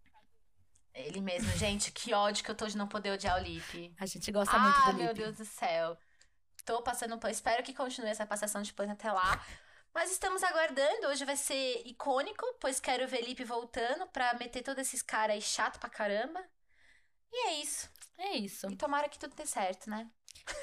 Ele 0.94 1.22
mesmo, 1.22 1.52
gente, 1.58 1.92
que 1.92 2.14
ódio 2.14 2.44
que 2.44 2.52
eu 2.52 2.56
tô 2.56 2.68
de 2.68 2.78
não 2.78 2.88
poder 2.88 3.12
odiar 3.12 3.38
o 3.40 3.44
Lipe. 3.44 3.94
A 4.00 4.06
gente 4.06 4.32
gosta 4.32 4.58
muito 4.60 4.76
do 4.76 4.82
Ah, 4.84 4.92
Lipe. 4.92 5.04
meu 5.04 5.14
Deus 5.14 5.38
do 5.38 5.46
céu. 5.46 5.98
Tô 6.66 6.82
passando. 6.82 7.20
Espero 7.28 7.64
que 7.64 7.74
continue 7.74 8.10
essa 8.12 8.26
passação 8.26 8.62
de 8.62 8.72
pano 8.74 8.94
até 8.94 9.12
lá. 9.12 9.44
Mas 9.94 10.12
estamos 10.12 10.44
aguardando. 10.44 11.08
Hoje 11.08 11.26
vai 11.26 11.36
ser 11.36 11.82
icônico, 11.86 12.46
pois 12.60 12.80
quero 12.80 13.08
ver 13.08 13.22
Lipe 13.22 13.44
voltando 13.44 14.08
pra 14.08 14.34
meter 14.36 14.62
todos 14.64 14.82
esses 14.88 15.02
caras 15.02 15.36
aí 15.36 15.42
chato 15.42 15.80
pra 15.80 15.90
caramba. 15.90 16.44
E 17.32 17.48
é 17.50 17.54
isso. 17.62 17.90
É 18.18 18.36
isso. 18.38 18.68
E 18.72 18.76
tomara 18.76 19.10
que 19.10 19.18
tudo 19.20 19.36
dê 19.36 19.46
certo, 19.46 19.90
né? 19.90 20.08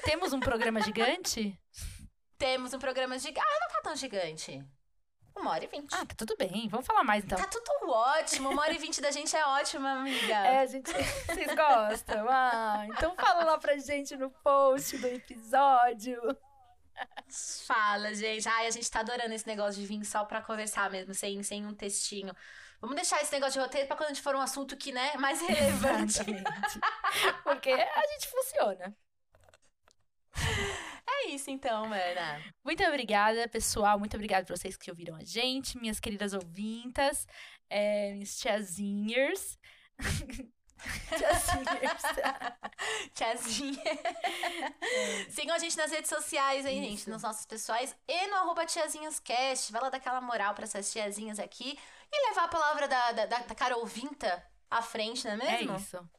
Temos 0.03 0.31
um 0.33 0.39
programa 0.39 0.81
gigante? 0.81 1.57
Temos 2.37 2.73
um 2.73 2.79
programa 2.79 3.19
gigante. 3.19 3.45
Ah, 3.45 3.59
não 3.59 3.67
tá 3.69 3.81
tão 3.83 3.95
gigante. 3.95 4.63
Uma 5.35 5.51
hora 5.51 5.63
e 5.63 5.67
vinte. 5.67 5.93
Ah, 5.93 6.05
tá 6.05 6.13
tudo 6.15 6.35
bem. 6.37 6.67
Vamos 6.69 6.85
falar 6.85 7.03
mais 7.03 7.23
então. 7.23 7.37
Tá 7.37 7.47
tudo 7.47 7.89
ótimo. 7.89 8.49
Uma 8.49 8.61
hora 8.61 8.73
e 8.73 8.77
vinte 8.77 9.01
da 9.01 9.11
gente 9.11 9.35
é 9.35 9.45
ótima, 9.45 9.91
amiga. 9.93 10.33
É, 10.33 10.59
a 10.59 10.65
gente. 10.65 10.91
Vocês 10.91 11.55
gostam? 11.55 12.27
Ah, 12.29 12.85
então 12.87 13.15
fala 13.15 13.43
lá 13.43 13.57
pra 13.57 13.77
gente 13.77 14.15
no 14.17 14.29
post 14.29 14.97
do 14.97 15.07
episódio. 15.07 16.19
Fala, 17.65 18.13
gente. 18.13 18.47
Ai, 18.47 18.67
a 18.67 18.71
gente 18.71 18.91
tá 18.91 18.99
adorando 18.99 19.33
esse 19.33 19.47
negócio 19.47 19.81
de 19.81 19.87
vir 19.87 20.05
só 20.05 20.23
pra 20.25 20.41
conversar 20.41 20.91
mesmo, 20.91 21.13
sem, 21.13 21.41
sem 21.41 21.65
um 21.65 21.73
textinho. 21.73 22.35
Vamos 22.79 22.95
deixar 22.95 23.21
esse 23.21 23.31
negócio 23.31 23.53
de 23.53 23.59
roteiro 23.59 23.87
pra 23.87 23.95
quando 23.95 24.09
a 24.09 24.13
gente 24.13 24.23
for 24.23 24.35
um 24.35 24.41
assunto 24.41 24.75
que, 24.75 24.91
né, 24.91 25.13
mais 25.17 25.39
relevante. 25.41 26.19
Porque 27.43 27.71
a 27.71 28.07
gente 28.07 28.27
funciona. 28.27 28.95
É 31.25 31.29
isso 31.29 31.49
então, 31.49 31.87
mana. 31.87 32.41
Muito 32.63 32.83
obrigada, 32.83 33.47
pessoal. 33.47 33.97
Muito 33.99 34.15
obrigada 34.15 34.45
pra 34.45 34.55
vocês 34.55 34.75
que 34.77 34.89
ouviram 34.89 35.15
a 35.15 35.23
gente, 35.23 35.77
minhas 35.77 35.99
queridas 35.99 36.33
ouvintas, 36.33 37.27
é, 37.69 38.11
minhas 38.13 38.37
tiazinhas. 38.37 39.57
tiazinhas. 41.09 42.01
Tiazinha. 43.13 43.83
Sigam 45.29 45.55
a 45.55 45.59
gente 45.59 45.77
nas 45.77 45.91
redes 45.91 46.09
sociais 46.09 46.65
aí, 46.65 46.75
gente, 46.81 46.95
Isso. 47.01 47.09
nos 47.09 47.21
nossos 47.21 47.45
pessoais 47.45 47.95
e 48.07 48.27
no 48.27 48.35
arroba 48.35 48.65
tiazinhascast. 48.65 49.71
Vai 49.71 49.81
lá 49.81 49.89
dar 49.89 49.97
aquela 49.97 50.21
moral 50.21 50.53
pra 50.55 50.63
essas 50.63 50.91
tiazinhas 50.91 51.39
aqui 51.39 51.77
e 52.11 52.29
levar 52.29 52.45
a 52.45 52.47
palavra 52.47 52.87
da, 52.87 53.11
da, 53.11 53.25
da, 53.27 53.45
à 54.69 54.81
frente, 54.81 55.25
não 55.25 55.33
é 55.33 55.35
É 55.35 55.57
mesmo? 55.59 55.75
isso. 55.75 56.09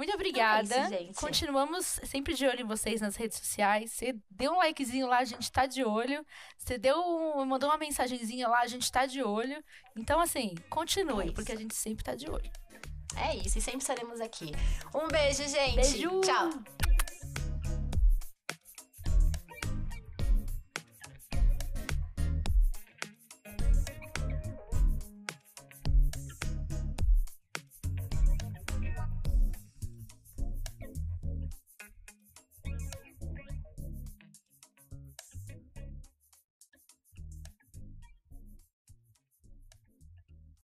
Muito 0.00 0.14
obrigada. 0.14 0.74
É 0.96 1.02
isso. 1.02 1.20
Continuamos 1.20 1.84
sempre 2.04 2.32
de 2.32 2.46
olho 2.46 2.62
em 2.62 2.64
vocês 2.66 3.02
nas 3.02 3.16
redes 3.16 3.36
sociais. 3.36 3.92
Você 3.92 4.16
deu 4.30 4.52
um 4.52 4.56
likezinho 4.56 5.06
lá, 5.06 5.18
a 5.18 5.24
gente 5.24 5.52
tá 5.52 5.66
de 5.66 5.84
olho. 5.84 6.24
Você 6.56 6.78
deu 6.78 6.96
um- 6.98 7.44
mandou 7.44 7.68
uma 7.68 7.76
mensagenzinha 7.76 8.48
lá, 8.48 8.60
a 8.60 8.66
gente 8.66 8.90
tá 8.90 9.04
de 9.04 9.22
olho. 9.22 9.62
Então, 9.94 10.18
assim, 10.18 10.54
continue, 10.70 11.28
É 11.28 11.32
porque 11.32 11.52
a 11.52 11.56
gente 11.56 11.74
sempre 11.74 12.02
tá 12.02 12.14
de 12.14 12.30
olho. 12.30 12.50
É 13.14 13.36
isso, 13.36 13.58
e 13.58 13.60
sempre 13.60 13.80
estaremos 13.80 14.22
aqui. 14.22 14.52
Um 14.94 15.06
beijo, 15.08 15.46
gente. 15.46 15.76
Beijo! 15.76 16.20
Tchau. 16.22 16.48